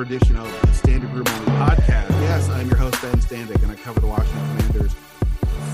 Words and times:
another 0.00 0.16
edition 0.16 0.36
of 0.36 0.50
the 0.62 0.68
Standig 0.68 1.12
Room 1.12 1.24
Only 1.26 1.52
podcast. 1.60 2.08
Yes, 2.22 2.48
I'm 2.48 2.68
your 2.68 2.76
host, 2.76 3.00
Ben 3.02 3.18
Standig, 3.18 3.62
and 3.62 3.70
I 3.70 3.74
cover 3.74 4.00
the 4.00 4.06
Washington 4.06 4.56
Commanders 4.56 4.94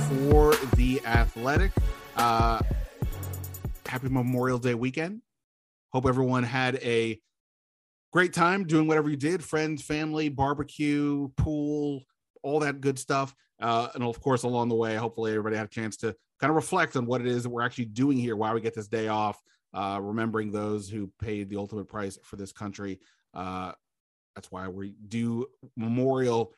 for 0.09 0.55
The 0.75 1.01
Athletic. 1.05 1.71
Uh, 2.17 2.61
happy 3.87 4.09
Memorial 4.09 4.59
Day 4.59 4.75
weekend. 4.75 5.23
Hope 5.93 6.07
everyone 6.07 6.43
had 6.43 6.77
a 6.77 7.21
great 8.13 8.33
time 8.33 8.67
doing 8.67 8.89
whatever 8.89 9.09
you 9.09 9.17
did 9.17 9.45
friends, 9.45 9.83
family, 9.83 10.29
barbecue, 10.29 11.29
pool, 11.37 12.03
all 12.43 12.61
that 12.61 12.81
good 12.81 12.99
stuff. 12.99 13.33
Uh, 13.61 13.89
and 13.95 14.03
of 14.03 14.21
course, 14.21 14.43
along 14.43 14.71
the 14.71 14.75
way, 14.75 14.97
hopefully, 14.97 15.31
everybody 15.33 15.57
had 15.57 15.67
a 15.67 15.71
chance 15.71 15.97
to 15.99 16.17
kind 16.41 16.51
of 16.51 16.57
reflect 16.57 16.97
on 16.97 17.07
what 17.07 17.21
it 17.21 17.29
is 17.29 17.45
that 17.45 17.51
we're 17.51 17.63
actually 17.63 17.85
doing 17.85 18.17
here, 18.17 18.35
why 18.35 18.53
we 18.53 18.61
get 18.61 18.75
this 18.75 18.89
day 18.89 19.07
off, 19.07 19.41
uh, 19.73 20.01
remembering 20.03 20.51
those 20.51 20.89
who 20.89 21.13
paid 21.21 21.49
the 21.49 21.57
ultimate 21.57 21.87
price 21.87 22.19
for 22.25 22.37
this 22.37 22.51
country. 22.51 22.99
Uh, 23.33 23.73
that's 24.37 24.53
why 24.53 24.69
we 24.69 24.95
do 25.09 25.47
Memorial 25.77 26.53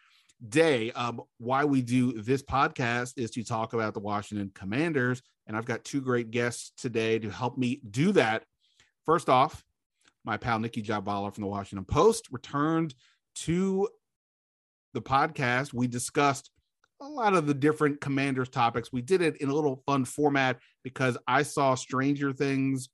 Day. 0.46 0.91
Um, 0.92 1.23
why 1.38 1.64
we 1.64 1.80
do 1.80 2.20
this 2.20 2.42
podcast 2.42 3.14
is 3.16 3.30
to 3.30 3.45
talk 3.45 3.73
about 3.73 3.95
the 3.95 4.01
Washington 4.01 4.51
Commanders. 4.52 5.23
And 5.46 5.56
I've 5.56 5.64
got 5.64 5.84
two 5.84 6.01
great 6.01 6.32
guests 6.32 6.73
today 6.77 7.20
to 7.20 7.30
help 7.30 7.56
me 7.56 7.80
do 7.88 8.12
that. 8.12 8.45
First 9.06 9.28
off, 9.28 9.64
my 10.24 10.37
pal 10.37 10.59
Nicki 10.59 10.82
Jhabvala 10.82 11.32
from 11.32 11.42
the 11.42 11.48
Washington 11.48 11.84
Post 11.84 12.28
returned 12.32 12.95
to 13.37 13.88
the 14.92 15.01
podcast. 15.01 15.73
We 15.73 15.87
discussed 15.87 16.51
a 17.01 17.06
lot 17.09 17.34
of 17.34 17.46
the 17.46 17.54
different 17.54 18.01
commanders 18.01 18.48
topics. 18.48 18.92
We 18.92 19.02
did 19.02 19.23
it 19.23 19.37
in 19.37 19.51
a 19.51 19.54
little 19.54 19.84
fun 19.87 20.04
format 20.04 20.59
because 20.82 21.16
I 21.29 21.45
saw 21.45 21.76
Stranger 21.76 22.32
Things 22.32 22.88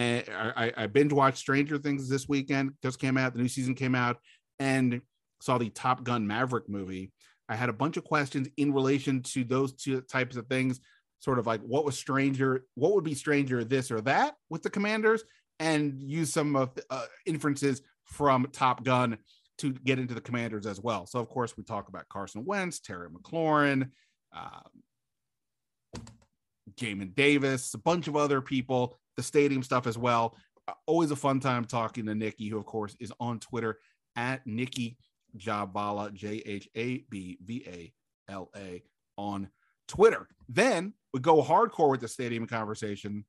and 0.00 0.24
I, 0.56 0.72
I 0.76 0.86
binge 0.86 1.12
watched 1.12 1.36
Stranger 1.36 1.76
Things 1.76 2.08
this 2.08 2.26
weekend. 2.26 2.72
Just 2.82 2.98
came 2.98 3.18
out. 3.18 3.34
The 3.34 3.42
new 3.42 3.48
season 3.48 3.74
came 3.74 3.94
out, 3.94 4.16
and 4.58 5.02
saw 5.42 5.58
the 5.58 5.68
Top 5.68 6.04
Gun 6.04 6.26
Maverick 6.26 6.68
movie. 6.68 7.12
I 7.50 7.56
had 7.56 7.68
a 7.68 7.74
bunch 7.74 7.98
of 7.98 8.04
questions 8.04 8.48
in 8.56 8.72
relation 8.72 9.22
to 9.22 9.44
those 9.44 9.74
two 9.74 10.00
types 10.00 10.36
of 10.36 10.46
things. 10.46 10.80
Sort 11.18 11.38
of 11.38 11.46
like 11.46 11.60
what 11.60 11.84
was 11.84 11.98
stranger, 11.98 12.64
what 12.76 12.94
would 12.94 13.04
be 13.04 13.14
stranger, 13.14 13.62
this 13.62 13.90
or 13.90 14.00
that 14.02 14.36
with 14.48 14.62
the 14.62 14.70
commanders, 14.70 15.22
and 15.58 16.00
use 16.00 16.32
some 16.32 16.56
of 16.56 16.70
uh, 16.88 17.04
inferences 17.26 17.82
from 18.04 18.48
Top 18.52 18.82
Gun 18.82 19.18
to 19.58 19.72
get 19.72 19.98
into 19.98 20.14
the 20.14 20.22
commanders 20.22 20.64
as 20.64 20.80
well. 20.80 21.04
So, 21.04 21.18
of 21.20 21.28
course, 21.28 21.58
we 21.58 21.62
talk 21.62 21.88
about 21.88 22.08
Carson 22.08 22.46
Wentz, 22.46 22.80
Terry 22.80 23.08
McLaurin, 23.10 23.90
um, 24.34 26.02
Jamin 26.76 27.14
Davis, 27.14 27.74
a 27.74 27.78
bunch 27.78 28.08
of 28.08 28.16
other 28.16 28.40
people, 28.40 28.98
the 29.16 29.22
stadium 29.22 29.62
stuff 29.62 29.86
as 29.86 29.98
well. 29.98 30.36
Uh, 30.68 30.72
always 30.86 31.10
a 31.10 31.16
fun 31.16 31.40
time 31.40 31.64
talking 31.64 32.06
to 32.06 32.14
Nicki, 32.14 32.48
who, 32.48 32.58
of 32.58 32.66
course, 32.66 32.96
is 33.00 33.12
on 33.20 33.38
Twitter 33.38 33.78
at 34.16 34.46
Nicki 34.46 34.96
Jhabvala, 35.36 36.12
J 36.12 36.42
H 36.44 36.68
A 36.76 37.04
B 37.10 37.38
V 37.44 37.64
A 37.66 38.32
L 38.32 38.50
A, 38.56 38.82
on 39.16 39.48
Twitter. 39.88 40.28
Then 40.48 40.94
we 41.12 41.20
go 41.20 41.42
hardcore 41.42 41.90
with 41.90 42.00
the 42.00 42.08
stadium 42.08 42.46
conversation 42.46 43.24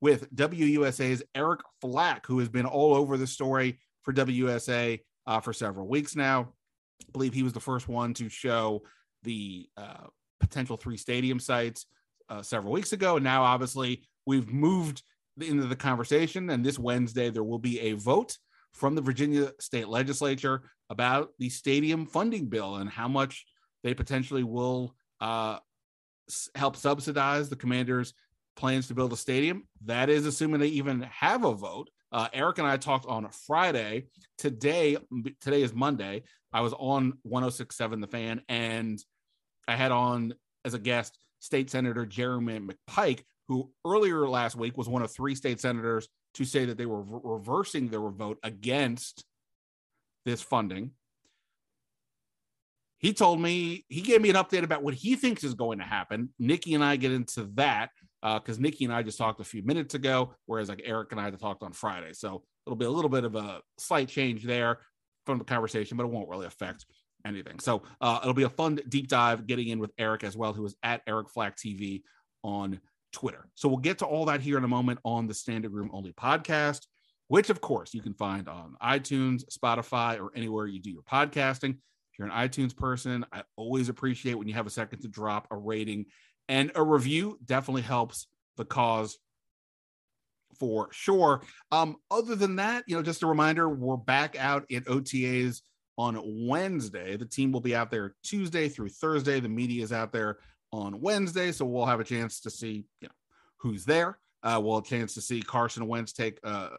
with 0.00 0.34
WUSA's 0.34 1.22
Eric 1.34 1.60
Flack, 1.80 2.26
who 2.26 2.38
has 2.38 2.48
been 2.48 2.66
all 2.66 2.94
over 2.94 3.16
the 3.16 3.26
story 3.26 3.78
for 4.02 4.12
WUSA 4.12 5.00
uh, 5.26 5.40
for 5.40 5.52
several 5.52 5.88
weeks 5.88 6.14
now. 6.14 6.52
I 7.02 7.10
believe 7.12 7.32
he 7.32 7.42
was 7.42 7.52
the 7.52 7.60
first 7.60 7.88
one 7.88 8.12
to 8.14 8.28
show 8.28 8.82
the 9.22 9.68
uh, 9.76 10.06
potential 10.40 10.76
three 10.76 10.96
stadium 10.96 11.40
sites 11.40 11.86
uh, 12.28 12.42
several 12.42 12.72
weeks 12.72 12.92
ago. 12.92 13.16
And 13.16 13.24
now, 13.24 13.44
obviously, 13.44 14.06
we've 14.26 14.52
moved 14.52 15.02
into 15.40 15.66
the 15.66 15.76
conversation. 15.76 16.50
And 16.50 16.64
this 16.64 16.78
Wednesday, 16.78 17.30
there 17.30 17.44
will 17.44 17.58
be 17.58 17.80
a 17.80 17.92
vote 17.92 18.36
from 18.72 18.94
the 18.94 19.02
Virginia 19.02 19.52
state 19.60 19.88
legislature 19.88 20.62
about 20.90 21.30
the 21.38 21.48
stadium 21.48 22.06
funding 22.06 22.46
bill 22.46 22.76
and 22.76 22.90
how 22.90 23.08
much 23.08 23.46
they 23.82 23.94
potentially 23.94 24.44
will 24.44 24.94
uh, 25.20 25.58
help 26.54 26.76
subsidize 26.76 27.48
the 27.48 27.56
commanders' 27.56 28.14
plans 28.56 28.88
to 28.88 28.94
build 28.94 29.12
a 29.12 29.16
stadium. 29.16 29.64
That 29.84 30.08
is 30.08 30.26
assuming 30.26 30.60
they 30.60 30.68
even 30.68 31.02
have 31.02 31.44
a 31.44 31.54
vote. 31.54 31.90
Uh, 32.12 32.28
Eric 32.32 32.58
and 32.58 32.66
I 32.66 32.76
talked 32.76 33.06
on 33.06 33.28
Friday. 33.46 34.06
Today, 34.38 34.96
today 35.40 35.62
is 35.62 35.74
Monday. 35.74 36.22
I 36.52 36.60
was 36.60 36.72
on 36.74 37.14
1067 37.22 38.00
The 38.00 38.06
Fan, 38.06 38.42
and 38.48 39.02
I 39.66 39.74
had 39.74 39.90
on 39.90 40.34
as 40.64 40.74
a 40.74 40.78
guest 40.78 41.18
State 41.40 41.70
Senator 41.70 42.06
Jeremy 42.06 42.60
McPike, 42.60 43.22
who 43.48 43.70
earlier 43.86 44.28
last 44.28 44.56
week 44.56 44.76
was 44.76 44.88
one 44.88 45.02
of 45.02 45.12
three 45.12 45.34
state 45.34 45.60
senators 45.60 46.08
to 46.34 46.44
say 46.44 46.64
that 46.64 46.78
they 46.78 46.86
were 46.86 47.02
re- 47.02 47.20
reversing 47.22 47.88
their 47.88 48.00
vote 48.08 48.38
against 48.42 49.24
this 50.24 50.40
funding. 50.42 50.92
He 52.98 53.12
told 53.12 53.40
me, 53.40 53.84
he 53.88 54.00
gave 54.00 54.22
me 54.22 54.30
an 54.30 54.36
update 54.36 54.62
about 54.62 54.82
what 54.82 54.94
he 54.94 55.14
thinks 55.14 55.44
is 55.44 55.54
going 55.54 55.78
to 55.78 55.84
happen. 55.84 56.30
Nicki 56.38 56.74
and 56.74 56.82
I 56.82 56.96
get 56.96 57.12
into 57.12 57.50
that 57.54 57.90
because 58.22 58.58
uh, 58.58 58.60
Nicki 58.60 58.86
and 58.86 58.94
I 58.94 59.02
just 59.02 59.18
talked 59.18 59.40
a 59.40 59.44
few 59.44 59.62
minutes 59.62 59.94
ago, 59.94 60.34
whereas 60.46 60.70
like 60.70 60.80
Eric 60.84 61.12
and 61.12 61.20
I 61.20 61.24
had 61.24 61.38
talked 61.38 61.62
on 61.62 61.72
Friday. 61.72 62.14
So 62.14 62.42
it'll 62.66 62.76
be 62.76 62.86
a 62.86 62.90
little 62.90 63.10
bit 63.10 63.24
of 63.24 63.34
a 63.34 63.60
slight 63.76 64.08
change 64.08 64.44
there 64.44 64.78
from 65.26 65.38
the 65.38 65.44
conversation, 65.44 65.98
but 65.98 66.04
it 66.04 66.10
won't 66.10 66.30
really 66.30 66.46
affect 66.46 66.86
anything. 67.26 67.58
So 67.58 67.82
uh, 68.00 68.20
it'll 68.22 68.32
be 68.32 68.44
a 68.44 68.48
fun 68.48 68.80
deep 68.88 69.08
dive 69.08 69.46
getting 69.46 69.68
in 69.68 69.78
with 69.78 69.92
Eric 69.98 70.24
as 70.24 70.36
well, 70.36 70.54
who 70.54 70.64
is 70.64 70.74
at 70.82 71.02
Eric 71.06 71.28
Flack 71.28 71.56
TV 71.56 72.02
on 72.42 72.80
Twitter. 73.14 73.48
So 73.54 73.68
we'll 73.68 73.78
get 73.78 73.98
to 73.98 74.06
all 74.06 74.26
that 74.26 74.40
here 74.40 74.58
in 74.58 74.64
a 74.64 74.68
moment 74.68 74.98
on 75.04 75.26
the 75.26 75.32
Standig 75.32 75.72
Room 75.72 75.90
Only 75.92 76.12
podcast, 76.12 76.80
which 77.28 77.48
of 77.48 77.60
course 77.60 77.94
you 77.94 78.02
can 78.02 78.12
find 78.12 78.48
on 78.48 78.76
iTunes, 78.82 79.44
Spotify, 79.46 80.20
or 80.20 80.30
anywhere 80.34 80.66
you 80.66 80.80
do 80.80 80.90
your 80.90 81.02
podcasting. 81.02 81.70
If 81.70 82.18
you're 82.18 82.28
an 82.28 82.34
iTunes 82.34 82.76
person, 82.76 83.24
I 83.32 83.42
always 83.56 83.88
appreciate 83.88 84.34
when 84.34 84.48
you 84.48 84.54
have 84.54 84.66
a 84.66 84.70
second 84.70 85.00
to 85.00 85.08
drop 85.08 85.46
a 85.50 85.56
rating 85.56 86.06
and 86.48 86.72
a 86.74 86.82
review. 86.82 87.38
Definitely 87.44 87.82
helps 87.82 88.26
the 88.56 88.64
cause 88.64 89.18
for 90.58 90.88
sure. 90.92 91.42
Um, 91.72 91.96
other 92.10 92.34
than 92.34 92.56
that, 92.56 92.84
you 92.86 92.96
know, 92.96 93.02
just 93.02 93.22
a 93.22 93.26
reminder, 93.26 93.68
we're 93.68 93.96
back 93.96 94.36
out 94.38 94.64
at 94.72 94.84
OTAs 94.84 95.60
on 95.96 96.20
Wednesday. 96.46 97.16
The 97.16 97.26
team 97.26 97.52
will 97.52 97.60
be 97.60 97.74
out 97.74 97.90
there 97.90 98.14
Tuesday 98.22 98.68
through 98.68 98.88
Thursday. 98.90 99.40
The 99.40 99.48
media 99.48 99.82
is 99.82 99.92
out 99.92 100.12
there 100.12 100.38
on 100.74 101.00
Wednesday, 101.00 101.52
so 101.52 101.64
we'll 101.64 101.86
have 101.86 102.00
a 102.00 102.04
chance 102.04 102.40
to 102.40 102.50
see 102.50 102.84
you 103.00 103.08
know 103.08 103.14
who's 103.58 103.84
there. 103.84 104.18
Uh, 104.42 104.60
we'll 104.62 104.76
have 104.76 104.84
a 104.84 104.88
chance 104.88 105.14
to 105.14 105.20
see 105.20 105.40
Carson 105.40 105.86
Wentz 105.86 106.12
take 106.12 106.38
uh, 106.44 106.70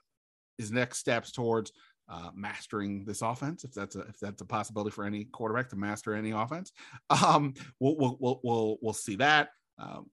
his 0.58 0.72
next 0.72 1.00
steps 1.00 1.32
towards 1.32 1.72
uh, 2.10 2.30
mastering 2.36 3.06
this 3.06 3.22
offense, 3.22 3.64
if 3.64 3.74
that's 3.74 3.96
a 3.96 4.02
if 4.02 4.20
that's 4.20 4.42
a 4.42 4.46
possibility 4.46 4.92
for 4.92 5.06
any 5.06 5.26
quarterback 5.26 5.70
to 5.70 5.76
master 5.76 6.14
any 6.14 6.32
offense. 6.32 6.72
Um, 7.10 7.54
we'll 7.80 7.96
we'll 7.98 8.18
we'll 8.20 8.40
we'll, 8.44 8.78
we'll 8.82 8.94
see 8.94 9.16
that. 9.18 9.50
Um, 9.80 10.10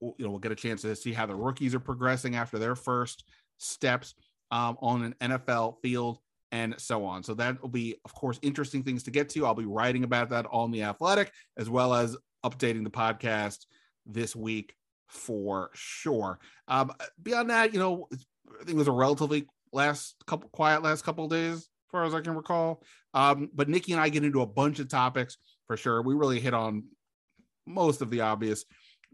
we'll, 0.00 0.14
you 0.18 0.24
know, 0.24 0.30
we'll 0.30 0.40
get 0.40 0.52
a 0.52 0.56
chance 0.56 0.82
to 0.82 0.94
see 0.96 1.12
how 1.12 1.26
the 1.26 1.34
rookies 1.34 1.74
are 1.74 1.80
progressing 1.80 2.36
after 2.36 2.58
their 2.58 2.76
first 2.76 3.24
steps 3.58 4.14
um, 4.50 4.76
on 4.80 5.02
an 5.02 5.14
NFL 5.20 5.76
field 5.82 6.18
and 6.52 6.74
so 6.78 7.04
on. 7.04 7.22
So 7.22 7.34
that 7.34 7.60
will 7.60 7.68
be, 7.68 7.96
of 8.04 8.14
course, 8.14 8.38
interesting 8.42 8.82
things 8.82 9.02
to 9.04 9.10
get 9.10 9.28
to. 9.30 9.44
I'll 9.44 9.54
be 9.54 9.66
writing 9.66 10.04
about 10.04 10.30
that 10.30 10.46
on 10.50 10.70
the 10.70 10.84
Athletic 10.84 11.32
as 11.56 11.68
well 11.68 11.94
as 11.94 12.16
updating 12.48 12.84
the 12.84 12.90
podcast 12.90 13.66
this 14.06 14.34
week 14.36 14.74
for 15.08 15.70
sure. 15.74 16.38
Um, 16.68 16.92
beyond 17.22 17.50
that, 17.50 17.72
you 17.72 17.78
know, 17.78 18.08
I 18.12 18.64
think 18.64 18.70
it 18.70 18.76
was 18.76 18.88
a 18.88 18.92
relatively 18.92 19.46
last 19.72 20.16
couple 20.26 20.48
quiet 20.50 20.82
last 20.82 21.04
couple 21.04 21.28
days, 21.28 21.54
as 21.54 21.68
far 21.90 22.04
as 22.04 22.14
I 22.14 22.20
can 22.20 22.34
recall. 22.34 22.82
Um, 23.14 23.50
but 23.54 23.68
Nicki 23.68 23.92
and 23.92 24.00
I 24.00 24.08
get 24.08 24.24
into 24.24 24.42
a 24.42 24.46
bunch 24.46 24.78
of 24.78 24.88
topics 24.88 25.36
for 25.66 25.76
sure. 25.76 26.02
We 26.02 26.14
really 26.14 26.40
hit 26.40 26.54
on 26.54 26.84
most 27.66 28.02
of 28.02 28.10
the 28.10 28.20
obvious 28.20 28.64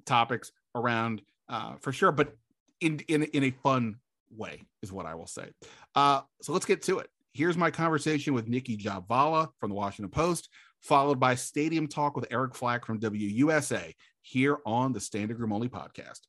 topics 0.05 0.53
around 0.75 1.23
uh, 1.49 1.75
for 1.81 1.93
sure, 1.93 2.13
but 2.13 2.35
in 2.81 3.01
in 3.09 3.25
in 3.25 3.45
a 3.45 3.51
fun 3.63 3.97
way 4.31 4.63
is 4.83 4.93
what 4.93 5.07
I 5.07 5.15
will 5.15 5.27
say. 5.27 5.51
Uh, 5.95 6.23
so 6.43 6.53
let's 6.53 6.67
get 6.67 6.83
to 6.83 6.99
it. 6.99 7.09
Here's 7.35 7.57
my 7.57 7.71
conversation 7.71 8.35
with 8.35 8.49
Nicki 8.49 8.77
Jhabvala 8.77 9.49
from 9.59 9.71
the 9.71 9.77
Washington 9.77 10.11
Post, 10.11 10.49
followed 10.83 11.21
by 11.21 11.35
Stadium 11.35 11.89
Talk 11.89 12.17
with 12.17 12.27
Eric 12.31 12.55
Flack 12.55 12.85
from 12.85 13.01
WUSA 13.01 13.95
here 14.21 14.59
on 14.67 14.93
the 14.93 15.01
Standig 15.01 15.39
Room 15.39 15.53
Only 15.53 15.69
podcast. 15.69 16.21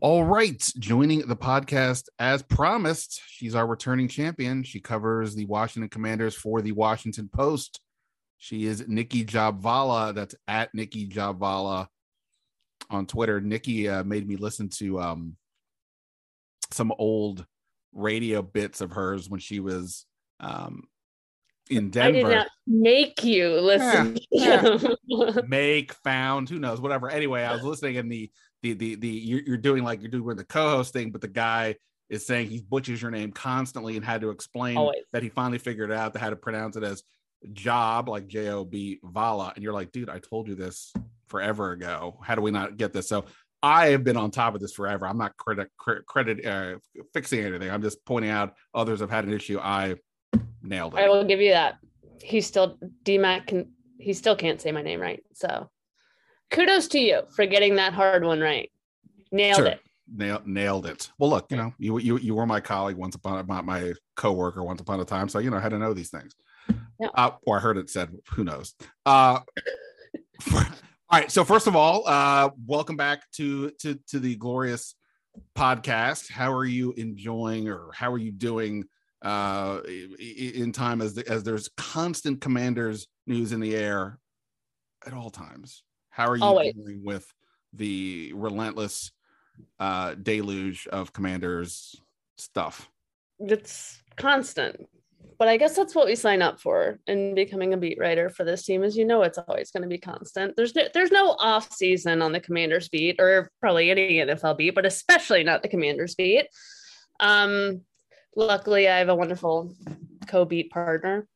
All 0.00 0.24
right, 0.24 0.62
joining 0.78 1.26
the 1.26 1.36
podcast 1.36 2.04
as 2.18 2.42
promised, 2.42 3.22
she's 3.26 3.54
our 3.54 3.66
returning 3.66 4.06
champion. 4.06 4.62
She 4.62 4.80
covers 4.80 5.34
the 5.34 5.46
Washington 5.46 5.88
Commanders 5.88 6.34
for 6.34 6.60
the 6.60 6.72
Washington 6.72 7.28
Post. 7.32 7.80
She 8.36 8.66
is 8.66 8.86
Nicki 8.86 9.24
Jhabvala. 9.24 10.14
That's 10.14 10.34
at 10.46 10.72
Nicki 10.74 11.08
Jhabvala 11.08 11.88
on 12.90 13.06
Twitter. 13.06 13.40
Nicki 13.40 13.88
uh, 13.88 14.04
made 14.04 14.28
me 14.28 14.36
listen 14.36 14.68
to 14.78 15.00
um, 15.00 15.36
some 16.70 16.92
old 16.98 17.44
radio 17.92 18.42
bits 18.42 18.80
of 18.80 18.92
hers 18.92 19.28
when 19.28 19.40
she 19.40 19.58
was 19.58 20.06
um, 20.38 20.84
in 21.70 21.90
Denver. 21.90 22.18
I 22.18 22.30
did 22.30 22.36
not 22.36 22.48
make 22.66 23.24
you 23.24 23.60
listen. 23.60 24.18
Yeah, 24.30 24.78
yeah. 25.06 25.32
make, 25.48 25.92
found, 25.92 26.48
who 26.48 26.58
knows, 26.58 26.80
whatever. 26.80 27.10
Anyway, 27.10 27.42
I 27.42 27.52
was 27.52 27.62
listening 27.62 27.96
and 27.96 28.10
the 28.10 28.30
the 28.62 28.72
the 28.74 28.94
the 28.96 29.08
you're, 29.08 29.42
you're 29.42 29.56
doing 29.56 29.84
like 29.84 30.00
you're 30.00 30.10
doing 30.10 30.36
the 30.36 30.44
co-host 30.44 30.92
thing, 30.92 31.10
but 31.10 31.20
the 31.20 31.28
guy 31.28 31.76
is 32.10 32.26
saying 32.26 32.48
he 32.48 32.60
butchers 32.60 33.02
your 33.02 33.10
name 33.10 33.32
constantly 33.32 33.96
and 33.96 34.04
had 34.04 34.20
to 34.22 34.30
explain 34.30 34.76
Always. 34.76 35.02
that 35.12 35.22
he 35.22 35.28
finally 35.28 35.58
figured 35.58 35.92
out 35.92 36.14
that 36.14 36.20
how 36.20 36.30
to 36.30 36.36
pronounce 36.36 36.76
it 36.76 36.82
as 36.82 37.02
job, 37.52 38.08
like 38.08 38.26
J 38.26 38.48
O 38.48 38.64
B 38.64 38.98
Vala. 39.02 39.52
And 39.54 39.62
you're 39.62 39.72
like, 39.72 39.92
dude, 39.92 40.08
I 40.08 40.18
told 40.18 40.48
you 40.48 40.54
this 40.54 40.92
forever 41.28 41.72
ago. 41.72 42.18
How 42.22 42.34
do 42.34 42.42
we 42.42 42.50
not 42.50 42.76
get 42.76 42.92
this? 42.92 43.08
So 43.08 43.26
I 43.62 43.88
have 43.88 44.04
been 44.04 44.16
on 44.16 44.30
top 44.30 44.54
of 44.54 44.60
this 44.60 44.72
forever. 44.72 45.06
I'm 45.06 45.18
not 45.18 45.36
credit 45.36 45.70
credit, 45.76 46.06
credit 46.06 46.46
uh, 46.46 46.78
fixing 47.12 47.40
anything. 47.40 47.70
I'm 47.70 47.82
just 47.82 48.04
pointing 48.04 48.30
out 48.30 48.54
others 48.74 49.00
have 49.00 49.10
had 49.10 49.24
an 49.24 49.32
issue. 49.32 49.58
I 49.58 49.96
nailed 50.62 50.94
it. 50.94 51.00
I 51.00 51.08
will 51.08 51.24
give 51.24 51.40
you 51.40 51.50
that. 51.50 51.78
He 52.22 52.40
still 52.40 52.78
DMAC 53.04 53.46
can 53.46 53.72
he 53.98 54.12
still 54.12 54.36
can't 54.36 54.60
say 54.60 54.72
my 54.72 54.82
name 54.82 55.00
right. 55.00 55.22
So 55.32 55.70
kudos 56.50 56.88
to 56.88 56.98
you 56.98 57.22
for 57.34 57.46
getting 57.46 57.76
that 57.76 57.92
hard 57.92 58.24
one 58.24 58.40
right. 58.40 58.70
Nailed 59.32 59.56
Sure. 59.56 59.66
it. 59.66 59.80
Nailed, 60.10 60.46
nailed 60.46 60.86
it. 60.86 61.10
Well, 61.18 61.28
look, 61.30 61.50
you 61.50 61.56
know, 61.58 61.74
you 61.78 61.98
you 61.98 62.18
you 62.18 62.34
were 62.34 62.46
my 62.46 62.60
colleague 62.60 62.96
once 62.96 63.14
upon 63.14 63.46
my, 63.46 63.60
my 63.60 63.92
coworker 64.16 64.64
once 64.64 64.80
upon 64.80 65.00
a 65.00 65.04
time, 65.04 65.28
so 65.28 65.38
you 65.38 65.50
know 65.50 65.58
I 65.58 65.60
had 65.60 65.70
to 65.70 65.78
know 65.78 65.92
these 65.92 66.10
things. 66.10 66.34
Yeah. 66.98 67.08
Uh, 67.14 67.32
or 67.42 67.58
I 67.58 67.60
heard 67.60 67.76
it 67.76 67.90
said, 67.90 68.10
who 68.30 68.42
knows? 68.42 68.74
Uh, 69.06 69.40
all 70.54 70.64
right. 71.12 71.30
So 71.30 71.44
first 71.44 71.66
of 71.66 71.76
all, 71.76 72.02
uh, 72.06 72.50
welcome 72.66 72.96
back 72.96 73.30
to 73.32 73.70
to 73.80 73.98
to 74.08 74.18
the 74.18 74.36
glorious 74.36 74.94
podcast. 75.56 76.30
How 76.30 76.52
are 76.52 76.64
you 76.64 76.92
enjoying, 76.92 77.68
or 77.68 77.90
how 77.92 78.10
are 78.10 78.18
you 78.18 78.32
doing 78.32 78.84
uh, 79.22 79.80
in 80.18 80.72
time 80.72 81.00
as 81.00 81.14
the, 81.14 81.28
as 81.28 81.42
there's 81.42 81.68
constant 81.76 82.40
commanders 82.40 83.08
news 83.26 83.52
in 83.52 83.60
the 83.60 83.74
air 83.76 84.18
at 85.06 85.12
all 85.12 85.30
times? 85.30 85.82
How 86.10 86.28
are 86.28 86.36
you 86.36 86.42
Always. 86.42 86.74
dealing 86.74 87.04
with 87.04 87.32
the 87.72 88.32
relentless 88.34 89.12
uh, 89.78 90.14
deluge 90.14 90.86
of 90.88 91.12
commanders 91.12 92.00
stuff? 92.36 92.90
It's 93.38 94.02
constant. 94.16 94.88
But 95.38 95.46
I 95.46 95.56
guess 95.56 95.76
that's 95.76 95.94
what 95.94 96.06
we 96.06 96.16
sign 96.16 96.42
up 96.42 96.60
for 96.60 96.98
in 97.06 97.34
becoming 97.36 97.72
a 97.72 97.76
beat 97.76 97.98
writer 98.00 98.28
for 98.28 98.42
this 98.42 98.64
team 98.64 98.82
is 98.82 98.96
you 98.96 99.04
know 99.04 99.22
it's 99.22 99.38
always 99.38 99.70
going 99.70 99.84
to 99.84 99.88
be 99.88 99.98
constant. 99.98 100.56
There's 100.56 100.74
no, 100.74 100.88
there's 100.92 101.12
no 101.12 101.36
off 101.38 101.72
season 101.72 102.22
on 102.22 102.32
the 102.32 102.40
Commanders 102.40 102.88
beat 102.88 103.20
or 103.20 103.48
probably 103.60 103.90
any 103.90 104.14
NFL 104.14 104.58
beat, 104.58 104.74
but 104.74 104.86
especially 104.86 105.44
not 105.44 105.62
the 105.62 105.68
Commanders 105.68 106.16
beat. 106.16 106.46
Um 107.20 107.82
luckily 108.38 108.88
I 108.88 108.98
have 108.98 109.08
a 109.08 109.14
wonderful 109.14 109.74
co-beat 110.28 110.70
partner. 110.70 111.26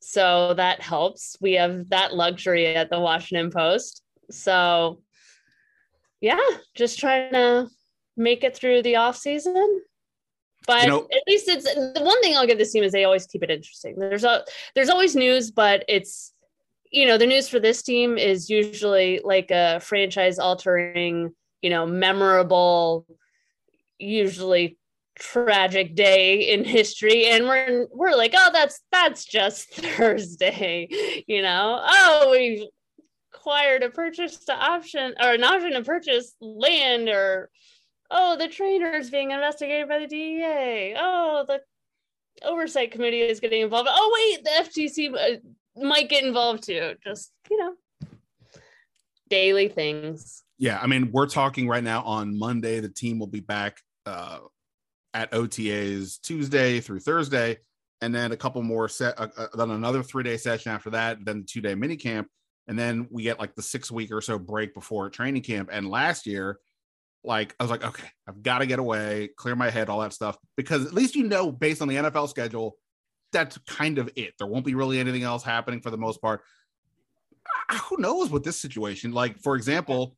So 0.00 0.54
that 0.54 0.80
helps. 0.80 1.36
We 1.40 1.52
have 1.54 1.88
that 1.90 2.14
luxury 2.14 2.66
at 2.66 2.90
the 2.90 2.98
Washington 3.00 3.50
Post. 3.50 4.02
So 4.30 5.00
yeah, 6.20 6.40
just 6.74 6.98
trying 6.98 7.32
to 7.32 7.68
make 8.16 8.44
it 8.44 8.56
through 8.56 8.82
the 8.82 8.96
off 8.96 9.16
season. 9.16 9.82
But 10.66 10.84
You 10.84 10.88
know- 10.88 11.08
at 11.12 11.22
least 11.28 11.48
it's 11.48 11.64
the 11.64 12.00
one 12.02 12.20
thing 12.22 12.34
I'll 12.36 12.46
give 12.46 12.58
this 12.58 12.72
team 12.72 12.82
is 12.82 12.92
they 12.92 13.04
always 13.04 13.26
keep 13.26 13.42
it 13.42 13.50
interesting. 13.50 13.96
There's 13.98 14.24
a 14.24 14.44
there's 14.74 14.88
always 14.88 15.14
news, 15.14 15.50
but 15.50 15.84
it's 15.88 16.32
you 16.90 17.06
know 17.06 17.18
the 17.18 17.26
news 17.26 17.48
for 17.48 17.60
this 17.60 17.82
team 17.82 18.16
is 18.16 18.48
usually 18.48 19.20
like 19.22 19.50
a 19.50 19.80
franchise 19.80 20.38
altering, 20.38 21.34
you 21.60 21.68
know, 21.68 21.84
memorable, 21.86 23.06
usually 23.98 24.78
tragic 25.16 25.94
day 25.94 26.52
in 26.52 26.64
history 26.64 27.26
and 27.26 27.44
we're 27.44 27.86
we're 27.92 28.16
like 28.16 28.34
oh 28.36 28.50
that's 28.52 28.80
that's 28.90 29.24
just 29.24 29.68
thursday 29.74 30.88
you 31.26 31.42
know? 31.42 31.80
Oh 31.82 32.30
we 32.30 32.68
acquired 33.32 33.82
a 33.82 33.90
purchase 33.90 34.44
to 34.46 34.54
option 34.54 35.14
or 35.20 35.34
an 35.34 35.44
option 35.44 35.72
to 35.72 35.82
purchase 35.82 36.34
land 36.40 37.08
or 37.08 37.50
oh 38.10 38.36
the 38.36 38.48
trainer 38.48 38.90
is 38.90 39.10
being 39.10 39.30
investigated 39.30 39.88
by 39.88 40.00
the 40.00 40.06
dea 40.06 40.94
oh 40.98 41.44
the 41.46 41.60
oversight 42.42 42.90
committee 42.90 43.20
is 43.20 43.40
getting 43.40 43.62
involved. 43.62 43.88
Oh 43.90 44.34
wait 44.34 44.44
the 44.44 44.50
ftc 44.68 45.14
uh, 45.14 45.84
might 45.84 46.08
get 46.08 46.24
involved 46.24 46.64
too. 46.64 46.94
Just 47.04 47.32
you 47.50 47.58
know 47.58 47.74
daily 49.28 49.68
things. 49.68 50.42
Yeah, 50.58 50.78
I 50.80 50.86
mean, 50.86 51.10
we're 51.10 51.26
talking 51.26 51.66
right 51.66 51.82
now 51.82 52.02
on 52.02 52.38
Monday. 52.38 52.80
The 52.80 52.88
team 52.88 53.18
will 53.18 53.26
be 53.26 53.40
back 53.40 53.78
uh, 54.06 54.38
at 55.14 55.30
OTAs 55.32 56.20
Tuesday 56.20 56.80
through 56.80 57.00
Thursday, 57.00 57.58
and 58.00 58.14
then 58.14 58.32
a 58.32 58.36
couple 58.36 58.60
more 58.62 58.88
set, 58.88 59.18
uh, 59.18 59.28
uh, 59.36 59.46
then 59.56 59.70
another 59.70 60.02
three 60.02 60.24
day 60.24 60.36
session 60.36 60.72
after 60.72 60.90
that, 60.90 61.24
then 61.24 61.40
the 61.40 61.46
two 61.46 61.60
day 61.60 61.74
mini 61.74 61.96
camp, 61.96 62.28
and 62.66 62.78
then 62.78 63.06
we 63.10 63.22
get 63.22 63.38
like 63.38 63.54
the 63.54 63.62
six 63.62 63.90
week 63.90 64.12
or 64.12 64.20
so 64.20 64.38
break 64.38 64.74
before 64.74 65.08
training 65.08 65.42
camp. 65.42 65.70
And 65.72 65.88
last 65.88 66.26
year, 66.26 66.58
like 67.22 67.54
I 67.58 67.64
was 67.64 67.70
like, 67.70 67.84
okay, 67.84 68.08
I've 68.28 68.42
got 68.42 68.58
to 68.58 68.66
get 68.66 68.78
away, 68.78 69.30
clear 69.36 69.56
my 69.56 69.70
head, 69.70 69.88
all 69.88 70.00
that 70.00 70.12
stuff, 70.12 70.36
because 70.56 70.84
at 70.84 70.92
least 70.92 71.14
you 71.14 71.24
know, 71.24 71.50
based 71.50 71.80
on 71.80 71.88
the 71.88 71.96
NFL 71.96 72.28
schedule, 72.28 72.76
that's 73.32 73.58
kind 73.66 73.98
of 73.98 74.10
it. 74.16 74.34
There 74.38 74.46
won't 74.46 74.66
be 74.66 74.74
really 74.74 74.98
anything 74.98 75.22
else 75.22 75.42
happening 75.42 75.80
for 75.80 75.90
the 75.90 75.96
most 75.96 76.20
part. 76.20 76.42
Who 77.88 77.96
knows 77.98 78.30
with 78.30 78.44
this 78.44 78.58
situation? 78.58 79.12
Like, 79.12 79.38
for 79.40 79.56
example, 79.56 80.16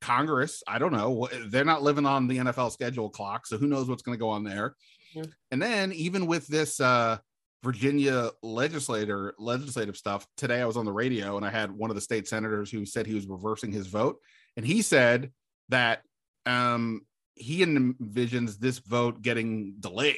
Congress, 0.00 0.62
I 0.66 0.78
don't 0.78 0.92
know. 0.92 1.28
They're 1.48 1.64
not 1.64 1.82
living 1.82 2.06
on 2.06 2.28
the 2.28 2.38
NFL 2.38 2.72
schedule 2.72 3.10
clock, 3.10 3.46
so 3.46 3.58
who 3.58 3.66
knows 3.66 3.88
what's 3.88 4.02
going 4.02 4.16
to 4.16 4.20
go 4.20 4.30
on 4.30 4.44
there. 4.44 4.74
Yeah. 5.14 5.24
And 5.50 5.60
then 5.60 5.92
even 5.92 6.26
with 6.26 6.46
this 6.46 6.80
uh 6.80 7.18
Virginia 7.64 8.30
legislator 8.42 9.34
legislative 9.38 9.96
stuff, 9.96 10.26
today 10.36 10.60
I 10.60 10.66
was 10.66 10.76
on 10.76 10.84
the 10.84 10.92
radio 10.92 11.36
and 11.36 11.44
I 11.44 11.50
had 11.50 11.72
one 11.72 11.90
of 11.90 11.96
the 11.96 12.00
state 12.00 12.28
senators 12.28 12.70
who 12.70 12.86
said 12.86 13.06
he 13.06 13.14
was 13.14 13.26
reversing 13.26 13.72
his 13.72 13.88
vote 13.88 14.18
and 14.56 14.64
he 14.64 14.82
said 14.82 15.32
that 15.70 16.02
um 16.46 17.02
he 17.34 17.64
envisions 17.64 18.58
this 18.58 18.78
vote 18.78 19.22
getting 19.22 19.74
delayed 19.80 20.16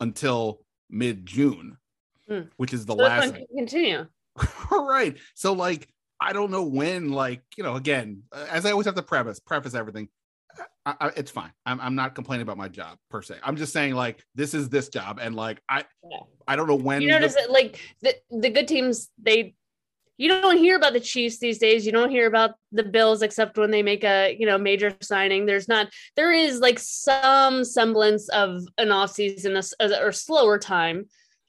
until 0.00 0.60
mid-June, 0.88 1.76
Hmm. 2.28 2.42
which 2.56 2.72
is 2.72 2.86
the 2.86 2.94
so 2.96 3.02
last 3.02 3.36
continue 3.56 4.06
all 4.70 4.86
right. 4.88 5.16
So 5.34 5.52
like 5.52 5.88
I 6.20 6.32
don't 6.32 6.50
know 6.50 6.62
when 6.62 7.10
like, 7.10 7.42
you 7.56 7.64
know, 7.64 7.76
again, 7.76 8.22
uh, 8.32 8.46
as 8.50 8.66
I 8.66 8.72
always 8.72 8.86
have 8.86 8.94
to 8.96 9.02
preface 9.02 9.38
preface 9.40 9.74
everything. 9.74 10.08
I, 10.84 10.94
I, 11.00 11.06
it's 11.16 11.30
fine. 11.30 11.52
I'm, 11.64 11.80
I'm 11.80 11.94
not 11.94 12.14
complaining 12.14 12.42
about 12.42 12.56
my 12.56 12.68
job 12.68 12.98
per 13.10 13.22
se. 13.22 13.36
I'm 13.42 13.56
just 13.56 13.72
saying 13.72 13.94
like 13.94 14.24
this 14.34 14.52
is 14.54 14.68
this 14.68 14.88
job 14.88 15.18
and 15.22 15.34
like 15.36 15.62
I 15.68 15.84
Yeah. 16.02 16.18
I 16.48 16.56
don't 16.56 16.66
know 16.66 16.74
when 16.74 17.02
you 17.02 17.08
the- 17.08 17.14
notice 17.14 17.34
that 17.36 17.50
like 17.50 17.78
the, 18.02 18.14
the 18.30 18.50
good 18.50 18.66
teams 18.66 19.08
they 19.22 19.54
you 20.16 20.28
don't 20.28 20.58
hear 20.58 20.76
about 20.76 20.92
the 20.92 21.00
chiefs 21.00 21.38
these 21.38 21.58
days 21.58 21.86
you 21.86 21.92
don't 21.92 22.10
hear 22.10 22.26
about 22.26 22.50
the 22.72 22.82
bills 22.82 23.22
except 23.22 23.56
when 23.56 23.70
they 23.70 23.82
make 23.82 24.04
a 24.04 24.36
you 24.38 24.44
know 24.44 24.58
major 24.58 24.94
signing 25.00 25.46
there's 25.46 25.68
not 25.68 25.88
there 26.16 26.32
is 26.32 26.58
like 26.60 26.78
some 26.78 27.64
semblance 27.64 28.28
of 28.28 28.60
an 28.76 28.90
off 28.90 29.12
season 29.12 29.58
or 29.80 30.12
slower 30.12 30.58
time 30.58 31.06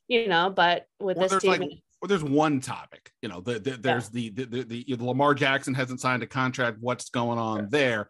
you 0.08 0.28
know 0.28 0.50
but 0.50 0.86
with 1.02 1.18
Well, 1.18 1.28
this 1.28 1.42
team 1.42 1.52
like, 1.52 1.70
well, 2.02 2.08
there's 2.08 2.24
one 2.24 2.60
topic, 2.60 3.12
you 3.22 3.30
know, 3.30 3.42
the, 3.42 3.60
the, 3.60 3.72
there's 3.72 4.10
the, 4.10 4.30
the, 4.30 4.46
the, 4.46 4.64
the, 4.64 4.96
the 4.96 5.06
Lamar 5.06 5.34
Jackson 5.34 5.74
hasn't 5.74 6.00
signed 6.00 6.24
a 6.24 6.28
contract. 6.28 6.78
What's 6.80 7.10
going 7.10 7.38
on 7.38 7.68
there? 7.70 8.10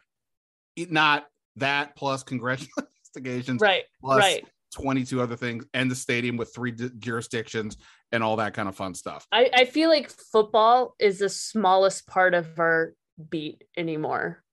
It, 0.75 0.91
not 0.91 1.25
that 1.57 1.95
plus 1.95 2.23
congressional 2.23 2.71
investigations, 2.77 3.61
right 3.61 3.83
plus 4.01 4.19
right 4.19 4.45
22 4.73 5.21
other 5.21 5.35
things, 5.35 5.65
and 5.73 5.91
the 5.91 5.95
stadium 5.95 6.37
with 6.37 6.55
three 6.55 6.71
d- 6.71 6.89
jurisdictions 6.99 7.75
and 8.13 8.23
all 8.23 8.37
that 8.37 8.53
kind 8.53 8.69
of 8.69 8.75
fun 8.75 8.93
stuff. 8.93 9.27
I, 9.31 9.49
I 9.53 9.65
feel 9.65 9.89
like 9.89 10.09
football 10.09 10.95
is 10.97 11.19
the 11.19 11.27
smallest 11.27 12.07
part 12.07 12.33
of 12.33 12.47
our 12.59 12.93
beat 13.29 13.63
anymore 13.77 14.43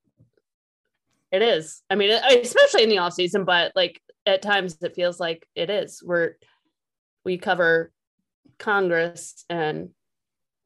it 1.31 1.43
is 1.43 1.83
i 1.91 1.95
mean 1.95 2.11
especially 2.11 2.83
in 2.83 2.89
the 2.89 2.99
off 2.99 3.13
season 3.13 3.45
but 3.45 3.73
like 3.75 4.01
at 4.27 4.43
times 4.43 4.77
it 4.83 4.95
feels 4.95 5.21
like 5.21 5.47
it 5.55 5.71
is 5.71 6.03
we're 6.05 6.35
we 7.25 7.39
cover 7.39 7.93
congress 8.59 9.45
and 9.49 9.91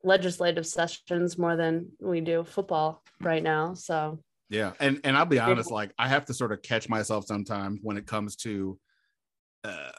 legislative 0.04 0.66
sessions 0.66 1.38
more 1.38 1.56
than 1.56 1.88
we 2.00 2.20
do 2.20 2.44
football 2.44 3.02
right 3.20 3.42
now 3.42 3.74
so 3.74 4.18
Yeah, 4.50 4.72
and 4.80 5.00
and 5.04 5.16
I'll 5.16 5.24
be 5.24 5.38
honest, 5.38 5.70
like 5.70 5.92
I 5.98 6.08
have 6.08 6.26
to 6.26 6.34
sort 6.34 6.52
of 6.52 6.60
catch 6.60 6.86
myself 6.86 7.24
sometimes 7.24 7.80
when 7.82 7.96
it 7.96 8.06
comes 8.06 8.36
to. 8.44 8.78
uh 9.64 9.92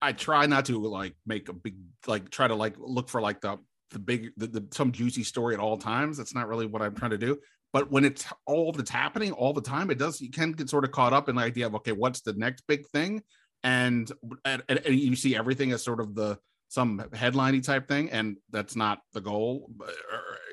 I 0.00 0.12
try 0.12 0.46
not 0.46 0.64
to 0.66 0.78
like 0.78 1.14
make 1.26 1.48
a 1.48 1.52
big 1.52 1.76
like 2.06 2.30
try 2.30 2.48
to 2.48 2.54
like 2.54 2.74
look 2.78 3.08
for 3.08 3.20
like 3.20 3.40
the 3.40 3.58
the 3.90 3.98
big 3.98 4.30
the, 4.36 4.46
the 4.48 4.66
some 4.72 4.90
juicy 4.90 5.22
story 5.22 5.54
at 5.54 5.60
all 5.60 5.76
times. 5.76 6.16
That's 6.16 6.34
not 6.34 6.48
really 6.48 6.66
what 6.66 6.82
I'm 6.82 6.94
trying 6.94 7.12
to 7.12 7.18
do. 7.18 7.38
But 7.72 7.90
when 7.92 8.04
it's 8.04 8.26
all 8.46 8.72
that's 8.72 8.90
happening 8.90 9.32
all 9.32 9.52
the 9.52 9.62
time, 9.62 9.90
it 9.90 9.98
does 9.98 10.20
you 10.20 10.30
can 10.30 10.52
get 10.52 10.68
sort 10.68 10.84
of 10.84 10.90
caught 10.90 11.12
up 11.12 11.28
in 11.28 11.36
the 11.36 11.42
idea 11.42 11.66
of 11.66 11.74
okay, 11.76 11.92
what's 11.92 12.22
the 12.22 12.32
next 12.32 12.64
big 12.66 12.86
thing, 12.88 13.22
and 13.64 14.10
and, 14.44 14.62
and 14.68 14.80
you 14.86 15.16
see 15.16 15.36
everything 15.36 15.72
as 15.72 15.82
sort 15.82 16.00
of 16.00 16.14
the 16.14 16.38
some 16.68 17.02
headliney 17.14 17.60
type 17.60 17.88
thing, 17.88 18.10
and 18.10 18.36
that's 18.50 18.76
not 18.76 19.00
the 19.14 19.20
goal. 19.20 19.70
Or, 19.80 19.88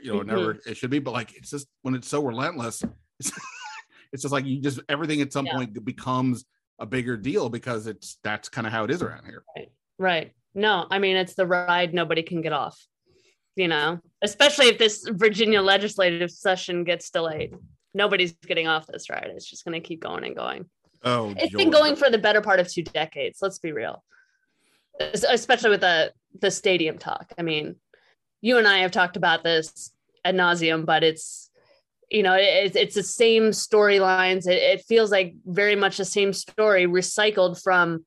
you 0.01 0.13
know, 0.13 0.21
it 0.21 0.27
never 0.27 0.55
mm-hmm. 0.55 0.69
it 0.69 0.77
should 0.77 0.89
be. 0.89 0.99
But 0.99 1.11
like 1.11 1.35
it's 1.35 1.49
just 1.49 1.67
when 1.81 1.95
it's 1.95 2.07
so 2.07 2.23
relentless, 2.23 2.83
it's, 3.19 3.31
it's 4.13 4.21
just 4.21 4.31
like 4.31 4.45
you 4.45 4.61
just 4.61 4.79
everything 4.89 5.21
at 5.21 5.33
some 5.33 5.45
Yeah. 5.45 5.53
point 5.53 5.85
becomes 5.85 6.45
a 6.79 6.85
bigger 6.85 7.17
deal 7.17 7.49
because 7.49 7.87
it's 7.87 8.17
that's 8.23 8.49
kind 8.49 8.67
of 8.67 8.73
how 8.73 8.83
it 8.83 8.91
is 8.91 9.01
around 9.01 9.25
here. 9.25 9.43
right. 9.55 9.71
right 9.97 10.31
no 10.53 10.85
i 10.91 10.99
mean 10.99 11.15
it's 11.15 11.35
the 11.35 11.45
ride 11.45 11.93
nobody 11.93 12.21
can 12.21 12.41
get 12.41 12.53
off 12.53 12.77
you 13.55 13.67
know 13.67 13.99
especially 14.21 14.67
if 14.67 14.77
this 14.77 15.07
virginia 15.09 15.61
legislative 15.61 16.31
session 16.31 16.83
gets 16.83 17.09
delayed 17.09 17.55
nobody's 17.93 18.33
getting 18.45 18.67
off 18.67 18.85
this 18.87 19.09
ride 19.09 19.31
it's 19.33 19.49
just 19.49 19.63
going 19.63 19.79
to 19.79 19.85
keep 19.85 20.01
going 20.01 20.23
and 20.25 20.35
going 20.35 20.65
Oh, 21.05 21.33
it's 21.37 21.53
been 21.53 21.69
going 21.69 21.95
for 21.95 22.09
the 22.09 22.17
better 22.17 22.41
part 22.41 22.59
of 22.59 22.67
two 22.67 22.81
decades. 22.81 23.39
Let's 23.41 23.59
be 23.59 23.71
real, 23.71 24.03
especially 24.99 25.69
with 25.69 25.81
the 25.81 26.11
the 26.41 26.49
stadium 26.49 26.97
talk. 26.97 27.31
I 27.37 27.43
mean, 27.43 27.75
you 28.41 28.57
and 28.57 28.67
I 28.67 28.79
have 28.79 28.91
talked 28.91 29.15
about 29.15 29.43
this 29.43 29.91
ad 30.25 30.35
nauseum, 30.35 30.85
but 30.85 31.03
it's 31.03 31.51
you 32.09 32.23
know 32.23 32.33
it, 32.33 32.75
it's 32.75 32.95
the 32.95 33.03
same 33.03 33.51
storylines. 33.51 34.47
It, 34.47 34.57
it 34.57 34.81
feels 34.81 35.11
like 35.11 35.35
very 35.45 35.75
much 35.75 35.97
the 35.97 36.05
same 36.05 36.33
story 36.33 36.87
recycled 36.87 37.61
from 37.61 38.03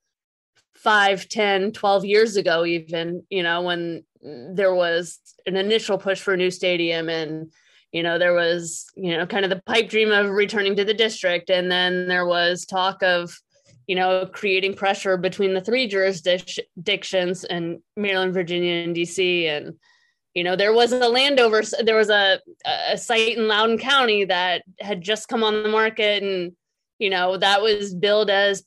5 0.74 1.28
10 1.28 1.72
12 1.72 2.04
years 2.04 2.36
ago 2.36 2.64
even 2.64 3.24
you 3.30 3.42
know 3.42 3.62
when 3.62 4.04
there 4.22 4.72
was 4.72 5.18
an 5.44 5.56
initial 5.56 5.98
push 5.98 6.20
for 6.20 6.34
a 6.34 6.36
new 6.36 6.52
stadium 6.52 7.08
and 7.08 7.50
you 7.92 8.02
know 8.02 8.18
there 8.18 8.34
was 8.34 8.86
you 8.96 9.16
know 9.16 9.26
kind 9.26 9.44
of 9.44 9.50
the 9.50 9.62
pipe 9.66 9.88
dream 9.88 10.10
of 10.10 10.30
returning 10.30 10.76
to 10.76 10.84
the 10.84 10.94
district. 10.94 11.50
And 11.50 11.70
then 11.70 12.08
there 12.08 12.26
was 12.26 12.64
talk 12.66 13.02
of 13.02 13.38
you 13.86 13.96
know 13.96 14.28
creating 14.32 14.74
pressure 14.74 15.16
between 15.16 15.54
the 15.54 15.60
three 15.60 15.88
jurisdictions 15.88 17.44
and 17.44 17.78
maryland 17.96 18.34
virginia 18.34 18.84
and 18.84 18.94
dc 18.94 19.48
and 19.48 19.74
you 20.34 20.44
know 20.44 20.54
there 20.54 20.72
was 20.72 20.92
a 20.92 21.08
landover 21.08 21.62
there 21.82 21.96
was 21.96 22.10
a, 22.10 22.38
a 22.90 22.96
site 22.96 23.36
in 23.36 23.48
loudoun 23.48 23.78
county 23.78 24.24
that 24.24 24.62
had 24.78 25.00
just 25.00 25.26
come 25.26 25.42
on 25.42 25.64
the 25.64 25.68
market. 25.68 26.22
And 26.22 26.52
you 27.00 27.10
know 27.10 27.36
that 27.36 27.62
was 27.62 27.94
billed 27.94 28.30
as 28.30 28.62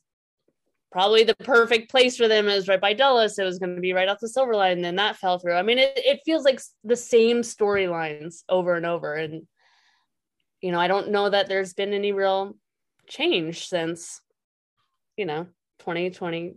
probably 0.91 1.24
the 1.24 1.36
perfect 1.36 1.89
place 1.89 2.17
for 2.17 2.27
them 2.27 2.48
is 2.48 2.67
right 2.67 2.81
by 2.81 2.93
Dulles. 2.93 3.39
It 3.39 3.43
was 3.43 3.60
going 3.60 3.75
to 3.75 3.81
be 3.81 3.93
right 3.93 4.10
off 4.10 4.19
the 4.19 4.27
Silver 4.27 4.55
Line, 4.55 4.74
and 4.74 4.86
then 4.86 4.98
that 4.98 5.15
fell 5.15 5.39
through. 5.39 5.53
I 5.53 5.62
mean, 5.62 5.79
it, 5.79 5.93
it 5.95 6.19
feels 6.25 6.43
like 6.43 6.60
the 6.83 6.95
same 6.95 7.41
storylines 7.41 8.43
over 8.50 8.75
and 8.75 8.86
over. 8.86 9.13
And, 9.13 9.48
you 10.62 10.71
know, 10.71 10.79
I 10.79 10.88
don't 10.88 11.12
know 11.12 11.29
that 11.29 11.48
there's 11.48 11.74
been 11.74 11.93
any 11.93 12.12
real 12.12 12.57
change 13.07 13.67
since, 13.67 14.21
you 15.15 15.25
know, 15.25 15.48
2020, 15.79 16.50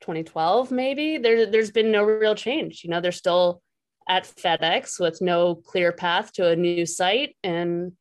2012, 0.00 0.70
maybe. 0.70 1.18
There, 1.18 1.46
there's 1.46 1.72
been 1.72 1.90
no 1.90 2.04
real 2.04 2.36
change. 2.36 2.82
You 2.84 2.90
know, 2.90 3.00
they're 3.00 3.12
still 3.12 3.60
at 4.08 4.24
FedEx 4.24 5.00
with 5.00 5.20
no 5.20 5.56
clear 5.56 5.92
path 5.92 6.32
to 6.34 6.48
a 6.48 6.56
new 6.56 6.86
site. 6.86 7.36
And 7.42 7.92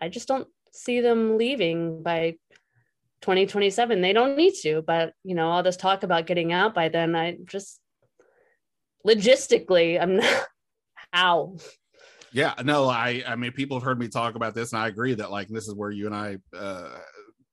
I 0.00 0.08
just 0.08 0.28
don't 0.28 0.48
see 0.72 1.00
them 1.00 1.36
leaving 1.36 2.02
by 2.04 2.36
2027 3.22 4.00
they 4.00 4.12
don't 4.12 4.36
need 4.36 4.54
to 4.54 4.82
but 4.82 5.12
you 5.24 5.34
know 5.34 5.48
all 5.48 5.62
this 5.62 5.76
talk 5.76 6.02
about 6.02 6.26
getting 6.26 6.52
out 6.52 6.74
by 6.74 6.88
then 6.88 7.16
i 7.16 7.36
just 7.44 7.80
logistically 9.06 10.00
i'm 10.00 10.16
not 10.16 10.46
how 11.12 11.56
Yeah, 12.32 12.54
no, 12.62 12.88
I 12.88 13.22
I 13.26 13.36
mean 13.36 13.52
people 13.52 13.78
have 13.78 13.84
heard 13.84 13.98
me 13.98 14.08
talk 14.08 14.34
about 14.34 14.54
this, 14.54 14.72
and 14.72 14.82
I 14.82 14.88
agree 14.88 15.14
that 15.14 15.30
like 15.30 15.48
this 15.48 15.66
is 15.66 15.74
where 15.74 15.90
you 15.90 16.06
and 16.06 16.14
I 16.14 16.36
uh 16.54 16.98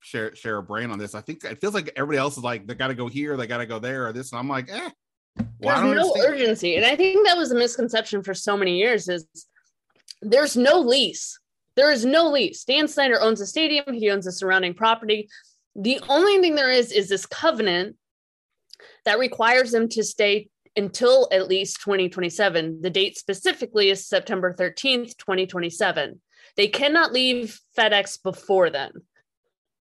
share 0.02 0.36
share 0.36 0.58
a 0.58 0.64
brain 0.64 0.92
on 0.92 1.00
this. 1.00 1.16
I 1.16 1.22
think 1.22 1.44
it 1.44 1.62
feels 1.62 1.74
like 1.74 1.92
everybody 1.96 2.18
else 2.18 2.38
is 2.38 2.44
like 2.44 2.68
they 2.68 2.76
got 2.76 2.90
to 2.90 2.94
go 2.96 3.08
here, 3.08 3.38
they 3.38 3.48
got 3.48 3.60
to 3.60 3.66
go 3.66 3.80
there, 3.80 4.08
or 4.08 4.14
this, 4.14 4.32
and 4.32 4.40
I'm 4.40 4.50
like, 4.50 4.70
eh. 4.70 4.90
Well, 5.60 5.82
there's 5.82 5.96
no 5.96 6.12
understand. 6.12 6.34
urgency 6.34 6.76
and 6.78 6.86
i 6.86 6.96
think 6.96 7.28
that 7.28 7.38
was 7.38 7.52
a 7.52 7.56
misconception 7.56 8.24
for 8.24 8.34
so 8.34 8.56
many 8.56 8.78
years 8.78 9.10
is 9.10 9.28
there's 10.22 10.56
no 10.56 10.80
lease 10.80 11.38
there 11.76 11.92
is 11.92 12.06
no 12.06 12.32
lease 12.32 12.64
dan 12.64 12.88
snyder 12.88 13.20
owns 13.20 13.40
the 13.40 13.46
stadium 13.46 13.94
he 13.94 14.10
owns 14.10 14.24
the 14.24 14.32
surrounding 14.32 14.74
property 14.74 15.28
the 15.76 16.00
only 16.10 16.40
thing 16.40 16.56
there 16.56 16.72
is 16.72 16.92
is 16.92 17.10
this 17.10 17.26
covenant 17.26 17.96
that 19.06 19.20
requires 19.20 19.72
them 19.72 19.88
to 19.90 20.04
stay 20.04 20.50
until 20.78 21.28
at 21.32 21.48
least 21.48 21.82
2027 21.82 22.82
the 22.82 22.90
date 22.90 23.18
specifically 23.18 23.90
is 23.90 24.08
september 24.08 24.54
13th 24.54 25.18
2027 25.18 26.22
they 26.58 26.68
cannot 26.68 27.12
leave 27.14 27.60
fedex 27.78 28.22
before 28.22 28.70
then 28.70 28.92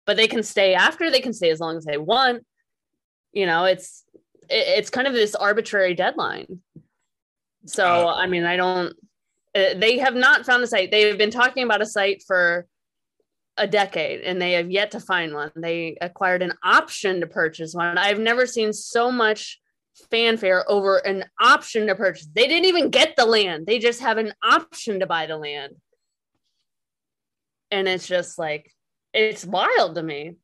but 0.08 0.16
they 0.16 0.26
can 0.26 0.42
stay 0.42 0.72
after 0.72 1.10
they 1.10 1.20
can 1.20 1.34
stay 1.34 1.50
as 1.50 1.60
long 1.60 1.76
as 1.76 1.84
they 1.84 1.98
want. 1.98 2.42
You 3.32 3.44
know 3.44 3.66
it's 3.66 4.04
it's 4.48 4.88
kind 4.88 5.06
of 5.06 5.12
this 5.12 5.34
arbitrary 5.34 5.92
deadline. 5.94 6.60
So 7.66 7.84
Uh, 8.08 8.14
i 8.14 8.26
mean 8.26 8.44
i 8.44 8.56
don't 8.56 8.94
uh, 9.54 9.74
they 9.76 9.98
have 9.98 10.14
not 10.14 10.46
found 10.46 10.62
a 10.62 10.66
site. 10.66 10.90
They 10.90 11.08
have 11.08 11.18
been 11.18 11.30
talking 11.30 11.62
about 11.62 11.82
a 11.82 11.86
site 11.86 12.22
for 12.26 12.66
a 13.58 13.66
decade 13.66 14.20
and 14.22 14.40
they 14.40 14.52
have 14.52 14.70
yet 14.70 14.90
to 14.90 15.00
find 15.00 15.34
one 15.34 15.50
they 15.56 15.96
acquired 16.00 16.42
an 16.42 16.52
option 16.62 17.20
to 17.20 17.26
purchase 17.26 17.74
one 17.74 17.98
i've 17.98 18.18
never 18.18 18.46
seen 18.46 18.72
so 18.72 19.10
much 19.10 19.60
fanfare 20.10 20.64
over 20.70 20.98
an 20.98 21.24
option 21.40 21.86
to 21.86 21.94
purchase 21.94 22.28
they 22.32 22.46
didn't 22.46 22.66
even 22.66 22.88
get 22.88 23.16
the 23.16 23.26
land 23.26 23.66
they 23.66 23.78
just 23.78 24.00
have 24.00 24.16
an 24.16 24.32
option 24.42 25.00
to 25.00 25.06
buy 25.06 25.26
the 25.26 25.36
land 25.36 25.74
and 27.70 27.88
it's 27.88 28.06
just 28.06 28.38
like 28.38 28.72
it's 29.12 29.44
wild 29.44 29.94
to 29.94 30.02
me 30.02 30.36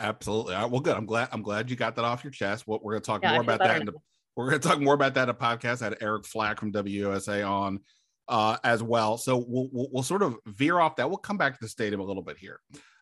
Absolutely. 0.00 0.54
Right, 0.54 0.70
well, 0.70 0.80
good. 0.80 0.96
I'm 0.96 1.06
glad. 1.06 1.28
I'm 1.32 1.42
glad 1.42 1.70
you 1.70 1.76
got 1.76 1.96
that 1.96 2.04
off 2.04 2.24
your 2.24 2.30
chest. 2.30 2.66
What 2.66 2.84
we're 2.84 2.92
going 2.92 3.02
to 3.02 3.06
talk 3.06 3.22
Yeah, 3.22 3.32
more 3.32 3.42
about 3.42 3.60
that. 3.60 3.80
In 3.80 3.86
the, 3.86 3.94
we're 4.36 4.50
going 4.50 4.60
to 4.60 4.68
talk 4.68 4.80
more 4.80 4.94
about 4.94 5.14
that 5.14 5.24
in 5.24 5.28
a 5.30 5.34
podcast. 5.34 5.82
I 5.82 5.86
had 5.86 5.98
Eric 6.00 6.26
Flack 6.26 6.60
from 6.60 6.72
WUSA 6.72 7.48
on 7.48 7.80
uh, 8.28 8.58
as 8.64 8.82
well. 8.82 9.16
So 9.18 9.36
we'll, 9.36 9.68
we'll 9.72 9.88
we'll 9.92 10.02
sort 10.02 10.22
of 10.22 10.36
veer 10.46 10.78
off 10.78 10.96
that. 10.96 11.08
We'll 11.08 11.18
come 11.18 11.38
back 11.38 11.54
to 11.54 11.58
the 11.60 11.68
stadium 11.68 12.00
a 12.00 12.04
little 12.04 12.22
bit 12.22 12.38
here. 12.38 12.60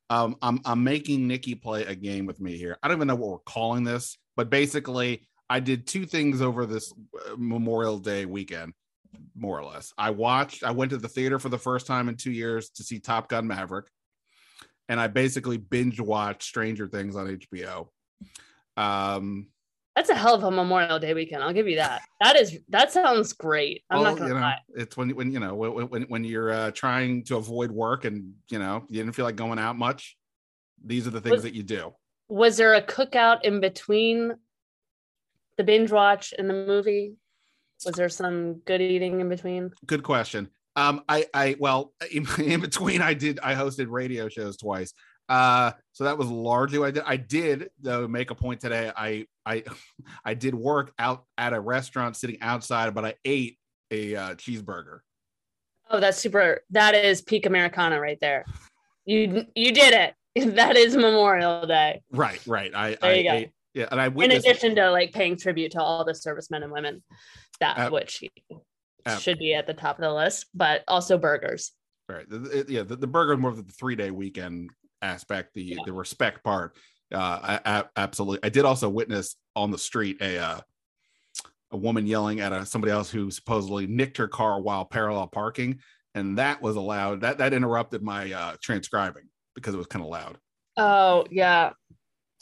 Um, 0.09 0.37
I'm 0.42 0.61
I'm 0.64 0.85
making 0.85 1.26
Nicki 1.26 1.54
play 1.54 1.85
a 1.85 1.95
game 1.95 2.26
with 2.26 2.40
me 2.40 2.56
here. 2.56 2.76
I 2.83 2.88
don't 2.88 2.99
even 2.99 3.09
know 3.09 3.16
what 3.16 3.30
we're 3.30 3.38
calling 3.38 3.85
this, 3.85 4.16
but 4.37 4.50
basically, 4.50 5.26
I 5.50 5.61
did 5.61 5.87
two 5.87 6.06
things 6.06 6.40
over 6.42 6.66
this 6.66 6.92
uh, 6.92 7.35
Memorial 7.37 7.99
Day 7.99 8.25
weekend, 8.25 8.73
more 9.35 9.59
or 9.59 9.64
less. 9.64 9.92
I 9.99 10.11
watched. 10.11 10.62
I 10.62 10.71
went 10.71 10.90
to 10.90 10.99
the 10.99 11.09
theater 11.09 11.38
for 11.38 11.49
the 11.49 11.59
first 11.59 11.87
time 11.87 12.09
in 12.09 12.16
two 12.16 12.33
years 12.33 12.71
to 12.71 12.85
see 12.85 13.00
Top 13.00 13.28
Gun 13.28 13.47
Maverick 13.47 13.87
and 14.88 15.00
I 15.00 15.09
basically 15.09 15.56
binge 15.56 16.00
watched 16.00 16.45
Stranger 16.45 16.87
Things 16.87 17.16
on 17.16 17.26
HBO. 17.26 17.88
Um, 18.76 19.49
That's 19.97 20.11
a 20.11 20.15
hell 20.15 20.35
of 20.35 20.45
a 20.45 20.50
Memorial 20.50 20.99
Day 20.99 21.15
weekend. 21.15 21.43
I'll 21.43 21.55
give 21.55 21.67
you 21.67 21.76
that. 21.76 22.03
That 22.21 22.37
is 22.37 22.59
that 22.69 22.93
sounds 22.93 23.33
great. 23.33 23.83
I'm 23.88 24.03
well, 24.03 24.11
not 24.12 24.19
gonna 24.19 24.29
you 24.29 24.35
know, 24.35 24.41
lie. 24.41 24.59
it's 24.75 24.95
when 24.95 25.09
when 25.17 25.33
you 25.33 25.41
know 25.41 25.55
when 25.55 25.88
when, 25.88 26.03
when 26.03 26.23
you're 26.23 26.53
uh, 26.53 26.71
trying 26.73 27.25
to 27.25 27.37
avoid 27.37 27.71
work 27.71 28.05
and 28.05 28.35
you 28.50 28.59
know 28.59 28.85
you 28.91 29.03
didn't 29.03 29.15
feel 29.15 29.25
like 29.25 29.37
going 29.37 29.59
out 29.59 29.79
much. 29.79 30.19
These 30.85 31.07
are 31.07 31.11
the 31.11 31.23
things 31.23 31.37
Was- 31.37 31.43
that 31.45 31.55
you 31.55 31.62
do. 31.62 31.95
Was 32.29 32.59
there 32.59 32.75
a 32.75 32.83
cookout 32.83 33.45
in 33.45 33.61
between 33.61 34.35
the 35.57 35.65
binge 35.65 35.91
watch 35.91 36.35
and 36.37 36.50
the 36.50 36.55
movie? 36.55 37.15
Was 37.87 37.95
there 37.95 38.09
some 38.09 38.55
good 38.67 38.83
eating 38.83 39.21
in 39.21 39.29
between? 39.31 39.71
Good 39.87 40.03
question. 40.03 40.49
Um, 40.75 41.05
I 41.09 41.26
I 41.33 41.57
well 41.59 41.95
in, 42.11 42.26
in 42.43 42.61
between 42.61 43.00
I 43.00 43.15
did 43.15 43.41
I 43.43 43.55
hosted 43.55 43.87
radio 43.88 44.29
shows 44.29 44.59
twice. 44.59 44.93
Uh, 45.29 45.73
so 45.93 46.05
that 46.05 46.19
was 46.19 46.29
largely 46.29 46.79
what 46.79 46.88
I 46.88 46.91
did. 46.91 47.03
I 47.07 47.17
did 47.17 47.71
though 47.81 48.07
make 48.07 48.31
a 48.31 48.35
point 48.35 48.61
today. 48.61 48.93
I 48.95 49.26
I 49.47 49.62
I 50.25 50.35
did 50.35 50.55
work 50.55 50.93
out 50.99 51.25
at 51.38 51.53
a 51.55 51.61
restaurant 51.61 52.17
sitting 52.17 52.38
outside, 52.43 52.93
but 52.95 53.05
I 53.05 53.15
ate 53.25 53.59
a 53.91 54.17
uh, 54.17 54.35
cheeseburger. 54.35 54.99
Oh, 55.88 56.00
that's 56.00 56.19
super. 56.19 56.62
That 56.71 56.95
is 56.97 57.23
peak 57.23 57.47
Americana 57.47 58.00
right 58.00 58.19
there. 58.21 58.45
You 59.05 59.47
you 59.55 59.73
did 59.73 59.95
it. 59.95 60.15
That 60.57 60.76
is 60.76 60.95
Memorial 60.95 61.67
Day. 61.67 62.03
Right, 62.11 62.41
right. 62.47 62.71
I, 62.75 62.91
There 63.00 63.11
I 63.11 63.15
you 63.15 63.23
go. 63.25 63.33
ate, 63.37 63.50
yeah, 63.73 63.87
and 63.91 63.99
I 63.99 64.09
In 64.09 64.33
addition 64.33 64.75
to 64.75 64.91
like 64.91 65.12
paying 65.15 65.38
tribute 65.38 65.73
to 65.73 65.81
all 65.83 66.05
the 66.05 66.15
servicemen 66.15 66.62
and 66.62 66.71
women, 66.71 67.03
that 67.61 67.79
Ab- 67.79 67.93
which 67.93 68.23
ab- 69.07 69.21
should 69.23 69.38
be 69.38 69.55
at 69.55 69.67
the 69.67 69.73
top 69.73 69.97
of 69.97 70.03
the 70.03 70.12
list, 70.12 70.47
but 70.53 70.85
also 70.88 71.17
burgers. 71.17 71.73
right, 72.11 72.26
yeah, 72.69 72.83
the, 72.83 72.97
the 72.97 73.07
burger 73.07 73.35
more 73.38 73.50
of 73.50 73.67
the 73.67 73.73
three 73.73 73.97
day 73.97 74.11
weekend 74.11 74.69
aspect, 75.00 75.55
the 75.55 75.62
Yeah. 75.62 75.76
the 75.87 75.93
respect 75.95 76.45
part. 76.45 76.76
Uh, 77.13 77.19
I, 77.19 77.61
I, 77.65 77.85
absolutely. 77.97 78.41
I 78.43 78.49
did 78.49 78.65
also 78.65 78.89
witness 78.89 79.37
on 79.55 79.71
the 79.71 79.79
street 79.79 80.19
a 80.21 80.39
uh, 80.39 80.61
a 81.71 81.77
woman 81.77 82.07
yelling 82.07 82.41
at 82.41 82.53
a 82.53 82.67
somebody 82.67 82.93
else 82.93 83.11
who 83.11 83.31
supposedly 83.31 83.87
nicked 83.87 84.17
her 84.17 84.29
car 84.29 84.61
while 84.61 84.85
parallel 84.85 85.27
parking, 85.29 85.79
and 86.15 86.39
that 86.39 86.61
was 86.63 86.77
allowed. 86.77 87.21
That 87.21 87.39
that 87.39 87.53
interrupted 87.53 88.03
my 88.03 88.33
uh, 88.33 88.57
transcribing 88.61 89.29
because 89.55 89.75
it 89.75 89.79
was 89.79 89.87
kind 89.87 90.05
of 90.05 90.11
loud. 90.11 90.39
Oh 90.77 91.25
yeah. 91.31 91.71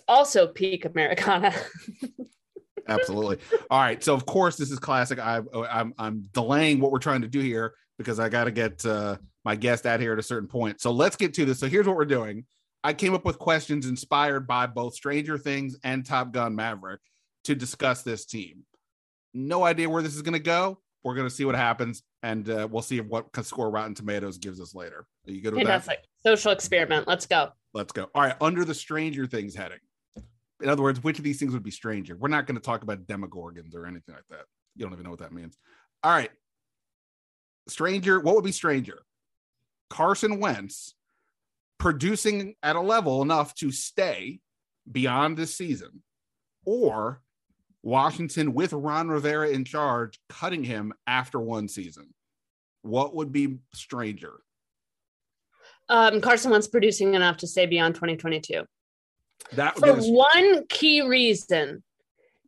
Also 0.09 0.47
peak 0.47 0.85
Americana. 0.85 1.54
Absolutely. 2.88 3.38
All 3.71 3.80
right. 3.80 4.02
So 4.02 4.14
of 4.14 4.26
course 4.26 4.56
this 4.56 4.71
is 4.71 4.78
classic. 4.78 5.18
I, 5.18 5.40
I'm 5.71 5.94
I'm 5.99 6.28
delaying 6.33 6.80
what 6.80 6.92
we're 6.92 6.99
trying 6.99 7.23
to 7.23 7.28
do 7.28 7.40
here 7.40 7.75
because 7.99 8.18
I 8.21 8.28
got 8.28 8.44
to 8.44 8.50
get 8.50 8.85
uh, 8.85 9.16
my 9.44 9.56
guest 9.56 9.87
out 9.87 10.00
here 10.00 10.12
at 10.12 10.18
a 10.18 10.23
certain 10.23 10.49
point. 10.49 10.80
So 10.80 10.90
let's 10.90 11.16
get 11.16 11.33
to 11.35 11.44
this. 11.44 11.61
So 11.61 11.68
here's 11.68 11.87
what 11.87 11.97
we're 11.97 12.04
doing. 12.04 12.44
I 12.84 12.92
came 12.92 13.14
up 13.14 13.24
with 13.24 13.38
questions 13.38 13.86
inspired 13.86 14.46
by 14.46 14.66
both 14.66 14.94
Stranger 14.94 15.38
Things 15.38 15.74
and 15.84 16.04
Top 16.04 16.32
Gun 16.32 16.54
Maverick 16.54 17.00
to 17.44 17.54
discuss 17.54 18.02
this 18.02 18.26
team. 18.26 18.64
No 19.32 19.64
idea 19.64 19.88
where 19.88 20.02
this 20.02 20.14
is 20.14 20.20
going 20.20 20.34
to 20.34 20.38
go. 20.38 20.78
We're 21.02 21.14
going 21.14 21.26
to 21.26 21.34
see 21.34 21.46
what 21.46 21.54
happens, 21.54 22.02
and 22.22 22.48
uh, 22.48 22.68
we'll 22.70 22.82
see 22.82 23.00
what 23.00 23.26
score 23.44 23.70
Rotten 23.70 23.94
Tomatoes 23.94 24.36
gives 24.36 24.60
us 24.60 24.74
later. 24.74 25.06
Are 25.26 25.32
you 25.32 25.40
good 25.40 25.54
with 25.54 25.64
that? 25.64 25.82
Fantastic. 25.82 26.04
Social 26.24 26.52
experiment. 26.52 27.08
Let's 27.08 27.26
go. 27.26 27.52
Let's 27.72 27.92
go. 27.92 28.10
All 28.14 28.22
right, 28.22 28.36
under 28.40 28.66
the 28.66 28.74
Stranger 28.74 29.26
Things 29.26 29.54
heading. 29.54 29.80
In 30.62 30.68
other 30.68 30.82
words, 30.82 31.02
which 31.02 31.18
of 31.18 31.24
these 31.24 31.38
things 31.38 31.52
would 31.52 31.62
be 31.62 31.70
stranger? 31.70 32.16
We're 32.16 32.28
not 32.28 32.46
going 32.46 32.56
to 32.56 32.62
talk 32.62 32.82
about 32.82 33.06
demogorgons 33.06 33.74
or 33.74 33.86
anything 33.86 34.14
like 34.14 34.24
that. 34.30 34.44
You 34.76 34.84
don't 34.84 34.92
even 34.92 35.04
know 35.04 35.10
what 35.10 35.18
that 35.20 35.32
means. 35.32 35.58
All 36.02 36.12
right. 36.12 36.30
Stranger, 37.66 38.20
what 38.20 38.34
would 38.34 38.44
be 38.44 38.52
stranger? 38.52 39.00
Carson 39.90 40.38
Wentz 40.38 40.94
producing 41.84 42.54
at 42.62 42.76
a 42.76 42.80
level 42.80 43.20
enough 43.20 43.54
to 43.54 43.70
stay 43.70 44.40
beyond 44.90 45.36
this 45.36 45.54
season, 45.54 46.02
or 46.64 47.20
Washington 47.82 48.54
with 48.54 48.72
Ron 48.72 49.10
Rivera 49.10 49.50
in 49.50 49.66
charge 49.66 50.18
cutting 50.30 50.64
him 50.64 50.94
after 51.06 51.38
one 51.38 51.68
season? 51.68 52.14
What 52.80 53.14
would 53.14 53.32
be 53.32 53.58
stranger? 53.74 54.32
Um, 55.90 56.22
Carson 56.22 56.50
Wentz 56.50 56.68
producing 56.68 57.12
enough 57.12 57.36
to 57.38 57.46
stay 57.46 57.66
beyond 57.66 57.96
2022. 57.96 58.64
That 59.52 59.76
For 59.76 59.92
one 59.94 60.66
key 60.68 61.02
reason, 61.02 61.82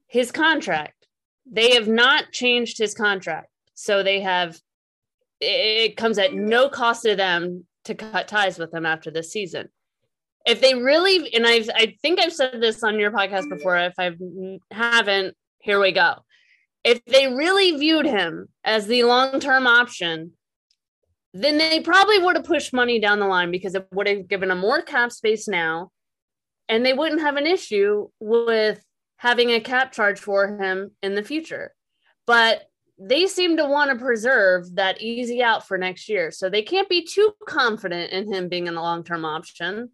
his 0.07 0.33
contract. 0.33 1.07
They 1.45 1.75
have 1.75 1.89
not 1.89 2.33
changed 2.33 2.79
his 2.79 2.95
contract. 2.95 3.49
So 3.75 4.03
they 4.03 4.23
have 4.23 4.59
it 5.43 5.99
comes 5.99 6.17
at 6.17 6.33
no 6.33 6.71
cost 6.71 7.03
to 7.03 7.15
them 7.15 7.67
to 7.87 7.95
cut 7.95 8.29
ties 8.29 8.59
with 8.59 8.73
him 8.73 8.87
after 8.87 9.11
this 9.11 9.33
season. 9.33 9.69
If 10.45 10.61
they 10.61 10.75
really, 10.75 11.35
and 11.35 11.47
I've, 11.47 11.69
I 11.75 11.97
think 12.03 12.21
I've 12.21 12.33
said 12.33 12.61
this 12.61 12.85
on 12.85 13.01
your 13.01 13.11
podcast 13.11 13.49
before. 13.49 13.77
If 13.79 13.95
I 13.99 14.13
haven't, 14.71 15.35
here 15.61 15.81
we 15.81 15.93
go. 15.93 16.15
If 16.85 17.05
they 17.05 17.27
really 17.27 17.77
viewed 17.77 18.07
him 18.07 18.49
as 18.63 18.87
the 18.87 19.03
long 19.05 19.41
term 19.41 19.67
option, 19.67 20.33
then 21.35 21.59
they 21.59 21.81
probably 21.81 22.19
would 22.19 22.37
have 22.37 22.47
pushed 22.47 22.73
money 22.73 23.01
down 23.01 23.19
the 23.19 23.27
line 23.27 23.51
because 23.51 23.75
it 23.75 23.87
would 23.93 24.07
have 24.07 24.29
given 24.29 24.49
them 24.49 24.59
more 24.59 24.83
cap 24.83 25.11
space 25.11 25.49
now, 25.49 25.91
and 26.69 26.87
they 26.87 26.93
wouldn't 26.93 27.21
have 27.21 27.37
an 27.37 27.47
issue 27.47 28.09
with 28.21 28.81
having 29.19 29.51
a 29.51 29.61
cap 29.61 29.93
charge 29.93 30.21
for 30.21 30.57
him 30.57 30.93
in 31.03 31.15
the 31.15 31.23
future. 31.23 31.75
But 32.27 32.63
they 32.99 33.27
seem 33.27 33.57
to 33.59 33.67
want 33.67 33.91
to 33.91 34.03
preserve 34.03 34.75
that 34.77 35.01
easy 35.03 35.43
out 35.43 35.67
for 35.67 35.77
next 35.77 36.09
year. 36.09 36.31
So 36.31 36.49
they 36.49 36.63
can't 36.63 36.89
be 36.89 37.05
too 37.05 37.33
confident 37.47 38.13
in 38.13 38.33
him 38.33 38.49
being 38.49 38.67
in 38.67 38.75
the 38.75 38.81
long 38.81 39.05
term 39.05 39.25
option 39.25 39.91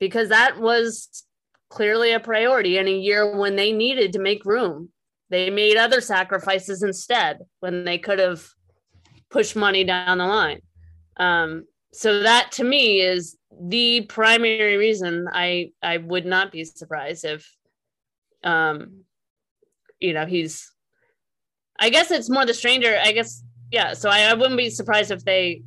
because 0.00 0.30
that 0.30 0.58
was 0.58 1.24
clearly 1.68 2.12
a 2.12 2.20
priority 2.20 2.78
in 2.78 2.88
a 2.88 2.92
year 2.92 3.36
when 3.36 3.56
they 3.56 3.72
needed 3.72 4.12
to 4.14 4.18
make 4.18 4.44
room. 4.44 4.90
They 5.28 5.50
made 5.50 5.76
other 5.76 6.00
sacrifices 6.00 6.82
instead 6.82 7.40
when 7.60 7.84
they 7.84 7.98
could 7.98 8.18
have 8.18 8.46
pushed 9.30 9.56
money 9.56 9.84
down 9.84 10.18
the 10.18 10.26
line. 10.26 10.60
Um, 11.16 11.64
so 11.92 12.22
that 12.22 12.52
to 12.52 12.64
me 12.64 13.00
is 13.00 13.36
the 13.58 14.02
primary 14.02 14.76
reason 14.76 15.28
I 15.32 15.70
I 15.82 15.96
would 15.96 16.26
not 16.26 16.52
be 16.52 16.64
surprised 16.64 17.24
if 17.24 17.50
um 18.44 19.04
you 19.98 20.12
know 20.12 20.26
he's 20.26 20.70
I 21.78 21.90
guess 21.90 22.10
it's 22.10 22.30
more 22.30 22.46
the 22.46 22.54
stranger. 22.54 22.98
I 23.02 23.12
guess 23.12 23.42
yeah. 23.70 23.94
So 23.94 24.08
I, 24.10 24.22
I 24.22 24.34
wouldn't 24.34 24.56
be 24.56 24.70
surprised 24.70 25.10
if 25.10 25.24
they 25.24 25.62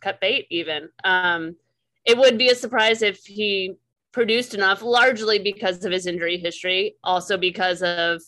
cut 0.00 0.20
bait. 0.20 0.46
Even 0.50 0.88
um, 1.04 1.56
it 2.04 2.16
would 2.16 2.38
be 2.38 2.48
a 2.48 2.54
surprise 2.54 3.02
if 3.02 3.24
he 3.24 3.74
produced 4.12 4.54
enough, 4.54 4.82
largely 4.82 5.38
because 5.38 5.84
of 5.84 5.92
his 5.92 6.06
injury 6.06 6.38
history, 6.38 6.96
also 7.04 7.36
because 7.36 7.82
of 7.82 8.22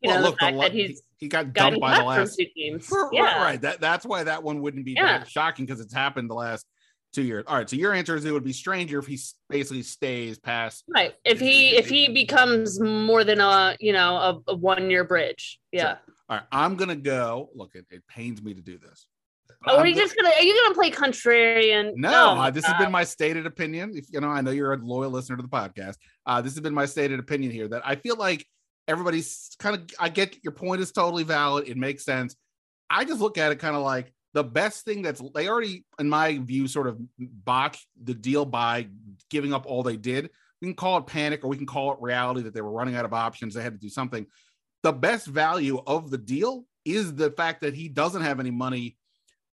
you 0.00 0.08
well, 0.08 0.16
know 0.18 0.26
look, 0.26 0.38
the 0.38 0.46
fact 0.46 0.56
the, 0.56 0.62
that 0.62 0.72
he's 0.72 1.02
he 1.18 1.28
got 1.28 1.52
dumped 1.52 1.80
by 1.80 1.98
the 1.98 2.04
last 2.04 2.36
two 2.36 2.46
teams. 2.54 2.90
yeah. 3.12 3.42
right. 3.42 3.60
That 3.60 3.80
that's 3.80 4.06
why 4.06 4.24
that 4.24 4.42
one 4.42 4.62
wouldn't 4.62 4.84
be 4.84 4.92
yeah. 4.92 5.24
shocking 5.24 5.66
because 5.66 5.80
it's 5.80 5.94
happened 5.94 6.30
the 6.30 6.34
last 6.34 6.66
two 7.12 7.22
years. 7.22 7.44
All 7.46 7.56
right. 7.56 7.68
So 7.68 7.76
your 7.76 7.92
answer 7.92 8.16
is 8.16 8.24
it 8.24 8.32
would 8.32 8.44
be 8.44 8.52
stranger 8.52 8.98
if 8.98 9.06
he 9.06 9.18
basically 9.48 9.82
stays 9.82 10.38
past. 10.38 10.84
Right. 10.88 11.14
If 11.24 11.40
he 11.40 11.76
if 11.76 11.88
he 11.88 12.08
becomes 12.12 12.80
more 12.80 13.24
than 13.24 13.40
a 13.40 13.76
you 13.80 13.92
know 13.92 14.16
a, 14.16 14.52
a 14.52 14.56
one 14.56 14.90
year 14.90 15.04
bridge. 15.04 15.58
Yeah. 15.72 15.96
All 16.28 16.36
right. 16.36 16.46
I'm 16.52 16.76
gonna 16.76 16.96
go. 16.96 17.50
Look, 17.54 17.74
it, 17.74 17.86
it 17.90 18.06
pains 18.08 18.42
me 18.42 18.54
to 18.54 18.60
do 18.60 18.78
this. 18.78 19.06
Oh, 19.66 19.78
are 19.78 19.86
you 19.86 19.94
just 19.94 20.16
gonna? 20.16 20.30
Are 20.30 20.42
you 20.42 20.54
gonna 20.62 20.74
play 20.74 20.90
contrarian? 20.90 21.92
No, 21.94 22.36
oh, 22.38 22.50
this 22.50 22.64
has 22.64 22.78
been 22.78 22.90
my 22.90 23.04
stated 23.04 23.44
opinion. 23.44 23.92
If 23.94 24.06
you 24.10 24.20
know, 24.20 24.28
I 24.28 24.40
know 24.40 24.52
you're 24.52 24.72
a 24.72 24.78
loyal 24.78 25.10
listener 25.10 25.36
to 25.36 25.42
the 25.42 25.48
podcast. 25.48 25.96
Uh, 26.24 26.40
this 26.40 26.54
has 26.54 26.60
been 26.60 26.72
my 26.72 26.86
stated 26.86 27.20
opinion 27.20 27.52
here 27.52 27.68
that 27.68 27.82
I 27.84 27.96
feel 27.96 28.16
like 28.16 28.46
everybody's 28.88 29.54
kind 29.58 29.76
of. 29.76 29.90
I 29.98 30.08
get 30.08 30.42
your 30.42 30.52
point 30.52 30.80
is 30.80 30.92
totally 30.92 31.24
valid. 31.24 31.68
It 31.68 31.76
makes 31.76 32.04
sense. 32.04 32.36
I 32.88 33.04
just 33.04 33.20
look 33.20 33.36
at 33.36 33.52
it 33.52 33.58
kind 33.58 33.76
of 33.76 33.82
like 33.82 34.12
the 34.32 34.44
best 34.44 34.84
thing 34.84 35.02
that's 35.02 35.20
they 35.34 35.48
already, 35.48 35.84
in 35.98 36.08
my 36.08 36.38
view, 36.38 36.68
sort 36.68 36.86
of 36.86 36.98
botched 37.18 37.86
the 38.02 38.14
deal 38.14 38.44
by 38.44 38.88
giving 39.28 39.52
up 39.52 39.66
all 39.66 39.82
they 39.82 39.96
did. 39.96 40.30
We 40.60 40.68
can 40.68 40.74
call 40.74 40.98
it 40.98 41.06
panic 41.06 41.44
or 41.44 41.48
we 41.48 41.56
can 41.56 41.66
call 41.66 41.92
it 41.92 41.98
reality 42.00 42.42
that 42.42 42.54
they 42.54 42.60
were 42.60 42.70
running 42.70 42.94
out 42.94 43.04
of 43.04 43.12
options. 43.12 43.54
They 43.54 43.62
had 43.62 43.72
to 43.72 43.78
do 43.78 43.88
something. 43.88 44.26
The 44.82 44.92
best 44.92 45.26
value 45.26 45.80
of 45.86 46.10
the 46.10 46.18
deal 46.18 46.64
is 46.84 47.14
the 47.14 47.30
fact 47.30 47.62
that 47.62 47.74
he 47.74 47.88
doesn't 47.88 48.22
have 48.22 48.40
any 48.40 48.50
money 48.50 48.96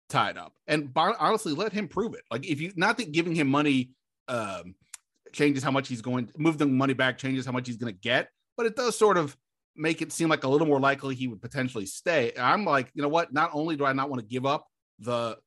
tied 0.08 0.36
up. 0.36 0.52
And 0.66 0.90
honestly, 0.94 1.52
let 1.52 1.72
him 1.72 1.88
prove 1.88 2.14
it. 2.14 2.22
Like 2.30 2.46
if 2.46 2.60
you 2.60 2.72
not 2.76 2.98
that 2.98 3.12
giving 3.12 3.34
him 3.34 3.48
money 3.48 3.92
um, 4.28 4.74
changes 5.32 5.62
how 5.62 5.70
much 5.70 5.88
he's 5.88 6.02
going 6.02 6.30
move 6.36 6.58
the 6.58 6.66
money 6.66 6.94
back, 6.94 7.18
changes 7.18 7.46
how 7.46 7.52
much 7.52 7.66
he's 7.66 7.76
going 7.76 7.92
to 7.92 8.00
get, 8.00 8.30
but 8.56 8.66
it 8.66 8.76
does 8.76 8.98
sort 8.98 9.16
of 9.16 9.36
make 9.76 10.02
it 10.02 10.12
seem 10.12 10.28
like 10.28 10.44
a 10.44 10.48
little 10.48 10.66
more 10.66 10.80
likely 10.80 11.14
he 11.14 11.28
would 11.28 11.42
potentially 11.42 11.86
stay. 11.86 12.32
And 12.32 12.44
I'm 12.44 12.64
like, 12.64 12.90
you 12.94 13.02
know 13.02 13.08
what? 13.08 13.32
Not 13.32 13.50
only 13.52 13.76
do 13.76 13.84
I 13.84 13.92
not 13.92 14.08
want 14.08 14.20
to 14.20 14.26
give 14.26 14.46
up 14.46 14.66
the 14.98 15.38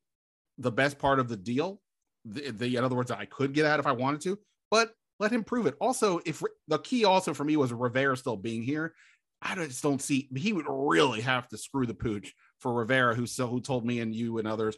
the 0.57 0.71
best 0.71 0.99
part 0.99 1.19
of 1.19 1.29
the 1.29 1.37
deal, 1.37 1.81
the, 2.25 2.51
the 2.51 2.75
in 2.75 2.83
other 2.83 2.95
words, 2.95 3.11
I 3.11 3.25
could 3.25 3.53
get 3.53 3.65
out 3.65 3.79
if 3.79 3.87
I 3.87 3.93
wanted 3.93 4.21
to, 4.21 4.39
but 4.69 4.91
let 5.19 5.31
him 5.31 5.43
prove 5.43 5.65
it. 5.67 5.75
Also, 5.79 6.19
if 6.25 6.43
the 6.67 6.79
key 6.79 7.05
also 7.05 7.33
for 7.33 7.43
me 7.43 7.57
was 7.57 7.73
Rivera 7.73 8.15
still 8.15 8.37
being 8.37 8.63
here, 8.63 8.93
I 9.41 9.55
just 9.55 9.83
don't 9.83 10.01
see 10.01 10.29
he 10.35 10.53
would 10.53 10.65
really 10.67 11.21
have 11.21 11.47
to 11.49 11.57
screw 11.57 11.85
the 11.85 11.93
pooch 11.93 12.33
for 12.59 12.73
Rivera, 12.73 13.15
who 13.15 13.25
so 13.25 13.47
who 13.47 13.61
told 13.61 13.85
me 13.85 13.99
and 13.99 14.13
you 14.13 14.37
and 14.37 14.47
others. 14.47 14.75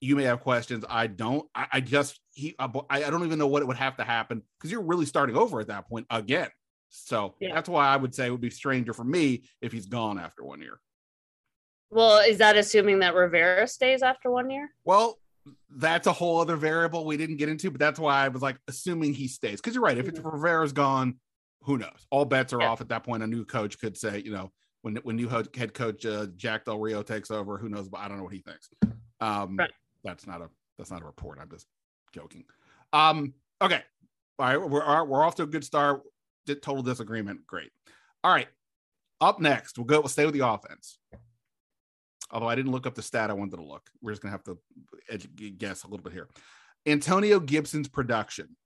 You 0.00 0.14
may 0.14 0.24
have 0.24 0.40
questions. 0.40 0.84
I 0.88 1.08
don't. 1.08 1.46
I, 1.54 1.66
I 1.72 1.80
just 1.80 2.20
he. 2.32 2.54
I, 2.58 2.70
I 2.88 3.00
don't 3.10 3.24
even 3.24 3.38
know 3.38 3.48
what 3.48 3.62
it 3.62 3.66
would 3.66 3.76
have 3.76 3.96
to 3.96 4.04
happen 4.04 4.42
because 4.58 4.70
you're 4.70 4.82
really 4.82 5.06
starting 5.06 5.36
over 5.36 5.60
at 5.60 5.68
that 5.68 5.88
point 5.88 6.06
again. 6.08 6.48
So 6.90 7.34
yeah. 7.40 7.54
that's 7.54 7.68
why 7.68 7.86
I 7.86 7.96
would 7.96 8.14
say 8.14 8.26
it 8.26 8.30
would 8.30 8.40
be 8.40 8.50
stranger 8.50 8.92
for 8.92 9.04
me 9.04 9.44
if 9.60 9.72
he's 9.72 9.86
gone 9.86 10.18
after 10.18 10.44
one 10.44 10.60
year. 10.60 10.80
Well, 11.90 12.18
is 12.18 12.38
that 12.38 12.56
assuming 12.56 12.98
that 13.00 13.14
Rivera 13.14 13.66
stays 13.66 14.02
after 14.02 14.30
one 14.30 14.50
year? 14.50 14.70
Well, 14.84 15.18
that's 15.70 16.06
a 16.06 16.12
whole 16.12 16.40
other 16.40 16.56
variable 16.56 17.06
we 17.06 17.16
didn't 17.16 17.36
get 17.36 17.48
into, 17.48 17.70
but 17.70 17.78
that's 17.78 17.98
why 17.98 18.24
I 18.24 18.28
was 18.28 18.42
like 18.42 18.58
assuming 18.68 19.14
he 19.14 19.28
stays. 19.28 19.60
Because 19.60 19.74
you're 19.74 19.84
right, 19.84 19.96
if 19.96 20.08
it's 20.08 20.18
mm-hmm. 20.18 20.28
Rivera's 20.28 20.72
gone, 20.72 21.16
who 21.62 21.78
knows? 21.78 22.06
All 22.10 22.24
bets 22.24 22.52
are 22.52 22.60
yeah. 22.60 22.68
off 22.68 22.80
at 22.80 22.88
that 22.90 23.04
point. 23.04 23.22
A 23.22 23.26
new 23.26 23.44
coach 23.44 23.78
could 23.78 23.96
say, 23.96 24.22
you 24.24 24.32
know, 24.32 24.52
when 24.82 24.96
when 24.96 25.16
new 25.16 25.28
head 25.28 25.74
coach 25.74 26.04
uh, 26.04 26.26
Jack 26.36 26.66
Del 26.66 26.78
Rio 26.78 27.02
takes 27.02 27.30
over, 27.30 27.56
who 27.56 27.68
knows? 27.68 27.88
But 27.88 28.00
I 28.00 28.08
don't 28.08 28.18
know 28.18 28.24
what 28.24 28.34
he 28.34 28.40
thinks. 28.40 28.68
Um, 29.20 29.56
right. 29.56 29.70
That's 30.04 30.26
not 30.26 30.42
a 30.42 30.50
that's 30.76 30.90
not 30.90 31.02
a 31.02 31.06
report. 31.06 31.38
I'm 31.40 31.50
just 31.50 31.66
joking. 32.12 32.44
Um, 32.92 33.34
okay, 33.60 33.82
all 34.38 34.46
right, 34.46 34.56
we're 34.56 35.04
we're 35.04 35.24
off 35.24 35.34
to 35.36 35.42
a 35.42 35.46
good 35.46 35.64
start 35.64 36.02
total 36.56 36.82
disagreement. 36.82 37.46
Great. 37.46 37.70
All 38.24 38.32
right. 38.32 38.48
Up 39.20 39.40
next, 39.40 39.78
we'll 39.78 39.84
go. 39.84 40.00
We'll 40.00 40.08
stay 40.08 40.24
with 40.24 40.34
the 40.34 40.46
offense. 40.46 40.98
Although 42.30 42.48
I 42.48 42.54
didn't 42.54 42.72
look 42.72 42.86
up 42.86 42.94
the 42.94 43.02
stat 43.02 43.30
I 43.30 43.34
wanted 43.34 43.56
to 43.56 43.62
look, 43.62 43.88
we're 44.00 44.12
just 44.12 44.22
gonna 44.22 44.32
have 44.32 44.44
to 44.44 44.58
guess 45.50 45.84
a 45.84 45.88
little 45.88 46.04
bit 46.04 46.12
here. 46.12 46.28
Antonio 46.86 47.40
Gibson's 47.40 47.88
production. 47.88 48.56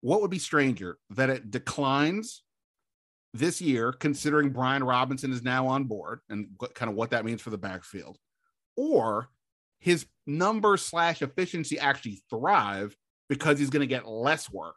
What 0.00 0.20
would 0.20 0.30
be 0.30 0.38
stranger 0.38 0.98
that 1.10 1.30
it 1.30 1.50
declines 1.50 2.42
this 3.34 3.60
year, 3.60 3.92
considering 3.92 4.50
Brian 4.50 4.82
Robinson 4.82 5.32
is 5.32 5.42
now 5.42 5.66
on 5.66 5.84
board 5.84 6.20
and 6.28 6.48
what, 6.58 6.74
kind 6.74 6.90
of 6.90 6.96
what 6.96 7.10
that 7.10 7.24
means 7.24 7.40
for 7.40 7.50
the 7.50 7.58
backfield, 7.58 8.18
or 8.76 9.28
his 9.78 10.06
number 10.26 10.76
slash 10.76 11.22
efficiency 11.22 11.78
actually 11.78 12.22
thrive 12.30 12.96
because 13.28 13.58
he's 13.58 13.70
going 13.70 13.80
to 13.80 13.86
get 13.86 14.08
less 14.08 14.50
work 14.50 14.76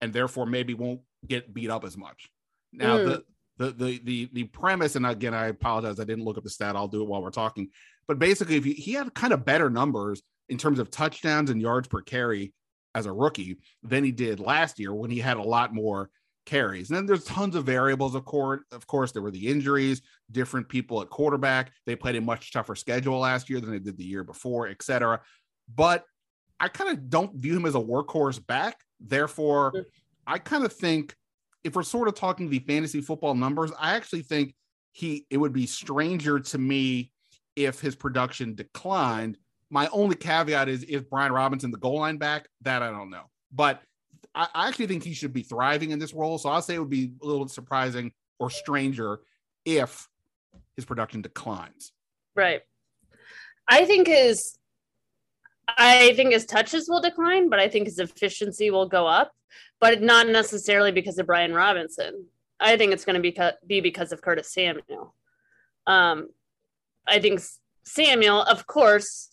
and 0.00 0.12
therefore 0.12 0.46
maybe 0.46 0.74
won't 0.74 1.00
get 1.26 1.52
beat 1.52 1.70
up 1.70 1.84
as 1.84 1.96
much. 1.96 2.30
Now 2.72 2.98
mm. 2.98 3.04
the, 3.06 3.24
the 3.58 3.70
the 3.72 4.00
the 4.04 4.30
the 4.32 4.44
premise, 4.44 4.96
and 4.96 5.06
again, 5.06 5.34
I 5.34 5.46
apologize, 5.46 6.00
I 6.00 6.04
didn't 6.04 6.24
look 6.24 6.38
up 6.38 6.44
the 6.44 6.50
stat. 6.50 6.76
I'll 6.76 6.88
do 6.88 7.02
it 7.02 7.08
while 7.08 7.22
we're 7.22 7.30
talking. 7.30 7.68
But 8.08 8.18
basically, 8.18 8.56
if 8.56 8.64
he, 8.64 8.72
he 8.72 8.92
had 8.92 9.14
kind 9.14 9.32
of 9.32 9.44
better 9.44 9.70
numbers 9.70 10.22
in 10.48 10.58
terms 10.58 10.78
of 10.78 10.90
touchdowns 10.90 11.50
and 11.50 11.60
yards 11.60 11.88
per 11.88 12.02
carry 12.02 12.52
as 12.94 13.06
a 13.06 13.12
rookie 13.12 13.58
than 13.82 14.02
he 14.02 14.10
did 14.10 14.40
last 14.40 14.78
year 14.78 14.92
when 14.92 15.10
he 15.10 15.18
had 15.18 15.36
a 15.36 15.42
lot 15.42 15.72
more 15.72 16.10
carries. 16.46 16.90
And 16.90 16.96
then 16.96 17.06
there's 17.06 17.24
tons 17.24 17.54
of 17.54 17.64
variables, 17.64 18.14
of 18.14 18.24
course. 18.24 18.62
Of 18.72 18.86
course, 18.86 19.12
there 19.12 19.22
were 19.22 19.30
the 19.30 19.46
injuries, 19.46 20.02
different 20.32 20.68
people 20.68 21.00
at 21.00 21.10
quarterback. 21.10 21.72
They 21.86 21.94
played 21.94 22.16
a 22.16 22.20
much 22.20 22.52
tougher 22.52 22.74
schedule 22.74 23.18
last 23.18 23.48
year 23.48 23.60
than 23.60 23.70
they 23.70 23.78
did 23.78 23.96
the 23.96 24.04
year 24.04 24.24
before, 24.24 24.68
etc. 24.68 25.20
But 25.72 26.04
I 26.58 26.68
kind 26.68 26.90
of 26.90 27.08
don't 27.08 27.36
view 27.36 27.56
him 27.56 27.66
as 27.66 27.74
a 27.74 27.80
workhorse 27.80 28.44
back. 28.44 28.76
Therefore, 28.98 29.72
I 30.26 30.38
kind 30.38 30.64
of 30.64 30.72
think 30.72 31.14
if 31.64 31.74
we're 31.74 31.82
sort 31.82 32.08
of 32.08 32.14
talking 32.14 32.48
the 32.48 32.60
fantasy 32.60 33.00
football 33.00 33.34
numbers, 33.34 33.70
I 33.78 33.96
actually 33.96 34.22
think 34.22 34.54
he 34.92 35.26
it 35.30 35.36
would 35.36 35.52
be 35.52 35.66
stranger 35.66 36.40
to 36.40 36.58
me 36.58 37.12
if 37.56 37.80
his 37.80 37.94
production 37.94 38.54
declined. 38.54 39.36
My 39.70 39.88
only 39.88 40.16
caveat 40.16 40.68
is 40.68 40.82
is 40.84 41.02
Brian 41.02 41.32
Robinson 41.32 41.70
the 41.70 41.78
goal 41.78 42.00
line 42.00 42.16
back? 42.16 42.48
That 42.62 42.82
I 42.82 42.90
don't 42.90 43.10
know. 43.10 43.24
But 43.52 43.82
I, 44.34 44.48
I 44.54 44.68
actually 44.68 44.86
think 44.86 45.04
he 45.04 45.14
should 45.14 45.32
be 45.32 45.42
thriving 45.42 45.90
in 45.90 45.98
this 45.98 46.14
role. 46.14 46.38
So 46.38 46.48
I'll 46.48 46.62
say 46.62 46.74
it 46.74 46.78
would 46.80 46.90
be 46.90 47.12
a 47.22 47.26
little 47.26 47.48
surprising 47.48 48.12
or 48.38 48.50
stranger 48.50 49.20
if 49.64 50.08
his 50.76 50.84
production 50.84 51.22
declines. 51.22 51.92
Right. 52.34 52.62
I 53.68 53.84
think 53.84 54.08
his 54.08 54.56
I 55.80 56.12
think 56.14 56.32
his 56.32 56.44
touches 56.44 56.90
will 56.90 57.00
decline, 57.00 57.48
but 57.48 57.58
I 57.58 57.66
think 57.66 57.86
his 57.86 57.98
efficiency 57.98 58.70
will 58.70 58.86
go 58.86 59.06
up, 59.06 59.32
but 59.80 60.02
not 60.02 60.28
necessarily 60.28 60.92
because 60.92 61.18
of 61.18 61.26
Brian 61.26 61.54
Robinson. 61.54 62.26
I 62.60 62.76
think 62.76 62.92
it's 62.92 63.06
going 63.06 63.20
to 63.20 63.22
be, 63.22 63.34
be 63.66 63.80
because 63.80 64.12
of 64.12 64.20
Curtis 64.20 64.52
Samuel. 64.52 65.14
Um, 65.86 66.28
I 67.08 67.18
think 67.18 67.40
Samuel, 67.84 68.42
of 68.42 68.66
course, 68.66 69.30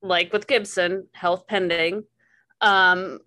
like 0.00 0.32
with 0.32 0.46
Gibson, 0.46 1.08
health 1.12 1.46
pending. 1.46 2.04
Um, 2.62 3.18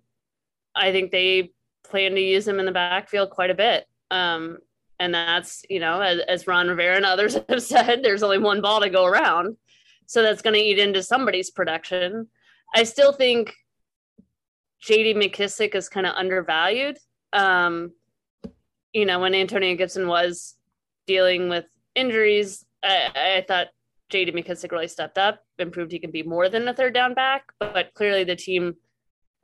I 0.74 0.90
think 0.90 1.12
they 1.12 1.52
plan 1.88 2.16
to 2.16 2.20
use 2.20 2.48
him 2.48 2.58
in 2.58 2.66
the 2.66 2.72
backfield 2.72 3.30
quite 3.30 3.50
a 3.50 3.54
bit. 3.54 3.86
Um, 4.10 4.58
and 4.98 5.14
that's, 5.14 5.64
you 5.70 5.78
know, 5.78 6.00
as, 6.00 6.18
as 6.26 6.46
Ron 6.48 6.66
Rivera 6.66 6.96
and 6.96 7.06
others 7.06 7.38
have 7.48 7.62
said, 7.62 8.02
there's 8.02 8.24
only 8.24 8.38
one 8.38 8.60
ball 8.60 8.80
to 8.80 8.90
go 8.90 9.04
around. 9.04 9.56
So 10.06 10.22
that's 10.22 10.42
going 10.42 10.54
to 10.54 10.60
eat 10.60 10.80
into 10.80 11.04
somebody's 11.04 11.52
production. 11.52 12.26
I 12.74 12.84
still 12.84 13.12
think 13.12 13.54
JD 14.84 15.16
McKissick 15.16 15.74
is 15.74 15.88
kind 15.88 16.06
of 16.06 16.14
undervalued. 16.14 16.98
Um, 17.32 17.92
you 18.92 19.04
know, 19.04 19.20
when 19.20 19.34
Antonio 19.34 19.76
Gibson 19.76 20.08
was 20.08 20.56
dealing 21.06 21.48
with 21.48 21.64
injuries, 21.94 22.64
I, 22.82 23.10
I 23.14 23.44
thought 23.46 23.68
JD 24.12 24.34
McKissick 24.34 24.72
really 24.72 24.88
stepped 24.88 25.18
up 25.18 25.44
and 25.58 25.72
proved 25.72 25.92
he 25.92 25.98
can 25.98 26.10
be 26.10 26.22
more 26.22 26.48
than 26.48 26.68
a 26.68 26.74
third 26.74 26.94
down 26.94 27.14
back. 27.14 27.44
But 27.58 27.92
clearly, 27.94 28.24
the 28.24 28.36
team 28.36 28.74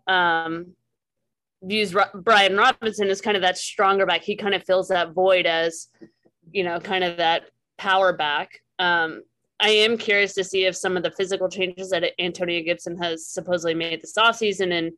um, 0.07 0.75
views 1.63 1.95
Ro- 1.95 2.05
Brian 2.15 2.57
Robinson 2.57 3.09
as 3.09 3.21
kind 3.21 3.37
of 3.37 3.43
that 3.43 3.59
stronger 3.59 4.07
back. 4.07 4.23
He 4.23 4.37
kind 4.37 4.55
of 4.55 4.65
fills 4.65 4.89
that 4.89 5.13
void 5.13 5.47
as, 5.47 5.89
you 6.51 6.65
know, 6.65 6.81
kind 6.81 7.05
of 7.05 7.17
that 7.17 7.45
power 7.79 8.13
back. 8.13 8.61
Um, 8.79 9.23
I 9.63 9.69
am 9.69 9.97
curious 9.97 10.35
to 10.35 10.43
see 10.43 10.65
if 10.65 10.75
some 10.75 10.97
of 10.97 11.05
the 11.05 11.13
physical 11.13 11.49
changes 11.49 11.91
that 11.91 12.21
Antonio 12.21 12.65
Gibson 12.65 12.99
has 12.99 13.29
supposedly 13.29 13.75
made 13.75 14.03
this 14.03 14.19
offseason 14.19 14.77
and 14.77 14.93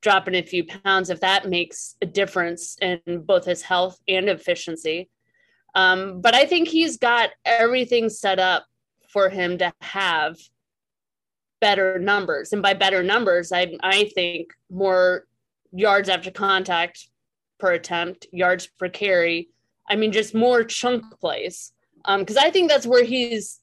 dropping 0.00 0.34
a 0.34 0.42
few 0.42 0.66
pounds, 0.66 1.08
if 1.08 1.20
that 1.20 1.48
makes 1.48 1.96
a 2.02 2.06
difference 2.06 2.76
in 2.82 3.00
both 3.24 3.44
his 3.44 3.62
health 3.62 4.00
and 4.08 4.28
efficiency. 4.28 5.08
Um, 5.76 6.20
but 6.20 6.34
I 6.34 6.46
think 6.46 6.66
he's 6.66 6.96
got 6.96 7.30
everything 7.44 8.08
set 8.08 8.40
up 8.40 8.66
for 9.08 9.28
him 9.28 9.56
to 9.58 9.72
have 9.82 10.36
better 11.60 12.00
numbers. 12.00 12.52
And 12.52 12.60
by 12.60 12.74
better 12.74 13.04
numbers, 13.04 13.52
I, 13.52 13.76
I 13.82 14.10
think 14.16 14.48
more 14.68 15.26
yards 15.72 16.08
after 16.08 16.32
contact 16.32 17.08
per 17.60 17.72
attempt, 17.72 18.26
yards 18.32 18.66
per 18.66 18.88
carry. 18.88 19.50
I 19.88 19.94
mean, 19.94 20.10
just 20.10 20.34
more 20.34 20.64
chunk 20.64 21.04
plays. 21.20 21.72
Because 22.04 22.36
um, 22.36 22.44
I 22.44 22.50
think 22.50 22.68
that's 22.68 22.86
where 22.86 23.04
he's, 23.04 23.60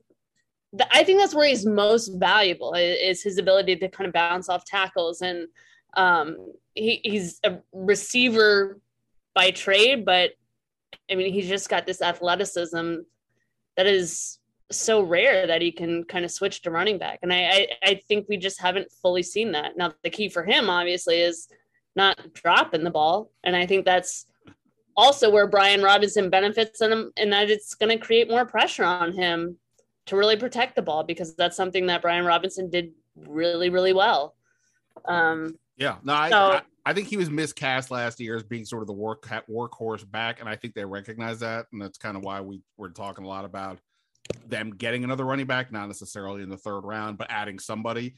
I 0.91 1.03
think 1.03 1.19
that's 1.19 1.35
where 1.35 1.47
he's 1.47 1.65
most 1.65 2.09
valuable 2.09 2.73
is 2.73 3.21
his 3.21 3.37
ability 3.37 3.75
to 3.77 3.89
kind 3.89 4.07
of 4.07 4.13
bounce 4.13 4.49
off 4.49 4.65
tackles. 4.65 5.21
And 5.21 5.47
um, 5.95 6.53
he, 6.73 7.01
he's 7.03 7.39
a 7.43 7.57
receiver 7.71 8.79
by 9.33 9.51
trade, 9.51 10.05
but 10.05 10.31
I 11.09 11.15
mean, 11.15 11.33
he's 11.33 11.47
just 11.47 11.69
got 11.69 11.85
this 11.85 12.01
athleticism 12.01 12.95
that 13.77 13.85
is 13.85 14.39
so 14.71 15.01
rare 15.01 15.45
that 15.47 15.61
he 15.61 15.71
can 15.71 16.03
kind 16.05 16.25
of 16.25 16.31
switch 16.31 16.61
to 16.63 16.71
running 16.71 16.97
back. 16.97 17.19
And 17.21 17.31
I, 17.31 17.37
I, 17.37 17.67
I 17.83 18.01
think 18.07 18.27
we 18.27 18.37
just 18.37 18.59
haven't 18.59 18.91
fully 18.91 19.23
seen 19.23 19.51
that. 19.51 19.77
Now, 19.77 19.93
the 20.03 20.09
key 20.09 20.29
for 20.29 20.43
him, 20.43 20.69
obviously, 20.69 21.21
is 21.21 21.47
not 21.95 22.33
dropping 22.33 22.83
the 22.83 22.89
ball. 22.89 23.31
And 23.43 23.55
I 23.55 23.65
think 23.65 23.85
that's 23.85 24.25
also 24.97 25.29
where 25.29 25.47
Brian 25.47 25.83
Robinson 25.83 26.29
benefits 26.29 26.81
him, 26.81 27.11
and 27.17 27.31
that 27.31 27.49
it's 27.49 27.75
going 27.75 27.95
to 27.95 28.03
create 28.03 28.29
more 28.29 28.45
pressure 28.45 28.83
on 28.83 29.11
him 29.11 29.57
to 30.07 30.15
really 30.15 30.35
protect 30.35 30.75
the 30.75 30.81
ball 30.81 31.03
because 31.03 31.35
that's 31.35 31.57
something 31.57 31.87
that 31.87 32.01
Brian 32.01 32.25
Robinson 32.25 32.69
did 32.69 32.91
really, 33.15 33.69
really 33.69 33.93
well. 33.93 34.35
Um, 35.05 35.57
yeah, 35.77 35.97
no, 36.03 36.13
I, 36.13 36.29
so, 36.29 36.37
I, 36.37 36.61
I, 36.85 36.93
think 36.93 37.07
he 37.07 37.17
was 37.17 37.29
miscast 37.29 37.91
last 37.91 38.19
year 38.19 38.35
as 38.35 38.43
being 38.43 38.63
sort 38.63 38.81
of 38.81 38.87
the 38.87 38.93
work 38.93 39.23
workhorse 39.49 40.09
back, 40.09 40.39
and 40.39 40.47
I 40.47 40.55
think 40.55 40.73
they 40.73 40.85
recognize 40.85 41.39
that, 41.39 41.65
and 41.73 41.81
that's 41.81 41.97
kind 41.97 42.15
of 42.15 42.23
why 42.23 42.39
we 42.41 42.61
were 42.77 42.89
talking 42.89 43.25
a 43.25 43.27
lot 43.27 43.43
about 43.43 43.79
them 44.47 44.71
getting 44.71 45.03
another 45.03 45.25
running 45.25 45.45
back, 45.45 45.71
not 45.71 45.87
necessarily 45.87 46.43
in 46.43 46.49
the 46.49 46.57
third 46.57 46.81
round, 46.81 47.17
but 47.17 47.27
adding 47.29 47.59
somebody 47.59 48.15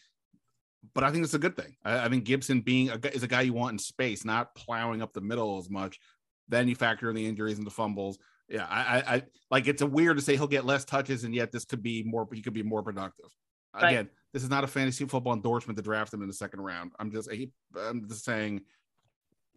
but 0.94 1.04
I 1.04 1.12
think 1.12 1.24
it's 1.24 1.34
a 1.34 1.40
good 1.40 1.56
thing. 1.56 1.76
I, 1.84 2.06
I 2.06 2.10
think 2.10 2.24
Gibson 2.24 2.62
being 2.62 2.90
a, 2.90 3.00
is 3.14 3.24
a 3.24 3.28
guy 3.28 3.42
you 3.42 3.54
want 3.54 3.74
in 3.74 3.80
space, 3.80 4.26
not 4.26 4.56
plowing 4.56 5.02
up 5.02 5.14
the 5.14 5.22
middle 5.22 5.58
as 5.58 5.70
much. 5.70 6.00
Then 6.48 6.68
you 6.68 6.76
factor 6.76 7.10
in 7.10 7.16
the 7.16 7.26
injuries 7.26 7.58
and 7.58 7.68
the 7.68 7.72
fumbles. 7.72 8.18
Yeah, 8.50 8.66
I, 8.70 8.82
I, 8.82 9.16
I 9.16 9.24
like 9.52 9.68
it's 9.68 9.82
a 9.82 9.86
weird 9.86 10.18
to 10.18 10.24
say 10.24 10.36
he'll 10.36 10.48
get 10.48 10.66
less 10.66 10.86
touches, 10.86 11.24
and 11.26 11.36
yet 11.36 11.52
this 11.52 11.66
could 11.66 11.84
be 11.84 12.04
more. 12.04 12.28
He 12.32 12.42
could 12.42 12.54
be 12.54 12.64
more 12.64 12.82
productive. 12.82 13.26
Right. 13.74 13.92
Again, 13.92 14.10
this 14.34 14.44
is 14.44 14.50
not 14.50 14.64
a 14.64 14.68
fantasy 14.68 15.06
football 15.06 15.34
endorsement 15.34 15.78
to 15.78 15.84
draft 15.84 16.14
him 16.14 16.22
in 16.22 16.28
the 16.28 16.34
second 16.34 16.62
round. 16.62 16.94
I'm 17.00 17.12
just, 17.12 17.30
I'm 17.78 18.08
just 18.08 18.26
saying, 18.26 18.62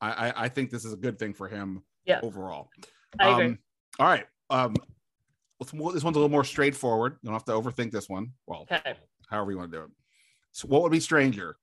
I, 0.01 0.11
I, 0.11 0.45
I 0.45 0.49
think 0.49 0.71
this 0.71 0.85
is 0.85 0.93
a 0.93 0.97
good 0.97 1.19
thing 1.19 1.33
for 1.33 1.49
him. 1.49 1.83
Yeah. 2.05 2.21
Overall. 2.23 2.69
I 3.19 3.31
agree. 3.31 3.47
Um, 3.47 3.59
all 3.99 4.07
right. 4.07 4.27
Um, 4.51 4.75
this 5.61 5.73
one's 5.73 6.03
a 6.03 6.07
little 6.07 6.29
more 6.29 6.45
straightforward. 6.45 7.17
You 7.23 7.29
don't 7.29 7.35
have 7.35 7.45
to 7.45 7.53
overthink 7.53 7.93
this 7.93 8.09
one. 8.09 8.33
Well, 8.47 8.67
okay. 8.71 8.95
however 9.29 9.53
you 9.53 9.59
want 9.59 9.71
to 9.73 9.79
do 9.79 9.85
it. 9.85 9.91
So 10.53 10.67
what 10.69 10.83
would 10.83 10.93
be 10.93 11.01
stranger? 11.01 11.57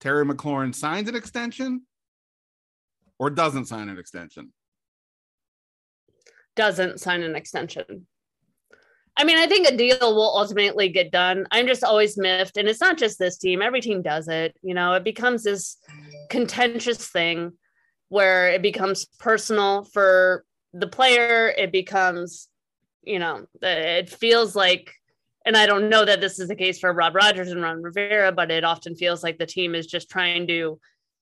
Terry 0.00 0.24
McLaurin 0.24 0.74
signs 0.74 1.08
an 1.08 1.14
extension 1.14 1.82
or 3.18 3.30
doesn't 3.30 3.66
sign 3.66 3.88
an 3.88 3.98
extension? 3.98 4.52
Doesn't 6.56 7.00
sign 7.00 7.22
an 7.22 7.36
extension. 7.36 8.06
I 9.16 9.24
mean, 9.24 9.36
I 9.36 9.46
think 9.46 9.68
a 9.68 9.76
deal 9.76 10.14
will 10.14 10.36
ultimately 10.36 10.88
get 10.88 11.10
done. 11.10 11.46
I'm 11.50 11.66
just 11.66 11.84
always 11.84 12.16
miffed. 12.16 12.56
And 12.56 12.68
it's 12.68 12.80
not 12.80 12.96
just 12.96 13.18
this 13.18 13.36
team, 13.36 13.60
every 13.60 13.80
team 13.80 14.02
does 14.02 14.28
it. 14.28 14.56
You 14.62 14.74
know, 14.74 14.94
it 14.94 15.04
becomes 15.04 15.42
this 15.42 15.76
contentious 16.30 17.08
thing 17.08 17.52
where 18.08 18.50
it 18.50 18.62
becomes 18.62 19.06
personal 19.18 19.84
for 19.84 20.44
the 20.72 20.86
player. 20.86 21.48
It 21.48 21.72
becomes, 21.72 22.48
you 23.02 23.18
know, 23.18 23.46
it 23.60 24.08
feels 24.08 24.56
like 24.56 24.94
and 25.44 25.56
I 25.56 25.66
don't 25.66 25.88
know 25.88 26.04
that 26.04 26.20
this 26.20 26.38
is 26.38 26.48
the 26.48 26.54
case 26.54 26.78
for 26.78 26.92
Rob 26.92 27.14
Rogers 27.14 27.50
and 27.50 27.62
Ron 27.62 27.82
Rivera, 27.82 28.32
but 28.32 28.50
it 28.50 28.64
often 28.64 28.94
feels 28.94 29.22
like 29.22 29.38
the 29.38 29.46
team 29.46 29.74
is 29.74 29.86
just 29.86 30.08
trying 30.08 30.46
to 30.48 30.78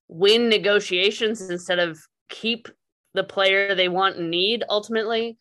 win 0.09 0.49
negotiations 0.49 1.49
instead 1.49 1.79
of 1.79 1.99
keep 2.29 2.69
the 3.15 3.25
player 3.25 3.75
they 3.75 3.89
want 3.89 4.17
and 4.17 4.31
need 4.31 4.65
ultimately. 4.69 5.37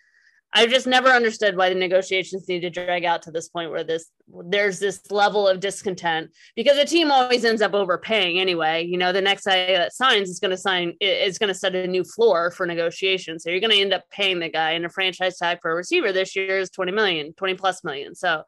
I've 0.52 0.72
just 0.72 0.88
never 0.88 1.10
understood 1.10 1.56
why 1.56 1.70
the 1.70 1.76
negotiations 1.76 2.50
need 2.50 2.62
to 2.62 2.72
drag 2.72 3.06
out 3.06 3.22
to 3.24 3.32
this 3.32 3.50
point 3.50 3.70
where 3.70 3.84
this 3.84 4.10
there's 4.46 4.80
this 4.80 5.12
level 5.12 5.48
of 5.48 5.60
discontent 5.60 6.32
because 6.56 6.76
the 6.76 6.86
team 6.86 7.12
always 7.12 7.46
ends 7.46 7.62
up 7.62 7.76
overpaying 7.76 8.40
anyway. 8.40 8.84
You 8.84 8.98
know, 8.98 9.12
the 9.12 9.22
next 9.22 9.46
guy 9.46 9.74
that 9.74 9.94
signs 9.94 10.28
is 10.28 10.40
going 10.40 10.52
to 10.52 10.58
sign 10.58 10.96
is 11.00 11.38
going 11.38 11.50
to 11.50 11.54
set 11.54 11.76
a 11.76 11.86
new 11.86 12.04
floor 12.04 12.50
for 12.50 12.66
negotiations. 12.66 13.44
So 13.44 13.52
you're 13.52 13.60
going 13.60 13.74
to 13.74 13.82
end 13.82 13.94
up 13.94 14.10
paying 14.10 14.40
the 14.40 14.50
guy 14.50 14.72
and 14.72 14.86
a 14.86 14.90
franchise 14.90 15.38
tag 15.38 15.60
for 15.62 15.70
a 15.70 15.76
receiver 15.76 16.12
this 16.12 16.36
year 16.36 16.58
is 16.58 16.72
20 16.72 16.94
million, 16.94 17.34
20 17.34 17.54
plus 17.54 17.84
million. 17.84 18.16
So 18.16 18.42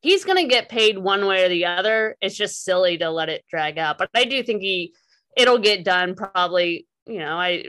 he's 0.00 0.24
going 0.24 0.38
to 0.38 0.48
get 0.48 0.68
paid 0.68 0.96
one 0.96 1.26
way 1.26 1.44
or 1.44 1.48
the 1.48 1.66
other. 1.66 2.16
It's 2.20 2.36
just 2.36 2.64
silly 2.64 2.98
to 2.98 3.10
let 3.10 3.28
it 3.28 3.44
drag 3.50 3.78
out. 3.78 3.98
But 3.98 4.10
I 4.14 4.26
do 4.26 4.44
think 4.44 4.62
he 4.62 4.94
it'll 5.36 5.58
get 5.58 5.84
done 5.84 6.14
probably, 6.14 6.86
you 7.06 7.18
know, 7.18 7.36
I 7.36 7.64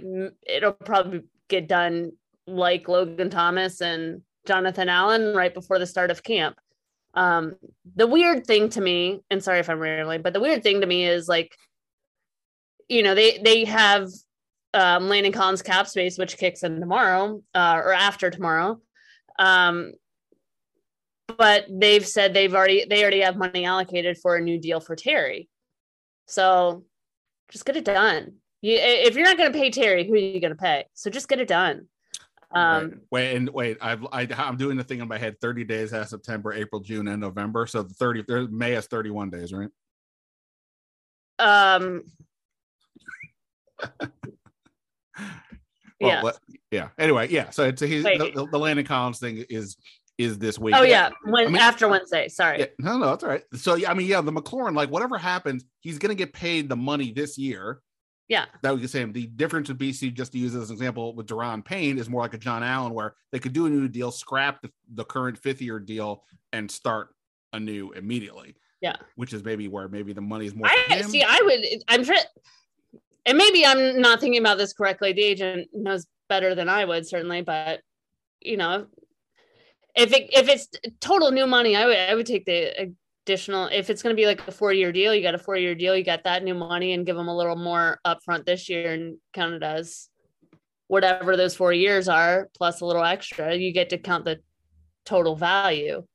it'll 0.46 0.74
probably 0.74 1.22
get 1.50 1.68
done 1.68 2.12
like 2.48 2.88
Logan 2.88 3.30
Thomas 3.30 3.82
and 3.82 4.22
Jonathan 4.46 4.90
Allen 4.90 5.36
right 5.36 5.54
before 5.54 5.80
the 5.80 5.88
start 5.88 6.12
of 6.12 6.24
camp. 6.24 6.58
Um, 7.14 7.56
the 7.96 8.08
weird 8.08 8.46
thing 8.46 8.70
to 8.70 8.82
me, 8.82 9.22
and 9.30 9.44
sorry 9.44 9.60
if 9.60 9.70
I'm 9.70 9.80
rambling, 9.80 10.22
but 10.22 10.34
the 10.34 10.40
weird 10.40 10.64
thing 10.64 10.82
to 10.82 10.88
me 10.88 11.06
is 11.06 11.28
like, 11.28 11.56
you 12.90 13.04
know, 13.04 13.16
they 13.16 13.40
they 13.40 13.66
have 13.66 14.10
um, 14.74 15.10
Landon 15.10 15.32
Collins 15.32 15.62
cap 15.62 15.88
space, 15.88 16.18
which 16.18 16.38
kicks 16.38 16.64
in 16.64 16.80
tomorrow 16.80 17.42
uh, 17.54 17.82
or 17.84 17.94
after 17.94 18.30
tomorrow. 18.30 18.80
Um, 19.40 19.94
but 21.38 21.66
they've 21.70 22.06
said 22.06 22.34
they've 22.34 22.54
already 22.54 22.86
they 22.86 23.02
already 23.02 23.22
have 23.22 23.38
money 23.38 23.66
allocated 23.66 24.18
for 24.18 24.36
a 24.36 24.42
new 24.42 24.60
deal 24.60 24.80
for 24.80 24.96
Terry. 24.96 25.50
So 26.28 26.86
just 27.50 27.66
get 27.66 27.78
it 27.78 27.86
done. 27.86 28.36
You, 28.64 28.78
if 28.80 29.16
you're 29.16 29.26
not 29.26 29.38
going 29.38 29.52
to 29.52 29.60
pay 29.60 29.70
Terry, 29.70 30.08
who 30.08 30.14
are 30.14 30.18
you 30.18 30.40
going 30.40 30.54
to 30.54 30.58
pay? 30.58 30.86
So 30.94 31.10
just 31.10 31.28
get 31.28 31.42
it 31.42 31.50
done. 31.50 31.90
Um, 32.56 32.84
right. 32.84 32.94
Wait 33.12 33.36
and 33.36 33.50
wait. 33.50 33.78
I've 33.82 34.06
I, 34.06 34.22
i 34.22 34.48
am 34.48 34.56
doing 34.56 34.78
the 34.78 34.86
thing 34.86 35.02
in 35.02 35.08
my 35.10 35.18
head. 35.18 35.36
30 35.42 35.66
days 35.66 35.92
has 35.92 36.10
September, 36.10 36.54
April, 36.54 36.80
June, 36.80 37.10
and 37.10 37.20
November. 37.20 37.68
So 37.68 37.84
the 37.84 37.94
30 37.94 38.48
May 38.52 38.72
has 38.72 38.88
31 38.88 39.32
days, 39.32 39.52
right? 39.52 39.68
Um. 41.40 42.04
well, 46.00 46.32
yeah. 46.32 46.32
yeah. 46.72 46.88
Anyway, 46.98 47.28
yeah. 47.30 47.50
So 47.50 47.66
it's 47.66 47.82
a, 47.82 47.88
he's, 47.88 48.04
the, 48.04 48.48
the 48.50 48.60
Landon 48.60 48.86
Collins 48.86 49.20
thing 49.20 49.44
is 49.50 49.76
is 50.18 50.38
this 50.40 50.58
week. 50.58 50.76
Oh 50.78 50.84
yeah, 50.84 51.10
when 51.26 51.48
I 51.48 51.50
mean, 51.50 51.62
after 51.62 51.90
Wednesday. 51.90 52.30
Sorry. 52.30 52.60
Yeah, 52.60 52.66
no, 52.80 52.98
no, 52.98 53.08
that's 53.08 53.26
all 53.26 53.30
right. 53.30 53.44
So 53.56 53.76
yeah, 53.76 53.92
I 53.92 53.94
mean, 53.94 54.08
yeah, 54.08 54.22
the 54.22 54.32
McLaurin, 54.32 54.74
like 54.74 54.90
whatever 54.90 55.18
happens, 55.18 55.66
he's 55.82 55.98
gonna 55.98 56.16
get 56.16 56.32
paid 56.32 56.70
the 56.70 56.78
money 56.78 57.12
this 57.12 57.38
year. 57.38 57.82
Yeah. 58.28 58.46
That 58.62 58.76
we 58.76 58.82
could 58.82 58.90
say 58.90 59.04
the 59.04 59.28
difference 59.28 59.70
with 59.70 59.80
BC, 59.80 60.14
just 60.14 60.32
to 60.32 60.40
use 60.40 60.56
as 60.56 60.70
an 60.70 60.76
example 60.76 61.14
with 61.14 61.28
Daron 61.28 61.64
Payne, 61.64 61.98
is 61.98 62.10
more 62.10 62.22
like 62.22 62.34
a 62.34 62.38
John 62.38 62.64
Allen, 62.64 62.94
where 62.94 63.16
they 63.32 63.40
could 63.40 63.54
do 63.54 63.66
a 63.66 63.70
new 63.70 63.88
deal, 63.88 64.12
scrap 64.12 64.62
the, 64.62 64.72
the 64.94 65.04
current 65.04 65.38
fifth 65.38 65.62
year 65.62 65.80
deal, 65.80 66.24
and 66.52 66.70
start 66.70 67.10
anew 67.52 67.92
immediately. 67.92 68.56
Yeah. 68.82 68.96
Which 69.16 69.34
is 69.34 69.44
maybe 69.44 69.68
where 69.68 69.88
maybe 69.88 70.14
the 70.14 70.22
money 70.22 70.46
is 70.46 70.56
more. 70.56 70.68
I 70.68 71.02
see. 71.02 71.24
I 71.24 71.42
would. 71.44 71.84
I'm 71.88 72.04
sure, 72.04 72.18
and 73.26 73.38
maybe 73.38 73.66
I'm 73.66 74.02
not 74.02 74.20
thinking 74.20 74.42
about 74.42 74.58
this 74.58 74.74
correctly. 74.74 75.14
The 75.14 75.24
agent 75.24 75.70
knows 75.74 76.06
better 76.28 76.56
than 76.56 76.68
I 76.68 76.86
would 76.86 77.08
certainly, 77.08 77.42
but 77.42 77.82
you 78.42 78.58
know, 78.58 78.88
if 79.96 80.12
it 80.12 80.30
if 80.34 80.50
it's 80.50 80.68
total 81.00 81.32
new 81.32 81.48
money, 81.48 81.76
I 81.76 81.86
would 81.86 81.98
I 81.98 82.16
would 82.16 82.26
take 82.26 82.46
the 82.46 82.94
additional. 83.26 83.68
If 83.68 83.90
it's 83.90 84.04
going 84.04 84.16
to 84.16 84.20
be 84.20 84.26
like 84.26 84.48
a 84.48 84.52
four 84.52 84.74
year 84.74 84.92
deal, 84.92 85.14
you 85.14 85.22
got 85.22 85.36
a 85.36 85.40
four 85.40 85.56
year 85.56 85.76
deal, 85.76 85.96
you 85.96 86.04
got 86.04 86.24
that 86.24 86.44
new 86.44 86.54
money, 86.54 86.94
and 86.94 87.06
give 87.06 87.16
them 87.16 87.28
a 87.28 87.36
little 87.36 87.56
more 87.56 88.00
upfront 88.06 88.46
this 88.46 88.70
year 88.70 88.94
and 88.94 89.18
count 89.34 89.54
it 89.54 89.64
as 89.64 90.10
whatever 90.88 91.36
those 91.36 91.56
four 91.56 91.74
years 91.74 92.08
are 92.08 92.50
plus 92.56 92.82
a 92.82 92.86
little 92.86 93.04
extra. 93.04 93.56
You 93.56 93.72
get 93.72 93.90
to 93.90 93.98
count 93.98 94.26
the 94.26 94.40
total 95.06 95.36
value. 95.36 96.06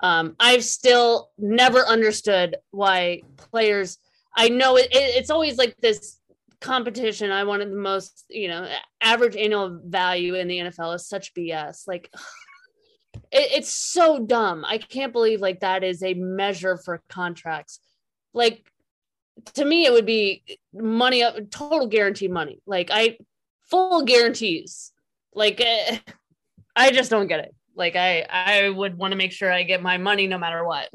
Um, 0.00 0.36
I've 0.38 0.64
still 0.64 1.30
never 1.38 1.80
understood 1.80 2.56
why 2.70 3.22
players. 3.36 3.98
I 4.36 4.48
know 4.48 4.76
it, 4.76 4.86
it, 4.86 5.16
it's 5.16 5.30
always 5.30 5.56
like 5.56 5.76
this 5.78 6.20
competition. 6.60 7.30
I 7.30 7.44
wanted 7.44 7.70
the 7.70 7.76
most, 7.76 8.24
you 8.28 8.48
know, 8.48 8.68
average 9.00 9.36
annual 9.36 9.80
value 9.84 10.34
in 10.34 10.48
the 10.48 10.58
NFL 10.58 10.94
is 10.96 11.08
such 11.08 11.32
BS. 11.34 11.86
Like, 11.86 12.12
it, 13.36 13.58
it's 13.58 13.70
so 13.70 14.18
dumb. 14.18 14.64
I 14.66 14.78
can't 14.78 15.12
believe 15.12 15.40
like 15.40 15.60
that 15.60 15.84
is 15.84 16.02
a 16.02 16.14
measure 16.14 16.76
for 16.76 17.02
contracts. 17.08 17.80
Like, 18.32 18.70
to 19.54 19.64
me, 19.64 19.84
it 19.86 19.92
would 19.92 20.06
be 20.06 20.42
money 20.72 21.22
up, 21.22 21.36
total 21.50 21.86
guaranteed 21.86 22.30
money. 22.30 22.60
Like, 22.66 22.90
I 22.92 23.18
full 23.70 24.02
guarantees. 24.02 24.92
Like, 25.34 25.60
eh, 25.60 25.98
I 26.76 26.90
just 26.90 27.10
don't 27.10 27.26
get 27.26 27.40
it. 27.40 27.54
Like 27.76 27.94
I 27.94 28.26
I 28.28 28.68
would 28.70 28.96
want 28.96 29.12
to 29.12 29.16
make 29.16 29.32
sure 29.32 29.52
I 29.52 29.62
get 29.62 29.82
my 29.82 29.98
money 29.98 30.26
no 30.26 30.38
matter 30.38 30.64
what. 30.64 30.88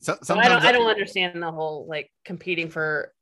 So, 0.00 0.16
I 0.30 0.48
don't 0.48 0.62
I 0.62 0.72
don't 0.72 0.88
understand 0.88 1.42
the 1.42 1.50
whole 1.50 1.86
like 1.86 2.10
competing 2.24 2.70
for 2.70 3.12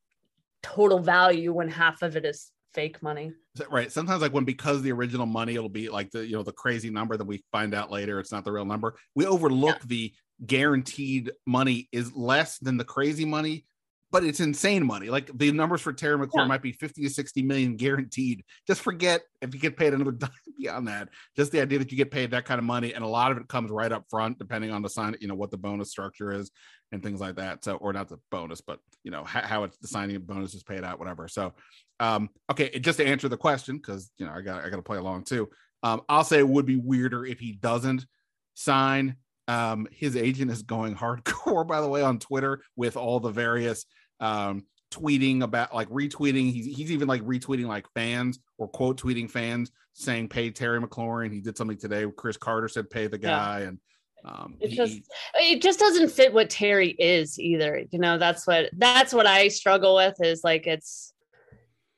total 0.63 0.99
value 0.99 1.53
when 1.53 1.69
half 1.69 2.03
of 2.03 2.17
it 2.17 2.25
is 2.25 2.53
fake 2.79 3.03
money. 3.03 3.33
Right. 3.69 3.91
Sometimes 3.91 4.23
like 4.23 4.33
when 4.33 4.45
because 4.45 4.83
the 4.83 4.93
original 4.93 5.27
money 5.27 5.57
it'll 5.57 5.69
be 5.69 5.89
like 5.89 6.13
the 6.13 6.25
you 6.25 6.37
know 6.37 6.45
the 6.45 6.53
crazy 6.53 6.91
number 6.91 7.17
that 7.17 7.25
we 7.25 7.43
find 7.51 7.75
out 7.75 7.91
later 7.91 8.21
it's 8.21 8.31
not 8.31 8.45
the 8.45 8.53
real 8.53 8.65
number. 8.65 8.95
We 9.17 9.27
overlook 9.27 9.79
yeah. 9.81 9.87
the 9.87 10.13
guaranteed 10.47 11.33
money 11.45 11.89
is 11.91 12.15
less 12.15 12.59
than 12.59 12.77
the 12.77 12.85
crazy 12.85 13.25
money 13.25 13.65
but 14.11 14.25
it's 14.25 14.41
insane 14.41 14.87
money. 14.87 15.11
Like 15.11 15.31
the 15.37 15.53
numbers 15.53 15.81
for 15.81 15.93
Terry 15.93 16.17
McLaurin 16.17 16.45
yeah. 16.45 16.47
might 16.47 16.63
be 16.63 16.73
50 16.73 17.03
to 17.03 17.11
60 17.11 17.43
million 17.43 17.77
guaranteed. 17.77 18.43
Just 18.67 18.81
forget 18.81 19.23
if 19.43 19.55
you 19.55 19.61
get 19.61 19.77
paid 19.77 19.93
another 19.93 20.13
dime 20.13 20.31
beyond 20.59 20.89
that. 20.89 21.09
Just 21.37 21.53
the 21.53 21.61
idea 21.61 21.79
that 21.79 21.91
you 21.91 21.99
get 21.99 22.11
paid 22.11 22.31
that 22.31 22.45
kind 22.45 22.59
of 22.59 22.65
money, 22.65 22.95
and 22.95 23.05
a 23.05 23.09
lot 23.09 23.33
of 23.33 23.39
it 23.39 23.49
comes 23.49 23.71
right 23.71 23.93
up 23.93 24.05
front, 24.09 24.39
depending 24.39 24.71
on 24.71 24.83
the 24.83 24.89
sign, 24.89 25.17
you 25.21 25.29
know, 25.29 25.35
what 25.35 25.51
the 25.51 25.59
bonus 25.59 25.91
structure 25.91 26.33
is 26.33 26.51
and 26.91 27.03
things 27.03 27.21
like 27.21 27.37
that. 27.37 27.65
So, 27.65 27.77
or 27.77 27.93
not 27.93 28.09
the 28.09 28.19
bonus, 28.31 28.61
but 28.61 28.79
you 29.05 29.11
know 29.11 29.25
how, 29.25 29.43
how 29.43 29.65
it's 29.65 29.77
the 29.79 29.89
signing 29.89 30.19
bonus 30.21 30.55
is 30.55 30.63
paid 30.63 30.85
out, 30.85 30.99
whatever. 30.99 31.29
So, 31.29 31.53
um, 32.01 32.31
okay, 32.51 32.79
just 32.79 32.99
to 32.99 33.07
answer 33.07 33.29
the 33.29 33.37
question, 33.37 33.77
because 33.77 34.11
you 34.19 34.27
know 34.27 34.33
I 34.33 34.41
got 34.41 34.65
I 34.65 34.71
got 34.71 34.77
to 34.77 34.83
play 34.83 34.99
along 34.99 35.25
too. 35.25 35.49
Um, 35.83 36.03
I'll 36.09 36.25
say 36.25 36.39
it 36.39 36.49
would 36.49 36.67
be 36.67 36.77
weirder 36.77 37.25
if 37.25 37.39
he 37.39 37.53
doesn't 37.53 38.07
sign 38.55 39.17
um, 39.49 39.89
his 39.91 40.17
agent 40.17 40.51
is 40.51 40.63
going 40.63 40.95
hardcore, 40.97 41.67
by 41.67 41.81
the 41.81 41.89
way, 41.89 42.03
on 42.03 42.19
Twitter 42.19 42.63
with 42.77 42.97
all 42.97 43.19
the 43.19 43.31
various 43.31 43.87
um, 44.21 44.65
tweeting 44.91 45.43
about 45.43 45.75
like 45.75 45.89
retweeting. 45.89 46.53
He's, 46.53 46.77
he's 46.77 46.93
even 46.93 47.09
like 47.09 47.23
retweeting 47.23 47.67
like 47.67 47.87
fans 47.95 48.39
or 48.59 48.69
quote 48.69 49.01
tweeting 49.01 49.31
fans 49.31 49.73
saying 49.95 50.29
pay 50.29 50.51
Terry 50.51 50.81
McLaurin. 50.81 51.33
He 51.33 51.41
did 51.41 51.57
something 51.57 51.79
today. 51.79 52.07
Chris 52.17 52.37
Carter 52.37 52.69
said 52.69 52.91
pay 52.91 53.07
the 53.07 53.19
guy. 53.19 53.61
Yeah. 53.61 53.69
And 53.69 53.79
um, 54.25 54.57
it 54.61 54.71
just 54.71 54.93
he, 55.39 55.55
it 55.55 55.63
just 55.63 55.79
doesn't 55.79 56.11
fit 56.11 56.33
what 56.33 56.51
Terry 56.51 56.91
is 56.91 57.39
either. 57.39 57.85
You 57.91 57.99
know, 57.99 58.19
that's 58.19 58.47
what 58.47 58.71
that's 58.77 59.15
what 59.15 59.27
I 59.27 59.49
struggle 59.49 59.95
with 59.95 60.17
is 60.21 60.43
like 60.45 60.67
it's 60.67 61.13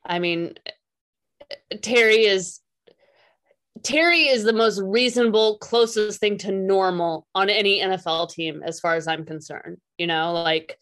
I 0.04 0.18
mean 0.18 0.54
Terry 1.82 2.24
is 2.24 2.60
Terry 3.82 4.28
is 4.28 4.44
the 4.44 4.52
most 4.52 4.80
reasonable, 4.80 5.58
closest 5.58 6.20
thing 6.20 6.36
to 6.38 6.52
normal 6.52 7.26
on 7.34 7.48
any 7.48 7.80
NFL 7.80 8.30
team, 8.30 8.62
as 8.64 8.80
far 8.80 8.94
as 8.94 9.08
I'm 9.08 9.24
concerned. 9.24 9.78
You 9.96 10.06
know, 10.06 10.32
like, 10.32 10.78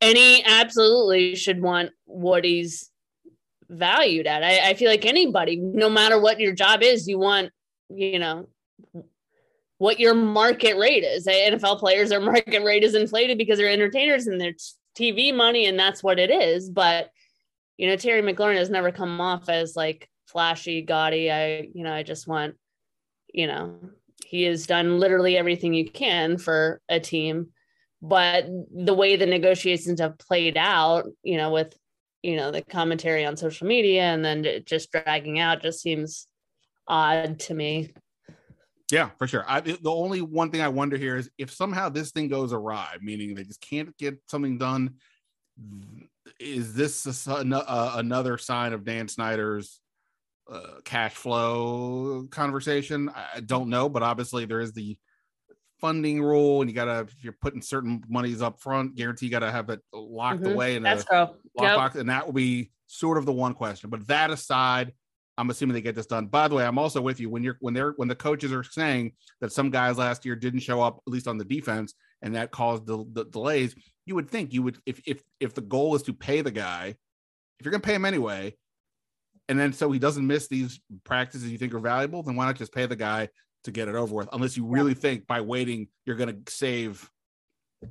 any 0.00 0.44
absolutely 0.44 1.34
should 1.34 1.60
want 1.60 1.90
what 2.04 2.44
he's 2.44 2.90
valued 3.68 4.26
at. 4.26 4.42
I, 4.42 4.70
I 4.70 4.74
feel 4.74 4.90
like 4.90 5.06
anybody, 5.06 5.56
no 5.56 5.90
matter 5.90 6.20
what 6.20 6.40
your 6.40 6.52
job 6.54 6.82
is, 6.82 7.08
you 7.08 7.18
want, 7.18 7.50
you 7.88 8.18
know, 8.18 8.48
what 9.78 9.98
your 9.98 10.14
market 10.14 10.76
rate 10.76 11.04
is. 11.04 11.26
NFL 11.26 11.78
players, 11.78 12.10
their 12.10 12.20
market 12.20 12.62
rate 12.62 12.84
is 12.84 12.94
inflated 12.94 13.38
because 13.38 13.58
they're 13.58 13.70
entertainers 13.70 14.26
and 14.26 14.40
their 14.40 14.54
TV 14.96 15.34
money, 15.34 15.66
and 15.66 15.78
that's 15.78 16.02
what 16.02 16.18
it 16.18 16.30
is. 16.30 16.70
But, 16.70 17.10
you 17.80 17.88
know, 17.88 17.96
Terry 17.96 18.20
McLaurin 18.22 18.56
has 18.56 18.70
never 18.70 18.92
come 18.92 19.20
off 19.20 19.48
as 19.48 19.74
like, 19.74 20.08
flashy, 20.26 20.82
gaudy. 20.82 21.30
I, 21.30 21.68
you 21.74 21.82
know, 21.82 21.92
I 21.92 22.02
just 22.02 22.28
want, 22.28 22.54
you 23.32 23.46
know, 23.46 23.80
he 24.24 24.44
has 24.44 24.66
done 24.66 25.00
literally 25.00 25.36
everything 25.36 25.74
you 25.74 25.90
can 25.90 26.38
for 26.38 26.80
a 26.88 27.00
team. 27.00 27.48
But 28.00 28.46
the 28.72 28.94
way 28.94 29.16
the 29.16 29.26
negotiations 29.26 29.98
have 29.98 30.18
played 30.18 30.56
out, 30.56 31.06
you 31.22 31.36
know, 31.36 31.50
with, 31.50 31.76
you 32.22 32.36
know, 32.36 32.50
the 32.50 32.62
commentary 32.62 33.24
on 33.24 33.36
social 33.36 33.66
media 33.66 34.02
and 34.02 34.24
then 34.24 34.46
just 34.64 34.92
dragging 34.92 35.38
out 35.38 35.62
just 35.62 35.80
seems 35.80 36.28
odd 36.86 37.40
to 37.40 37.54
me. 37.54 37.92
Yeah, 38.92 39.10
for 39.18 39.26
sure. 39.26 39.44
I, 39.48 39.60
the 39.60 39.90
only 39.90 40.20
one 40.20 40.50
thing 40.50 40.60
I 40.60 40.68
wonder 40.68 40.96
here 40.96 41.16
is 41.16 41.30
if 41.38 41.50
somehow 41.50 41.88
this 41.88 42.12
thing 42.12 42.28
goes 42.28 42.52
awry, 42.52 42.98
meaning 43.00 43.34
they 43.34 43.44
just 43.44 43.60
can't 43.60 43.96
get 43.98 44.20
something 44.28 44.58
done. 44.58 44.94
Is 46.38 46.74
this 46.74 47.26
a, 47.26 47.32
a, 47.32 47.92
another 47.96 48.38
sign 48.38 48.72
of 48.72 48.84
Dan 48.84 49.08
Snyder's 49.08 49.80
uh, 50.50 50.80
cash 50.84 51.14
flow 51.14 52.26
conversation. 52.30 53.10
I 53.14 53.40
don't 53.40 53.68
know, 53.68 53.88
but 53.88 54.02
obviously 54.02 54.44
there 54.46 54.60
is 54.60 54.72
the 54.72 54.98
funding 55.80 56.22
rule, 56.22 56.60
and 56.60 56.68
you 56.68 56.74
gotta 56.74 57.00
if 57.00 57.24
you're 57.24 57.36
putting 57.40 57.62
certain 57.62 58.02
monies 58.08 58.42
up 58.42 58.60
front, 58.60 58.96
guarantee 58.96 59.26
you 59.26 59.30
gotta 59.30 59.50
have 59.50 59.70
it 59.70 59.80
locked 59.92 60.40
mm-hmm. 60.40 60.52
away 60.52 60.76
in 60.76 60.82
That's 60.82 61.04
a 61.04 61.30
lockbox, 61.58 61.94
yep. 61.94 61.94
and 61.96 62.10
that 62.10 62.26
will 62.26 62.32
be 62.32 62.70
sort 62.86 63.16
of 63.18 63.26
the 63.26 63.32
one 63.32 63.54
question. 63.54 63.90
But 63.90 64.06
that 64.08 64.30
aside, 64.30 64.92
I'm 65.38 65.50
assuming 65.50 65.74
they 65.74 65.80
get 65.80 65.94
this 65.94 66.06
done. 66.06 66.26
By 66.26 66.48
the 66.48 66.56
way, 66.56 66.66
I'm 66.66 66.78
also 66.78 67.00
with 67.00 67.20
you 67.20 67.30
when 67.30 67.42
you're 67.42 67.56
when 67.60 67.72
they're 67.72 67.92
when 67.92 68.08
the 68.08 68.16
coaches 68.16 68.52
are 68.52 68.64
saying 68.64 69.12
that 69.40 69.52
some 69.52 69.70
guys 69.70 69.98
last 69.98 70.24
year 70.24 70.36
didn't 70.36 70.60
show 70.60 70.82
up, 70.82 71.00
at 71.06 71.12
least 71.12 71.28
on 71.28 71.38
the 71.38 71.44
defense, 71.44 71.94
and 72.22 72.34
that 72.34 72.50
caused 72.50 72.86
the, 72.86 73.04
the 73.12 73.24
delays. 73.24 73.74
You 74.10 74.16
would 74.16 74.28
think 74.28 74.52
you 74.52 74.64
would 74.64 74.76
if 74.86 75.00
if 75.06 75.22
if 75.38 75.54
the 75.54 75.60
goal 75.60 75.94
is 75.94 76.02
to 76.02 76.12
pay 76.12 76.40
the 76.40 76.50
guy, 76.50 76.96
if 77.60 77.64
you're 77.64 77.70
gonna 77.70 77.80
pay 77.80 77.94
him 77.94 78.04
anyway, 78.04 78.56
and 79.50 79.58
then 79.58 79.72
so 79.72 79.90
he 79.90 79.98
doesn't 79.98 80.26
miss 80.26 80.46
these 80.46 80.80
practices 81.02 81.50
you 81.50 81.58
think 81.58 81.74
are 81.74 81.80
valuable, 81.80 82.22
then 82.22 82.36
why 82.36 82.46
not 82.46 82.56
just 82.56 82.72
pay 82.72 82.86
the 82.86 82.96
guy 82.96 83.28
to 83.64 83.70
get 83.72 83.88
it 83.88 83.96
over 83.96 84.14
with? 84.14 84.28
Unless 84.32 84.56
you 84.56 84.64
really 84.64 84.92
yeah. 84.92 84.98
think 84.98 85.26
by 85.26 85.40
waiting 85.40 85.88
you're 86.06 86.16
going 86.16 86.44
to 86.44 86.52
save. 86.52 87.10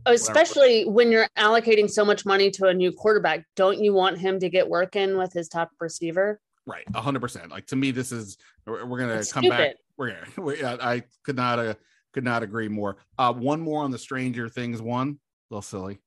Especially 0.05 0.85
whatever. 0.85 0.91
when 0.91 1.11
you're 1.11 1.27
allocating 1.37 1.89
so 1.89 2.05
much 2.05 2.25
money 2.25 2.49
to 2.51 2.67
a 2.67 2.73
new 2.73 2.93
quarterback, 2.93 3.45
don't 3.55 3.77
you 3.77 3.93
want 3.93 4.17
him 4.17 4.39
to 4.39 4.49
get 4.49 4.69
work 4.69 4.95
in 4.95 5.17
with 5.17 5.33
his 5.33 5.49
top 5.49 5.71
receiver? 5.79 6.39
Right, 6.65 6.85
hundred 6.95 7.21
percent. 7.21 7.49
Like 7.49 7.65
to 7.67 7.75
me, 7.75 7.91
this 7.91 8.11
is 8.11 8.37
we're, 8.65 8.85
we're 8.85 8.99
gonna 8.99 9.15
That's 9.15 9.33
come 9.33 9.43
stupid. 9.43 9.57
back. 9.57 9.75
We're 9.97 10.11
gonna. 10.11 10.41
we 10.41 10.63
I 10.63 11.03
could 11.23 11.35
not 11.35 11.59
uh, 11.59 11.73
could 12.13 12.23
not 12.23 12.43
agree 12.43 12.67
more. 12.67 12.97
Uh, 13.17 13.33
one 13.33 13.59
more 13.59 13.83
on 13.83 13.91
the 13.91 13.97
Stranger 13.97 14.47
Things 14.47 14.81
one. 14.81 15.19
A 15.51 15.55
little 15.55 15.61
silly 15.61 15.99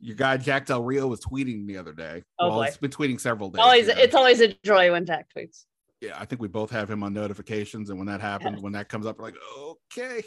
your 0.00 0.16
guy 0.16 0.36
Jack 0.36 0.66
Del 0.66 0.82
Rio 0.82 1.06
was 1.06 1.20
tweeting 1.20 1.66
the 1.66 1.76
other 1.76 1.92
day. 1.92 2.22
Oh 2.38 2.48
well, 2.48 2.58
boy. 2.58 2.64
It's 2.64 2.76
been 2.76 2.90
tweeting 2.90 3.20
several 3.20 3.50
days. 3.50 3.60
Always, 3.60 3.88
it's 3.88 4.14
always 4.14 4.40
a 4.40 4.54
joy 4.64 4.90
when 4.90 5.06
Jack 5.06 5.28
tweets. 5.36 5.64
Yeah, 6.00 6.16
I 6.18 6.24
think 6.24 6.40
we 6.40 6.48
both 6.48 6.70
have 6.70 6.90
him 6.90 7.02
on 7.02 7.12
notifications, 7.12 7.90
and 7.90 7.98
when 7.98 8.06
that 8.08 8.20
happens, 8.20 8.56
yeah. 8.56 8.62
when 8.62 8.72
that 8.72 8.88
comes 8.88 9.04
up, 9.04 9.18
we're 9.18 9.26
like, 9.26 9.36
okay. 9.58 10.22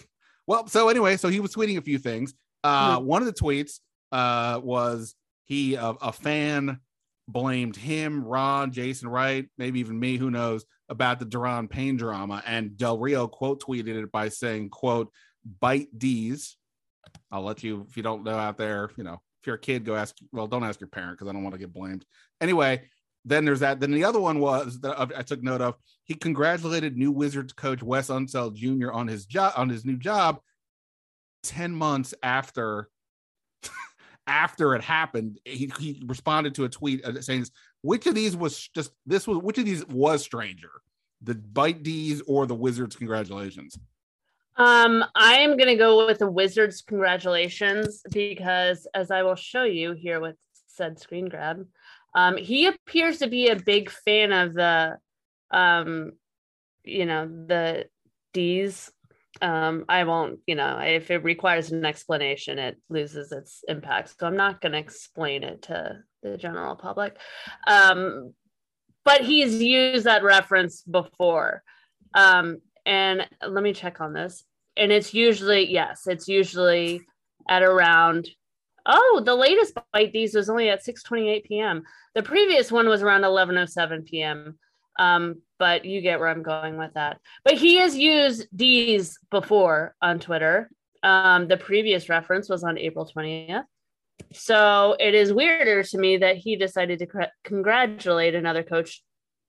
Well, 0.46 0.68
so 0.68 0.90
anyway, 0.90 1.18
so 1.18 1.30
he 1.30 1.40
was 1.40 1.54
tweeting 1.54 1.78
a 1.78 1.82
few 1.82 1.98
things. 1.98 2.34
Uh, 2.64 2.98
mm-hmm. 2.98 3.06
One 3.06 3.22
of 3.22 3.26
the 3.26 3.34
tweets 3.34 3.80
uh, 4.12 4.60
was 4.64 5.16
he 5.46 5.76
uh, 5.76 5.94
a 6.02 6.12
fan 6.12 6.80
blamed 7.28 7.76
him, 7.76 8.24
Ron, 8.24 8.72
Jason 8.72 9.10
Wright, 9.10 9.50
maybe 9.58 9.80
even 9.80 10.00
me, 10.00 10.18
who 10.18 10.30
knows, 10.30 10.66
about 10.90 11.20
the 11.20 11.26
Daron 11.26 11.70
Payne 11.70 11.98
drama, 11.98 12.44
and 12.46 12.78
Del 12.78 13.00
Rio 13.00 13.28
quote 13.28 13.64
tweeted 13.64 14.04
it 14.04 14.12
by 14.12 14.30
saying, 14.30 14.70
"quote 14.70 15.12
Bite 15.60 15.90
D's." 15.98 16.58
I'll 17.32 17.44
let 17.44 17.64
you 17.64 17.86
if 17.90 17.98
you 17.98 18.04
don't 18.04 18.24
know 18.24 18.38
out 18.38 18.58
there, 18.58 18.92
you 18.96 19.04
know, 19.04 19.22
if 19.44 19.48
you're 19.48 19.58
a 19.58 19.60
kid, 19.60 19.84
go 19.84 19.96
ask. 19.98 20.16
Well, 20.32 20.48
don't 20.48 20.64
ask 20.64 20.80
your 20.80 20.88
parent 20.88 21.18
because 21.18 21.28
I 21.28 21.34
don't 21.34 21.44
want 21.44 21.54
to 21.54 21.60
get 21.60 21.74
blamed. 21.74 22.06
Anyway, 22.40 22.84
then 23.26 23.44
there's 23.44 23.60
that. 23.60 23.82
Then 23.82 23.92
the 23.92 24.06
other 24.06 24.22
one 24.22 24.40
was 24.40 24.80
that 24.80 24.98
I 24.98 25.22
took 25.22 25.44
note 25.44 25.60
of. 25.60 25.76
He 26.06 26.14
congratulated 26.14 26.96
new 26.96 27.12
Wizards 27.12 27.52
coach 27.52 27.84
Wes 27.84 28.08
Unseld 28.08 28.56
Jr. 28.56 28.94
on 28.94 29.10
his 29.10 29.26
job 29.26 29.52
on 29.58 29.68
his 29.68 29.84
new 29.84 29.98
job. 29.98 30.40
Ten 31.44 31.76
months 31.76 32.14
after 32.24 32.88
after 34.28 34.76
it 34.76 34.82
happened, 34.82 35.42
he, 35.44 35.70
he 35.78 36.02
responded 36.06 36.56
to 36.56 36.64
a 36.64 36.70
tweet 36.70 37.04
uh, 37.04 37.22
saying, 37.22 37.46
"Which 37.82 38.08
of 38.08 38.16
these 38.16 38.38
was 38.38 38.70
just 38.70 38.92
this 39.06 39.28
was 39.28 39.40
which 39.40 39.58
of 39.58 39.66
these 39.66 39.86
was 39.88 40.24
stranger, 40.24 40.72
the 41.22 41.36
bite 41.36 41.84
D's 41.84 42.22
or 42.28 42.46
the 42.46 42.56
Wizards? 42.56 42.96
Congratulations." 42.96 43.78
Um, 44.56 45.04
I 45.16 45.36
am 45.39 45.58
gonna 45.58 45.76
go 45.76 46.06
with 46.06 46.20
the 46.20 46.30
Wizards. 46.30 46.82
Congratulations, 46.82 48.02
because 48.12 48.88
as 48.94 49.12
I 49.12 49.24
will 49.24 49.36
show 49.36 49.63
you 49.63 49.94
here 49.94 50.20
with 50.20 50.36
said 50.68 51.00
screen 51.00 51.30
grab, 51.30 51.66
um, 52.16 52.38
he 52.38 52.68
appears 52.68 53.20
to 53.20 53.28
be 53.28 53.50
a 53.50 53.56
big 53.56 53.89
fan 53.89 54.32
of 54.32 54.54
the, 54.54 54.98
um, 55.52 56.13
you 56.84 57.06
know, 57.06 57.28
the 57.28 57.88
D's. 58.34 58.92
Um, 59.42 59.86
I 59.89 60.04
won't, 60.04 60.39
you 60.46 60.56
know, 60.56 60.78
if 60.80 61.10
it 61.10 61.24
requires 61.24 61.72
an 61.72 61.86
explanation, 61.86 62.60
it 62.60 62.78
loses 62.89 63.32
its 63.32 63.63
impact. 63.68 64.16
So 64.18 64.28
I'm 64.28 64.38
not 64.38 64.62
going 64.62 64.74
to 64.74 64.78
explain 64.78 65.44
it 65.44 65.63
to 65.63 66.04
the 66.22 66.38
general 66.38 66.76
public. 66.76 67.18
Um, 67.68 68.34
but 69.04 69.22
he's 69.22 69.62
used 69.62 70.06
that 70.06 70.24
reference 70.24 70.84
before. 70.84 71.63
Um, 72.13 72.60
and 72.86 73.28
let 73.48 73.63
me 73.63 73.74
check 73.74 74.02
on 74.02 74.13
this. 74.13 74.43
And 74.76 74.91
it's 74.91 75.13
usually, 75.13 75.72
yes, 75.72 76.08
it's 76.08 76.28
usually 76.28 77.02
at 77.48 77.63
around 77.63 78.28
Oh, 78.86 79.22
the 79.24 79.36
latest 79.36 79.78
bite 79.93 80.12
these 80.12 80.36
was 80.36 80.50
only 80.50 80.69
at 80.69 80.84
6:28 80.84 81.46
p.m. 81.46 81.84
The 82.15 82.24
previous 82.24 82.72
one 82.72 82.89
was 82.89 83.02
around 83.02 83.22
11:07 83.22 84.06
p.m. 84.06 84.58
Um, 85.00 85.41
but 85.58 85.86
you 85.86 86.02
get 86.02 86.19
where 86.19 86.28
I'm 86.28 86.43
going 86.43 86.78
with 86.78 86.93
that. 86.96 87.19
But 87.46 87.56
he 87.56 87.78
has 87.78 87.98
used 87.98 88.48
these 88.52 89.17
before 89.32 89.96
on 90.02 90.19
Twitter. 90.19 90.69
Um, 91.02 91.48
the 91.48 91.58
previous 91.58 92.10
reference 92.10 92.50
was 92.50 92.63
on 92.63 92.78
April 92.78 93.10
20th. 93.13 93.63
So 94.34 94.96
it 95.00 95.15
is 95.15 95.34
weirder 95.34 95.84
to 95.84 95.98
me 95.98 96.17
that 96.17 96.38
he 96.38 96.56
decided 96.56 97.00
to 97.00 97.30
congratulate 97.43 98.36
another 98.36 98.63
coach 98.63 99.02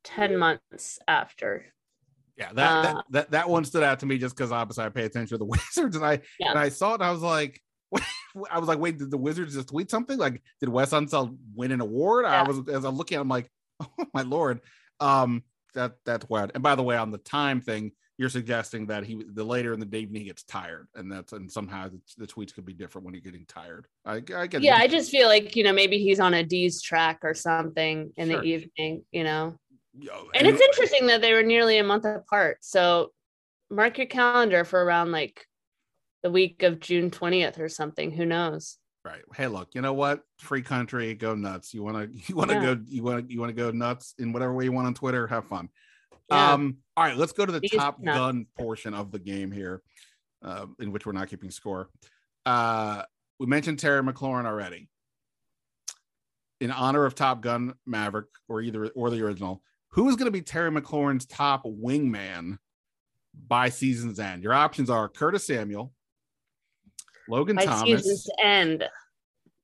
10 0.05 0.39
months 0.39 0.99
after. 1.07 1.74
Yeah, 2.37 2.53
that, 2.55 2.71
uh, 2.71 2.83
that, 2.83 3.05
that 3.11 3.31
that 3.31 3.49
one 3.49 3.65
stood 3.65 3.85
out 3.85 4.01
to 4.01 4.07
me 4.07 4.19
just 4.19 4.37
because 4.37 4.51
obviously 4.51 4.85
I 4.85 4.89
pay 4.89 5.05
attention 5.05 5.35
to 5.35 5.39
the 5.39 5.45
Wizards 5.77 5.97
and 5.97 6.05
I 6.05 6.21
yeah. 6.39 6.51
and 6.51 6.59
I 6.59 6.69
saw 6.69 6.93
it 6.93 6.95
and 6.95 7.05
I 7.05 7.13
was 7.13 7.23
like, 7.23 7.61
I 8.51 8.59
was 8.59 8.69
like, 8.69 8.79
wait, 8.79 8.99
did 8.99 9.11
the 9.11 9.19
Wizards 9.19 9.55
just 9.55 9.69
tweet 9.69 9.91
something? 9.91 10.19
Like, 10.19 10.43
did 10.61 10.69
Wes 10.69 10.91
Unseld 10.91 11.37
win 11.55 11.71
an 11.71 11.81
award? 11.81 12.25
Yeah. 12.25 12.43
I 12.43 12.49
was 12.49 12.69
as 12.69 12.85
I'm 12.85 12.97
looking, 12.97 13.19
I'm 13.19 13.29
like, 13.29 13.49
oh 13.81 14.07
my 14.13 14.23
lord, 14.23 14.61
um, 15.01 15.45
that 15.75 15.97
that's 16.05 16.29
weird. 16.29 16.53
And 16.55 16.63
by 16.63 16.75
the 16.75 16.83
way, 16.83 16.97
on 16.97 17.11
the 17.11 17.19
time 17.19 17.61
thing, 17.61 17.93
you're 18.17 18.29
suggesting 18.29 18.87
that 18.87 19.05
he 19.05 19.23
the 19.33 19.45
later 19.45 19.73
in 19.73 19.81
the 19.81 19.97
evening 19.97 20.23
he 20.23 20.29
gets 20.29 20.45
tired, 20.45 20.87
and 20.95 21.11
that's 21.11 21.33
and 21.33 21.51
somehow 21.51 21.89
the, 21.89 22.01
the 22.17 22.27
tweets 22.27 22.55
could 22.55 22.65
be 22.65 22.73
different 22.73 23.05
when 23.05 23.15
you're 23.15 23.23
getting 23.23 23.45
tired. 23.47 23.87
I, 24.05 24.23
I 24.35 24.47
get. 24.47 24.63
Yeah. 24.63 24.77
I 24.77 24.87
just 24.87 25.11
feel 25.11 25.27
like 25.27 25.57
you 25.57 25.65
know 25.65 25.73
maybe 25.73 25.99
he's 25.99 26.21
on 26.21 26.35
a 26.35 26.43
D's 26.43 26.81
track 26.81 27.19
or 27.23 27.35
something 27.35 28.13
in 28.17 28.31
sure. 28.31 28.41
the 28.41 28.47
evening, 28.47 29.05
you 29.11 29.25
know. 29.25 29.59
And, 30.35 30.47
it's 30.47 30.61
interesting 30.61 31.07
that 31.07 31.21
they 31.21 31.33
were 31.33 31.43
nearly 31.43 31.79
a 31.79 31.85
month 31.85 32.05
apart. 32.05 32.59
So 32.61 33.13
mark 33.71 33.99
your 33.99 34.07
calendar 34.07 34.65
for 34.65 34.83
around 34.83 35.13
like 35.13 35.47
the 36.23 36.31
week 36.31 36.63
of 36.63 36.81
June 36.81 37.11
20th 37.11 37.59
or 37.59 37.69
something. 37.69 38.11
Who 38.11 38.25
knows? 38.25 38.79
Right. 39.05 39.21
Hey, 39.37 39.49
look, 39.49 39.69
you 39.75 39.83
know 39.83 39.93
what? 39.93 40.23
Free 40.39 40.63
country, 40.63 41.15
go 41.15 41.35
nuts. 41.35 41.75
You 41.75 41.83
want 41.83 41.97
to, 41.97 42.21
you 42.27 42.35
want 42.35 42.51
to 42.51 42.57
yeah. 42.57 42.75
go, 42.75 42.81
you 42.87 43.03
want 43.03 43.29
to, 43.29 43.35
you 43.35 43.41
want 43.41 43.51
to 43.51 43.63
go 43.63 43.71
nuts 43.71 44.15
in 44.19 44.33
whatever 44.33 44.55
way 44.55 44.65
you 44.65 44.73
want 44.73 44.87
on 44.87 44.95
Twitter. 44.95 45.27
Have 45.27 45.47
fun. 45.47 45.69
Yeah. 46.31 46.53
Um, 46.53 46.79
all 46.97 47.05
right, 47.05 47.17
let's 47.17 47.33
go 47.33 47.45
to 47.45 47.53
the 47.53 47.69
top 47.69 48.03
gun 48.03 48.47
portion 48.59 48.95
of 48.95 49.11
the 49.11 49.19
game 49.19 49.53
here, 49.53 49.83
uh, 50.43 50.67
in 50.81 50.91
which 50.91 51.05
we're 51.05 51.13
not 51.13 51.29
keeping 51.29 51.51
score. 51.51 51.91
Uh, 52.47 53.03
we 53.39 53.47
mentioned 53.47 53.79
Terry 53.79 54.03
McLaurin 54.03 54.47
already. 54.47 54.89
In 56.61 56.71
honor 56.71 57.05
of 57.05 57.15
Top 57.15 57.43
Gun 57.43 57.75
Maverick, 57.85 58.29
or 58.49 58.63
either 58.63 58.87
or 58.95 59.11
the 59.11 59.21
original, 59.23 59.63
who 59.95 60.09
is 60.09 60.17
going 60.17 60.27
to 60.27 60.33
be 60.33 60.43
Terry 60.43 60.73
McLaurin's 60.73 61.25
top 61.25 61.65
wingman 61.65 62.59
by 63.47 63.69
season's 63.69 64.19
end? 64.19 64.43
Your 64.43 64.53
options 64.53 64.91
are 64.91 65.09
Curtis 65.09 65.47
Samuel, 65.47 65.93
Logan 67.29 67.55
By 67.57 67.65
Thomas. 67.65 68.03
Season's 68.03 68.29
end. 68.43 68.85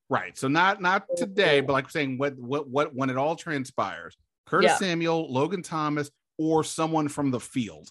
Right. 0.08 0.38
So 0.38 0.46
not 0.46 0.80
not 0.80 1.04
today, 1.16 1.60
but 1.60 1.72
like 1.72 1.90
saying 1.90 2.16
what 2.18 2.38
what 2.38 2.68
what 2.68 2.94
when 2.94 3.10
it 3.10 3.16
all 3.16 3.34
transpires. 3.34 4.16
Curtis 4.46 4.70
yeah. 4.70 4.76
Samuel, 4.76 5.32
Logan 5.32 5.62
Thomas, 5.62 6.10
or 6.38 6.62
someone 6.62 7.08
from 7.08 7.32
the 7.32 7.40
field. 7.40 7.88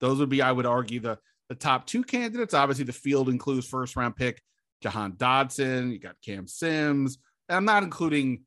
Those 0.00 0.18
would 0.18 0.28
be, 0.28 0.42
I 0.42 0.52
would 0.52 0.66
argue, 0.66 1.00
the 1.00 1.18
the 1.48 1.54
top 1.54 1.86
two 1.86 2.02
candidates. 2.02 2.52
Obviously, 2.52 2.84
the 2.84 2.92
field 2.92 3.30
includes 3.30 3.66
first 3.66 3.96
round 3.96 4.14
pick 4.14 4.42
Jahan 4.82 5.12
Dotson. 5.12 5.90
You 5.90 5.98
got 5.98 6.16
Cam 6.22 6.46
Sims. 6.46 7.18
And 7.48 7.56
I'm 7.56 7.64
not 7.64 7.82
including 7.82 8.42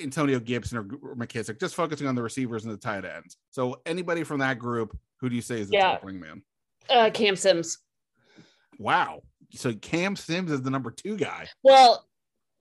Antonio 0.00 0.38
Gibson 0.38 0.78
or 0.78 0.84
McKissic, 1.16 1.58
just 1.58 1.74
focusing 1.74 2.06
on 2.06 2.14
the 2.14 2.22
receivers 2.22 2.64
and 2.64 2.72
the 2.72 2.78
tight 2.78 3.04
ends. 3.04 3.36
So 3.50 3.80
anybody 3.86 4.24
from 4.24 4.40
that 4.40 4.58
group, 4.58 4.96
who 5.20 5.28
do 5.28 5.36
you 5.36 5.42
say 5.42 5.60
is 5.60 5.68
the 5.68 5.76
yeah. 5.76 5.92
top 5.92 6.02
wingman? 6.02 6.42
Uh, 6.88 7.10
Cam 7.12 7.36
Sims. 7.36 7.78
Wow 8.78 9.22
so 9.54 9.72
Cam 9.74 10.16
Sims 10.16 10.50
is 10.50 10.62
the 10.62 10.70
number 10.70 10.90
two 10.90 11.16
guy. 11.16 11.48
Well, 11.62 12.06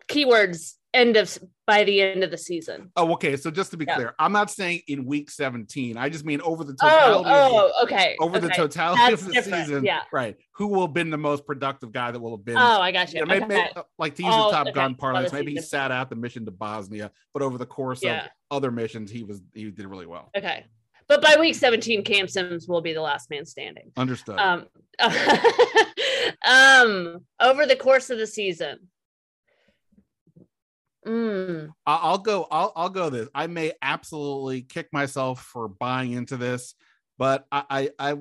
keywords 0.08 0.76
end 0.94 1.18
of 1.18 1.38
by 1.66 1.84
the 1.84 2.02
end 2.02 2.24
of 2.24 2.32
the 2.32 2.38
season. 2.38 2.92
Oh, 2.96 3.14
okay. 3.14 3.38
So 3.38 3.50
just 3.50 3.72
to 3.72 3.78
be 3.78 3.86
yeah. 3.86 3.96
clear, 3.96 4.16
I'm 4.20 4.32
not 4.32 4.52
saying 4.52 4.82
in 4.88 5.06
week 5.06 5.30
17. 5.30 5.96
I 5.96 6.10
just 6.10 6.26
mean 6.26 6.42
over 6.42 6.64
the 6.64 6.76
oh, 6.82 6.90
totality. 6.90 7.30
Oh, 7.30 7.72
oh 7.76 7.84
okay. 7.84 8.16
Over 8.20 8.38
okay. 8.38 8.48
the 8.48 8.54
totality 8.54 9.00
That's 9.00 9.22
of 9.22 9.28
the 9.28 9.34
different. 9.34 9.66
season. 9.66 9.86
Yeah. 9.86 10.02
Right. 10.12 10.36
Who 10.56 10.68
will 10.68 10.82
have 10.82 10.94
been 10.94 11.10
the 11.10 11.18
most 11.18 11.46
productive 11.46 11.92
guy 11.92 12.12
that 12.12 12.20
will 12.20 12.36
have 12.36 12.46
been? 12.46 12.58
Oh, 12.58 12.82
I 12.82 12.92
got 12.92 13.14
you. 13.14 13.20
you 13.20 13.26
know, 13.26 13.36
okay. 13.36 13.46
maybe, 13.46 13.70
like 13.98 14.16
to 14.16 14.24
use 14.24 14.34
oh, 14.36 14.50
the 14.50 14.58
Top 14.58 14.68
okay. 14.68 14.74
Gun 14.74 14.96
parlance, 14.96 15.32
maybe 15.32 15.54
he 15.54 15.62
sat 15.62 15.92
out 15.92 16.10
the 16.10 16.16
mission 16.16 16.46
to 16.46 16.52
Bosnia, 16.52 17.12
but 17.34 17.42
over 17.42 17.58
the 17.58 17.66
course 17.66 18.04
yeah. 18.04 18.26
of 18.26 18.30
other 18.52 18.72
missions, 18.72 19.10
he 19.10 19.24
was 19.24 19.42
he 19.54 19.70
did 19.72 19.86
really 19.86 20.06
well. 20.06 20.30
Okay. 20.36 20.66
But 21.08 21.22
by 21.22 21.36
week 21.40 21.56
17, 21.56 22.04
Cam 22.04 22.28
Sims 22.28 22.68
will 22.70 22.82
be 22.82 22.94
the 22.94 23.02
last 23.02 23.30
man 23.30 23.46
standing. 23.46 23.92
Understood. 23.98 24.40
Um, 24.40 24.68
um 26.48 27.26
over 27.40 27.66
the 27.66 27.76
course 27.76 28.10
of 28.10 28.18
the 28.18 28.28
season. 28.28 28.80
Mm. 31.06 31.70
I'll 31.86 32.18
go. 32.20 32.48
I'll 32.52 32.72
I'll 32.76 32.90
go 32.90 33.10
this. 33.10 33.28
I 33.34 33.48
may 33.48 33.74
absolutely 33.82 34.62
kick 34.62 34.90
myself 34.94 35.42
for 35.42 35.68
buying 35.68 36.12
into 36.12 36.38
this, 36.38 36.76
but 37.18 37.46
I 37.52 37.90
I, 37.98 38.12
I 38.12 38.18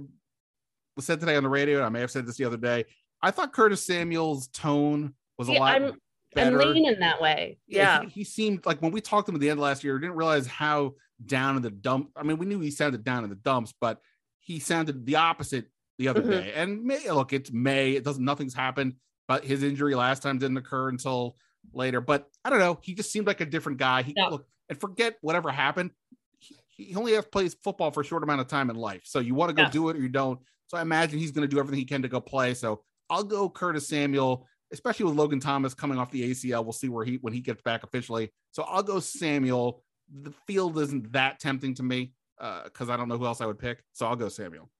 said 0.98 1.20
today 1.20 1.36
on 1.36 1.42
the 1.42 1.48
radio. 1.48 1.78
And 1.78 1.86
I 1.86 1.88
may 1.90 2.00
have 2.00 2.10
said 2.10 2.26
this 2.26 2.36
the 2.36 2.44
other 2.44 2.56
day. 2.56 2.84
I 3.22 3.30
thought 3.30 3.52
Curtis 3.52 3.84
Samuel's 3.84 4.48
tone 4.48 5.14
was 5.38 5.48
a 5.48 5.52
lot. 5.52 5.74
I'm, 5.74 5.92
better. 6.34 6.60
I'm 6.62 6.72
leaning 6.72 7.00
that 7.00 7.20
way. 7.20 7.58
Yeah, 7.66 8.02
yeah 8.02 8.08
he, 8.08 8.20
he, 8.20 8.24
seemed 8.24 8.64
like 8.64 8.80
when 8.80 8.92
we 8.92 9.00
talked 9.00 9.26
to 9.26 9.32
him 9.32 9.36
at 9.36 9.40
the 9.40 9.50
end 9.50 9.58
of 9.58 9.62
last 9.62 9.84
year, 9.84 9.94
we 9.94 10.00
didn't 10.00 10.16
realize 10.16 10.46
how 10.46 10.94
down 11.24 11.56
in 11.56 11.62
the 11.62 11.70
dump. 11.70 12.10
I 12.16 12.22
mean, 12.22 12.38
we 12.38 12.46
knew 12.46 12.60
he 12.60 12.70
sounded 12.70 13.04
down 13.04 13.24
in 13.24 13.30
the 13.30 13.36
dumps, 13.36 13.74
but 13.80 14.00
he 14.40 14.58
sounded 14.58 15.04
the 15.04 15.16
opposite 15.16 15.66
the 15.98 16.08
other 16.08 16.22
mm-hmm. 16.22 16.30
day. 16.30 16.52
And 16.54 16.82
May, 16.82 17.10
look, 17.10 17.32
it's 17.32 17.52
May. 17.52 17.92
It 17.92 18.04
doesn't. 18.04 18.24
Nothing's 18.24 18.54
happened. 18.54 18.94
But 19.28 19.44
his 19.44 19.62
injury 19.62 19.94
last 19.94 20.22
time 20.22 20.38
didn't 20.38 20.56
occur 20.56 20.88
until 20.88 21.36
later. 21.72 22.00
But 22.00 22.28
I 22.44 22.50
don't 22.50 22.58
know. 22.58 22.78
He 22.82 22.94
just 22.94 23.12
seemed 23.12 23.26
like 23.26 23.40
a 23.40 23.46
different 23.46 23.78
guy. 23.78 24.02
He 24.02 24.14
yeah. 24.16 24.28
look 24.28 24.46
and 24.68 24.80
forget 24.80 25.16
whatever 25.20 25.50
happened. 25.50 25.90
He, 26.38 26.56
he 26.68 26.94
only 26.96 27.12
has 27.12 27.24
plays 27.26 27.54
football 27.54 27.90
for 27.90 28.00
a 28.00 28.04
short 28.04 28.22
amount 28.22 28.40
of 28.40 28.48
time 28.48 28.70
in 28.70 28.76
life. 28.76 29.02
So 29.04 29.18
you 29.18 29.34
want 29.34 29.50
to 29.50 29.54
go 29.54 29.62
yeah. 29.62 29.70
do 29.70 29.88
it 29.88 29.96
or 29.96 30.00
you 30.00 30.08
don't. 30.08 30.40
So 30.68 30.76
I 30.76 30.82
imagine 30.82 31.18
he's 31.18 31.32
going 31.32 31.48
to 31.48 31.52
do 31.52 31.58
everything 31.58 31.78
he 31.78 31.84
can 31.84 32.02
to 32.02 32.08
go 32.08 32.20
play. 32.20 32.54
So 32.54 32.82
I'll 33.10 33.24
go 33.24 33.50
Curtis 33.50 33.88
Samuel, 33.88 34.46
especially 34.72 35.06
with 35.06 35.16
Logan 35.16 35.40
Thomas 35.40 35.74
coming 35.74 35.98
off 35.98 36.10
the 36.10 36.30
ACL. 36.30 36.62
We'll 36.64 36.72
see 36.72 36.88
where 36.88 37.04
he 37.04 37.16
when 37.16 37.32
he 37.32 37.40
gets 37.40 37.60
back 37.62 37.82
officially. 37.82 38.32
So 38.52 38.62
I'll 38.62 38.82
go 38.82 39.00
Samuel. 39.00 39.82
The 40.22 40.32
field 40.46 40.78
isn't 40.78 41.12
that 41.12 41.40
tempting 41.40 41.74
to 41.76 41.82
me 41.82 42.12
uh, 42.40 42.64
because 42.64 42.88
uh, 42.88 42.92
I 42.92 42.96
don't 42.96 43.08
know 43.08 43.18
who 43.18 43.26
else 43.26 43.40
I 43.40 43.46
would 43.46 43.58
pick. 43.58 43.82
So 43.92 44.06
I'll 44.06 44.16
go 44.16 44.28
Samuel. 44.28 44.70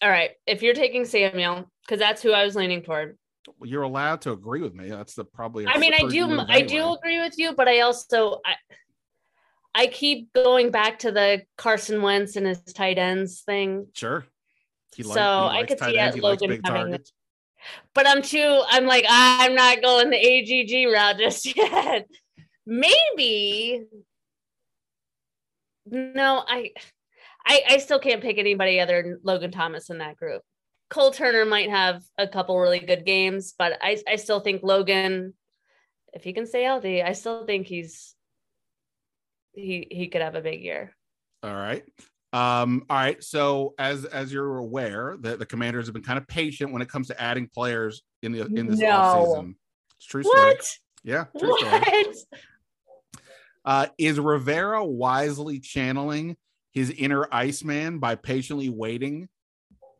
All 0.00 0.10
right. 0.10 0.30
If 0.46 0.62
you're 0.62 0.74
taking 0.74 1.04
Samuel, 1.04 1.68
because 1.84 1.98
that's 1.98 2.22
who 2.22 2.32
I 2.32 2.44
was 2.44 2.54
leaning 2.54 2.82
toward. 2.82 3.18
You're 3.62 3.82
allowed 3.82 4.20
to 4.22 4.32
agree 4.32 4.60
with 4.60 4.74
me. 4.74 4.88
That's 4.90 5.14
the 5.14 5.24
probably. 5.24 5.66
I 5.66 5.78
mean, 5.78 5.94
I 5.94 6.06
do. 6.08 6.24
Anyway. 6.24 6.44
I 6.48 6.62
do 6.62 6.92
agree 6.92 7.20
with 7.20 7.38
you, 7.38 7.54
but 7.54 7.68
I 7.68 7.80
also 7.80 8.40
I, 8.44 8.54
I 9.74 9.86
keep 9.86 10.32
going 10.32 10.70
back 10.70 11.00
to 11.00 11.12
the 11.12 11.42
Carson 11.56 12.02
Wentz 12.02 12.36
and 12.36 12.46
his 12.46 12.60
tight 12.62 12.98
ends 12.98 13.40
thing. 13.40 13.86
Sure. 13.94 14.26
He 14.94 15.02
so 15.02 15.20
I 15.20 15.64
could 15.64 15.78
see 15.78 15.98
it, 15.98 16.18
Logan 16.18 16.60
having. 16.64 16.98
But 17.94 18.06
I'm 18.06 18.22
too. 18.22 18.62
I'm 18.68 18.86
like 18.86 19.04
I'm 19.08 19.54
not 19.54 19.82
going 19.82 20.10
the 20.10 20.16
AGG 20.16 20.92
route 20.92 21.18
just 21.18 21.56
yet. 21.56 22.06
Maybe. 22.66 23.84
No, 25.86 26.44
I. 26.46 26.72
I, 27.50 27.62
I 27.66 27.78
still 27.78 27.98
can't 27.98 28.20
pick 28.20 28.36
anybody 28.36 28.78
other 28.78 29.02
than 29.02 29.20
Logan 29.22 29.50
Thomas 29.50 29.88
in 29.88 29.98
that 29.98 30.18
group. 30.18 30.42
Cole 30.90 31.10
Turner 31.10 31.44
might 31.44 31.70
have 31.70 32.02
a 32.16 32.26
couple 32.26 32.58
really 32.58 32.78
good 32.78 33.04
games, 33.04 33.54
but 33.58 33.78
I, 33.82 33.98
I 34.08 34.16
still 34.16 34.40
think 34.40 34.62
Logan, 34.62 35.34
if 36.12 36.24
he 36.24 36.32
can 36.32 36.46
stay 36.46 36.62
healthy, 36.62 37.02
I 37.02 37.12
still 37.12 37.44
think 37.44 37.66
he's 37.66 38.14
he 39.52 39.86
he 39.90 40.08
could 40.08 40.22
have 40.22 40.34
a 40.34 40.40
big 40.40 40.62
year. 40.62 40.94
All 41.42 41.54
right. 41.54 41.84
Um, 42.32 42.84
all 42.88 42.96
right. 42.96 43.22
So 43.22 43.74
as 43.78 44.04
as 44.04 44.32
you're 44.32 44.56
aware, 44.56 45.16
the, 45.20 45.36
the 45.36 45.46
commanders 45.46 45.86
have 45.86 45.94
been 45.94 46.02
kind 46.02 46.18
of 46.18 46.26
patient 46.26 46.72
when 46.72 46.82
it 46.82 46.88
comes 46.88 47.08
to 47.08 47.20
adding 47.20 47.48
players 47.48 48.02
in 48.22 48.32
the 48.32 48.46
in 48.46 48.66
this 48.66 48.80
no. 48.80 48.88
offseason. 48.88 49.54
It's 49.96 50.06
true 50.06 50.22
story. 50.22 50.40
What? 50.40 50.78
Yeah, 51.04 51.24
true 51.38 51.50
what? 51.50 51.84
story. 51.84 52.14
Uh, 53.64 53.86
is 53.98 54.18
Rivera 54.18 54.84
wisely 54.84 55.60
channeling 55.60 56.36
his 56.72 56.90
inner 56.90 57.26
Iceman 57.30 57.98
by 57.98 58.14
patiently 58.14 58.70
waiting 58.70 59.28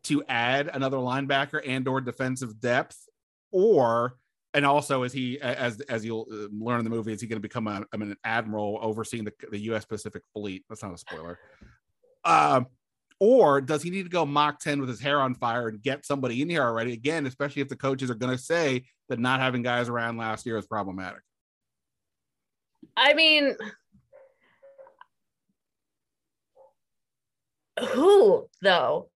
to 0.09 0.23
add 0.27 0.69
another 0.73 0.97
linebacker 0.97 1.61
and 1.65 1.87
or 1.87 2.01
defensive 2.01 2.59
depth, 2.59 2.97
or 3.51 4.17
and 4.53 4.65
also 4.65 5.03
is 5.03 5.13
he 5.13 5.39
as 5.39 5.79
as 5.81 6.03
you'll 6.03 6.27
uh, 6.31 6.47
learn 6.51 6.79
in 6.79 6.83
the 6.83 6.89
movie 6.89 7.13
is 7.13 7.21
he 7.21 7.27
going 7.27 7.37
to 7.37 7.41
become 7.41 7.67
a, 7.67 7.85
I 7.93 7.97
mean, 7.97 8.11
an 8.11 8.17
admiral 8.23 8.79
overseeing 8.81 9.23
the, 9.23 9.33
the 9.49 9.59
U.S. 9.59 9.85
Pacific 9.85 10.23
Fleet? 10.33 10.65
That's 10.69 10.83
not 10.83 10.93
a 10.93 10.97
spoiler. 10.97 11.39
Um, 12.25 12.67
or 13.19 13.61
does 13.61 13.83
he 13.83 13.89
need 13.89 14.03
to 14.03 14.09
go 14.09 14.25
Mach 14.25 14.59
10 14.59 14.79
with 14.79 14.89
his 14.89 15.01
hair 15.01 15.19
on 15.19 15.35
fire 15.35 15.67
and 15.67 15.81
get 15.81 16.05
somebody 16.05 16.41
in 16.41 16.49
here 16.49 16.63
already? 16.63 16.93
Again, 16.93 17.25
especially 17.25 17.61
if 17.61 17.69
the 17.69 17.75
coaches 17.75 18.09
are 18.09 18.15
going 18.15 18.35
to 18.35 18.41
say 18.41 18.85
that 19.09 19.19
not 19.19 19.39
having 19.39 19.61
guys 19.61 19.89
around 19.89 20.17
last 20.17 20.45
year 20.45 20.57
is 20.57 20.65
problematic. 20.65 21.21
I 22.95 23.13
mean, 23.13 23.55
who 27.93 28.47
though? 28.61 29.09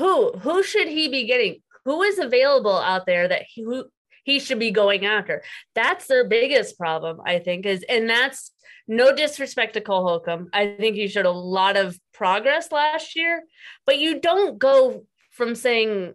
Who 0.00 0.32
who 0.32 0.62
should 0.62 0.88
he 0.88 1.08
be 1.08 1.26
getting? 1.26 1.60
Who 1.84 2.02
is 2.02 2.18
available 2.18 2.76
out 2.76 3.04
there 3.04 3.28
that 3.28 3.42
he 3.42 3.62
who 3.62 3.84
he 4.24 4.40
should 4.40 4.58
be 4.58 4.70
going 4.70 5.04
after? 5.04 5.42
That's 5.74 6.06
their 6.06 6.26
biggest 6.26 6.78
problem, 6.78 7.20
I 7.26 7.38
think, 7.38 7.66
is 7.66 7.84
and 7.86 8.08
that's 8.08 8.50
no 8.88 9.14
disrespect 9.14 9.74
to 9.74 9.82
Cole 9.82 10.02
Holcomb. 10.02 10.48
I 10.54 10.74
think 10.78 10.96
he 10.96 11.06
showed 11.06 11.26
a 11.26 11.30
lot 11.30 11.76
of 11.76 11.98
progress 12.14 12.72
last 12.72 13.14
year, 13.14 13.44
but 13.84 13.98
you 13.98 14.20
don't 14.20 14.58
go 14.58 15.04
from 15.32 15.54
saying, 15.54 16.14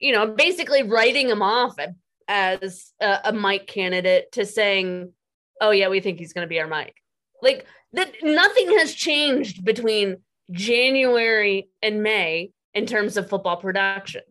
you 0.00 0.12
know, 0.12 0.26
basically 0.26 0.82
writing 0.82 1.28
him 1.28 1.42
off 1.42 1.76
as 2.26 2.92
a, 3.00 3.18
a 3.26 3.32
Mike 3.32 3.68
candidate 3.68 4.32
to 4.32 4.44
saying, 4.44 5.12
oh 5.60 5.70
yeah, 5.70 5.88
we 5.88 6.00
think 6.00 6.18
he's 6.18 6.32
going 6.32 6.44
to 6.44 6.48
be 6.48 6.58
our 6.58 6.66
Mike. 6.66 6.96
Like 7.40 7.66
that, 7.92 8.14
nothing 8.20 8.78
has 8.78 8.92
changed 8.92 9.64
between 9.64 10.16
January 10.50 11.68
and 11.82 12.02
May 12.02 12.50
in 12.74 12.86
terms 12.86 13.16
of 13.16 13.28
football 13.28 13.56
production. 13.56 14.22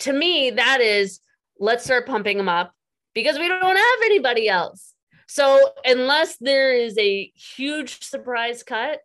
To 0.00 0.12
me, 0.12 0.50
that 0.50 0.80
is 0.80 1.20
let's 1.58 1.84
start 1.84 2.06
pumping 2.06 2.36
them 2.36 2.48
up 2.48 2.72
because 3.14 3.38
we 3.38 3.48
don't 3.48 3.62
have 3.62 3.98
anybody 4.04 4.48
else. 4.48 4.94
So 5.28 5.72
unless 5.84 6.36
there 6.38 6.72
is 6.72 6.96
a 6.98 7.32
huge 7.34 8.02
surprise 8.02 8.62
cut 8.62 9.00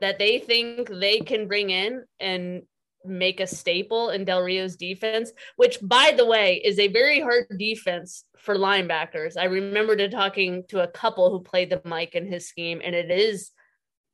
that 0.00 0.18
they 0.18 0.38
think 0.38 0.88
they 0.88 1.20
can 1.20 1.46
bring 1.46 1.70
in 1.70 2.04
and 2.18 2.62
make 3.04 3.40
a 3.40 3.46
staple 3.46 4.10
in 4.10 4.24
Del 4.24 4.42
Rio's 4.42 4.76
defense, 4.76 5.32
which 5.56 5.78
by 5.80 6.12
the 6.16 6.26
way 6.26 6.60
is 6.64 6.78
a 6.78 6.88
very 6.88 7.20
hard 7.20 7.46
defense 7.56 8.24
for 8.36 8.56
linebackers. 8.56 9.36
I 9.36 9.44
remember 9.44 9.96
to 9.96 10.08
talking 10.08 10.64
to 10.68 10.82
a 10.82 10.88
couple 10.88 11.30
who 11.30 11.40
played 11.40 11.70
the 11.70 11.80
Mike 11.84 12.14
in 12.14 12.26
his 12.26 12.48
scheme, 12.48 12.80
and 12.84 12.94
it 12.94 13.10
is 13.10 13.52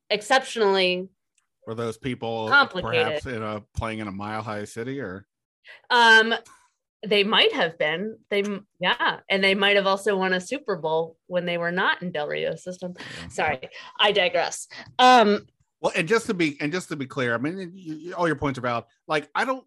exceptionally 0.09 1.09
were 1.67 1.75
those 1.75 1.97
people 1.97 2.47
perhaps 2.47 3.25
in 3.25 3.43
a 3.43 3.61
playing 3.75 3.99
in 3.99 4.07
a 4.07 4.11
mile 4.11 4.41
high 4.41 4.65
city 4.65 4.99
or? 4.99 5.27
Um 5.89 6.33
they 7.05 7.23
might 7.23 7.53
have 7.53 7.77
been. 7.77 8.17
They 8.31 8.43
yeah. 8.79 9.19
And 9.29 9.43
they 9.43 9.53
might 9.53 9.75
have 9.75 9.85
also 9.85 10.17
won 10.17 10.33
a 10.33 10.41
super 10.41 10.75
bowl 10.77 11.17
when 11.27 11.45
they 11.45 11.59
were 11.59 11.71
not 11.71 12.01
in 12.01 12.11
del 12.11 12.27
rio 12.27 12.55
system. 12.55 12.95
Yeah. 12.97 13.27
sorry 13.27 13.69
i 13.99 14.11
digress. 14.11 14.67
Um 14.97 15.45
well 15.81 15.91
and 15.95 16.07
just 16.07 16.25
to 16.27 16.33
be 16.33 16.57
and 16.59 16.71
just 16.71 16.89
to 16.89 16.95
be 16.95 17.05
clear 17.05 17.35
i 17.35 17.37
mean 17.37 17.71
you, 17.75 18.13
all 18.13 18.25
your 18.25 18.35
points 18.35 18.57
about 18.57 18.87
like 19.07 19.29
i 19.35 19.45
don't 19.45 19.63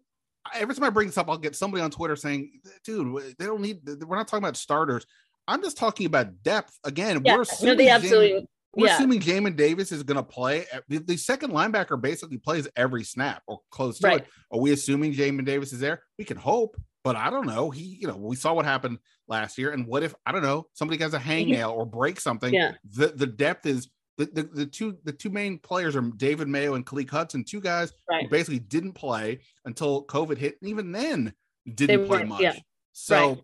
every 0.53 0.75
time 0.75 0.83
i 0.83 0.89
bring 0.89 1.07
this 1.07 1.17
up 1.17 1.29
i'll 1.29 1.37
get 1.37 1.55
somebody 1.55 1.81
on 1.81 1.89
twitter 1.89 2.17
saying 2.17 2.51
dude 2.83 3.35
they 3.39 3.45
don't 3.45 3.61
need 3.61 3.79
we're 4.05 4.17
not 4.17 4.27
talking 4.27 4.43
about 4.43 4.57
starters. 4.57 5.05
I'm 5.47 5.61
just 5.63 5.77
talking 5.77 6.05
about 6.05 6.43
depth. 6.43 6.77
Again 6.83 7.21
yeah, 7.25 7.35
we're 7.35 7.45
no, 7.63 7.75
they 7.75 7.89
absolutely 7.89 8.47
we're 8.75 8.87
yeah. 8.87 8.95
assuming 8.95 9.19
Jamin 9.19 9.55
Davis 9.55 9.91
is 9.91 10.03
going 10.03 10.17
to 10.17 10.23
play. 10.23 10.65
The, 10.87 10.99
the, 10.99 11.17
second 11.17 11.51
linebacker 11.51 11.99
basically 11.99 12.37
plays 12.37 12.67
every 12.75 13.03
snap 13.03 13.43
or 13.47 13.59
close 13.69 13.99
to 13.99 14.07
right. 14.07 14.21
it. 14.21 14.27
Are 14.51 14.59
we 14.59 14.71
assuming 14.71 15.13
Jamin 15.13 15.45
Davis 15.45 15.73
is 15.73 15.79
there? 15.79 16.03
We 16.17 16.23
can 16.23 16.37
hope, 16.37 16.77
but 17.03 17.15
I 17.15 17.29
don't 17.29 17.47
know. 17.47 17.69
He, 17.69 17.97
you 17.99 18.07
know, 18.07 18.15
we 18.15 18.35
saw 18.35 18.53
what 18.53 18.65
happened 18.65 18.99
last 19.27 19.57
year. 19.57 19.71
And 19.71 19.85
what 19.87 20.03
if 20.03 20.15
I 20.25 20.31
don't 20.31 20.41
know 20.41 20.67
somebody 20.73 21.01
has 21.03 21.13
a 21.13 21.19
hangnail 21.19 21.73
or 21.73 21.85
breaks 21.85 22.23
something? 22.23 22.53
Yeah. 22.53 22.73
The 22.91 23.07
the 23.07 23.27
depth 23.27 23.65
is 23.65 23.89
the, 24.17 24.25
the, 24.25 24.43
the 24.43 24.65
two 24.65 24.97
the 25.03 25.11
two 25.11 25.29
main 25.29 25.59
players 25.59 25.95
are 25.95 26.01
David 26.01 26.47
Mayo 26.47 26.75
and 26.75 26.85
Khaleke 26.85 27.09
Hudson, 27.09 27.43
two 27.43 27.61
guys 27.61 27.91
right. 28.09 28.23
who 28.23 28.29
basically 28.29 28.59
didn't 28.59 28.93
play 28.93 29.41
until 29.65 30.05
COVID 30.05 30.37
hit, 30.37 30.57
and 30.61 30.69
even 30.69 30.91
then 30.91 31.33
didn't 31.73 32.07
play 32.07 32.23
much. 32.23 32.41
Yeah. 32.41 32.55
So. 32.93 33.29
Right. 33.29 33.41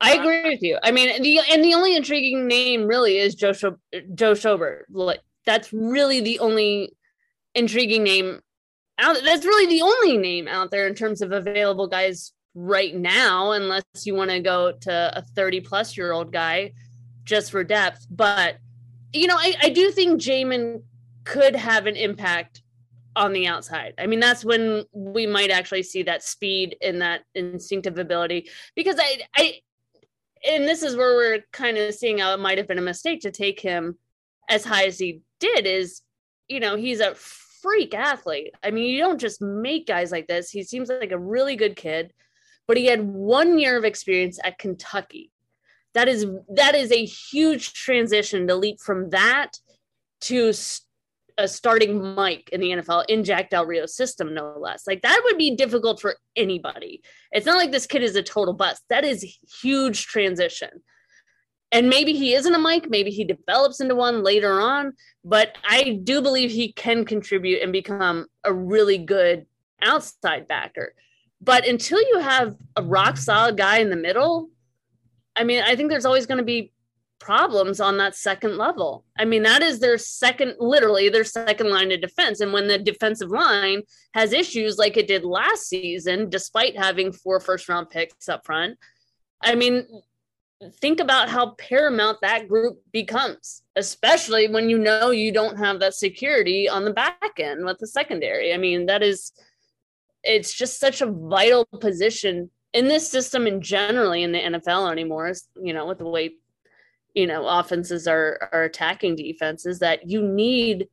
I 0.00 0.14
agree 0.14 0.42
with 0.50 0.62
you. 0.62 0.78
I 0.82 0.90
mean, 0.90 1.22
the 1.22 1.40
and 1.50 1.64
the 1.64 1.74
only 1.74 1.96
intriguing 1.96 2.46
name 2.46 2.86
really 2.86 3.18
is 3.18 3.34
Joe 3.34 3.52
Scho- 3.52 3.78
Joe 4.14 4.32
Schobert. 4.32 4.82
Like 4.90 5.20
that's 5.46 5.72
really 5.72 6.20
the 6.20 6.38
only 6.38 6.92
intriguing 7.54 8.02
name 8.02 8.40
out. 8.98 9.16
That's 9.24 9.46
really 9.46 9.66
the 9.66 9.82
only 9.82 10.18
name 10.18 10.48
out 10.48 10.70
there 10.70 10.86
in 10.86 10.94
terms 10.94 11.22
of 11.22 11.32
available 11.32 11.86
guys 11.86 12.32
right 12.54 12.94
now, 12.94 13.52
unless 13.52 13.84
you 14.04 14.14
want 14.14 14.30
to 14.30 14.40
go 14.40 14.72
to 14.82 15.12
a 15.16 15.22
thirty 15.22 15.60
plus 15.60 15.96
year 15.96 16.12
old 16.12 16.30
guy 16.30 16.72
just 17.24 17.50
for 17.50 17.64
depth. 17.64 18.06
But 18.10 18.58
you 19.14 19.26
know, 19.26 19.36
I, 19.36 19.54
I 19.62 19.68
do 19.70 19.90
think 19.90 20.20
Jamin 20.20 20.82
could 21.24 21.56
have 21.56 21.86
an 21.86 21.96
impact 21.96 22.62
on 23.16 23.32
the 23.32 23.46
outside. 23.46 23.94
I 23.98 24.06
mean, 24.06 24.20
that's 24.20 24.44
when 24.44 24.84
we 24.92 25.26
might 25.26 25.50
actually 25.50 25.82
see 25.82 26.02
that 26.02 26.22
speed 26.22 26.76
and 26.82 27.00
that 27.00 27.22
instinctive 27.34 27.98
ability 27.98 28.50
because 28.74 28.96
I 28.98 29.22
I 29.34 29.54
and 30.48 30.64
this 30.66 30.82
is 30.82 30.96
where 30.96 31.14
we're 31.16 31.44
kind 31.52 31.76
of 31.76 31.94
seeing 31.94 32.18
how 32.18 32.34
it 32.34 32.40
might 32.40 32.58
have 32.58 32.68
been 32.68 32.78
a 32.78 32.82
mistake 32.82 33.20
to 33.20 33.30
take 33.30 33.60
him 33.60 33.98
as 34.48 34.64
high 34.64 34.84
as 34.84 34.98
he 34.98 35.20
did 35.40 35.66
is 35.66 36.02
you 36.48 36.60
know 36.60 36.76
he's 36.76 37.00
a 37.00 37.14
freak 37.14 37.94
athlete. 37.94 38.52
I 38.62 38.70
mean 38.70 38.86
you 38.86 38.98
don't 38.98 39.20
just 39.20 39.42
make 39.42 39.86
guys 39.86 40.12
like 40.12 40.26
this. 40.26 40.50
He 40.50 40.62
seems 40.62 40.88
like 40.88 41.12
a 41.12 41.18
really 41.18 41.56
good 41.56 41.76
kid 41.76 42.12
but 42.66 42.76
he 42.76 42.86
had 42.86 43.02
one 43.02 43.58
year 43.58 43.76
of 43.76 43.84
experience 43.84 44.38
at 44.42 44.58
kentucky. 44.58 45.30
That 45.94 46.08
is 46.08 46.26
that 46.54 46.74
is 46.74 46.92
a 46.92 47.04
huge 47.04 47.72
transition 47.72 48.46
to 48.48 48.54
leap 48.54 48.80
from 48.80 49.10
that 49.10 49.58
to 50.22 50.52
a 51.38 51.46
starting 51.46 52.14
Mike 52.14 52.48
in 52.52 52.60
the 52.60 52.70
NFL 52.70 53.04
in 53.08 53.24
Jack 53.24 53.50
Del 53.50 53.66
Rio's 53.66 53.94
system, 53.94 54.34
no 54.34 54.56
less. 54.58 54.86
Like 54.86 55.02
that 55.02 55.20
would 55.24 55.36
be 55.36 55.54
difficult 55.54 56.00
for 56.00 56.16
anybody. 56.34 57.02
It's 57.32 57.46
not 57.46 57.56
like 57.56 57.72
this 57.72 57.86
kid 57.86 58.02
is 58.02 58.16
a 58.16 58.22
total 58.22 58.54
bust. 58.54 58.82
That 58.88 59.04
is 59.04 59.36
huge 59.60 60.06
transition. 60.06 60.70
And 61.72 61.88
maybe 61.88 62.12
he 62.12 62.34
isn't 62.34 62.54
a 62.54 62.58
Mike, 62.58 62.88
maybe 62.88 63.10
he 63.10 63.24
develops 63.24 63.80
into 63.80 63.96
one 63.96 64.22
later 64.22 64.60
on, 64.60 64.92
but 65.24 65.56
I 65.68 66.00
do 66.04 66.22
believe 66.22 66.50
he 66.50 66.72
can 66.72 67.04
contribute 67.04 67.60
and 67.60 67.72
become 67.72 68.26
a 68.44 68.52
really 68.52 68.98
good 68.98 69.46
outside 69.82 70.46
backer. 70.46 70.94
But 71.40 71.66
until 71.66 72.00
you 72.00 72.20
have 72.20 72.56
a 72.76 72.82
rock 72.82 73.16
solid 73.16 73.56
guy 73.56 73.78
in 73.78 73.90
the 73.90 73.96
middle, 73.96 74.48
I 75.34 75.44
mean, 75.44 75.62
I 75.62 75.76
think 75.76 75.90
there's 75.90 76.06
always 76.06 76.26
going 76.26 76.38
to 76.38 76.44
be 76.44 76.72
problems 77.18 77.80
on 77.80 77.98
that 77.98 78.14
second 78.14 78.56
level. 78.56 79.04
I 79.18 79.24
mean, 79.24 79.42
that 79.44 79.62
is 79.62 79.80
their 79.80 79.98
second, 79.98 80.56
literally 80.58 81.08
their 81.08 81.24
second 81.24 81.70
line 81.70 81.92
of 81.92 82.00
defense. 82.00 82.40
And 82.40 82.52
when 82.52 82.68
the 82.68 82.78
defensive 82.78 83.30
line 83.30 83.82
has 84.14 84.32
issues 84.32 84.78
like 84.78 84.96
it 84.96 85.08
did 85.08 85.24
last 85.24 85.68
season, 85.68 86.28
despite 86.28 86.76
having 86.76 87.12
four 87.12 87.40
first 87.40 87.68
round 87.68 87.90
picks 87.90 88.28
up 88.28 88.44
front, 88.44 88.78
I 89.42 89.54
mean, 89.54 89.86
think 90.80 91.00
about 91.00 91.28
how 91.28 91.50
paramount 91.50 92.18
that 92.22 92.48
group 92.48 92.80
becomes, 92.92 93.62
especially 93.76 94.48
when 94.48 94.70
you 94.70 94.78
know 94.78 95.10
you 95.10 95.32
don't 95.32 95.58
have 95.58 95.80
that 95.80 95.94
security 95.94 96.68
on 96.68 96.84
the 96.84 96.92
back 96.92 97.38
end 97.38 97.64
with 97.64 97.78
the 97.78 97.86
secondary. 97.86 98.54
I 98.54 98.56
mean, 98.56 98.86
that 98.86 99.02
is, 99.02 99.32
it's 100.22 100.52
just 100.52 100.80
such 100.80 101.02
a 101.02 101.10
vital 101.10 101.66
position 101.80 102.50
in 102.72 102.88
this 102.88 103.08
system 103.08 103.46
and 103.46 103.62
generally 103.62 104.22
in 104.22 104.32
the 104.32 104.38
NFL 104.38 104.90
anymore, 104.90 105.32
you 105.62 105.72
know, 105.72 105.86
with 105.86 105.98
the 105.98 106.08
way 106.08 106.34
you 107.16 107.26
know 107.26 107.48
offenses 107.48 108.06
are 108.06 108.48
are 108.52 108.62
attacking 108.62 109.16
defenses 109.16 109.80
that 109.80 110.08
you 110.08 110.22
need 110.22 110.86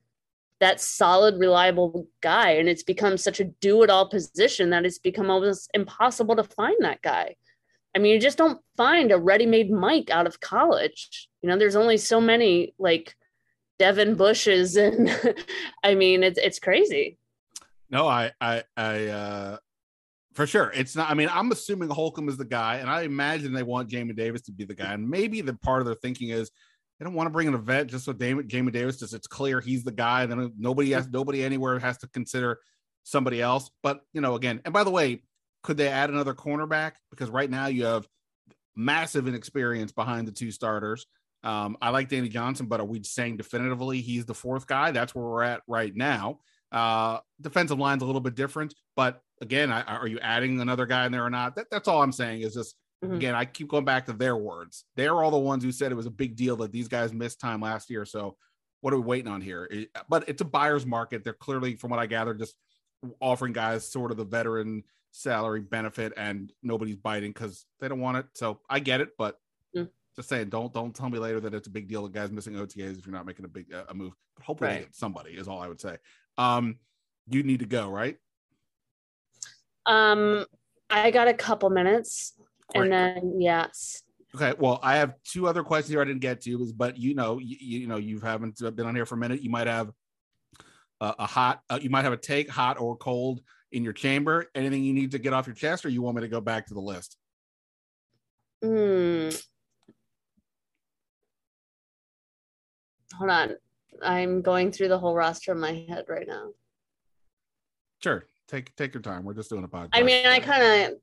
that 0.59 0.79
solid 0.79 1.37
reliable 1.37 2.07
guy. 2.21 2.51
And 2.51 2.69
it's 2.69 2.83
become 2.83 3.17
such 3.17 3.41
a 3.41 3.43
do 3.43 3.83
it 3.83 3.89
all 3.89 4.07
position 4.07 4.69
that 4.69 4.85
it's 4.85 4.97
become 4.97 5.29
almost 5.29 5.69
impossible 5.73 6.37
to 6.37 6.43
find 6.43 6.77
that 6.79 7.01
guy. 7.01 7.35
I 7.93 7.99
mean 7.99 8.13
you 8.13 8.19
just 8.19 8.37
don't 8.37 8.61
find 8.77 9.11
a 9.11 9.17
ready-made 9.17 9.69
mike 9.69 10.09
out 10.09 10.25
of 10.25 10.39
college. 10.39 11.29
You 11.41 11.49
know 11.49 11.57
there's 11.57 11.75
only 11.75 11.97
so 11.97 12.21
many 12.21 12.73
like 12.79 13.15
devin 13.77 14.15
bushes 14.15 14.77
and 14.77 15.09
i 15.83 15.93
mean 15.93 16.23
it's 16.23 16.39
it's 16.39 16.59
crazy. 16.59 17.17
No 17.89 18.07
i 18.07 18.31
i 18.39 18.63
i 18.77 19.07
uh 19.07 19.57
for 20.33 20.47
sure. 20.47 20.71
It's 20.75 20.95
not, 20.95 21.09
I 21.09 21.13
mean, 21.13 21.29
I'm 21.31 21.51
assuming 21.51 21.89
Holcomb 21.89 22.29
is 22.29 22.37
the 22.37 22.45
guy, 22.45 22.77
and 22.77 22.89
I 22.89 23.01
imagine 23.03 23.53
they 23.53 23.63
want 23.63 23.89
Jamie 23.89 24.13
Davis 24.13 24.41
to 24.43 24.51
be 24.51 24.65
the 24.65 24.73
guy. 24.73 24.93
And 24.93 25.09
maybe 25.09 25.41
the 25.41 25.53
part 25.53 25.81
of 25.81 25.85
their 25.85 25.95
thinking 25.95 26.29
is 26.29 26.51
they 26.99 27.05
don't 27.05 27.13
want 27.13 27.27
to 27.27 27.31
bring 27.31 27.47
in 27.47 27.53
a 27.53 27.57
vet 27.57 27.87
just 27.87 28.05
so 28.05 28.13
Jamin 28.13 28.71
Davis 28.71 28.99
just 28.99 29.13
it's 29.13 29.27
clear 29.27 29.59
he's 29.59 29.83
the 29.83 29.91
guy. 29.91 30.25
Then 30.25 30.53
nobody 30.57 30.91
has 30.91 31.07
nobody 31.09 31.43
anywhere 31.43 31.77
has 31.79 31.97
to 31.99 32.07
consider 32.07 32.59
somebody 33.03 33.41
else. 33.41 33.69
But 33.81 34.01
you 34.13 34.21
know, 34.21 34.35
again, 34.35 34.61
and 34.65 34.73
by 34.73 34.83
the 34.83 34.91
way, 34.91 35.23
could 35.63 35.77
they 35.77 35.87
add 35.87 36.09
another 36.09 36.33
cornerback? 36.33 36.93
Because 37.09 37.29
right 37.29 37.49
now 37.49 37.67
you 37.67 37.85
have 37.85 38.07
massive 38.75 39.27
inexperience 39.27 39.91
behind 39.91 40.27
the 40.27 40.31
two 40.31 40.51
starters. 40.51 41.05
Um, 41.43 41.77
I 41.81 41.89
like 41.89 42.09
Danny 42.09 42.29
Johnson, 42.29 42.67
but 42.67 42.79
are 42.79 42.85
we 42.85 43.03
saying 43.03 43.37
definitively 43.37 44.01
he's 44.01 44.25
the 44.25 44.33
fourth 44.33 44.65
guy? 44.65 44.91
That's 44.91 45.13
where 45.13 45.25
we're 45.25 45.43
at 45.43 45.61
right 45.67 45.93
now. 45.95 46.39
Uh, 46.73 47.19
defensive 47.41 47.79
line's 47.79 48.01
a 48.01 48.05
little 48.05 48.21
bit 48.21 48.35
different, 48.35 48.73
but 48.95 49.21
again, 49.41 49.71
I, 49.71 49.81
are 49.83 50.07
you 50.07 50.19
adding 50.19 50.59
another 50.59 50.85
guy 50.85 51.05
in 51.05 51.11
there 51.11 51.25
or 51.25 51.29
not? 51.29 51.55
That, 51.55 51.67
that's 51.69 51.87
all 51.87 52.01
I'm 52.01 52.11
saying 52.11 52.41
is 52.41 52.53
just 52.55 52.75
mm-hmm. 53.03 53.15
again, 53.15 53.35
I 53.35 53.45
keep 53.45 53.67
going 53.67 53.85
back 53.85 54.05
to 54.07 54.13
their 54.13 54.35
words. 54.35 54.85
They're 54.95 55.21
all 55.21 55.31
the 55.31 55.37
ones 55.37 55.63
who 55.63 55.71
said 55.71 55.91
it 55.91 55.95
was 55.95 56.05
a 56.05 56.11
big 56.11 56.35
deal 56.35 56.55
that 56.57 56.71
these 56.71 56.87
guys 56.87 57.13
missed 57.13 57.39
time 57.39 57.61
last 57.61 57.89
year. 57.89 58.05
So 58.05 58.37
what 58.81 58.93
are 58.93 58.97
we 58.97 59.03
waiting 59.03 59.31
on 59.31 59.41
here? 59.41 59.67
It, 59.71 59.89
but 60.09 60.27
it's 60.27 60.41
a 60.41 60.45
buyer's 60.45 60.85
market. 60.85 61.23
They're 61.23 61.33
clearly, 61.33 61.75
from 61.75 61.91
what 61.91 61.99
I 61.99 62.05
gather, 62.05 62.33
just 62.33 62.55
offering 63.21 63.53
guys 63.53 63.89
sort 63.89 64.11
of 64.11 64.17
the 64.17 64.25
veteran 64.25 64.83
salary 65.11 65.61
benefit, 65.61 66.13
and 66.17 66.51
nobody's 66.61 66.97
biting 66.97 67.31
because 67.31 67.65
they 67.79 67.87
don't 67.87 68.01
want 68.01 68.17
it. 68.17 68.25
So 68.33 68.59
I 68.69 68.79
get 68.79 68.99
it, 68.99 69.11
but 69.17 69.39
mm. 69.75 69.87
just 70.15 70.27
saying, 70.27 70.49
don't 70.49 70.73
don't 70.73 70.93
tell 70.93 71.09
me 71.09 71.19
later 71.19 71.39
that 71.39 71.53
it's 71.53 71.67
a 71.67 71.71
big 71.71 71.87
deal. 71.87 72.03
The 72.03 72.09
guys 72.09 72.31
missing 72.31 72.55
OTAs 72.55 72.97
if 72.97 73.05
you're 73.05 73.15
not 73.15 73.25
making 73.25 73.45
a 73.45 73.49
big 73.49 73.73
uh, 73.73 73.85
a 73.87 73.93
move. 73.93 74.13
But 74.35 74.45
hopefully, 74.45 74.69
right. 74.71 74.87
somebody 74.91 75.31
is 75.31 75.47
all 75.47 75.61
I 75.61 75.67
would 75.67 75.79
say. 75.79 75.97
Um, 76.37 76.77
you 77.27 77.43
need 77.43 77.59
to 77.59 77.65
go, 77.65 77.89
right? 77.89 78.17
Um, 79.85 80.45
I 80.89 81.11
got 81.11 81.27
a 81.27 81.33
couple 81.33 81.69
minutes, 81.69 82.33
Great. 82.73 82.83
and 82.83 82.91
then 82.91 83.41
yes. 83.41 84.03
Okay, 84.35 84.53
well, 84.57 84.79
I 84.81 84.97
have 84.97 85.13
two 85.23 85.47
other 85.47 85.63
questions 85.63 85.91
here 85.91 86.01
I 86.01 86.05
didn't 86.05 86.21
get 86.21 86.41
to, 86.41 86.73
but 86.75 86.97
you 86.97 87.13
know, 87.13 87.37
you, 87.39 87.57
you 87.59 87.87
know, 87.87 87.97
you 87.97 88.19
haven't 88.19 88.59
been 88.75 88.85
on 88.85 88.95
here 88.95 89.05
for 89.05 89.15
a 89.15 89.17
minute. 89.17 89.41
You 89.41 89.49
might 89.49 89.67
have 89.67 89.91
a, 91.01 91.15
a 91.19 91.25
hot, 91.27 91.61
uh, 91.69 91.79
you 91.81 91.89
might 91.89 92.03
have 92.03 92.13
a 92.13 92.17
take, 92.17 92.49
hot 92.49 92.79
or 92.79 92.97
cold, 92.97 93.41
in 93.71 93.83
your 93.83 93.93
chamber. 93.93 94.49
Anything 94.55 94.83
you 94.83 94.93
need 94.93 95.11
to 95.11 95.19
get 95.19 95.33
off 95.33 95.47
your 95.47 95.55
chest, 95.55 95.85
or 95.85 95.89
you 95.89 96.01
want 96.01 96.15
me 96.15 96.21
to 96.21 96.27
go 96.27 96.41
back 96.41 96.67
to 96.67 96.73
the 96.73 96.79
list? 96.79 97.17
Hmm. 98.63 99.29
Hold 103.17 103.29
on, 103.29 103.55
I'm 104.01 104.41
going 104.41 104.71
through 104.71 104.89
the 104.89 104.99
whole 104.99 105.15
roster 105.15 105.51
in 105.51 105.59
my 105.59 105.85
head 105.87 106.05
right 106.07 106.27
now. 106.27 106.49
Sure, 108.01 108.25
take 108.47 108.75
take 108.75 108.93
your 108.93 109.01
time. 109.01 109.23
We're 109.23 109.33
just 109.33 109.49
doing 109.49 109.63
a 109.63 109.67
podcast. 109.67 109.89
I 109.93 110.03
mean, 110.03 110.25
I 110.25 110.39
kind 110.39 110.63
of 110.63 110.97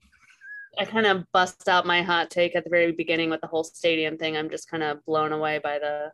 I 0.78 0.84
kind 0.84 1.06
of 1.06 1.24
bust 1.32 1.68
out 1.68 1.86
my 1.86 2.02
hot 2.02 2.30
take 2.30 2.54
at 2.54 2.64
the 2.64 2.70
very 2.70 2.92
beginning 2.92 3.30
with 3.30 3.40
the 3.40 3.46
whole 3.46 3.64
stadium 3.64 4.16
thing. 4.16 4.36
I'm 4.36 4.50
just 4.50 4.70
kind 4.70 4.82
of 4.82 5.04
blown 5.04 5.32
away 5.32 5.58
by 5.58 5.78
the, 5.78 6.12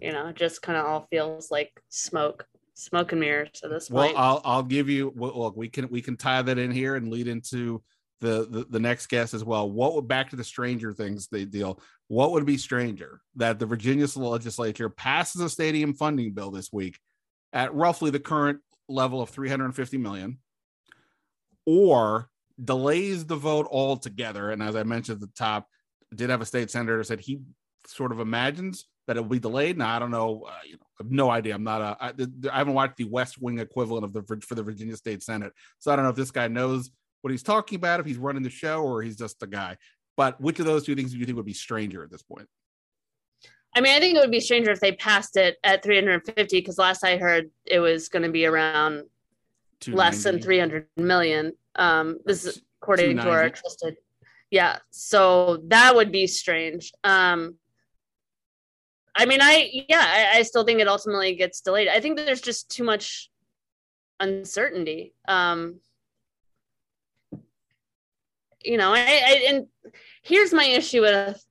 you 0.00 0.12
know, 0.12 0.32
just 0.32 0.62
kind 0.62 0.76
of 0.76 0.86
all 0.86 1.06
feels 1.10 1.50
like 1.50 1.70
smoke, 1.88 2.46
smoke 2.74 3.12
and 3.12 3.20
mirrors 3.20 3.60
at 3.62 3.70
this 3.70 3.88
point. 3.88 4.14
Well, 4.14 4.22
I'll 4.22 4.40
I'll 4.44 4.62
give 4.62 4.88
you. 4.88 5.12
Look, 5.16 5.56
we 5.56 5.68
can 5.68 5.88
we 5.88 6.02
can 6.02 6.16
tie 6.16 6.42
that 6.42 6.58
in 6.58 6.70
here 6.70 6.96
and 6.96 7.08
lead 7.08 7.28
into 7.28 7.82
the 8.20 8.46
the, 8.50 8.66
the 8.68 8.80
next 8.80 9.06
guest 9.06 9.34
as 9.34 9.44
well. 9.44 9.70
What 9.70 9.94
would 9.94 10.08
back 10.08 10.30
to 10.30 10.36
the 10.36 10.44
Stranger 10.44 10.92
Things 10.92 11.28
they 11.28 11.44
deal? 11.44 11.80
What 12.10 12.32
would 12.32 12.44
be 12.44 12.56
stranger 12.56 13.20
that 13.36 13.60
the 13.60 13.66
Virginia 13.66 14.04
legislature 14.16 14.90
passes 14.90 15.42
a 15.42 15.48
stadium 15.48 15.94
funding 15.94 16.32
bill 16.32 16.50
this 16.50 16.72
week 16.72 16.98
at 17.52 17.72
roughly 17.72 18.10
the 18.10 18.18
current 18.18 18.58
level 18.88 19.22
of 19.22 19.30
350 19.30 19.96
million, 19.96 20.38
or 21.66 22.28
delays 22.62 23.26
the 23.26 23.36
vote 23.36 23.68
altogether. 23.70 24.50
And 24.50 24.60
as 24.60 24.74
I 24.74 24.82
mentioned 24.82 25.22
at 25.22 25.28
the 25.28 25.36
top, 25.38 25.68
did 26.12 26.30
have 26.30 26.40
a 26.40 26.46
state 26.46 26.72
senator 26.72 27.00
said 27.04 27.20
he 27.20 27.42
sort 27.86 28.10
of 28.10 28.18
imagines 28.18 28.88
that 29.06 29.16
it 29.16 29.20
will 29.20 29.28
be 29.28 29.38
delayed. 29.38 29.78
Now 29.78 29.94
I 29.94 30.00
don't 30.00 30.10
know, 30.10 30.48
uh, 30.48 30.52
you 30.66 30.72
know, 30.72 30.86
I 30.98 31.04
have 31.04 31.12
no 31.12 31.30
idea. 31.30 31.54
I'm 31.54 31.62
not 31.62 31.80
a, 31.80 31.96
I, 32.00 32.12
I 32.52 32.58
haven't 32.58 32.74
watched 32.74 32.96
the 32.96 33.04
West 33.04 33.40
Wing 33.40 33.60
equivalent 33.60 34.04
of 34.04 34.12
the 34.12 34.40
for 34.40 34.56
the 34.56 34.64
Virginia 34.64 34.96
State 34.96 35.22
Senate, 35.22 35.52
so 35.78 35.92
I 35.92 35.96
don't 35.96 36.04
know 36.04 36.10
if 36.10 36.16
this 36.16 36.32
guy 36.32 36.48
knows 36.48 36.90
what 37.20 37.30
he's 37.30 37.44
talking 37.44 37.76
about, 37.76 38.00
if 38.00 38.06
he's 38.06 38.18
running 38.18 38.42
the 38.42 38.50
show 38.50 38.82
or 38.82 39.00
he's 39.00 39.16
just 39.16 39.40
a 39.44 39.46
guy. 39.46 39.76
But 40.16 40.40
which 40.40 40.60
of 40.60 40.66
those 40.66 40.84
two 40.84 40.94
things 40.94 41.12
do 41.12 41.18
you 41.18 41.24
think 41.24 41.36
would 41.36 41.46
be 41.46 41.52
stranger 41.52 42.02
at 42.02 42.10
this 42.10 42.22
point? 42.22 42.48
I 43.74 43.80
mean, 43.80 43.94
I 43.94 44.00
think 44.00 44.16
it 44.16 44.20
would 44.20 44.30
be 44.30 44.40
stranger 44.40 44.70
if 44.70 44.80
they 44.80 44.92
passed 44.92 45.36
it 45.36 45.56
at 45.62 45.82
350 45.82 46.58
because 46.58 46.76
last 46.76 47.04
I 47.04 47.16
heard 47.16 47.50
it 47.64 47.78
was 47.78 48.08
going 48.08 48.24
to 48.24 48.30
be 48.30 48.44
around 48.44 49.04
less 49.86 50.22
than 50.24 50.40
300 50.40 50.86
million. 50.96 51.52
Um, 51.76 52.18
this 52.24 52.44
is 52.44 52.62
according 52.82 53.16
to 53.18 53.30
our 53.30 53.50
trusted. 53.50 53.96
Yeah, 54.50 54.78
so 54.90 55.62
that 55.68 55.94
would 55.94 56.10
be 56.10 56.26
strange. 56.26 56.92
Um, 57.04 57.54
I 59.14 59.26
mean, 59.26 59.40
I 59.40 59.84
yeah, 59.88 60.04
I, 60.04 60.38
I 60.38 60.42
still 60.42 60.64
think 60.64 60.80
it 60.80 60.88
ultimately 60.88 61.34
gets 61.34 61.60
delayed. 61.60 61.88
I 61.88 62.00
think 62.00 62.16
there's 62.16 62.40
just 62.40 62.70
too 62.70 62.82
much 62.82 63.30
uncertainty. 64.18 65.14
Um, 65.28 65.80
you 68.64 68.76
know, 68.76 68.92
I, 68.92 69.00
I 69.00 69.44
and 69.48 69.66
here's 70.22 70.52
my 70.52 70.64
issue 70.64 71.02
with 71.02 71.44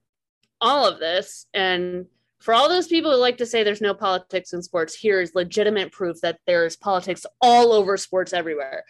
all 0.61 0.87
of 0.87 0.99
this, 0.99 1.47
and 1.53 2.05
for 2.39 2.53
all 2.53 2.69
those 2.69 2.87
people 2.87 3.11
who 3.11 3.17
like 3.17 3.37
to 3.37 3.45
say 3.45 3.63
there's 3.63 3.81
no 3.81 3.93
politics 3.93 4.53
in 4.53 4.61
sports, 4.61 4.95
here 4.95 5.19
is 5.19 5.35
legitimate 5.35 5.91
proof 5.91 6.21
that 6.21 6.39
there's 6.47 6.75
politics 6.75 7.25
all 7.41 7.73
over 7.73 7.97
sports 7.97 8.33
everywhere. 8.33 8.83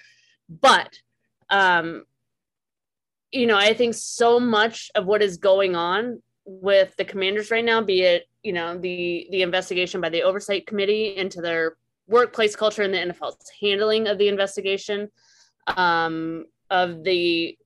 But 0.50 1.00
um, 1.50 2.04
you 3.32 3.46
know, 3.46 3.58
I 3.58 3.74
think 3.74 3.94
so 3.94 4.40
much 4.40 4.90
of 4.96 5.06
what 5.06 5.22
is 5.22 5.38
going 5.38 5.76
on 5.76 6.22
with 6.46 6.96
the 6.98 7.06
commanders 7.06 7.52
right 7.52 7.64
now, 7.64 7.82
be 7.82 8.02
it, 8.02 8.26
you 8.44 8.54
know, 8.54 8.78
the 8.78 9.28
the 9.32 9.42
investigation 9.42 10.02
by 10.02 10.10
the 10.10 10.24
oversight 10.24 10.66
committee 10.66 11.16
into 11.16 11.42
their 11.42 11.78
workplace 12.08 12.56
culture 12.56 12.82
and 12.82 12.94
the 12.94 12.98
NFL's 12.98 13.38
handling 13.62 14.08
of 14.08 14.18
the 14.18 14.28
investigation, 14.28 15.10
um, 15.68 16.46
of 16.70 17.04
the 17.04 17.58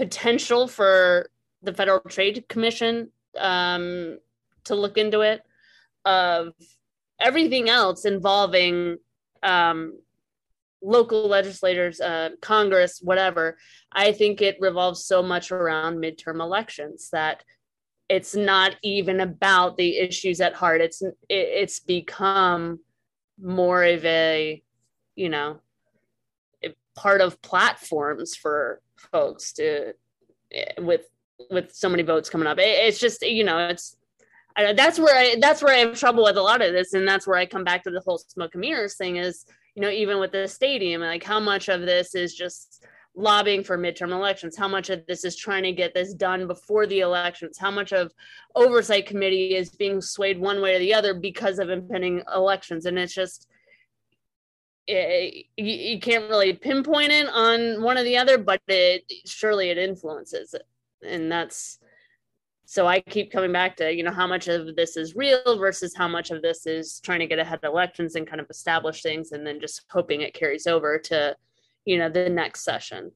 potential 0.00 0.66
for 0.66 1.28
the 1.62 1.74
Federal 1.74 2.00
Trade 2.00 2.46
Commission 2.48 3.10
um, 3.38 4.18
to 4.64 4.74
look 4.74 4.96
into 4.96 5.20
it, 5.20 5.42
of 6.06 6.54
everything 7.20 7.68
else 7.68 8.06
involving 8.06 8.96
um, 9.42 9.98
local 10.82 11.28
legislators, 11.28 12.00
uh, 12.00 12.30
Congress, 12.40 13.00
whatever, 13.02 13.58
I 13.92 14.12
think 14.12 14.40
it 14.40 14.56
revolves 14.58 15.04
so 15.04 15.22
much 15.22 15.52
around 15.52 15.98
midterm 15.98 16.40
elections 16.40 17.10
that 17.12 17.44
it's 18.08 18.34
not 18.34 18.76
even 18.82 19.20
about 19.20 19.76
the 19.76 19.98
issues 19.98 20.40
at 20.40 20.54
heart. 20.54 20.80
It's 20.80 21.02
it's 21.28 21.78
become 21.78 22.80
more 23.38 23.84
of 23.84 24.02
a, 24.06 24.62
you 25.14 25.28
know, 25.28 25.60
part 26.96 27.20
of 27.20 27.42
platforms 27.42 28.34
for 28.34 28.80
folks 29.12 29.52
to 29.54 29.92
eh, 30.52 30.64
with 30.78 31.06
with 31.50 31.72
so 31.72 31.88
many 31.88 32.02
votes 32.02 32.28
coming 32.28 32.46
up. 32.46 32.58
It, 32.58 32.86
it's 32.86 32.98
just 32.98 33.22
you 33.22 33.44
know 33.44 33.68
it's 33.68 33.96
that's 34.56 34.98
where 34.98 35.16
I 35.16 35.36
that's 35.40 35.62
where 35.62 35.74
I 35.74 35.78
have 35.78 35.98
trouble 35.98 36.24
with 36.24 36.36
a 36.36 36.42
lot 36.42 36.62
of 36.62 36.72
this, 36.72 36.94
and 36.94 37.06
that's 37.06 37.26
where 37.26 37.36
I 37.36 37.46
come 37.46 37.64
back 37.64 37.84
to 37.84 37.90
the 37.90 38.02
whole 38.04 38.18
smoke 38.18 38.54
and 38.54 38.60
mirrors 38.60 38.96
thing. 38.96 39.16
Is 39.16 39.44
you 39.74 39.82
know 39.82 39.90
even 39.90 40.18
with 40.18 40.32
the 40.32 40.48
stadium, 40.48 41.00
like 41.00 41.24
how 41.24 41.40
much 41.40 41.68
of 41.68 41.82
this 41.82 42.14
is 42.14 42.34
just 42.34 42.84
lobbying 43.16 43.64
for 43.64 43.76
midterm 43.76 44.12
elections 44.12 44.56
how 44.56 44.68
much 44.68 44.88
of 44.88 45.04
this 45.06 45.24
is 45.24 45.34
trying 45.34 45.64
to 45.64 45.72
get 45.72 45.92
this 45.92 46.14
done 46.14 46.46
before 46.46 46.86
the 46.86 47.00
elections 47.00 47.58
how 47.58 47.70
much 47.70 47.92
of 47.92 48.12
oversight 48.54 49.04
committee 49.04 49.56
is 49.56 49.70
being 49.70 50.00
swayed 50.00 50.38
one 50.38 50.62
way 50.62 50.76
or 50.76 50.78
the 50.78 50.94
other 50.94 51.12
because 51.12 51.58
of 51.58 51.70
impending 51.70 52.22
elections 52.34 52.86
and 52.86 52.96
it's 52.96 53.12
just 53.12 53.48
it, 54.90 55.46
you, 55.56 55.64
you 55.64 56.00
can't 56.00 56.28
really 56.28 56.52
pinpoint 56.52 57.12
it 57.12 57.28
on 57.28 57.82
one 57.82 57.98
or 57.98 58.04
the 58.04 58.16
other 58.16 58.38
but 58.38 58.60
it 58.68 59.04
surely 59.26 59.70
it 59.70 59.78
influences 59.78 60.54
it. 60.54 60.66
And 61.06 61.30
that's 61.30 61.78
so 62.70 62.86
i 62.86 63.00
keep 63.00 63.32
coming 63.32 63.50
back 63.50 63.76
to 63.76 63.92
you 63.92 64.04
know 64.04 64.12
how 64.12 64.28
much 64.28 64.46
of 64.46 64.76
this 64.76 64.96
is 64.96 65.16
real 65.16 65.58
versus 65.58 65.92
how 65.92 66.06
much 66.06 66.30
of 66.30 66.40
this 66.40 66.66
is 66.66 67.00
trying 67.00 67.18
to 67.18 67.26
get 67.26 67.40
ahead 67.40 67.58
of 67.62 67.64
elections 67.64 68.14
and 68.14 68.28
kind 68.28 68.40
of 68.40 68.46
establish 68.48 69.02
things 69.02 69.32
and 69.32 69.44
then 69.44 69.60
just 69.60 69.82
hoping 69.90 70.20
it 70.20 70.34
carries 70.34 70.68
over 70.68 70.96
to 70.96 71.34
you 71.84 71.98
know 71.98 72.08
the 72.08 72.28
next 72.28 72.62
session. 72.64 73.10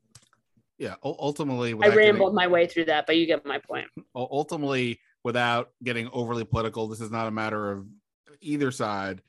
Yeah 0.79 0.95
ultimately 1.05 1.73
i 1.73 1.89
rambled 1.89 2.35
getting, 2.35 2.35
my 2.35 2.49
way 2.49 2.67
through 2.67 2.87
that 2.87 3.07
but 3.07 3.17
you 3.17 3.27
get 3.27 3.47
my 3.47 3.59
point. 3.59 3.87
Ultimately 4.15 4.99
without 5.23 5.71
getting 5.85 6.09
overly 6.13 6.45
political 6.45 6.89
this 6.89 7.01
is 7.01 7.13
not 7.13 7.29
a 7.29 7.31
matter 7.31 7.71
of 7.71 7.87
either 8.41 8.73
side 8.73 9.23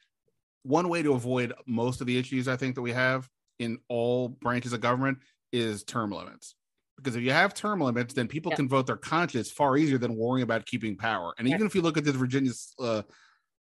one 0.65 0.89
way 0.89 1.01
to 1.01 1.13
avoid 1.13 1.53
most 1.65 2.01
of 2.01 2.07
the 2.07 2.17
issues 2.17 2.47
i 2.47 2.55
think 2.55 2.75
that 2.75 2.81
we 2.81 2.91
have 2.91 3.29
in 3.59 3.77
all 3.87 4.29
branches 4.29 4.73
of 4.73 4.81
government 4.81 5.17
is 5.53 5.83
term 5.83 6.11
limits 6.11 6.55
because 6.97 7.15
if 7.15 7.23
you 7.23 7.31
have 7.31 7.53
term 7.53 7.81
limits, 7.81 8.13
then 8.13 8.27
people 8.27 8.51
yeah. 8.51 8.55
can 8.57 8.69
vote 8.69 8.87
their 8.87 8.95
conscience 8.95 9.51
far 9.51 9.77
easier 9.77 9.97
than 9.97 10.15
worrying 10.15 10.43
about 10.43 10.65
keeping 10.65 10.95
power. 10.95 11.33
And 11.37 11.47
even 11.47 11.65
if 11.65 11.75
you 11.75 11.81
look 11.81 11.97
at 11.97 12.03
this 12.03 12.15
Virginia 12.15 12.51
uh, 12.79 13.01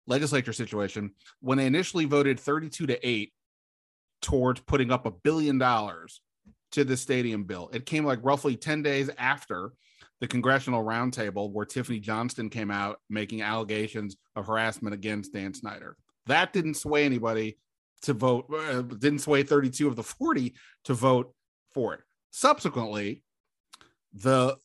legislature 0.07 0.53
situation, 0.53 1.12
when 1.40 1.59
they 1.59 1.66
initially 1.66 2.05
voted 2.05 2.38
32 2.38 2.86
to 2.86 3.09
8 3.09 3.32
towards 4.20 4.61
putting 4.61 4.90
up 4.90 5.07
a 5.07 5.11
billion 5.11 5.59
dollars 5.59 6.20
to 6.72 6.84
the 6.84 6.96
stadium 6.96 7.44
bill, 7.44 7.70
it 7.72 7.86
came 7.86 8.05
like 8.05 8.20
roughly 8.22 8.57
10 8.57 8.82
days 8.82 9.11
after 9.18 9.72
the 10.20 10.28
congressional 10.28 10.84
roundtable 10.84 11.50
where 11.50 11.66
Tiffani 11.66 12.00
Johnston 12.00 12.48
came 12.48 12.70
out 12.70 12.98
making 13.11 13.42
allegations 13.42 14.16
of 14.36 14.46
harassment 14.46 14.94
against 14.94 15.32
Dan 15.32 15.53
Snyder. 15.55 15.96
That 16.27 16.53
didn't 16.53 16.75
sway 16.75 17.05
anybody 17.05 17.59
to 18.03 18.12
vote, 18.12 18.47
uh, 18.53 18.83
didn't 18.83 19.20
sway 19.20 19.43
32 19.43 19.89
of 19.89 19.97
the 19.97 20.03
40 20.03 20.55
to 20.85 20.95
vote 20.95 21.35
for 21.73 21.95
it. 21.95 22.01
Subsequently, 22.31 23.23
the 24.12 24.57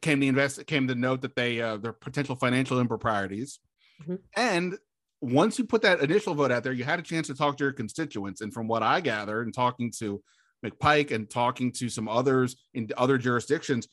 came 0.00 0.20
the 0.20 0.28
invest 0.28 0.66
came 0.66 0.86
the 0.86 0.94
note 0.94 1.22
that 1.22 1.34
they 1.34 1.60
uh, 1.60 1.76
their 1.76 1.92
potential 1.92 2.36
financial 2.36 2.78
improprieties, 2.78 3.58
mm-hmm. 4.02 4.16
and 4.36 4.78
once 5.24 5.58
you 5.58 5.64
put 5.64 5.82
that 5.82 6.00
initial 6.00 6.34
vote 6.34 6.52
out 6.52 6.62
there, 6.62 6.72
you 6.72 6.84
had 6.84 6.98
a 6.98 7.02
chance 7.02 7.26
to 7.28 7.34
talk 7.34 7.56
to 7.56 7.64
your 7.64 7.72
constituents. 7.72 8.42
And 8.42 8.52
from 8.52 8.68
what 8.68 8.82
I 8.82 9.00
gather 9.00 9.40
and 9.40 9.54
talking 9.54 9.90
to 9.98 10.22
McPike 10.64 11.12
and 11.12 11.28
talking 11.28 11.72
to 11.72 11.88
some 11.88 12.08
others 12.08 12.56
in 12.74 12.90
other 12.98 13.16
jurisdictions, 13.16 13.88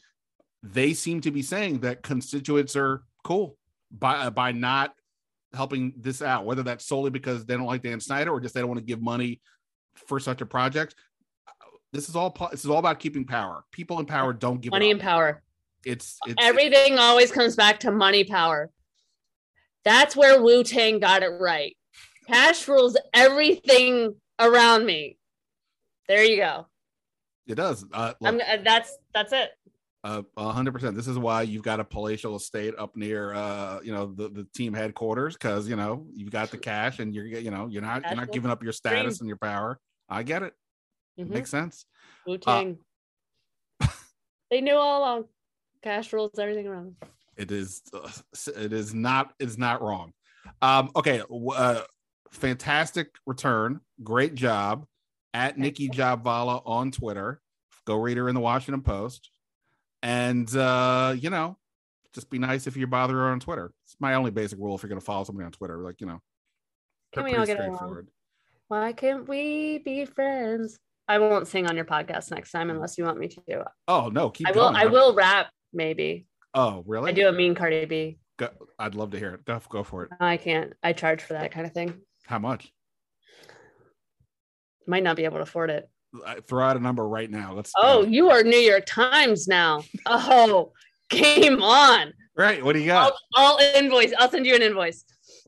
they 0.62 0.94
seem 0.94 1.22
to 1.22 1.32
be 1.32 1.42
saying 1.42 1.80
that 1.80 2.04
constituents 2.04 2.76
are 2.76 3.04
cool 3.24 3.58
by 3.92 4.30
by 4.30 4.52
not 4.52 4.94
helping 5.54 5.94
this 5.98 6.22
out, 6.22 6.46
whether 6.46 6.64
that's 6.64 6.86
solely 6.86 7.10
because 7.10 7.46
they 7.46 7.56
don't 7.56 7.66
like 7.66 7.84
Dan 7.84 8.00
Snyder 8.00 8.32
or 8.32 8.40
just 8.40 8.54
they 8.54 8.62
don't 8.62 8.70
want 8.70 8.80
to 8.80 8.86
give 8.86 9.02
money 9.02 9.42
for 9.96 10.20
such 10.20 10.42
a 10.42 10.46
project. 10.46 10.96
This 11.94 12.08
is 12.08 12.16
all 12.16 12.36
this 12.52 12.64
is 12.64 12.72
all 12.72 12.78
about 12.78 13.00
keeping 13.00 13.26
power. 13.26 13.66
People 13.72 14.00
in 14.00 14.06
power 14.06 14.32
don't 14.32 14.62
give 14.62 14.72
money 14.72 14.92
and 14.92 15.00
power. 15.00 15.42
It's, 15.84 16.18
it's 16.26 16.36
everything 16.40 16.94
it's, 16.94 17.02
always 17.02 17.32
comes 17.32 17.56
back 17.56 17.80
to 17.82 17.92
money 17.92 18.24
power. 18.24 18.70
That's 19.84 20.16
where 20.16 20.42
Wu 20.42 20.64
Tang 20.64 21.00
got 21.00 21.24
it 21.24 21.32
right. 21.40 21.76
Cash 22.28 22.68
rules 22.68 22.96
everything 23.14 24.16
around 24.40 24.86
me. 24.86 25.18
There 26.08 26.24
you 26.24 26.38
go. 26.38 26.68
It 27.48 27.56
does. 27.56 27.84
Uh, 27.92 28.14
look, 28.22 28.42
uh, 28.42 28.58
that's 28.64 28.96
that's 29.14 29.34
it. 29.34 29.50
Uh, 30.04 30.24
hundred 30.38 30.72
percent. 30.72 30.96
This 30.96 31.08
is 31.08 31.20
why 31.20 31.44
you've 31.44 31.62
got 31.62 31.80
a 31.80 31.84
palatial 31.84 32.36
estate 32.36 32.74
up 32.78 32.96
near, 32.96 33.34
uh, 33.36 33.80
you 33.84 33.94
know, 33.94 34.08
the, 34.08 34.30
the 34.30 34.48
team 34.56 34.74
headquarters 34.74 35.36
because 35.36 35.70
you 35.70 35.76
know 35.76 36.08
you've 36.12 36.32
got 36.32 36.50
the 36.50 36.58
cash 36.58 36.98
and 36.98 37.14
you're, 37.14 37.26
you 37.26 37.52
know, 37.52 37.68
you're 37.68 37.84
not 37.84 38.04
you're 38.06 38.16
not 38.16 38.32
giving 38.32 38.50
up 38.50 38.64
your 38.64 38.74
status 38.74 39.20
dream. 39.20 39.22
and 39.22 39.28
your 39.28 39.38
power. 39.38 39.80
I 40.10 40.24
get 40.24 40.42
it. 40.42 40.54
Mm-hmm. 41.20 41.34
Makes 41.34 41.52
sense. 41.52 41.86
Wu 42.26 42.40
Tang. 42.40 42.80
Uh, 43.80 43.88
they 44.50 44.62
knew 44.62 44.74
all 44.74 45.02
along. 45.02 45.26
Cash 45.84 46.12
rules 46.14 46.40
everything 46.40 46.66
around. 46.66 46.96
It 47.38 47.52
is. 47.52 47.84
Uh, 47.94 48.10
it 48.58 48.74
is 48.74 48.96
not. 48.96 49.34
It's 49.40 49.60
not 49.60 49.84
wrong. 49.84 50.14
Um. 50.64 50.90
Okay. 50.96 51.22
Uh, 51.30 51.82
fantastic 52.32 53.10
return. 53.28 53.82
Great 54.04 54.34
job 54.34 54.88
at 55.36 55.60
Nicki 55.60 55.90
Jhabvala 55.90 56.64
on 56.66 56.90
Twitter. 56.90 57.40
Go 57.86 57.98
read 57.98 58.18
her 58.18 58.30
in 58.30 58.36
the 58.36 58.42
Washington 58.42 58.82
Post 58.82 59.30
and 60.04 60.54
uh, 60.56 61.16
you 61.18 61.30
know, 61.30 61.58
just 62.14 62.30
be 62.30 62.40
nice 62.40 62.68
if 62.68 62.76
you 62.76 62.88
bother 62.88 63.16
her 63.16 63.32
on 63.32 63.40
Twitter. 63.40 63.72
It's 63.86 63.96
my 64.00 64.16
only 64.16 64.32
basic 64.32 64.60
rule 64.60 64.76
if 64.76 64.84
you're 64.84 64.90
gonna 64.90 65.02
follow 65.02 65.24
somebody 65.24 65.46
on 65.46 65.52
Twitter. 65.52 65.78
Like, 65.80 66.02
you 66.02 66.08
know, 66.08 66.22
can 67.14 67.24
we 67.24 67.36
all 67.36 67.46
get 67.46 67.60
along? 67.60 68.08
Why 68.68 68.94
can't 68.94 69.28
we 69.28 69.80
be 69.80 70.06
friends? 70.06 70.80
I 71.08 71.20
won't 71.20 71.48
sing 71.48 71.68
on 71.68 71.76
your 71.76 71.86
podcast 71.86 72.32
next 72.32 72.52
time 72.52 72.70
unless 72.70 72.98
you 72.98 73.04
want 73.04 73.20
me 73.20 73.28
to. 73.28 73.66
Oh 73.88 74.10
no, 74.10 74.30
keep 74.30 74.48
I 74.48 74.52
going. 74.52 74.74
will 74.74 74.78
I 74.78 74.86
will 74.86 75.14
rap 75.14 75.50
maybe. 75.74 76.26
Oh, 76.54 76.84
really? 76.86 77.12
I 77.12 77.14
do 77.14 77.28
a 77.28 77.32
mean 77.32 77.56
Cardi 77.56 77.86
B. 77.86 78.18
Go, 78.38 78.50
I'd 78.80 78.96
love 78.96 79.12
to 79.12 79.20
hear 79.20 79.34
it. 79.36 79.46
Go, 79.46 79.62
go 79.70 79.84
for 79.84 80.04
it. 80.04 80.12
I 80.20 80.38
can't. 80.38 80.74
I 80.84 80.94
charge 80.94 81.22
for 81.22 81.34
that 81.34 81.52
kind 81.52 81.66
of 81.66 81.74
thing. 81.74 82.02
How 82.26 82.40
much? 82.40 82.72
Might 84.88 85.04
not 85.04 85.16
be 85.16 85.26
able 85.26 85.38
to 85.38 85.44
afford 85.44 85.70
it 85.70 85.90
throw 86.48 86.66
out 86.66 86.78
a 86.78 86.80
number 86.80 87.08
right 87.08 87.30
now. 87.30 87.54
Let's. 87.54 87.72
Oh, 87.78 88.04
you 88.04 88.30
are 88.30 88.44
New 88.44 88.58
York 88.58 88.86
Times 88.86 89.48
now. 89.48 89.84
Oh, 90.06 90.72
game 91.10 91.62
on. 91.62 92.14
Right. 92.36 92.64
What 92.64 92.74
do 92.74 92.80
you 92.80 92.88
got? 92.88 93.14
I'll, 93.36 93.58
I'll 93.60 93.76
invoice. 93.76 94.14
I'll 94.18 94.30
send 94.30 94.46
you 94.46 94.56
an 94.56 94.62
invoice. 94.62 95.04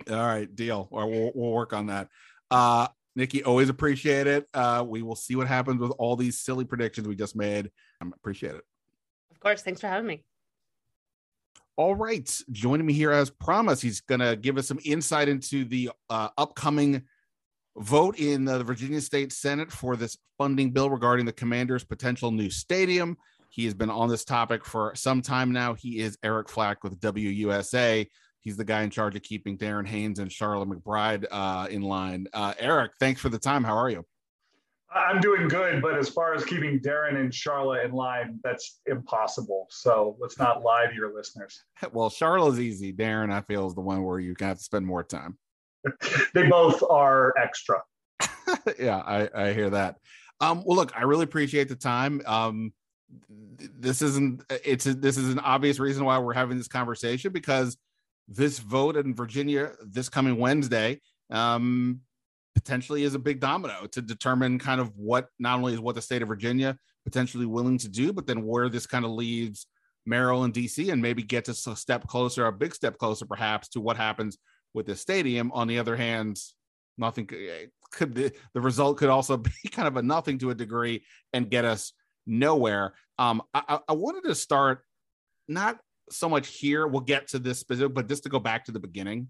All 0.09 0.17
right, 0.17 0.53
deal. 0.53 0.87
Or 0.91 1.07
we'll, 1.07 1.31
we'll 1.33 1.51
work 1.51 1.73
on 1.73 1.87
that. 1.87 2.09
Uh, 2.51 2.87
Nicki, 3.15 3.43
always 3.43 3.69
appreciate 3.69 4.27
it. 4.27 4.47
Uh, 4.53 4.83
we 4.87 5.01
will 5.01 5.15
see 5.15 5.35
what 5.35 5.47
happens 5.47 5.79
with 5.79 5.91
all 5.97 6.15
these 6.15 6.39
silly 6.39 6.65
predictions 6.65 7.07
we 7.07 7.15
just 7.15 7.35
made. 7.35 7.71
I 8.01 8.07
appreciate 8.13 8.55
it. 8.55 8.63
Of 9.31 9.39
course. 9.39 9.61
Thanks 9.61 9.81
for 9.81 9.87
having 9.87 10.07
me. 10.07 10.23
All 11.77 11.95
right. 11.95 12.29
Joining 12.51 12.85
me 12.85 12.93
here 12.93 13.11
as 13.11 13.29
promised, 13.29 13.81
he's 13.81 14.01
going 14.01 14.21
to 14.21 14.35
give 14.35 14.57
us 14.57 14.67
some 14.67 14.79
insight 14.83 15.29
into 15.29 15.65
the 15.65 15.91
uh, 16.09 16.29
upcoming 16.37 17.03
vote 17.77 18.19
in 18.19 18.45
the 18.45 18.63
Virginia 18.63 19.01
State 19.01 19.31
Senate 19.31 19.71
for 19.71 19.95
this 19.95 20.17
funding 20.37 20.71
bill 20.71 20.89
regarding 20.89 21.25
the 21.25 21.33
Commanders' 21.33 21.83
potential 21.83 22.31
new 22.31 22.49
stadium. 22.49 23.17
He 23.49 23.65
has 23.65 23.73
been 23.73 23.89
on 23.89 24.09
this 24.09 24.25
topic 24.25 24.65
for 24.65 24.93
some 24.95 25.21
time 25.21 25.51
now. 25.51 25.73
He 25.73 25.99
is 25.99 26.17
Eric 26.23 26.49
Flack 26.49 26.83
with 26.83 26.99
WUSA. 26.99 28.07
He's 28.41 28.57
the 28.57 28.65
guy 28.65 28.81
in 28.81 28.89
charge 28.89 29.15
of 29.15 29.21
keeping 29.21 29.57
Darren 29.57 29.87
Haynes 29.87 30.19
and 30.19 30.31
Charlotte 30.31 30.69
McBride 30.69 31.25
uh, 31.31 31.67
in 31.69 31.81
line. 31.81 32.27
Uh, 32.33 32.53
Eric, 32.59 32.91
thanks 32.99 33.21
for 33.21 33.29
the 33.29 33.39
time. 33.39 33.63
How 33.63 33.77
are 33.77 33.89
you? 33.89 34.03
I'm 34.93 35.21
doing 35.21 35.47
good, 35.47 35.81
but 35.81 35.97
as 35.97 36.09
far 36.09 36.35
as 36.35 36.43
keeping 36.43 36.79
Darren 36.79 37.15
and 37.15 37.33
Charlotte 37.33 37.85
in 37.85 37.91
line, 37.91 38.39
that's 38.43 38.79
impossible. 38.85 39.67
So 39.69 40.17
let's 40.19 40.37
not 40.37 40.61
lie 40.61 40.85
to 40.87 40.93
your 40.95 41.15
listeners. 41.15 41.63
Well, 41.91 42.09
Charlotte's 42.09 42.59
easy. 42.59 42.93
Darren, 42.93 43.31
I 43.31 43.41
feel, 43.41 43.67
is 43.67 43.75
the 43.75 43.81
one 43.81 44.03
where 44.03 44.19
you 44.19 44.35
have 44.39 44.57
to 44.57 44.63
spend 44.63 44.85
more 44.85 45.03
time. 45.03 45.37
they 46.33 46.47
both 46.47 46.83
are 46.89 47.33
extra. 47.37 47.81
yeah, 48.79 48.97
I, 48.97 49.29
I 49.33 49.53
hear 49.53 49.69
that. 49.69 49.97
Um, 50.41 50.63
well, 50.65 50.75
look, 50.75 50.93
I 50.95 51.03
really 51.03 51.23
appreciate 51.23 51.69
the 51.69 51.75
time. 51.75 52.21
Um, 52.25 52.73
this 53.59 54.01
isn't 54.01 54.43
it's 54.49 54.85
a, 54.87 54.93
this 54.93 55.17
is 55.17 55.29
an 55.29 55.39
obvious 55.39 55.79
reason 55.79 56.03
why 56.03 56.17
we're 56.17 56.33
having 56.33 56.57
this 56.57 56.67
conversation 56.67 57.31
because 57.31 57.77
this 58.27 58.57
vote 58.57 58.97
in 58.97 59.13
Virginia 59.13 59.73
this 59.85 60.09
coming 60.09 60.37
Wednesday 60.37 60.99
um, 61.29 61.99
potentially 62.55 63.03
is 63.03 63.13
a 63.13 63.19
big 63.19 63.39
domino 63.39 63.85
to 63.91 64.01
determine 64.01 64.57
kind 64.57 64.81
of 64.81 64.97
what 64.97 65.27
not 65.39 65.59
only 65.59 65.73
is 65.73 65.79
what 65.79 65.95
the 65.95 66.01
state 66.01 66.21
of 66.21 66.27
Virginia 66.27 66.77
potentially 67.03 67.45
willing 67.45 67.77
to 67.77 67.89
do, 67.89 68.13
but 68.13 68.25
then 68.25 68.45
where 68.45 68.69
this 68.69 68.87
kind 68.87 69.05
of 69.05 69.11
leaves 69.11 69.67
Maryland, 70.05 70.53
DC, 70.53 70.91
and 70.91 71.01
maybe 71.01 71.23
gets 71.23 71.49
us 71.49 71.67
a 71.67 71.75
step 71.75 72.07
closer, 72.07 72.45
a 72.45 72.51
big 72.51 72.73
step 72.73 72.97
closer, 72.97 73.25
perhaps, 73.25 73.69
to 73.69 73.81
what 73.81 73.97
happens 73.97 74.37
with 74.73 74.85
the 74.85 74.95
stadium. 74.95 75.51
On 75.51 75.67
the 75.67 75.79
other 75.79 75.95
hand, 75.95 76.39
nothing 76.97 77.27
could 77.91 78.15
the, 78.15 78.31
the 78.53 78.61
result 78.61 78.97
could 78.97 79.09
also 79.09 79.37
be 79.63 79.69
kind 79.71 79.87
of 79.87 79.97
a 79.97 80.01
nothing 80.01 80.37
to 80.39 80.49
a 80.49 80.55
degree 80.55 81.03
and 81.31 81.49
get 81.49 81.65
us 81.65 81.93
nowhere. 82.25 82.93
Um, 83.19 83.41
I, 83.53 83.79
I 83.87 83.93
wanted 83.93 84.23
to 84.25 84.35
start 84.35 84.83
not 85.47 85.77
so 86.09 86.27
much 86.27 86.47
here. 86.47 86.87
We'll 86.87 87.01
get 87.01 87.27
to 87.29 87.39
this 87.39 87.59
specific, 87.59 87.93
but 87.93 88.07
just 88.07 88.23
to 88.23 88.29
go 88.29 88.39
back 88.39 88.65
to 88.65 88.71
the 88.71 88.79
beginning, 88.79 89.27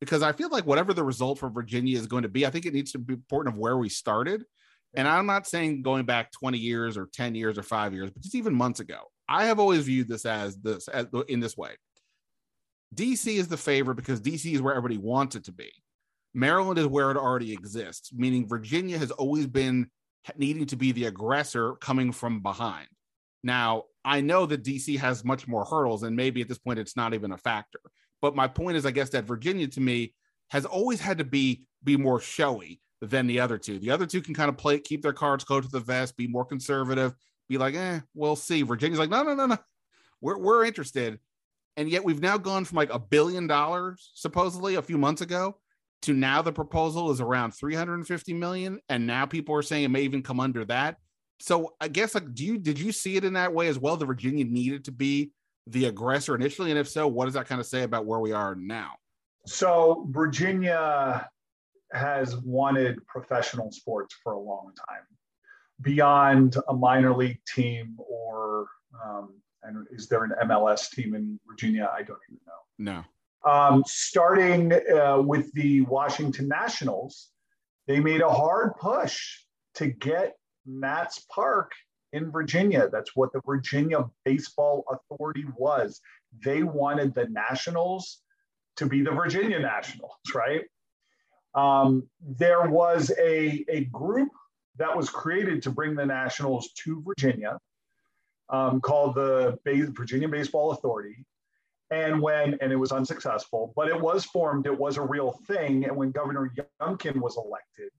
because 0.00 0.22
I 0.22 0.32
feel 0.32 0.48
like 0.50 0.66
whatever 0.66 0.92
the 0.92 1.04
result 1.04 1.38
for 1.38 1.48
Virginia 1.48 1.98
is 1.98 2.06
going 2.06 2.22
to 2.22 2.28
be, 2.28 2.46
I 2.46 2.50
think 2.50 2.66
it 2.66 2.74
needs 2.74 2.92
to 2.92 2.98
be 2.98 3.14
important 3.14 3.54
of 3.54 3.60
where 3.60 3.76
we 3.76 3.88
started. 3.88 4.44
And 4.96 5.08
I'm 5.08 5.26
not 5.26 5.46
saying 5.46 5.82
going 5.82 6.04
back 6.04 6.30
20 6.32 6.58
years 6.58 6.96
or 6.96 7.08
10 7.12 7.34
years 7.34 7.58
or 7.58 7.62
five 7.62 7.92
years, 7.92 8.10
but 8.10 8.22
just 8.22 8.34
even 8.34 8.54
months 8.54 8.80
ago. 8.80 9.00
I 9.28 9.46
have 9.46 9.58
always 9.58 9.84
viewed 9.84 10.08
this 10.08 10.26
as 10.26 10.56
this 10.56 10.86
as, 10.88 11.06
in 11.28 11.40
this 11.40 11.56
way. 11.56 11.70
DC 12.94 13.36
is 13.36 13.48
the 13.48 13.56
favorite 13.56 13.96
because 13.96 14.20
DC 14.20 14.52
is 14.52 14.62
where 14.62 14.74
everybody 14.74 14.98
wants 14.98 15.36
it 15.36 15.44
to 15.44 15.52
be. 15.52 15.70
Maryland 16.34 16.78
is 16.78 16.86
where 16.86 17.10
it 17.10 17.16
already 17.16 17.52
exists, 17.52 18.12
meaning 18.12 18.48
Virginia 18.48 18.98
has 18.98 19.10
always 19.12 19.46
been 19.46 19.88
needing 20.36 20.66
to 20.66 20.76
be 20.76 20.92
the 20.92 21.04
aggressor 21.04 21.74
coming 21.74 22.12
from 22.12 22.40
behind. 22.40 22.88
Now, 23.42 23.84
I 24.04 24.20
know 24.20 24.46
that 24.46 24.64
DC 24.64 24.98
has 24.98 25.24
much 25.24 25.46
more 25.46 25.64
hurdles, 25.64 26.02
and 26.02 26.16
maybe 26.16 26.40
at 26.40 26.48
this 26.48 26.58
point 26.58 26.78
it's 26.78 26.96
not 26.96 27.14
even 27.14 27.32
a 27.32 27.38
factor. 27.38 27.80
But 28.20 28.34
my 28.34 28.48
point 28.48 28.76
is, 28.76 28.86
I 28.86 28.90
guess 28.90 29.10
that 29.10 29.24
Virginia 29.24 29.68
to 29.68 29.80
me 29.80 30.14
has 30.48 30.64
always 30.64 31.00
had 31.00 31.18
to 31.18 31.24
be 31.24 31.64
be 31.82 31.96
more 31.96 32.20
showy 32.20 32.80
than 33.02 33.26
the 33.26 33.40
other 33.40 33.58
two. 33.58 33.78
The 33.78 33.90
other 33.90 34.06
two 34.06 34.22
can 34.22 34.34
kind 34.34 34.48
of 34.48 34.56
play, 34.56 34.78
keep 34.78 35.02
their 35.02 35.12
cards 35.12 35.44
close 35.44 35.64
to 35.64 35.70
the 35.70 35.80
vest, 35.80 36.16
be 36.16 36.26
more 36.26 36.44
conservative, 36.44 37.14
be 37.48 37.58
like, 37.58 37.74
eh, 37.74 38.00
we'll 38.14 38.36
see. 38.36 38.62
Virginia's 38.62 38.98
like, 38.98 39.10
no, 39.10 39.22
no, 39.22 39.34
no, 39.34 39.46
no, 39.46 39.58
we're 40.20 40.38
we're 40.38 40.64
interested 40.64 41.18
and 41.76 41.88
yet 41.88 42.04
we've 42.04 42.20
now 42.20 42.38
gone 42.38 42.64
from 42.64 42.76
like 42.76 42.92
a 42.92 42.98
billion 42.98 43.46
dollars 43.46 44.10
supposedly 44.14 44.76
a 44.76 44.82
few 44.82 44.98
months 44.98 45.20
ago 45.20 45.56
to 46.02 46.12
now 46.12 46.42
the 46.42 46.52
proposal 46.52 47.10
is 47.10 47.20
around 47.20 47.52
350 47.52 48.34
million 48.34 48.78
and 48.88 49.06
now 49.06 49.26
people 49.26 49.54
are 49.54 49.62
saying 49.62 49.84
it 49.84 49.90
may 49.90 50.02
even 50.02 50.22
come 50.22 50.40
under 50.40 50.64
that. 50.66 50.96
So 51.40 51.74
i 51.80 51.88
guess 51.88 52.14
like 52.14 52.32
do 52.34 52.44
you 52.44 52.58
did 52.58 52.78
you 52.78 52.92
see 52.92 53.16
it 53.16 53.24
in 53.24 53.32
that 53.34 53.52
way 53.52 53.68
as 53.68 53.78
well 53.78 53.96
the 53.96 54.06
virginia 54.06 54.44
needed 54.44 54.84
to 54.84 54.92
be 54.92 55.32
the 55.66 55.86
aggressor 55.86 56.34
initially? 56.34 56.70
And 56.70 56.78
if 56.78 56.88
so 56.88 57.08
what 57.08 57.24
does 57.24 57.34
that 57.34 57.48
kind 57.48 57.60
of 57.60 57.66
say 57.66 57.82
about 57.82 58.06
where 58.06 58.20
we 58.20 58.32
are 58.32 58.54
now? 58.54 58.92
So 59.46 60.06
virginia 60.10 61.28
has 61.92 62.36
wanted 62.38 63.04
professional 63.06 63.70
sports 63.70 64.14
for 64.22 64.32
a 64.32 64.40
long 64.40 64.72
time 64.88 65.04
beyond 65.80 66.56
a 66.68 66.74
minor 66.74 67.14
league 67.14 67.40
team 67.54 67.96
or 67.98 68.66
um, 69.04 69.34
and 69.64 69.86
is 69.90 70.08
there 70.08 70.24
an 70.24 70.32
MLS 70.44 70.90
team 70.90 71.14
in 71.14 71.38
Virginia? 71.46 71.90
I 71.92 72.02
don't 72.02 72.18
even 72.28 72.40
know. 72.46 73.04
No. 73.44 73.50
Um, 73.50 73.84
starting 73.86 74.72
uh, 74.72 75.20
with 75.20 75.52
the 75.52 75.82
Washington 75.82 76.48
Nationals, 76.48 77.30
they 77.86 78.00
made 78.00 78.22
a 78.22 78.30
hard 78.30 78.76
push 78.76 79.40
to 79.74 79.88
get 79.88 80.36
Nats 80.66 81.26
Park 81.30 81.72
in 82.12 82.30
Virginia. 82.30 82.88
That's 82.90 83.14
what 83.14 83.32
the 83.32 83.40
Virginia 83.44 84.04
Baseball 84.24 84.84
Authority 84.90 85.44
was. 85.56 86.00
They 86.44 86.62
wanted 86.62 87.14
the 87.14 87.26
Nationals 87.26 88.22
to 88.76 88.86
be 88.86 89.02
the 89.02 89.10
Virginia 89.10 89.58
Nationals, 89.58 90.12
right? 90.34 90.62
Um, 91.54 92.08
there 92.20 92.62
was 92.62 93.12
a, 93.18 93.64
a 93.68 93.84
group 93.86 94.30
that 94.76 94.96
was 94.96 95.10
created 95.10 95.62
to 95.62 95.70
bring 95.70 95.94
the 95.94 96.06
Nationals 96.06 96.70
to 96.84 97.02
Virginia 97.06 97.58
um, 98.50 98.80
called 98.80 99.14
the 99.14 99.58
Virginia 99.64 100.28
Baseball 100.28 100.72
Authority. 100.72 101.24
And 101.90 102.20
when, 102.20 102.56
and 102.60 102.72
it 102.72 102.76
was 102.76 102.92
unsuccessful, 102.92 103.72
but 103.76 103.88
it 103.88 104.00
was 104.00 104.24
formed, 104.24 104.66
it 104.66 104.76
was 104.76 104.96
a 104.96 105.02
real 105.02 105.38
thing. 105.46 105.84
And 105.84 105.96
when 105.96 106.10
Governor 106.10 106.52
Youngkin 106.80 107.16
was 107.16 107.36
elected, 107.36 107.90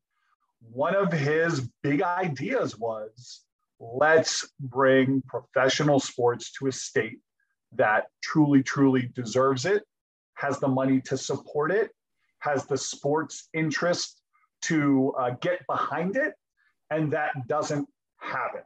one 0.72 0.96
of 0.96 1.12
his 1.14 1.70
big 1.84 2.02
ideas 2.02 2.78
was 2.78 3.42
let's 3.80 4.48
bring 4.60 5.22
professional 5.28 6.00
sports 6.00 6.52
to 6.54 6.68
a 6.68 6.72
state 6.72 7.20
that 7.74 8.06
truly, 8.24 8.64
truly 8.64 9.12
deserves 9.14 9.66
it, 9.66 9.84
has 10.36 10.60
the 10.60 10.68
money 10.68 11.02
to 11.02 11.18
support 11.18 11.72
it, 11.72 11.92
has 12.40 12.66
the 12.66 12.78
sports 12.78 13.50
interest 13.54 14.22
to 14.62 15.14
uh, 15.20 15.32
get 15.42 15.66
behind 15.68 16.16
it, 16.16 16.34
and 16.90 17.12
that 17.12 17.32
doesn't 17.48 17.88
happen. 18.18 18.62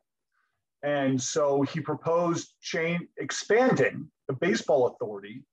And 0.83 1.21
so 1.21 1.61
he 1.61 1.81
proposed 1.81 2.53
chain 2.61 3.07
expanding 3.17 4.09
the 4.27 4.33
baseball 4.33 4.87
authority 4.87 5.43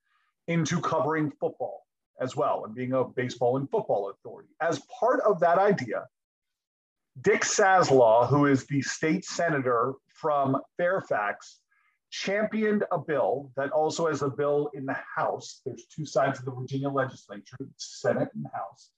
into 0.46 0.80
covering 0.80 1.32
football 1.40 1.86
as 2.20 2.36
well 2.36 2.64
and 2.64 2.74
being 2.74 2.92
a 2.92 3.04
baseball 3.04 3.56
and 3.56 3.68
football 3.70 4.10
authority. 4.10 4.48
As 4.60 4.80
part 5.00 5.20
of 5.26 5.40
that 5.40 5.58
idea, 5.58 6.06
Dick 7.22 7.42
Saslaw, 7.42 8.28
who 8.28 8.46
is 8.46 8.66
the 8.66 8.82
state 8.82 9.24
senator 9.24 9.94
from 10.08 10.60
Fairfax, 10.76 11.60
championed 12.10 12.84
a 12.92 12.98
bill 12.98 13.50
that 13.56 13.70
also 13.70 14.06
has 14.06 14.22
a 14.22 14.30
bill 14.30 14.70
in 14.74 14.86
the 14.86 14.96
House. 15.16 15.60
There's 15.64 15.86
two 15.86 16.06
sides 16.06 16.38
of 16.38 16.44
the 16.44 16.52
Virginia 16.52 16.88
legislature, 16.88 17.56
Senate 17.76 18.28
and 18.34 18.46
House. 18.52 18.90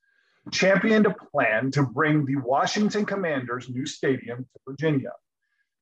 Championed 0.52 1.06
a 1.06 1.14
plan 1.14 1.70
to 1.72 1.82
bring 1.82 2.24
the 2.24 2.36
Washington 2.36 3.04
Commanders' 3.04 3.68
new 3.68 3.86
stadium 3.86 4.38
to 4.38 4.60
Virginia. 4.66 5.12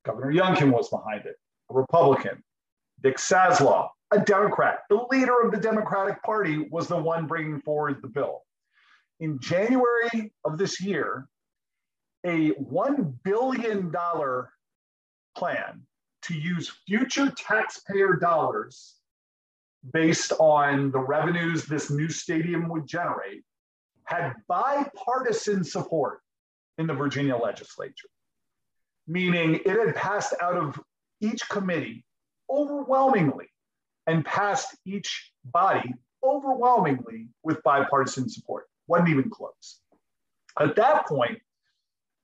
Governor 0.07 0.31
Youngkin 0.31 0.71
was 0.71 0.89
behind 0.89 1.25
it, 1.25 1.35
a 1.69 1.73
Republican. 1.73 2.41
Dick 3.03 3.17
Saslaw, 3.17 3.89
a 4.11 4.19
Democrat, 4.19 4.79
the 4.89 5.05
leader 5.11 5.41
of 5.41 5.51
the 5.51 5.57
Democratic 5.57 6.23
Party, 6.23 6.65
was 6.71 6.87
the 6.87 6.97
one 6.97 7.27
bringing 7.27 7.59
forward 7.61 8.01
the 8.01 8.07
bill. 8.07 8.41
In 9.19 9.37
January 9.39 10.31
of 10.45 10.57
this 10.57 10.79
year, 10.79 11.27
a 12.25 12.51
$1 12.51 13.13
billion 13.23 13.93
plan 15.35 15.81
to 16.23 16.33
use 16.33 16.71
future 16.87 17.29
taxpayer 17.37 18.13
dollars 18.15 18.95
based 19.91 20.31
on 20.39 20.89
the 20.91 20.99
revenues 20.99 21.65
this 21.65 21.91
new 21.91 22.09
stadium 22.09 22.69
would 22.69 22.87
generate 22.87 23.43
had 24.05 24.33
bipartisan 24.47 25.65
support 25.65 26.21
in 26.77 26.87
the 26.87 26.93
Virginia 26.93 27.35
legislature 27.35 28.07
meaning 29.07 29.55
it 29.65 29.85
had 29.85 29.95
passed 29.95 30.33
out 30.41 30.55
of 30.55 30.79
each 31.21 31.47
committee 31.49 32.05
overwhelmingly 32.49 33.47
and 34.05 34.25
passed 34.25 34.75
each 34.85 35.31
body 35.45 35.93
overwhelmingly 36.23 37.27
with 37.43 37.61
bipartisan 37.63 38.29
support. 38.29 38.65
Wasn't 38.87 39.09
even 39.09 39.29
close. 39.29 39.81
At 40.59 40.75
that 40.75 41.05
point, 41.07 41.39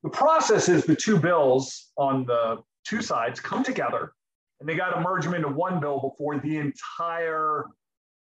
the 0.02 0.10
process 0.10 0.70
is 0.70 0.86
the 0.86 0.96
two 0.96 1.18
bills 1.18 1.92
on 1.98 2.26
the 2.26 2.62
two 2.86 3.02
sides 3.02 3.40
come 3.40 3.64
together 3.64 4.14
and 4.60 4.68
they 4.68 4.76
got 4.76 4.92
to 4.92 5.02
merge 5.02 5.24
them 5.26 5.34
into 5.34 5.50
one 5.50 5.80
bill 5.80 6.00
before 6.00 6.40
the 6.40 6.58
entire 6.58 7.66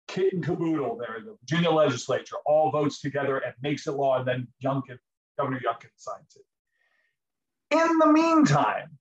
kit 0.07 0.33
and 0.33 0.43
caboodle 0.43 0.97
there, 0.97 1.19
the 1.23 1.35
Virginia 1.41 1.69
legislature 1.69 2.35
all 2.45 2.71
votes 2.71 3.01
together 3.01 3.37
and 3.37 3.53
makes 3.61 3.87
it 3.87 3.91
law, 3.91 4.19
and 4.19 4.27
then 4.27 4.47
Youngkin, 4.63 4.97
Governor 5.37 5.59
Youngkin 5.59 5.89
signs 5.95 6.35
it. 6.35 6.43
In 7.71 7.97
the 7.97 8.07
meantime, 8.07 8.97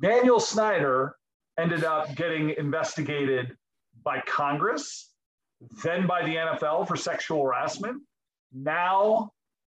Daniel 0.00 0.38
Snyder 0.38 1.16
ended 1.58 1.82
up 1.82 2.14
getting 2.14 2.50
investigated 2.50 3.56
by 4.04 4.20
Congress, 4.26 5.10
then 5.82 6.06
by 6.06 6.22
the 6.24 6.36
NFL 6.36 6.86
for 6.86 6.96
sexual 6.96 7.42
harassment, 7.44 8.02
now 8.52 9.30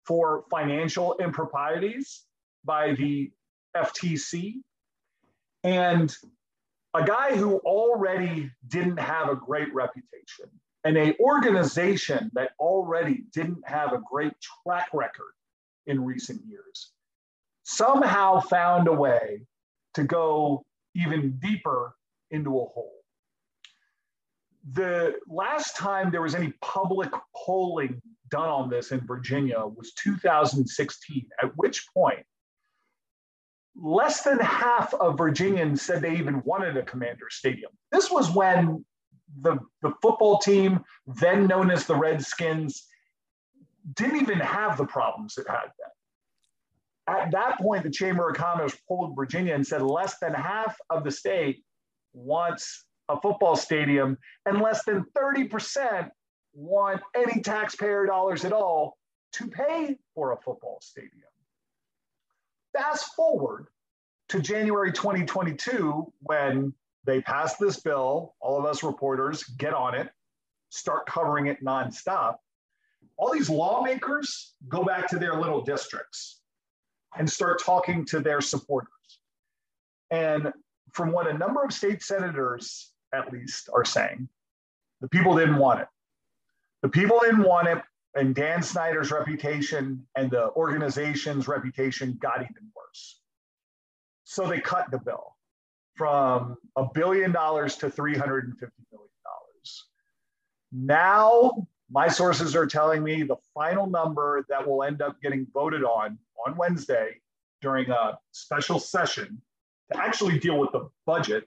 for 0.05 0.45
financial 0.49 1.17
improprieties 1.19 2.25
by 2.63 2.93
the 2.93 3.31
FTC. 3.75 4.61
And 5.63 6.15
a 6.93 7.03
guy 7.03 7.35
who 7.35 7.57
already 7.59 8.49
didn't 8.67 8.99
have 8.99 9.29
a 9.29 9.35
great 9.35 9.73
reputation 9.73 10.45
and 10.85 10.97
a 10.97 11.17
organization 11.19 12.31
that 12.33 12.51
already 12.59 13.25
didn't 13.33 13.67
have 13.67 13.91
a 13.91 14.01
great 14.09 14.33
track 14.63 14.87
record 14.93 15.33
in 15.85 16.03
recent 16.03 16.41
years 16.47 16.93
somehow 17.69 18.39
found 18.39 18.87
a 18.87 18.93
way 18.93 19.41
to 19.93 20.03
go 20.03 20.65
even 20.95 21.37
deeper 21.39 21.93
into 22.31 22.49
a 22.49 22.65
hole. 22.65 22.95
The 24.71 25.15
last 25.27 25.75
time 25.75 26.09
there 26.11 26.21
was 26.21 26.35
any 26.35 26.51
public 26.61 27.11
polling 27.35 28.01
done 28.29 28.49
on 28.49 28.69
this 28.69 28.91
in 28.91 29.05
Virginia 29.05 29.59
was 29.65 29.93
2016, 29.93 31.27
at 31.41 31.55
which 31.57 31.87
point 31.93 32.25
less 33.75 34.23
than 34.23 34.39
half 34.39 34.93
of 34.95 35.17
Virginians 35.17 35.81
said 35.81 36.01
they 36.01 36.17
even 36.17 36.41
wanted 36.43 36.75
a 36.75 36.83
commander 36.83 37.27
stadium. 37.29 37.71
This 37.91 38.11
was 38.11 38.31
when 38.31 38.83
the, 39.41 39.59
the 39.83 39.93
football 40.01 40.39
team, 40.39 40.83
then 41.05 41.45
known 41.47 41.71
as 41.71 41.85
the 41.85 41.95
Redskins, 41.95 42.87
didn't 43.93 44.21
even 44.21 44.39
have 44.39 44.77
the 44.77 44.85
problems 44.85 45.37
it 45.37 45.47
had 45.47 45.67
then. 45.77 45.91
At 47.17 47.31
that 47.31 47.57
point, 47.59 47.83
the 47.83 47.89
Chamber 47.89 48.29
of 48.29 48.35
Commerce 48.35 48.77
pulled 48.87 49.15
Virginia 49.15 49.55
and 49.55 49.65
said 49.65 49.81
less 49.81 50.19
than 50.19 50.33
half 50.33 50.77
of 50.89 51.03
the 51.03 51.11
state 51.11 51.63
wants 52.13 52.85
a 53.09 53.19
football 53.19 53.55
stadium, 53.55 54.17
and 54.45 54.61
less 54.61 54.83
than 54.85 55.03
30% 55.17 56.09
want 56.53 57.01
any 57.15 57.41
taxpayer 57.41 58.05
dollars 58.05 58.45
at 58.45 58.53
all 58.53 58.97
to 59.33 59.47
pay 59.47 59.97
for 60.13 60.33
a 60.33 60.37
football 60.37 60.77
stadium. 60.81 61.11
Fast 62.73 63.15
forward 63.15 63.67
to 64.29 64.39
January 64.39 64.91
2022, 64.91 66.13
when 66.21 66.71
they 67.05 67.21
pass 67.21 67.57
this 67.57 67.79
bill, 67.79 68.35
all 68.39 68.59
of 68.59 68.65
us 68.65 68.83
reporters 68.83 69.43
get 69.43 69.73
on 69.73 69.95
it, 69.95 70.09
start 70.69 71.07
covering 71.07 71.47
it 71.47 71.63
nonstop. 71.63 72.35
All 73.17 73.33
these 73.33 73.49
lawmakers 73.49 74.53
go 74.67 74.83
back 74.83 75.07
to 75.09 75.17
their 75.17 75.33
little 75.33 75.63
districts 75.63 76.38
and 77.17 77.29
start 77.29 77.61
talking 77.63 78.05
to 78.05 78.19
their 78.19 78.41
supporters. 78.41 78.89
And 80.11 80.51
from 80.93 81.11
what 81.11 81.27
a 81.27 81.33
number 81.33 81.63
of 81.63 81.73
state 81.73 82.01
senators, 82.03 82.91
at 83.13 83.31
least, 83.31 83.69
are 83.73 83.85
saying, 83.85 84.27
the 85.01 85.09
people 85.09 85.35
didn't 85.35 85.57
want 85.57 85.81
it. 85.81 85.87
The 86.81 86.89
people 86.89 87.19
didn't 87.21 87.43
want 87.43 87.67
it, 87.67 87.81
and 88.15 88.33
Dan 88.33 88.61
Snyder's 88.61 89.11
reputation 89.11 90.05
and 90.15 90.31
the 90.31 90.51
organization's 90.51 91.47
reputation 91.47 92.17
got 92.21 92.41
even 92.41 92.71
worse. 92.75 93.19
So 94.23 94.47
they 94.47 94.59
cut 94.59 94.89
the 94.91 94.99
bill 94.99 95.35
from 95.95 96.57
a 96.75 96.85
billion 96.93 97.31
dollars 97.31 97.75
to 97.77 97.89
$350 97.89 98.53
million. 98.91 99.09
Now, 100.71 101.67
my 101.91 102.07
sources 102.07 102.55
are 102.55 102.67
telling 102.67 103.03
me 103.03 103.23
the 103.23 103.37
final 103.53 103.87
number 103.87 104.45
that 104.49 104.67
will 104.67 104.83
end 104.83 105.01
up 105.01 105.19
getting 105.21 105.47
voted 105.53 105.83
on 105.83 106.17
on 106.45 106.55
Wednesday 106.57 107.21
during 107.61 107.89
a 107.89 108.17
special 108.31 108.79
session 108.79 109.41
to 109.91 109.99
actually 109.99 110.39
deal 110.39 110.57
with 110.57 110.71
the 110.71 110.89
budget 111.05 111.45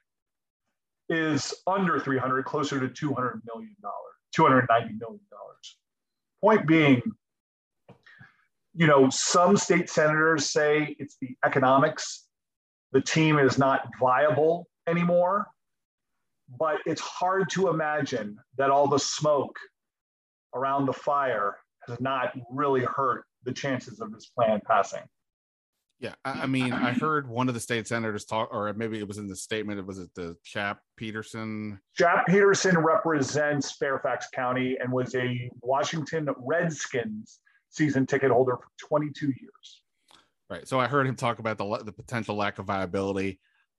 is 1.09 1.55
under 1.67 1.99
300, 1.99 2.45
closer 2.45 2.81
to 2.81 2.89
200 2.89 3.43
million 3.47 3.77
dollars, 3.83 4.15
290 4.35 4.95
million 4.99 5.21
dollars. 5.31 5.77
Point 6.43 6.67
being, 6.67 7.03
you 8.75 8.87
know, 8.87 9.11
some 9.11 9.57
state 9.57 9.89
senators 9.89 10.51
say 10.51 10.97
it's 10.99 11.17
the 11.21 11.37
economics. 11.45 12.27
The 12.93 13.01
team 13.01 13.39
is 13.39 13.59
not 13.59 13.89
viable 14.01 14.67
anymore, 14.87 15.47
but 16.59 16.79
it's 16.87 17.01
hard 17.01 17.49
to 17.51 17.69
imagine 17.69 18.37
that 18.59 18.71
all 18.71 18.89
the 18.89 18.99
smoke 18.99 19.57
around 20.55 20.87
the 20.87 20.93
fire 20.93 21.57
has 21.89 22.01
not 22.01 22.33
really 22.51 22.85
hurt 22.85 23.25
the 23.45 23.53
chances 23.53 24.01
of 24.01 24.13
this 24.13 24.27
plan 24.27 24.61
passing. 24.67 25.03
Yeah, 26.03 26.15
I, 26.25 26.47
mean, 26.47 26.73
I 26.73 26.93
heard 26.93 27.29
one 27.29 27.47
of 27.47 27.55
the 27.55 27.61
state 27.61 27.87
senators 27.87 28.25
talk, 28.25 28.49
or 28.51 28.73
maybe 28.73 28.99
it 28.99 29.07
was 29.07 29.19
in 29.19 29.29
the 29.29 29.37
statement. 29.37 29.79
It 29.79 29.87
was 29.87 30.01
it 30.01 30.13
the 30.17 30.37
Chap 30.43 30.81
Petersen. 30.97 31.79
Chap 31.97 32.27
Petersen 32.27 32.77
represents 32.77 33.77
Fairfax 33.77 34.27
County 34.35 34.77
and 34.81 34.91
was 34.91 35.15
a 35.15 35.49
Washington 35.61 36.29
Redskins 36.39 37.39
season 37.71 38.05
ticket 38.05 38.33
holder 38.33 38.57
for 38.57 38.67
22 38.89 39.27
years. 39.27 39.83
Right. 40.51 40.67
So 40.67 40.81
I 40.81 40.89
heard 40.89 41.07
him 41.07 41.15
talk 41.15 41.39
about 41.39 41.57
the 41.57 41.83
the 41.85 41.93
potential 41.93 42.35
lack 42.35 42.59
of 42.59 42.67
viability. 42.67 43.39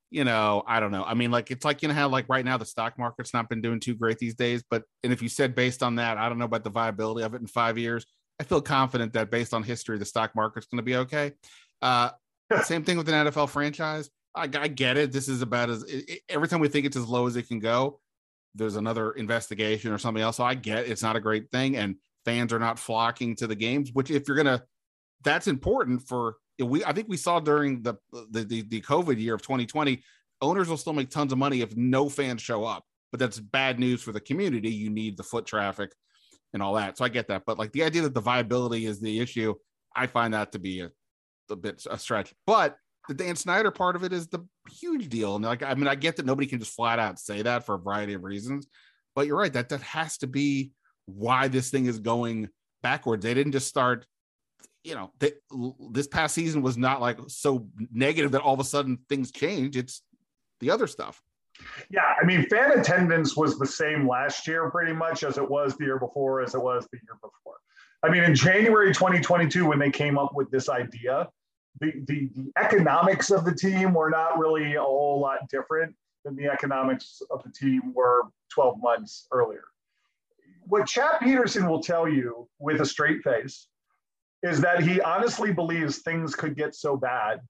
You 0.09 0.23
know, 0.23 0.63
I 0.65 0.79
don't 0.79 0.91
know. 0.91 1.03
I 1.03 1.15
mean, 1.15 1.29
like 1.29 1.51
it's 1.51 1.65
like 1.65 1.81
you 1.81 1.89
know 1.89 1.93
how 1.93 2.07
like 2.07 2.29
right 2.29 2.45
now 2.45 2.57
the 2.57 2.65
stock 2.65 2.97
market's 2.97 3.33
not 3.33 3.49
been 3.49 3.61
doing 3.61 3.81
too 3.81 3.95
great 3.95 4.17
these 4.17 4.35
days. 4.35 4.63
But 4.69 4.83
and 5.03 5.11
if 5.11 5.21
you 5.21 5.27
said 5.27 5.55
based 5.55 5.83
on 5.83 5.95
that, 5.95 6.17
I 6.17 6.29
don't 6.29 6.37
know 6.37 6.45
about 6.45 6.63
the 6.63 6.69
viability 6.69 7.25
of 7.25 7.33
it 7.33 7.41
in 7.41 7.47
five 7.47 7.77
years. 7.77 8.05
I 8.39 8.43
feel 8.43 8.61
confident 8.61 9.13
that 9.13 9.31
based 9.31 9.53
on 9.53 9.63
history, 9.63 9.97
the 9.97 10.05
stock 10.05 10.35
market's 10.35 10.65
going 10.65 10.77
to 10.77 10.83
be 10.83 10.95
okay. 10.97 11.33
Uh, 11.81 12.09
same 12.63 12.83
thing 12.83 12.97
with 12.97 13.09
an 13.09 13.27
NFL 13.27 13.49
franchise. 13.49 14.09
I, 14.35 14.43
I, 14.43 14.67
get 14.67 14.97
it. 14.97 15.11
This 15.11 15.27
is 15.27 15.41
about 15.41 15.69
as 15.69 15.83
it, 15.83 16.21
every 16.27 16.47
time 16.47 16.59
we 16.59 16.67
think 16.67 16.85
it's 16.85 16.97
as 16.97 17.07
low 17.07 17.27
as 17.27 17.35
it 17.35 17.47
can 17.47 17.59
go. 17.59 17.99
there's 18.55 18.75
another 18.75 19.11
investigation 19.11 19.91
or 19.91 19.97
something 19.97 20.23
else. 20.23 20.37
So 20.37 20.43
I 20.43 20.55
get 20.55 20.87
it's 20.87 21.03
not 21.03 21.15
a 21.15 21.19
great 21.19 21.51
thing, 21.51 21.77
and 21.77 21.95
fans 22.25 22.51
are 22.51 22.59
not 22.59 22.79
flocking 22.79 23.35
to 23.37 23.47
the 23.47 23.55
games. 23.55 23.91
Which, 23.93 24.09
if 24.09 24.27
you're 24.27 24.37
gonna, 24.37 24.63
that's 25.23 25.47
important 25.47 26.07
for 26.07 26.37
we. 26.59 26.83
I 26.83 26.93
think 26.93 27.07
we 27.09 27.17
saw 27.17 27.39
during 27.39 27.83
the 27.83 27.95
the 28.11 28.43
the, 28.43 28.61
the 28.63 28.81
COVID 28.81 29.19
year 29.19 29.35
of 29.35 29.43
2020, 29.43 30.01
owners 30.41 30.67
will 30.67 30.77
still 30.77 30.93
make 30.93 31.11
tons 31.11 31.31
of 31.31 31.37
money 31.37 31.61
if 31.61 31.75
no 31.77 32.09
fans 32.09 32.41
show 32.41 32.65
up. 32.65 32.83
But 33.11 33.19
that's 33.19 33.39
bad 33.39 33.79
news 33.79 34.01
for 34.01 34.11
the 34.11 34.19
community. 34.19 34.71
You 34.71 34.89
need 34.89 35.17
the 35.17 35.23
foot 35.23 35.45
traffic 35.45 35.91
and 36.53 36.61
all 36.61 36.75
that. 36.75 36.97
So 36.97 37.05
I 37.05 37.09
get 37.09 37.27
that. 37.27 37.43
But 37.45 37.57
like 37.57 37.71
the 37.71 37.83
idea 37.83 38.03
that 38.03 38.13
the 38.13 38.21
viability 38.21 38.85
is 38.85 38.99
the 38.99 39.19
issue, 39.19 39.55
I 39.95 40.07
find 40.07 40.33
that 40.33 40.51
to 40.53 40.59
be 40.59 40.81
a, 40.81 40.91
a 41.49 41.55
bit 41.55 41.85
a 41.89 41.97
stretch. 41.97 42.33
But 42.45 42.77
the 43.07 43.13
Dan 43.13 43.35
Snyder 43.35 43.71
part 43.71 43.95
of 43.95 44.03
it 44.03 44.13
is 44.13 44.27
the 44.27 44.45
huge 44.69 45.09
deal. 45.09 45.35
And 45.35 45.43
like, 45.43 45.63
I 45.63 45.73
mean, 45.73 45.87
I 45.87 45.95
get 45.95 46.15
that 46.17 46.25
nobody 46.25 46.47
can 46.47 46.59
just 46.59 46.75
flat 46.75 46.99
out 46.99 47.19
say 47.19 47.41
that 47.41 47.65
for 47.65 47.75
a 47.75 47.79
variety 47.79 48.13
of 48.13 48.23
reasons, 48.23 48.67
but 49.15 49.27
you're 49.27 49.37
right 49.37 49.53
that 49.53 49.69
that 49.69 49.81
has 49.81 50.17
to 50.19 50.27
be 50.27 50.71
why 51.05 51.47
this 51.47 51.69
thing 51.69 51.87
is 51.87 51.99
going 51.99 52.49
backwards. 52.81 53.23
They 53.23 53.33
didn't 53.33 53.51
just 53.51 53.67
start, 53.67 54.05
you 54.83 54.95
know, 54.95 55.11
they, 55.19 55.33
this 55.91 56.07
past 56.07 56.33
season 56.33 56.61
was 56.61 56.77
not 56.77 57.01
like 57.01 57.19
so 57.27 57.67
negative 57.91 58.31
that 58.31 58.41
all 58.41 58.53
of 58.53 58.59
a 58.59 58.63
sudden 58.63 58.99
things 59.09 59.31
change. 59.31 59.75
It's 59.75 60.01
the 60.61 60.71
other 60.71 60.87
stuff. 60.87 61.21
Yeah, 61.89 62.13
I 62.21 62.25
mean, 62.25 62.45
fan 62.47 62.77
attendance 62.77 63.35
was 63.35 63.57
the 63.57 63.65
same 63.65 64.07
last 64.07 64.47
year 64.47 64.69
pretty 64.69 64.93
much 64.93 65.23
as 65.23 65.37
it 65.37 65.49
was 65.49 65.75
the 65.75 65.85
year 65.85 65.99
before, 65.99 66.41
as 66.41 66.55
it 66.55 66.61
was 66.61 66.87
the 66.91 66.97
year 66.97 67.17
before. 67.21 67.57
I 68.03 68.09
mean, 68.09 68.23
in 68.23 68.35
January 68.35 68.93
2022, 68.93 69.65
when 69.65 69.79
they 69.79 69.89
came 69.89 70.17
up 70.17 70.35
with 70.35 70.51
this 70.51 70.69
idea, 70.69 71.29
the, 71.79 71.91
the, 72.07 72.29
the 72.35 72.51
economics 72.57 73.31
of 73.31 73.45
the 73.45 73.53
team 73.53 73.93
were 73.93 74.09
not 74.09 74.37
really 74.37 74.75
a 74.75 74.81
whole 74.81 75.19
lot 75.19 75.49
different 75.49 75.95
than 76.23 76.35
the 76.35 76.47
economics 76.47 77.21
of 77.31 77.43
the 77.43 77.51
team 77.51 77.93
were 77.93 78.23
12 78.51 78.81
months 78.81 79.27
earlier. 79.31 79.63
What 80.65 80.87
Chap 80.87 81.21
Petersen 81.21 81.67
will 81.67 81.81
tell 81.81 82.07
you 82.07 82.47
with 82.59 82.81
a 82.81 82.85
straight 82.85 83.21
face 83.23 83.67
is 84.43 84.59
that 84.61 84.83
he 84.83 85.01
honestly 85.01 85.53
believes 85.53 85.99
things 85.99 86.35
could 86.35 86.55
get 86.55 86.75
so 86.75 86.95
bad 86.95 87.41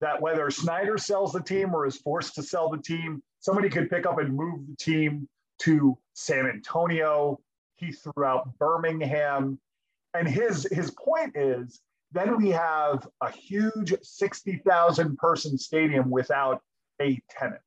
that 0.00 0.20
whether 0.20 0.50
Snyder 0.50 0.98
sells 0.98 1.32
the 1.32 1.42
team 1.42 1.74
or 1.74 1.86
is 1.86 1.96
forced 1.96 2.34
to 2.34 2.42
sell 2.42 2.68
the 2.68 2.78
team, 2.78 3.22
somebody 3.44 3.68
could 3.68 3.90
pick 3.90 4.06
up 4.06 4.18
and 4.18 4.34
move 4.34 4.66
the 4.66 4.74
team 4.76 5.28
to 5.58 5.98
San 6.14 6.46
Antonio. 6.46 7.38
He 7.76 7.92
threw 7.92 8.24
out 8.24 8.58
Birmingham. 8.58 9.58
And 10.14 10.26
his 10.26 10.66
his 10.72 10.90
point 10.92 11.36
is 11.36 11.80
then 12.12 12.38
we 12.38 12.48
have 12.50 13.06
a 13.20 13.30
huge 13.30 13.92
60,000 14.00 15.18
person 15.18 15.58
stadium 15.58 16.10
without 16.10 16.62
a 17.02 17.20
tenant. 17.28 17.60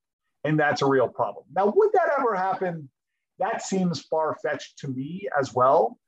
And 0.46 0.60
that's 0.60 0.82
a 0.82 0.86
real 0.88 1.10
problem. 1.10 1.46
Now, 1.54 1.72
would 1.76 1.92
that 1.94 2.10
ever 2.18 2.34
happen? 2.34 2.90
That 3.38 3.62
seems 3.62 4.02
far 4.02 4.36
fetched 4.42 4.80
to 4.80 4.88
me 4.88 5.28
as 5.40 5.54
well. 5.54 6.00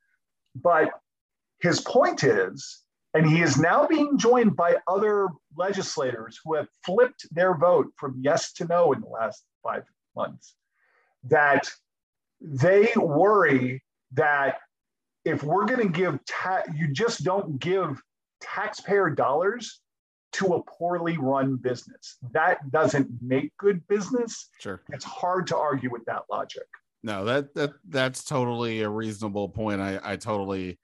But 0.56 0.90
his 1.62 1.82
point 1.82 2.24
is, 2.24 2.82
and 3.14 3.28
he 3.28 3.42
is 3.42 3.58
now 3.58 3.88
being 3.88 4.18
joined 4.18 4.56
by 4.56 4.78
other 4.88 5.30
legislators 5.56 6.40
who 6.44 6.56
have 6.56 6.68
flipped 6.86 7.26
their 7.32 7.56
vote 7.56 7.88
from 7.98 8.20
yes 8.22 8.54
to 8.54 8.66
no 8.66 8.94
in 8.94 9.02
the 9.02 9.08
last 9.08 9.44
five 9.64 9.84
months, 10.16 10.56
that 11.24 11.68
they 12.42 12.92
worry 12.96 13.84
that 14.14 14.60
if 15.26 15.44
we're 15.44 15.66
going 15.66 15.82
to 15.82 15.90
give, 15.90 16.20
ta- 16.26 16.64
you 16.76 16.88
just 16.88 17.24
don't 17.24 17.60
give 17.60 18.02
taxpayer 18.42 19.10
dollars 19.10 19.82
to 20.32 20.54
a 20.54 20.64
poorly 20.64 21.18
run 21.18 21.56
business. 21.56 22.18
That 22.32 22.72
doesn't 22.72 23.10
make 23.22 23.56
good 23.58 23.86
business. 23.88 24.50
Sure. 24.60 24.82
It's 24.90 25.04
hard 25.04 25.48
to 25.48 25.58
argue 25.58 25.92
with 25.92 26.06
that 26.06 26.24
logic. 26.30 26.68
No, 27.02 27.26
that 27.26 27.54
that 27.56 27.72
that's 27.88 28.24
totally 28.26 28.82
a 28.82 28.90
reasonable 28.90 29.50
point. 29.50 29.82
I 29.82 30.00
I 30.04 30.16
totally 30.18 30.80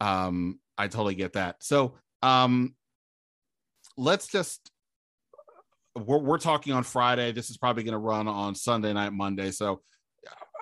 um 0.00 0.60
I 0.78 0.88
totally 0.88 1.14
get 1.14 1.34
that. 1.34 1.56
So, 1.60 1.94
um 2.22 2.74
let's 3.96 4.26
just 4.26 4.70
we're, 5.94 6.18
we're 6.18 6.38
talking 6.38 6.72
on 6.72 6.82
Friday. 6.82 7.32
This 7.32 7.50
is 7.50 7.56
probably 7.56 7.82
going 7.82 7.92
to 7.92 7.98
run 7.98 8.28
on 8.28 8.54
Sunday 8.54 8.92
night, 8.92 9.12
Monday. 9.12 9.50
So 9.50 9.80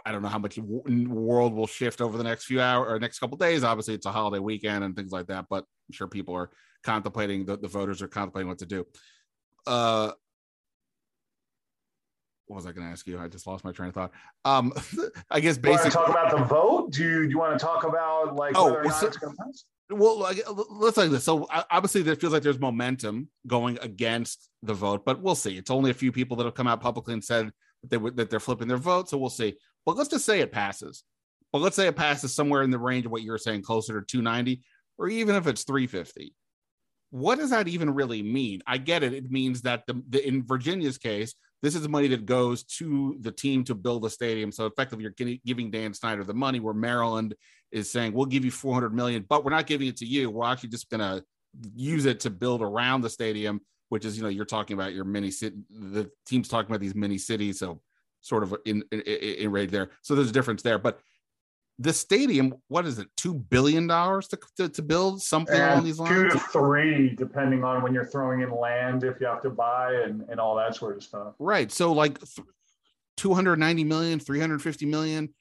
I 0.06 0.12
don't 0.12 0.22
know 0.22 0.28
how 0.28 0.38
much 0.38 0.58
world 0.58 1.54
will 1.54 1.66
shift 1.66 2.00
over 2.00 2.18
the 2.18 2.24
next 2.24 2.44
few 2.44 2.60
hours 2.60 2.92
or 2.92 2.98
next 2.98 3.18
couple 3.18 3.36
days. 3.36 3.64
Obviously, 3.64 3.94
it's 3.94 4.06
a 4.06 4.12
holiday 4.12 4.38
weekend 4.38 4.84
and 4.84 4.94
things 4.94 5.12
like 5.12 5.26
that, 5.28 5.46
but 5.48 5.64
I'm 5.64 5.92
sure 5.92 6.06
people 6.06 6.34
are 6.34 6.50
contemplating 6.82 7.46
the, 7.46 7.56
the 7.56 7.68
voters 7.68 8.02
are 8.02 8.08
contemplating 8.08 8.48
what 8.48 8.58
to 8.58 8.66
do. 8.66 8.86
Uh, 9.66 10.12
what 12.46 12.56
was 12.56 12.66
I 12.66 12.72
going 12.72 12.86
to 12.86 12.92
ask 12.92 13.06
you? 13.06 13.18
I 13.18 13.28
just 13.28 13.46
lost 13.46 13.64
my 13.64 13.72
train 13.72 13.88
of 13.88 13.94
thought. 13.94 14.12
Um, 14.44 14.74
I 15.30 15.40
guess 15.40 15.56
basically 15.56 15.92
talk 15.92 16.10
about 16.10 16.36
the 16.36 16.44
vote. 16.44 16.92
Do 16.92 17.02
you, 17.02 17.22
do 17.24 17.30
you 17.30 17.38
want 17.38 17.58
to 17.58 17.64
talk 17.64 17.84
about 17.84 18.36
like 18.36 18.52
oh, 18.56 18.66
whether 18.66 18.80
or 18.80 18.84
not 18.84 19.00
so, 19.00 19.06
it's 19.06 19.16
going 19.16 19.34
to 19.34 19.42
pass? 19.42 19.64
Well, 19.90 20.18
like, 20.18 20.42
let's 20.70 20.96
like 20.96 21.10
this. 21.10 21.24
So 21.24 21.46
obviously, 21.70 22.02
there 22.02 22.16
feels 22.16 22.32
like 22.32 22.42
there's 22.42 22.58
momentum 22.58 23.28
going 23.46 23.78
against 23.82 24.48
the 24.62 24.72
vote, 24.72 25.04
but 25.04 25.20
we'll 25.20 25.34
see. 25.34 25.58
It's 25.58 25.70
only 25.70 25.90
a 25.90 25.94
few 25.94 26.10
people 26.10 26.36
that 26.38 26.44
have 26.44 26.54
come 26.54 26.66
out 26.66 26.80
publicly 26.80 27.12
and 27.12 27.22
said 27.22 27.52
that 27.82 27.90
they 27.90 28.10
that 28.10 28.30
they're 28.30 28.40
flipping 28.40 28.68
their 28.68 28.78
vote. 28.78 29.10
So 29.10 29.18
we'll 29.18 29.30
see. 29.30 29.56
But 29.84 29.96
let's 29.96 30.08
just 30.08 30.24
say 30.24 30.40
it 30.40 30.52
passes. 30.52 31.04
But 31.52 31.60
let's 31.60 31.76
say 31.76 31.86
it 31.86 31.96
passes 31.96 32.34
somewhere 32.34 32.62
in 32.62 32.70
the 32.70 32.78
range 32.78 33.06
of 33.06 33.12
what 33.12 33.22
you're 33.22 33.38
saying, 33.38 33.62
closer 33.62 34.00
to 34.00 34.06
290, 34.06 34.62
or 34.98 35.08
even 35.08 35.36
if 35.36 35.46
it's 35.46 35.64
350. 35.64 36.34
What 37.10 37.38
does 37.38 37.50
that 37.50 37.68
even 37.68 37.94
really 37.94 38.22
mean? 38.22 38.60
I 38.66 38.78
get 38.78 39.04
it. 39.04 39.12
It 39.12 39.30
means 39.30 39.62
that 39.62 39.86
the, 39.86 40.02
the 40.08 40.26
in 40.26 40.44
Virginia's 40.44 40.98
case, 40.98 41.34
this 41.62 41.76
is 41.76 41.86
money 41.88 42.08
that 42.08 42.26
goes 42.26 42.64
to 42.64 43.16
the 43.20 43.30
team 43.30 43.62
to 43.64 43.74
build 43.76 44.04
a 44.04 44.10
stadium. 44.10 44.50
So 44.50 44.66
effectively, 44.66 45.04
you're 45.04 45.36
giving 45.46 45.70
Dan 45.70 45.94
Snyder 45.94 46.24
the 46.24 46.34
money. 46.34 46.58
Where 46.58 46.74
Maryland 46.74 47.34
is 47.74 47.90
saying, 47.90 48.12
"We'll 48.12 48.26
give 48.26 48.44
you 48.44 48.50
400 48.50 48.94
million, 48.94 49.24
but 49.28 49.44
we're 49.44 49.50
not 49.50 49.66
giving 49.66 49.88
it 49.88 49.96
to 49.98 50.06
you. 50.06 50.30
We're 50.30 50.46
actually 50.46 50.70
just 50.70 50.88
going 50.88 51.00
to 51.00 51.24
use 51.74 52.06
it 52.06 52.20
to 52.20 52.30
build 52.30 52.62
around 52.62 53.02
the 53.02 53.10
stadium." 53.10 53.60
Which 53.90 54.06
is, 54.06 54.16
you 54.16 54.22
know, 54.22 54.30
you're 54.30 54.46
talking 54.46 54.74
about 54.74 54.94
your 54.94 55.04
mini 55.04 55.30
city. 55.30 55.56
The 55.70 56.10
team's 56.26 56.48
talking 56.48 56.70
about 56.70 56.80
these 56.80 56.94
mini 56.94 57.18
cities. 57.18 57.58
So 57.58 57.80
sort 58.24 58.42
of 58.42 58.56
in, 58.64 58.82
in, 58.90 59.00
in 59.00 59.52
rate 59.52 59.70
there. 59.70 59.90
So 60.02 60.14
there's 60.14 60.30
a 60.30 60.32
difference 60.32 60.62
there. 60.62 60.78
But 60.78 60.98
the 61.78 61.92
stadium, 61.92 62.54
what 62.68 62.86
is 62.86 62.98
it, 62.98 63.08
two 63.16 63.34
billion 63.34 63.86
dollars 63.86 64.28
to, 64.28 64.38
to, 64.56 64.68
to, 64.68 64.82
build 64.82 65.20
something 65.22 65.54
and 65.54 65.72
along 65.72 65.84
these 65.84 65.98
lines? 65.98 66.10
Two 66.10 66.28
to 66.30 66.38
three, 66.38 67.14
depending 67.14 67.64
on 67.64 67.82
when 67.82 67.92
you're 67.92 68.06
throwing 68.06 68.40
in 68.40 68.50
land, 68.50 69.04
if 69.04 69.20
you 69.20 69.26
have 69.26 69.42
to 69.42 69.50
buy 69.50 69.92
and, 69.92 70.22
and 70.28 70.40
all 70.40 70.56
that 70.56 70.74
sort 70.76 70.96
of 70.96 71.02
stuff. 71.02 71.34
Right. 71.38 71.70
So 71.70 71.92
like 71.92 72.18
th- 72.18 72.46
290 73.16 73.84
million, 73.84 74.20
350 74.20 74.86
million. 74.86 75.34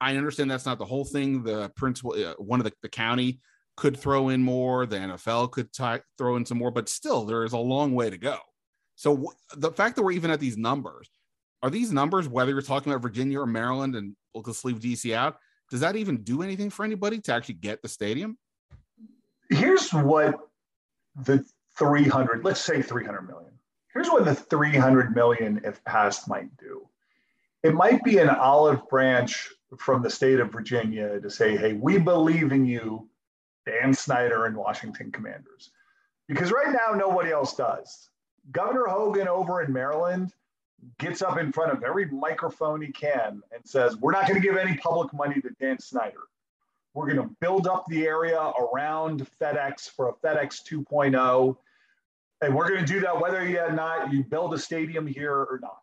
I 0.00 0.16
understand 0.16 0.50
that's 0.50 0.66
not 0.66 0.78
the 0.78 0.84
whole 0.84 1.04
thing. 1.04 1.42
The 1.42 1.70
principal, 1.76 2.12
uh, 2.12 2.34
one 2.38 2.60
of 2.60 2.64
the, 2.64 2.72
the 2.82 2.88
county 2.88 3.40
could 3.76 3.96
throw 3.96 4.30
in 4.30 4.42
more. 4.42 4.86
The 4.86 4.96
NFL 4.96 5.50
could 5.52 5.72
t- 5.72 6.02
throw 6.18 6.36
in 6.36 6.46
some 6.46 6.58
more, 6.58 6.70
but 6.70 6.88
still, 6.88 7.24
there 7.24 7.44
is 7.44 7.52
a 7.52 7.58
long 7.58 7.94
way 7.94 8.10
to 8.10 8.18
go. 8.18 8.38
So 8.96 9.12
w- 9.12 9.32
the 9.56 9.70
fact 9.70 9.96
that 9.96 10.02
we're 10.02 10.12
even 10.12 10.30
at 10.30 10.40
these 10.40 10.56
numbers, 10.56 11.08
are 11.62 11.70
these 11.70 11.92
numbers, 11.92 12.28
whether 12.28 12.50
you're 12.50 12.62
talking 12.62 12.92
about 12.92 13.02
Virginia 13.02 13.40
or 13.40 13.46
Maryland, 13.46 13.94
and 13.94 14.16
we'll 14.34 14.42
just 14.42 14.64
leave 14.64 14.80
DC 14.80 15.14
out, 15.14 15.36
does 15.70 15.80
that 15.80 15.96
even 15.96 16.22
do 16.22 16.42
anything 16.42 16.70
for 16.70 16.84
anybody 16.84 17.20
to 17.20 17.32
actually 17.34 17.54
get 17.54 17.82
the 17.82 17.88
stadium? 17.88 18.38
Here's 19.50 19.92
what 19.92 20.36
the 21.24 21.44
300, 21.78 22.44
let's 22.44 22.60
say 22.60 22.82
300 22.82 23.22
million. 23.22 23.52
Here's 23.92 24.08
what 24.08 24.24
the 24.24 24.34
300 24.34 25.14
million, 25.14 25.60
if 25.64 25.82
passed, 25.84 26.28
might 26.28 26.56
do. 26.56 26.88
It 27.62 27.74
might 27.74 28.02
be 28.04 28.18
an 28.18 28.30
olive 28.30 28.88
branch 28.88 29.50
from 29.78 30.02
the 30.02 30.10
state 30.10 30.40
of 30.40 30.52
Virginia 30.52 31.20
to 31.20 31.30
say, 31.30 31.56
hey, 31.56 31.74
we 31.74 31.98
believe 31.98 32.52
in 32.52 32.64
you, 32.64 33.08
Dan 33.66 33.94
Snyder 33.94 34.46
and 34.46 34.56
Washington 34.56 35.12
Commanders. 35.12 35.70
Because 36.28 36.52
right 36.52 36.72
now, 36.72 36.94
nobody 36.94 37.30
else 37.30 37.54
does. 37.54 38.10
Governor 38.52 38.86
Hogan 38.86 39.28
over 39.28 39.62
in 39.62 39.72
Maryland 39.72 40.32
gets 40.98 41.22
up 41.22 41.38
in 41.38 41.52
front 41.52 41.72
of 41.72 41.82
every 41.82 42.06
microphone 42.06 42.80
he 42.80 42.92
can 42.92 43.42
and 43.52 43.62
says, 43.64 43.96
We're 43.96 44.12
not 44.12 44.26
going 44.26 44.40
to 44.40 44.46
give 44.46 44.56
any 44.56 44.76
public 44.76 45.12
money 45.12 45.40
to 45.40 45.50
Dan 45.60 45.78
Snyder. 45.78 46.20
We're 46.94 47.12
going 47.12 47.28
to 47.28 47.34
build 47.40 47.66
up 47.66 47.84
the 47.88 48.06
area 48.06 48.38
around 48.40 49.26
FedEx 49.40 49.90
for 49.90 50.08
a 50.08 50.12
FedEx 50.14 50.62
2.0. 50.68 51.56
And 52.42 52.54
we're 52.54 52.68
going 52.68 52.80
to 52.80 52.86
do 52.86 53.00
that 53.00 53.20
whether 53.20 53.40
or 53.40 53.72
not 53.72 54.12
you 54.12 54.24
build 54.24 54.54
a 54.54 54.58
stadium 54.58 55.06
here 55.06 55.34
or 55.34 55.60
not. 55.62 55.82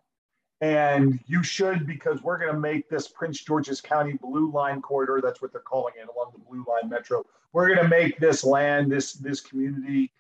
And 0.62 1.20
you 1.28 1.44
should 1.44 1.86
because 1.86 2.24
we're 2.24 2.40
going 2.40 2.54
to 2.54 2.60
make 2.60 2.90
this 2.90 3.08
Prince 3.08 3.44
George's 3.44 3.80
County 3.80 4.14
Blue 4.14 4.52
Line 4.52 4.82
corridor. 4.82 5.20
That's 5.22 5.42
what 5.42 5.52
they're 5.52 5.62
calling 5.62 5.94
it 6.02 6.08
along 6.14 6.32
the 6.34 6.40
Blue 6.40 6.66
Line 6.68 6.90
Metro. 6.90 7.24
We're 7.54 7.68
going 7.68 7.84
to 7.84 7.88
make 7.88 8.20
this 8.20 8.44
land, 8.44 8.92
this 8.92 9.14
this 9.14 9.40
community, 9.40 10.12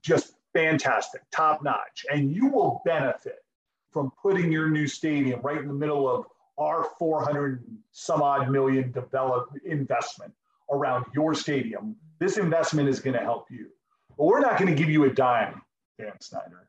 just 0.00 0.34
fantastic, 0.52 1.22
top 1.32 1.62
notch, 1.62 2.06
and 2.12 2.34
you 2.34 2.48
will 2.48 2.80
benefit 2.84 3.44
from 3.90 4.12
putting 4.22 4.50
your 4.52 4.68
new 4.68 4.86
stadium 4.86 5.40
right 5.42 5.58
in 5.58 5.68
the 5.68 5.74
middle 5.74 6.08
of 6.08 6.26
our 6.58 6.88
400 6.98 7.64
some 7.90 8.22
odd 8.22 8.50
million 8.50 8.90
develop 8.92 9.50
investment 9.64 10.32
around 10.70 11.04
your 11.14 11.34
stadium. 11.34 11.96
This 12.18 12.38
investment 12.38 12.88
is 12.88 13.00
going 13.00 13.16
to 13.16 13.22
help 13.22 13.50
you. 13.50 13.68
But 14.16 14.24
we're 14.24 14.40
not 14.40 14.58
going 14.58 14.74
to 14.74 14.80
give 14.80 14.90
you 14.90 15.04
a 15.04 15.10
dime, 15.10 15.60
Dan 15.98 16.12
Snyder. 16.20 16.68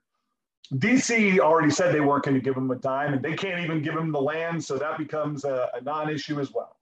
DC 0.74 1.40
already 1.40 1.70
said 1.70 1.94
they 1.94 2.00
weren't 2.00 2.24
going 2.24 2.36
to 2.36 2.42
give 2.42 2.56
him 2.56 2.72
a 2.72 2.76
dime, 2.76 3.14
and 3.14 3.22
they 3.22 3.36
can't 3.36 3.64
even 3.64 3.82
give 3.82 3.96
him 3.96 4.12
the 4.12 4.22
land, 4.22 4.64
so 4.64 4.78
that 4.78 4.98
becomes 4.98 5.44
a, 5.46 5.70
a 5.74 5.82
non 5.82 6.10
issue 6.10 6.40
as 6.40 6.52
well. 6.52 6.78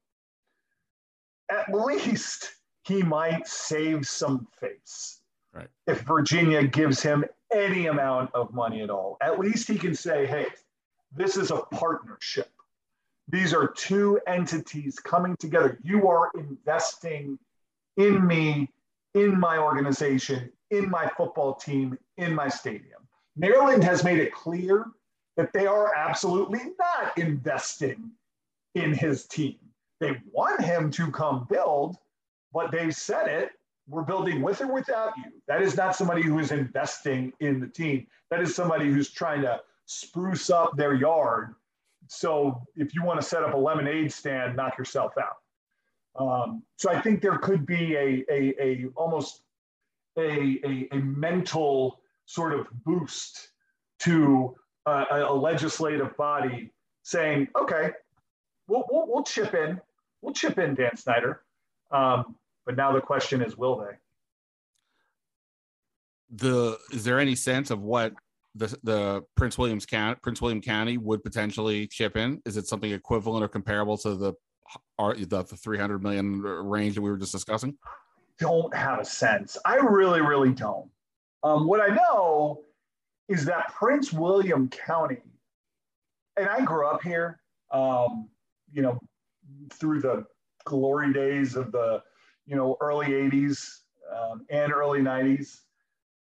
At 1.50 1.74
least 1.74 2.54
he 2.84 3.04
might 3.04 3.48
save 3.48 4.08
some 4.08 4.48
face. 4.60 5.22
Right. 5.54 5.68
If 5.88 6.02
Virginia 6.02 6.66
gives 6.66 7.02
him 7.02 7.26
any 7.54 7.88
amount 7.88 8.34
of 8.34 8.54
money 8.54 8.82
at 8.82 8.90
all, 8.90 9.18
at 9.22 9.40
least 9.40 9.68
he 9.68 9.78
can 9.78 9.94
say, 9.94 10.26
hey, 10.26 10.48
this 11.14 11.36
is 11.36 11.52
a 11.52 11.58
partnership. 11.58 12.50
These 13.28 13.54
are 13.54 13.68
two 13.68 14.20
entities 14.28 15.00
coming 15.00 15.36
together. 15.38 15.78
You 15.84 16.08
are 16.08 16.32
investing 16.38 17.38
in 17.98 18.26
me, 18.26 18.70
in 19.14 19.40
my 19.40 19.58
organization, 19.58 20.52
in 20.70 20.90
my 20.90 21.10
football 21.18 21.56
team, 21.56 21.98
in 22.18 22.34
my 22.34 22.48
stadium. 22.48 23.02
Maryland 23.42 23.84
has 23.84 24.04
made 24.04 24.20
it 24.20 24.32
clear 24.32 24.86
that 25.36 25.52
they 25.52 25.66
are 25.66 25.96
absolutely 25.96 26.60
not 26.78 27.18
investing 27.18 28.12
in 28.76 28.94
his 28.94 29.26
team. 29.26 29.56
They 30.00 30.22
want 30.32 30.62
him 30.62 30.92
to 30.92 31.10
come 31.10 31.48
build, 31.50 31.98
but 32.54 32.72
they've 32.72 32.96
said 32.96 33.28
it. 33.28 33.50
We're 33.88 34.04
building 34.04 34.44
with 34.44 34.62
or 34.62 34.72
without 34.72 35.18
you. 35.18 35.32
That 35.48 35.64
is 35.64 35.76
not 35.76 35.96
somebody 35.96 36.22
who 36.22 36.38
is 36.38 36.52
investing 36.52 37.34
in 37.40 37.60
the 37.60 37.68
team. 37.68 38.06
That 38.30 38.42
is 38.42 38.56
somebody 38.56 38.86
who's 38.92 39.10
trying 39.10 39.42
to 39.42 39.60
spruce 39.88 40.52
up 40.52 40.78
their 40.78 40.94
yard. 40.94 41.56
So 42.10 42.62
if 42.76 42.94
you 42.94 43.04
want 43.04 43.20
to 43.20 43.28
set 43.28 43.42
up 43.42 43.56
a 43.56 43.58
lemonade 43.58 44.14
stand, 44.14 44.56
knock 44.56 44.78
yourself 44.78 45.14
out. 45.18 45.38
Um, 46.16 46.62
so 46.78 46.92
I 46.92 47.02
think 47.02 47.24
there 47.24 47.40
could 47.40 47.66
be 47.66 47.96
a, 47.96 48.24
a, 48.30 48.54
a 48.62 48.86
almost 48.96 49.42
a, 50.16 50.60
a, 50.64 50.88
a 50.92 50.98
mental 51.00 52.01
sort 52.26 52.54
of 52.54 52.68
boost 52.86 53.50
to 54.00 54.56
a, 54.86 55.06
a 55.28 55.34
legislative 55.34 56.16
body 56.18 56.72
saying, 57.04 57.48
okay, 57.60 57.92
we'll, 58.68 58.84
we'll, 58.90 59.08
we'll, 59.08 59.24
chip 59.24 59.54
in, 59.54 59.80
we'll 60.22 60.34
chip 60.34 60.58
in 60.58 60.76
Dan 60.76 60.96
Snyder. 60.96 61.42
Um, 61.92 62.36
but 62.66 62.76
now 62.76 62.92
the 62.92 63.02
question 63.02 63.42
is, 63.42 63.58
will 63.58 63.78
they? 63.78 63.96
The 66.34 66.78
is 66.94 67.04
there 67.04 67.20
any 67.20 67.36
sense 67.36 67.72
of 67.72 67.82
what 67.82 68.14
the 68.56 68.78
the 68.84 69.24
Prince 69.36 69.58
William's 69.58 69.86
County 69.86 70.18
Prince 70.24 70.42
William 70.42 70.62
County 70.62 70.98
would 70.98 71.24
potentially 71.24 71.88
chip 71.88 72.16
in? 72.16 72.42
Is 72.46 72.56
it 72.56 72.68
something 72.68 72.92
equivalent 72.92 73.44
or 73.44 73.50
comparable 73.50 73.98
to 73.98 74.16
the 74.16 74.34
the, 74.98 75.44
the 75.44 75.58
300 75.58 76.02
million 76.02 76.42
range 76.42 76.96
that 76.96 77.02
we 77.02 77.10
were 77.10 77.18
just 77.18 77.32
discussing? 77.32 77.76
Don't 78.40 78.74
have 78.74 79.00
a 79.00 79.06
sense. 79.06 79.58
I 79.66 79.76
really, 79.76 80.22
really 80.22 80.52
don't. 80.52 80.90
Um, 81.44 81.68
what 81.68 81.82
I 81.82 81.94
know 81.94 82.62
is 83.28 83.46
that 83.46 83.74
Prince 83.74 84.12
William 84.12 84.70
County, 84.70 85.22
and 86.38 86.48
I 86.48 86.62
grew 86.64 86.88
up 86.88 87.02
here, 87.02 87.40
um, 87.72 88.30
you 88.72 88.82
know, 88.82 89.00
through 89.74 90.02
the 90.02 90.26
glory 90.66 91.14
days 91.14 91.56
of 91.56 91.72
the, 91.72 92.02
you 92.46 92.56
know, 92.56 92.78
early 92.82 93.08
80s 93.08 93.80
um, 94.16 94.46
and 94.50 94.72
early 94.72 95.00
90s. 95.00 95.62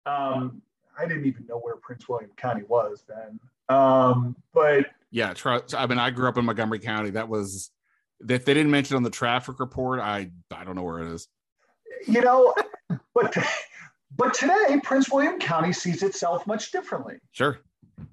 Um, 0.06 0.62
I 0.98 1.06
didn't 1.06 1.26
even 1.26 1.46
know 1.46 1.58
where 1.58 1.76
Prince 1.76 2.08
William 2.08 2.30
County 2.36 2.62
was 2.68 3.04
then. 3.08 3.38
Um, 3.68 4.36
but 4.52 4.86
yeah, 5.10 5.32
try, 5.34 5.60
I 5.76 5.86
mean, 5.86 5.98
I 5.98 6.10
grew 6.10 6.28
up 6.28 6.36
in 6.38 6.44
Montgomery 6.44 6.78
County. 6.78 7.10
That 7.10 7.28
was 7.28 7.70
if 8.28 8.44
they 8.44 8.54
didn't 8.54 8.70
mention 8.70 8.96
on 8.96 9.02
the 9.02 9.10
traffic 9.10 9.60
report, 9.60 10.00
I 10.00 10.30
I 10.54 10.64
don't 10.64 10.76
know 10.76 10.82
where 10.82 11.00
it 11.00 11.12
is. 11.12 11.28
You 12.06 12.20
know, 12.20 12.54
but 13.14 13.36
but 14.16 14.34
today 14.34 14.80
Prince 14.82 15.10
William 15.10 15.38
County 15.38 15.72
sees 15.72 16.02
itself 16.02 16.46
much 16.46 16.70
differently. 16.70 17.18
Sure. 17.32 17.58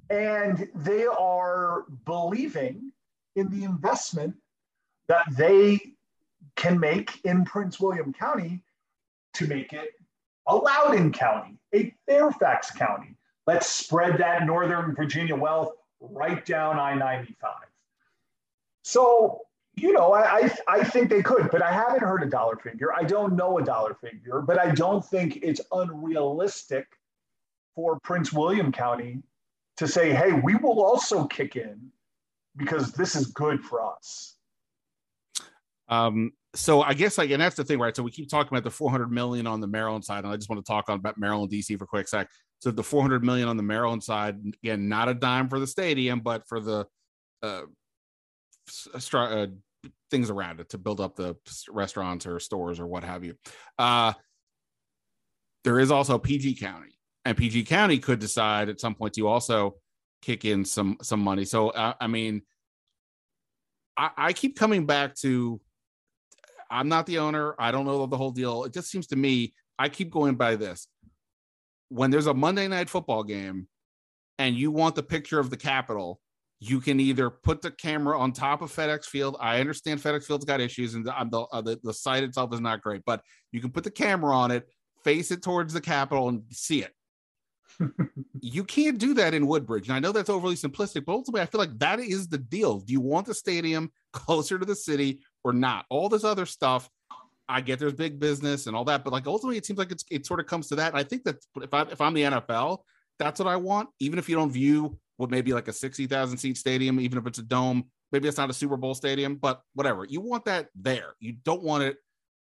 And 0.10 0.68
they 0.76 1.06
are 1.06 1.86
believing 2.06 2.92
in 3.36 3.50
the 3.50 3.64
investment 3.64 4.36
that 5.08 5.26
they 5.38 5.80
can 6.56 6.80
make 6.80 7.22
in 7.24 7.46
Prince 7.46 7.80
William 7.80 8.14
County 8.14 8.62
to 9.34 9.48
make 9.48 9.74
it 9.74 9.90
a 10.48 10.56
Loudoun 10.56 11.12
County, 11.12 11.58
a 11.74 11.94
Fairfax 12.08 12.72
County. 12.72 13.16
Let's 13.46 13.68
spread 13.68 14.18
that 14.20 14.46
Northern 14.46 14.96
Virginia 14.96 15.36
wealth 15.36 15.74
right 16.00 16.46
down 16.46 16.80
I 16.80 16.96
95. 16.96 17.52
So 18.84 19.42
you 19.82 19.94
know, 19.94 20.14
I, 20.14 20.52
I 20.68 20.84
think 20.84 21.10
they 21.10 21.22
could, 21.22 21.50
but 21.52 21.62
I 21.62 21.72
haven't 21.72 22.02
heard 22.02 22.24
a 22.24 22.26
dollar 22.26 22.58
figure. 22.58 22.94
I 22.94 23.04
don't 23.04 23.36
know 23.36 23.58
a 23.58 23.64
dollar 23.64 23.96
figure, 23.96 24.42
but 24.42 24.60
I 24.60 24.72
don't 24.72 25.04
think 25.06 25.40
it's 25.42 25.62
unrealistic 25.72 26.88
for 27.76 28.00
Prince 28.02 28.34
William 28.34 28.72
County 28.72 29.22
to 29.78 29.88
say, 29.88 30.14
hey, 30.14 30.34
we 30.34 30.56
will 30.56 30.84
also 30.84 31.26
kick 31.26 31.56
in 31.56 31.92
because 32.58 32.92
this 32.92 33.16
is 33.16 33.28
good 33.28 33.62
for 33.62 33.82
us. 33.82 34.36
Um, 35.88 36.34
so 36.56 36.82
I 36.82 36.94
guess 36.94 37.18
like, 37.18 37.30
and 37.32 37.42
that's 37.42 37.56
the 37.56 37.64
thing, 37.64 37.80
right? 37.80 37.96
So 37.96 38.04
we 38.04 38.12
keep 38.12 38.30
talking 38.30 38.50
about 38.50 38.64
the 38.64 38.72
400 38.72 39.12
million 39.12 39.48
on 39.48 39.62
the 39.62 39.68
Maryland 39.68 40.04
side, 40.04 40.24
and 40.24 40.34
I 40.34 40.36
just 40.36 40.50
want 40.50 40.64
to 40.64 40.70
talk 40.70 40.90
on 40.90 41.00
about 41.00 41.18
Maryland 41.18 41.52
DC 41.52 41.78
for 41.78 41.86
a 41.86 41.88
quick 41.88 42.08
sec. 42.08 42.28
So 42.60 42.72
the 42.72 42.84
400 42.84 43.24
million 43.24 43.48
on 43.48 43.56
the 43.56 43.64
Maryland 43.64 44.04
side, 44.04 44.38
again, 44.64 44.90
not 44.90 45.08
a 45.08 45.14
dime 45.14 45.48
for 45.48 45.60
the 45.60 45.68
stadium, 45.68 46.20
but 46.20 46.48
for 46.48 46.60
the 46.60 46.86
uh, 47.42 47.62
uh, 49.14 49.48
things 50.10 50.30
around 50.30 50.60
it 50.60 50.70
to 50.70 50.78
build 50.78 51.00
up 51.00 51.16
the 51.16 51.36
restaurants 51.70 52.26
or 52.26 52.40
stores 52.40 52.80
or 52.80 52.88
what 52.88 53.04
have 53.04 53.24
you. 53.24 53.36
Uh, 53.78 54.14
there 55.64 55.80
is 55.80 55.92
also 55.92 56.18
PG 56.18 56.56
County, 56.56 56.98
and 57.26 57.38
PG 57.38 57.66
County 57.66 58.00
could 58.00 58.20
decide 58.20 58.70
at 58.70 58.80
some 58.80 58.96
point 58.96 59.14
to 59.14 59.28
also 59.28 59.76
kick 60.22 60.46
in 60.46 60.66
some 60.66 60.98
some 61.02 61.20
money. 61.20 61.46
So 61.46 61.70
uh, 61.70 61.94
I 62.00 62.08
mean, 62.08 62.42
I, 63.98 64.10
I 64.18 64.34
keep 64.34 64.58
coming 64.58 64.86
back 64.86 65.16
to 65.18 65.60
I'm 66.72 66.88
not 66.88 67.06
the 67.06 67.20
owner. 67.20 67.56
I 67.60 67.72
don't 67.72 67.86
know 67.86 68.06
the 68.06 68.18
whole 68.18 68.32
deal. 68.32 68.64
It 68.64 68.74
just 68.74 68.90
seems 68.90 69.08
to 69.08 69.16
me 69.16 69.54
I 69.78 69.90
keep 69.90 70.12
going 70.12 70.36
by 70.36 70.56
this. 70.56 70.88
When 71.90 72.12
there's 72.12 72.28
a 72.28 72.34
Monday 72.34 72.68
night 72.68 72.90
football 72.90 73.24
game 73.24 73.68
and 74.38 74.56
you 74.56 74.72
want 74.72 74.96
the 74.96 75.04
picture 75.04 75.40
of 75.40 75.50
the 75.50 75.58
Capitol, 75.58 76.20
you 76.60 76.82
can 76.82 77.00
either 77.00 77.30
put 77.30 77.62
the 77.62 77.72
camera 77.72 78.20
on 78.20 78.34
top 78.34 78.62
of 78.62 78.72
FedEx 78.72 79.06
Field. 79.06 79.38
I 79.40 79.60
understand 79.60 80.02
FedEx 80.02 80.26
Field's 80.26 80.46
got 80.46 80.60
issues 80.60 80.94
and 80.94 81.06
the, 81.06 81.14
uh, 81.16 81.62
the, 81.62 81.80
the 81.84 81.94
site 81.94 82.24
itself 82.24 82.54
is 82.54 82.60
not 82.60 82.82
great, 82.82 83.02
but 83.06 83.22
you 83.52 83.62
can 83.62 83.72
put 83.72 83.86
the 83.86 83.92
camera 83.92 84.36
on 84.36 84.52
it, 84.52 84.68
face 85.04 85.32
it 85.32 85.42
towards 85.42 85.74
the 85.74 85.82
Capitol, 85.82 86.28
and 86.28 86.44
see 86.52 86.84
it. 86.84 86.94
you 88.42 88.66
can't 88.66 88.98
do 88.98 89.14
that 89.14 89.34
in 89.34 89.48
Woodbridge. 89.48 89.88
And 89.88 89.96
I 89.96 90.00
know 90.00 90.12
that's 90.12 90.30
overly 90.30 90.56
simplistic, 90.56 91.06
but 91.06 91.14
ultimately, 91.14 91.42
I 91.42 91.46
feel 91.46 91.60
like 91.60 91.80
that 91.80 92.00
is 92.00 92.28
the 92.28 92.38
deal. 92.38 92.80
Do 92.80 92.92
you 92.92 93.00
want 93.00 93.26
the 93.26 93.34
stadium 93.34 93.92
closer 94.14 94.60
to 94.60 94.66
the 94.66 94.76
city 94.76 95.22
or 95.46 95.54
not? 95.54 95.86
All 95.90 96.10
this 96.10 96.26
other 96.26 96.46
stuff, 96.46 96.90
I 97.48 97.62
get 97.62 97.80
there's 97.80 97.94
big 97.94 98.20
business 98.20 98.68
and 98.68 98.76
all 98.76 98.86
that, 98.86 99.04
but 99.04 99.14
like 99.14 99.28
ultimately, 99.28 99.58
it 99.58 99.66
seems 99.66 99.80
like 99.80 99.92
it's 99.92 100.04
it 100.12 100.26
sort 100.26 100.40
of 100.40 100.46
comes 100.46 100.68
to 100.68 100.76
that. 100.76 100.92
And 100.92 101.00
I 101.00 101.04
think 101.04 101.24
that 101.24 101.38
if 101.62 101.74
I 101.74 101.84
if 101.84 102.02
I'm 102.02 102.14
the 102.14 102.24
NFL, 102.24 102.80
that's 103.18 103.40
what 103.40 103.48
I 103.48 103.56
want. 103.56 103.90
Even 104.00 104.20
if 104.20 104.28
you 104.30 104.36
don't 104.36 104.52
view 104.52 105.00
what 105.20 105.30
maybe 105.30 105.52
like 105.52 105.68
a 105.68 105.74
60,000 105.74 106.38
seat 106.38 106.58
stadium, 106.58 106.98
even 106.98 107.18
if 107.18 107.28
it's 107.28 107.40
a 107.40 107.44
dome. 107.44 107.84
Maybe 108.14 108.30
it's 108.30 108.38
not 108.38 108.50
a 108.50 108.54
Super 108.54 108.78
Bowl 108.78 108.96
stadium, 108.96 109.36
but 109.36 109.62
whatever. 109.74 110.06
You 110.06 110.22
want 110.22 110.46
that 110.46 110.70
there. 110.76 111.14
You 111.20 111.34
don't 111.44 111.62
want 111.62 111.84
it 111.84 111.98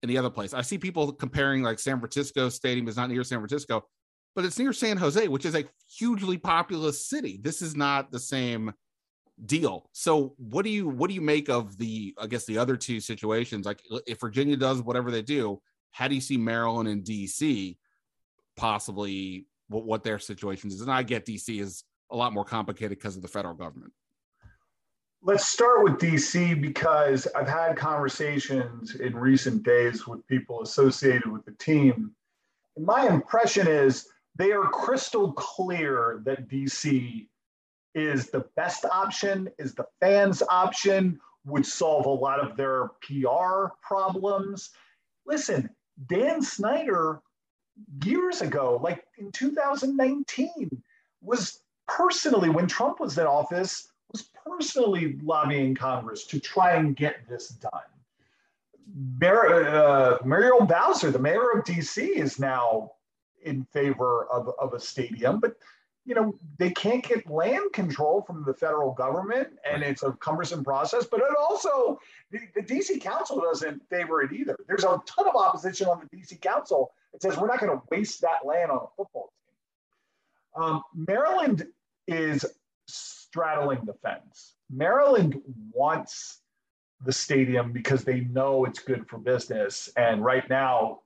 in 0.03 0.09
the 0.09 0.19
other 0.19 0.29
place. 0.29 0.53
I 0.53 0.61
see 0.61 0.77
people 0.77 1.11
comparing 1.11 1.63
like 1.63 1.79
San 1.79 1.97
Francisco 1.97 2.49
Stadium 2.49 2.87
is 2.87 2.97
not 2.97 3.09
near 3.09 3.23
San 3.23 3.39
Francisco, 3.39 3.83
but 4.35 4.45
it's 4.45 4.59
near 4.59 4.73
San 4.73 4.95
Jose, 4.97 5.27
which 5.27 5.43
is 5.43 5.55
a 5.55 5.65
hugely 5.97 6.37
populous 6.37 7.09
city. 7.09 7.39
This 7.41 7.63
is 7.63 7.75
not 7.75 8.11
the 8.11 8.19
same 8.19 8.71
deal. 9.43 9.89
So 9.91 10.35
what 10.37 10.63
do 10.63 10.69
you 10.69 10.87
what 10.87 11.07
do 11.07 11.15
you 11.15 11.21
make 11.21 11.49
of 11.49 11.79
the 11.79 12.13
I 12.21 12.27
guess 12.27 12.45
the 12.45 12.59
other 12.59 12.77
two 12.77 12.99
situations? 12.99 13.65
Like 13.65 13.81
if 14.05 14.19
Virginia 14.19 14.55
does 14.55 14.83
whatever 14.83 15.09
they 15.09 15.23
do, 15.23 15.59
how 15.89 16.07
do 16.07 16.13
you 16.13 16.21
see 16.21 16.37
Maryland 16.37 16.87
and 16.87 17.03
DC 17.03 17.75
possibly 18.55 19.47
what, 19.67 19.83
what 19.83 20.03
their 20.03 20.19
situations 20.19 20.75
is? 20.75 20.81
And 20.81 20.91
I 20.91 21.01
get 21.01 21.25
DC 21.25 21.59
is 21.59 21.83
a 22.11 22.15
lot 22.15 22.33
more 22.33 22.45
complicated 22.45 22.97
because 22.97 23.15
of 23.15 23.21
the 23.21 23.27
federal 23.27 23.53
government. 23.53 23.91
Let's 25.23 25.47
start 25.47 25.83
with 25.83 25.99
DC 25.99 26.59
because 26.61 27.27
I've 27.35 27.47
had 27.47 27.75
conversations 27.75 28.95
in 28.95 29.15
recent 29.15 29.63
days 29.63 30.07
with 30.07 30.25
people 30.27 30.63
associated 30.63 31.31
with 31.31 31.45
the 31.45 31.51
team. 31.53 32.11
My 32.77 33.07
impression 33.07 33.67
is 33.67 34.07
they 34.35 34.51
are 34.51 34.63
crystal 34.63 35.31
clear 35.33 36.21
that 36.25 36.49
DC 36.49 37.27
is 37.93 38.29
the 38.29 38.45
best 38.55 38.85
option, 38.85 39.49
is 39.59 39.75
the 39.75 39.85
fans' 39.99 40.41
option, 40.49 41.19
would 41.45 41.65
solve 41.65 42.05
a 42.05 42.09
lot 42.09 42.39
of 42.39 42.55
their 42.57 42.89
PR 43.01 43.73
problems. 43.81 44.71
Listen, 45.25 45.69
Dan 46.07 46.41
Snyder, 46.41 47.21
years 48.03 48.41
ago, 48.41 48.79
like 48.81 49.03
in 49.17 49.31
2019, 49.31 50.81
was 51.21 51.60
personally, 51.87 52.49
when 52.49 52.67
Trump 52.67 52.99
was 52.99 53.17
in 53.17 53.25
office, 53.25 53.91
was 54.11 54.29
personally 54.45 55.17
lobbying 55.23 55.75
Congress 55.75 56.25
to 56.27 56.39
try 56.39 56.75
and 56.75 56.95
get 56.95 57.27
this 57.27 57.49
done. 57.49 57.71
Mar- 59.19 59.63
uh, 59.63 60.17
Muriel 60.25 60.65
Bowser, 60.65 61.11
the 61.11 61.19
mayor 61.19 61.51
of 61.51 61.63
DC, 61.63 61.97
is 61.97 62.39
now 62.39 62.91
in 63.43 63.63
favor 63.65 64.27
of, 64.31 64.51
of 64.59 64.73
a 64.73 64.79
stadium, 64.79 65.39
but 65.39 65.55
you 66.05 66.15
know, 66.15 66.33
they 66.57 66.71
can't 66.71 67.03
get 67.03 67.29
land 67.29 67.73
control 67.73 68.23
from 68.23 68.43
the 68.43 68.53
federal 68.53 68.91
government 68.91 69.49
and 69.69 69.83
it's 69.83 70.01
a 70.01 70.11
cumbersome 70.13 70.63
process, 70.63 71.05
but 71.05 71.19
it 71.19 71.27
also, 71.39 71.99
the, 72.31 72.39
the 72.55 72.61
DC 72.61 72.99
council 73.01 73.39
doesn't 73.39 73.87
favor 73.87 74.21
it 74.23 74.31
either. 74.33 74.55
There's 74.67 74.83
a 74.83 74.99
ton 75.05 75.27
of 75.27 75.35
opposition 75.35 75.87
on 75.87 76.01
the 76.01 76.17
DC 76.17 76.41
council 76.41 76.91
It 77.13 77.21
says 77.21 77.37
we're 77.37 77.47
not 77.47 77.59
going 77.59 77.77
to 77.77 77.83
waste 77.91 78.21
that 78.21 78.45
land 78.45 78.71
on 78.71 78.77
a 78.77 78.87
football 78.97 79.29
team. 79.29 79.40
Um, 80.55 80.81
Maryland 80.93 81.67
is 82.07 82.45
straddling 82.87 83.79
the 83.85 83.93
fence. 83.93 84.55
Maryland 84.69 85.41
wants 85.71 86.39
the 87.05 87.11
stadium 87.11 87.71
because 87.71 88.03
they 88.03 88.21
know 88.21 88.65
it's 88.65 88.79
good 88.79 89.07
for 89.07 89.17
business. 89.17 89.89
And 89.97 90.23
right 90.23 90.47
now, 90.49 90.99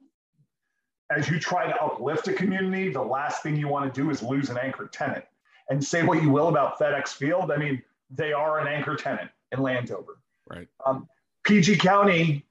as 1.15 1.29
you 1.29 1.39
try 1.39 1.67
to 1.67 1.75
uplift 1.83 2.27
a 2.27 2.33
community, 2.33 2.89
the 2.89 3.01
last 3.01 3.43
thing 3.43 3.55
you 3.55 3.67
want 3.67 3.93
to 3.93 4.01
do 4.01 4.09
is 4.09 4.23
lose 4.23 4.49
an 4.49 4.57
anchor 4.57 4.87
tenant. 4.87 5.23
And 5.69 5.83
say 5.83 6.03
what 6.03 6.21
you 6.21 6.29
will 6.29 6.47
about 6.47 6.77
FedEx 6.79 7.09
Field, 7.09 7.51
I 7.51 7.57
mean, 7.57 7.81
they 8.09 8.33
are 8.33 8.59
an 8.59 8.67
anchor 8.67 8.95
tenant 8.95 9.31
in 9.51 9.61
Landover. 9.61 10.19
Right. 10.47 10.67
Um, 10.85 11.07
PG 11.43 11.77
County 11.77 12.45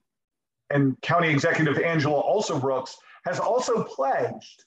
and 0.70 1.00
County 1.02 1.28
Executive 1.28 1.78
Angela 1.78 2.22
Alsobrooks 2.22 2.94
has 3.24 3.38
also 3.38 3.84
pledged 3.84 4.64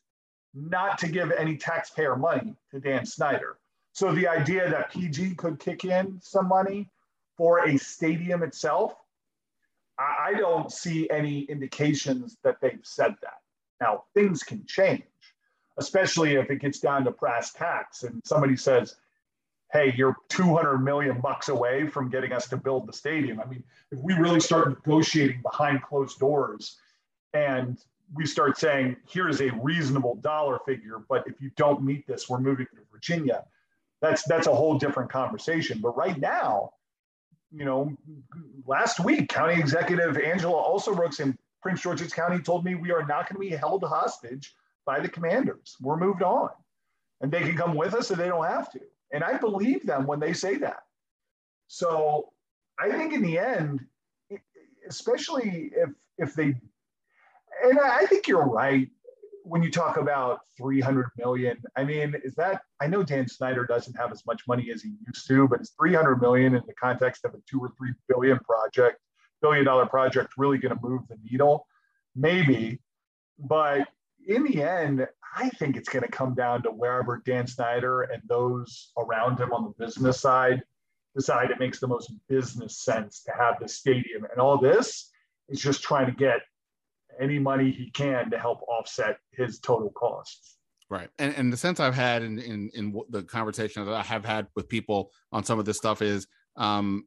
not 0.57 0.97
to 0.99 1.07
give 1.07 1.31
any 1.31 1.55
taxpayer 1.55 2.15
money 2.15 2.55
to 2.71 2.79
Dan 2.79 3.05
Snyder. 3.05 3.57
So 3.93 4.11
the 4.13 4.27
idea 4.27 4.69
that 4.69 4.91
PG 4.91 5.35
could 5.35 5.59
kick 5.59 5.85
in 5.85 6.19
some 6.21 6.47
money 6.47 6.89
for 7.35 7.67
a 7.67 7.77
stadium 7.77 8.43
itself, 8.43 8.95
I 9.99 10.33
don't 10.37 10.71
see 10.71 11.09
any 11.09 11.41
indications 11.41 12.37
that 12.43 12.57
they've 12.61 12.79
said 12.83 13.15
that. 13.21 13.39
Now, 13.81 14.03
things 14.13 14.43
can 14.43 14.65
change, 14.67 15.03
especially 15.77 16.35
if 16.35 16.49
it 16.51 16.61
gets 16.61 16.79
down 16.79 17.05
to 17.05 17.11
brass 17.11 17.53
tacks 17.53 18.03
and 18.03 18.21
somebody 18.25 18.55
says, 18.55 18.95
hey, 19.71 19.93
you're 19.97 20.15
200 20.29 20.77
million 20.79 21.19
bucks 21.19 21.49
away 21.49 21.87
from 21.87 22.09
getting 22.09 22.31
us 22.31 22.47
to 22.49 22.57
build 22.57 22.87
the 22.87 22.93
stadium. 22.93 23.39
I 23.39 23.45
mean, 23.45 23.63
if 23.91 23.99
we 23.99 24.13
really 24.13 24.39
start 24.39 24.69
negotiating 24.69 25.41
behind 25.41 25.81
closed 25.81 26.19
doors 26.19 26.77
and 27.33 27.77
we 28.13 28.25
start 28.25 28.57
saying, 28.57 28.97
here's 29.07 29.41
a 29.41 29.49
reasonable 29.61 30.15
dollar 30.15 30.59
figure, 30.65 30.99
but 31.09 31.27
if 31.27 31.41
you 31.41 31.51
don't 31.55 31.83
meet 31.83 32.07
this, 32.07 32.29
we're 32.29 32.39
moving 32.39 32.67
to 32.67 32.81
Virginia. 32.91 33.43
That's 34.01 34.23
that's 34.23 34.47
a 34.47 34.53
whole 34.53 34.77
different 34.77 35.09
conversation. 35.09 35.79
But 35.81 35.97
right 35.97 36.17
now, 36.19 36.71
you 37.51 37.65
know, 37.65 37.95
last 38.65 38.99
week, 38.99 39.29
County 39.29 39.55
Executive 39.55 40.17
Angela 40.17 40.61
Alsobrooks 40.61 41.19
in 41.19 41.37
Prince 41.61 41.81
George's 41.81 42.13
County 42.13 42.39
told 42.39 42.63
me 42.63 42.75
we 42.75 42.91
are 42.91 43.05
not 43.05 43.29
going 43.29 43.41
to 43.41 43.49
be 43.49 43.55
held 43.55 43.83
hostage 43.83 44.53
by 44.85 44.99
the 44.99 45.09
commanders. 45.09 45.75
We're 45.81 45.97
moved 45.97 46.21
on. 46.21 46.49
And 47.21 47.31
they 47.31 47.41
can 47.41 47.57
come 47.57 47.75
with 47.75 47.93
us 47.93 48.11
or 48.11 48.15
they 48.15 48.27
don't 48.27 48.45
have 48.45 48.71
to. 48.71 48.79
And 49.11 49.23
I 49.23 49.37
believe 49.37 49.85
them 49.85 50.05
when 50.05 50.19
they 50.19 50.33
say 50.33 50.57
that. 50.57 50.83
So 51.67 52.31
I 52.79 52.91
think 52.91 53.13
in 53.13 53.21
the 53.21 53.39
end, 53.39 53.85
especially 54.87 55.71
if 55.75 55.89
if 56.17 56.33
they 56.33 56.55
and 57.63 57.79
I 57.79 58.05
think 58.05 58.27
you're 58.27 58.45
right 58.45 58.87
when 59.43 59.63
you 59.63 59.71
talk 59.71 59.97
about 59.97 60.41
300 60.57 61.09
million. 61.17 61.57
I 61.77 61.83
mean, 61.83 62.15
is 62.23 62.35
that 62.35 62.61
I 62.81 62.87
know 62.87 63.03
Dan 63.03 63.27
Snyder 63.27 63.65
doesn't 63.65 63.95
have 63.95 64.11
as 64.11 64.25
much 64.25 64.41
money 64.47 64.71
as 64.73 64.81
he 64.81 64.95
used 65.07 65.27
to, 65.27 65.47
but 65.47 65.61
is 65.61 65.73
300 65.79 66.21
million 66.21 66.55
in 66.55 66.63
the 66.67 66.73
context 66.73 67.23
of 67.23 67.33
a 67.33 67.37
two 67.49 67.59
or 67.59 67.71
three 67.77 67.93
billion 68.07 68.39
project 68.39 68.99
billion 69.41 69.63
dollar 69.63 69.85
project 69.85 70.33
really 70.37 70.57
going 70.57 70.75
to 70.75 70.81
move 70.81 71.01
the 71.07 71.17
needle? 71.29 71.65
Maybe. 72.15 72.81
But 73.39 73.87
in 74.27 74.43
the 74.43 74.63
end, 74.63 75.07
I 75.35 75.49
think 75.49 75.77
it's 75.77 75.89
going 75.89 76.03
to 76.03 76.11
come 76.11 76.33
down 76.33 76.63
to 76.63 76.69
wherever 76.69 77.21
Dan 77.25 77.47
Snyder 77.47 78.01
and 78.01 78.21
those 78.27 78.91
around 78.97 79.39
him 79.39 79.53
on 79.53 79.63
the 79.63 79.85
business 79.85 80.19
side 80.19 80.63
decide 81.15 81.51
it 81.51 81.59
makes 81.59 81.79
the 81.79 81.87
most 81.87 82.11
business 82.27 82.79
sense 82.79 83.23
to 83.23 83.31
have 83.37 83.55
the 83.59 83.67
stadium. 83.67 84.25
And 84.31 84.39
all 84.39 84.57
this 84.57 85.09
is 85.49 85.61
just 85.61 85.83
trying 85.83 86.07
to 86.07 86.11
get 86.11 86.41
any 87.19 87.39
money 87.39 87.71
he 87.71 87.89
can 87.91 88.29
to 88.31 88.39
help 88.39 88.61
offset 88.63 89.17
his 89.31 89.59
total 89.59 89.89
costs. 89.91 90.57
Right. 90.89 91.09
And, 91.19 91.35
and 91.35 91.51
the 91.51 91.57
sense 91.57 91.79
I've 91.79 91.95
had 91.95 92.23
in, 92.23 92.39
in, 92.39 92.69
in 92.73 93.01
the 93.09 93.23
conversation 93.23 93.85
that 93.85 93.93
I 93.93 94.03
have 94.03 94.23
had 94.23 94.47
with 94.55 94.69
people 94.69 95.11
on 95.31 95.43
some 95.43 95.59
of 95.59 95.65
this 95.65 95.77
stuff 95.77 96.01
is 96.01 96.27
um, 96.55 97.05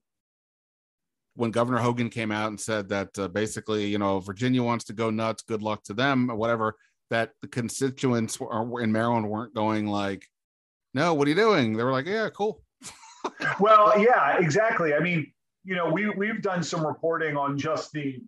when 1.34 1.50
Governor 1.50 1.78
Hogan 1.78 2.10
came 2.10 2.30
out 2.30 2.48
and 2.48 2.60
said 2.60 2.88
that 2.90 3.18
uh, 3.18 3.28
basically, 3.28 3.86
you 3.86 3.98
know, 3.98 4.20
Virginia 4.20 4.62
wants 4.62 4.84
to 4.86 4.92
go 4.92 5.08
nuts, 5.08 5.42
good 5.42 5.62
luck 5.62 5.82
to 5.84 5.94
them 5.94 6.30
or 6.30 6.36
whatever, 6.36 6.76
that 7.08 7.32
the 7.40 7.48
constituents 7.48 8.38
in 8.80 8.92
Maryland 8.92 9.28
weren't 9.28 9.54
going 9.54 9.86
like, 9.86 10.26
no, 10.92 11.14
what 11.14 11.26
are 11.26 11.30
you 11.30 11.36
doing? 11.36 11.76
They 11.76 11.84
were 11.84 11.92
like, 11.92 12.06
yeah, 12.06 12.28
cool. 12.30 12.62
well, 13.60 13.98
yeah, 13.98 14.38
exactly. 14.38 14.94
I 14.94 15.00
mean, 15.00 15.32
you 15.64 15.74
know, 15.76 15.90
we 15.90 16.08
we've 16.10 16.42
done 16.42 16.62
some 16.62 16.86
reporting 16.86 17.36
on 17.36 17.58
just 17.58 17.92
the 17.92 18.20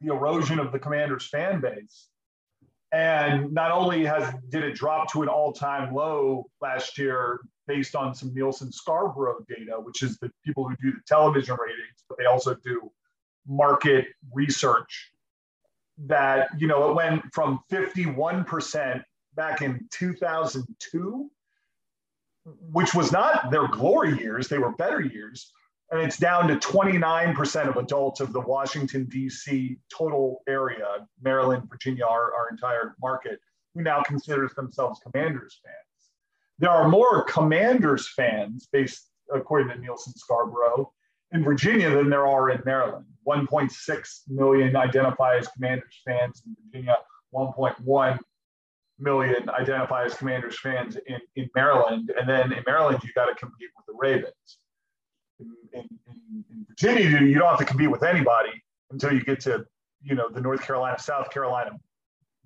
the 0.00 0.12
erosion 0.12 0.58
of 0.58 0.72
the 0.72 0.78
Commanders 0.78 1.26
fan 1.28 1.60
base. 1.60 2.08
And 2.92 3.52
not 3.52 3.72
only 3.72 4.04
has 4.04 4.32
did 4.48 4.62
it 4.62 4.74
drop 4.74 5.12
to 5.12 5.22
an 5.22 5.28
all-time 5.28 5.92
low 5.94 6.46
last 6.60 6.96
year 6.98 7.40
based 7.66 7.96
on 7.96 8.14
some 8.14 8.32
Nielsen 8.32 8.70
Scarborough 8.72 9.44
data, 9.48 9.78
which 9.80 10.02
is 10.02 10.18
the 10.18 10.30
people 10.44 10.68
who 10.68 10.76
do 10.76 10.92
the 10.92 11.02
television 11.06 11.56
ratings, 11.60 12.04
but 12.08 12.16
they 12.16 12.26
also 12.26 12.54
do 12.54 12.90
market 13.46 14.06
research 14.32 15.10
that 15.98 16.48
you 16.58 16.66
know 16.66 16.90
it 16.90 16.94
went 16.94 17.22
from 17.32 17.60
51% 17.70 19.02
back 19.34 19.62
in 19.62 19.86
2002 19.92 21.30
which 22.70 22.94
was 22.94 23.10
not 23.12 23.50
their 23.50 23.66
glory 23.68 24.18
years 24.18 24.48
they 24.48 24.58
were 24.58 24.72
better 24.72 25.00
years 25.00 25.52
and 25.90 26.00
it's 26.00 26.18
down 26.18 26.48
to 26.48 26.56
29% 26.56 27.68
of 27.68 27.76
adults 27.76 28.20
of 28.20 28.32
the 28.32 28.40
Washington, 28.40 29.04
D.C. 29.04 29.78
total 29.96 30.42
area, 30.48 31.06
Maryland, 31.22 31.68
Virginia, 31.70 32.04
our, 32.04 32.34
our 32.34 32.48
entire 32.50 32.96
market, 33.00 33.38
who 33.74 33.82
now 33.82 34.02
considers 34.02 34.52
themselves 34.54 35.00
Commanders 35.00 35.60
fans. 35.64 36.10
There 36.58 36.70
are 36.70 36.88
more 36.88 37.22
Commanders 37.24 38.08
fans, 38.08 38.68
based 38.72 39.10
according 39.32 39.68
to 39.68 39.78
Nielsen 39.78 40.14
Scarborough, 40.14 40.92
in 41.32 41.44
Virginia 41.44 41.90
than 41.90 42.10
there 42.10 42.26
are 42.26 42.50
in 42.50 42.62
Maryland. 42.64 43.04
1.6 43.26 44.20
million 44.28 44.76
identify 44.76 45.36
as 45.36 45.48
Commanders 45.48 46.00
fans 46.04 46.42
in 46.46 46.56
Virginia, 46.64 46.96
1.1 47.34 48.18
million 48.98 49.50
identify 49.50 50.04
as 50.04 50.14
Commanders 50.14 50.58
fans 50.58 50.96
in, 51.06 51.18
in 51.36 51.48
Maryland. 51.54 52.12
And 52.18 52.28
then 52.28 52.52
in 52.52 52.62
Maryland, 52.66 53.00
you 53.04 53.10
got 53.14 53.26
to 53.26 53.34
compete 53.34 53.68
with 53.76 53.86
the 53.86 53.94
Ravens 53.98 54.58
in, 55.40 55.54
in, 55.72 56.44
in 56.50 56.66
Virginia, 56.68 57.20
you 57.20 57.34
don't 57.34 57.48
have 57.48 57.58
to 57.58 57.64
compete 57.64 57.90
with 57.90 58.02
anybody 58.02 58.50
until 58.90 59.12
you 59.12 59.22
get 59.22 59.40
to, 59.40 59.64
you 60.02 60.14
know, 60.14 60.28
the 60.30 60.40
North 60.40 60.62
Carolina, 60.62 60.98
South 60.98 61.30
Carolina 61.30 61.70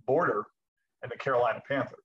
border 0.07 0.47
and 1.03 1.11
the 1.11 1.17
Carolina 1.17 1.63
Panthers. 1.69 1.99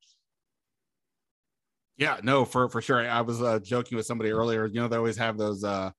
Yeah, 1.98 2.20
no, 2.24 2.44
for 2.44 2.68
for 2.70 2.82
sure. 2.82 3.10
I 3.10 3.22
was 3.22 3.42
uh, 3.42 3.60
joking 3.60 3.96
with 3.96 4.06
somebody 4.06 4.32
earlier. 4.32 4.66
You 4.66 4.82
know, 4.82 4.88
they 4.88 4.98
always 4.98 5.18
have 5.18 5.38
those 5.38 5.64
uh, 5.64 5.92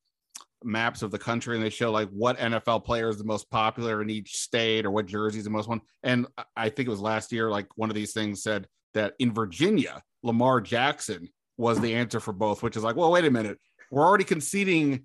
maps 0.63 1.03
of 1.03 1.11
the 1.11 1.19
country, 1.19 1.57
and 1.57 1.65
they 1.65 1.71
show 1.71 1.91
like 1.91 2.11
what 2.11 2.37
NFL 2.39 2.85
player 2.85 3.09
is 3.09 3.17
the 3.17 3.25
most 3.25 3.51
popular 3.51 4.03
in 4.03 4.11
each 4.11 4.37
state, 4.37 4.85
or 4.85 4.91
what 4.91 5.07
jersey 5.07 5.39
is 5.39 5.45
the 5.45 5.51
most 5.51 5.69
one. 5.69 5.81
And 6.03 6.27
I 6.55 6.69
think 6.69 6.87
it 6.87 6.91
was 6.91 7.01
last 7.01 7.33
year, 7.33 7.51
like 7.51 7.67
one 7.77 7.89
of 7.89 7.97
these 7.97 8.13
things 8.13 8.43
said 8.43 8.67
that 8.93 9.15
in 9.19 9.33
Virginia, 9.33 10.03
Lamar 10.23 10.61
Jackson 10.61 11.31
was 11.57 11.81
the 11.81 11.95
answer 11.95 12.21
for 12.21 12.33
both, 12.33 12.63
which 12.63 12.77
is 12.77 12.85
like, 12.85 12.97
well, 12.97 13.11
wait 13.11 13.25
a 13.25 13.31
minute 13.31 13.59
we're 13.91 14.07
already 14.07 14.25
conceding 14.25 15.05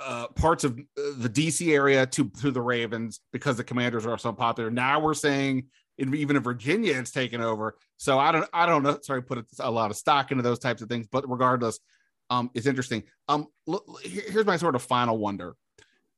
uh, 0.00 0.28
parts 0.28 0.64
of 0.64 0.78
uh, 0.78 1.02
the 1.16 1.28
DC 1.28 1.72
area 1.72 2.06
to 2.06 2.28
to 2.40 2.50
the 2.50 2.60
Ravens 2.60 3.20
because 3.32 3.56
the 3.56 3.64
Commanders 3.64 4.06
are 4.06 4.18
so 4.18 4.32
popular. 4.32 4.70
Now 4.70 5.00
we're 5.00 5.14
saying 5.14 5.66
in, 5.98 6.14
even 6.14 6.36
in 6.36 6.42
Virginia 6.42 6.94
it's 6.94 7.10
taken 7.10 7.40
over. 7.40 7.76
So 7.96 8.18
I 8.18 8.32
don't 8.32 8.48
I 8.52 8.66
don't 8.66 8.82
know. 8.82 8.98
Sorry, 9.02 9.22
put 9.22 9.44
a 9.58 9.70
lot 9.70 9.90
of 9.90 9.96
stock 9.96 10.30
into 10.30 10.42
those 10.42 10.58
types 10.58 10.82
of 10.82 10.88
things, 10.88 11.06
but 11.10 11.28
regardless, 11.28 11.78
um, 12.30 12.50
it's 12.54 12.66
interesting. 12.66 13.02
Um, 13.28 13.46
here's 14.02 14.46
my 14.46 14.56
sort 14.56 14.74
of 14.74 14.82
final 14.82 15.18
wonder. 15.18 15.56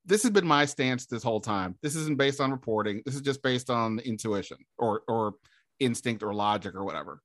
This 0.04 0.22
has 0.22 0.32
been 0.32 0.46
my 0.46 0.64
stance 0.64 1.06
this 1.06 1.22
whole 1.22 1.40
time. 1.40 1.76
This 1.82 1.94
isn't 1.94 2.18
based 2.18 2.40
on 2.40 2.50
reporting. 2.50 3.02
This 3.04 3.14
is 3.14 3.20
just 3.20 3.42
based 3.42 3.70
on 3.70 3.98
intuition 4.00 4.58
or 4.78 5.02
or 5.08 5.34
instinct 5.78 6.22
or 6.22 6.34
logic 6.34 6.74
or 6.74 6.84
whatever. 6.84 7.22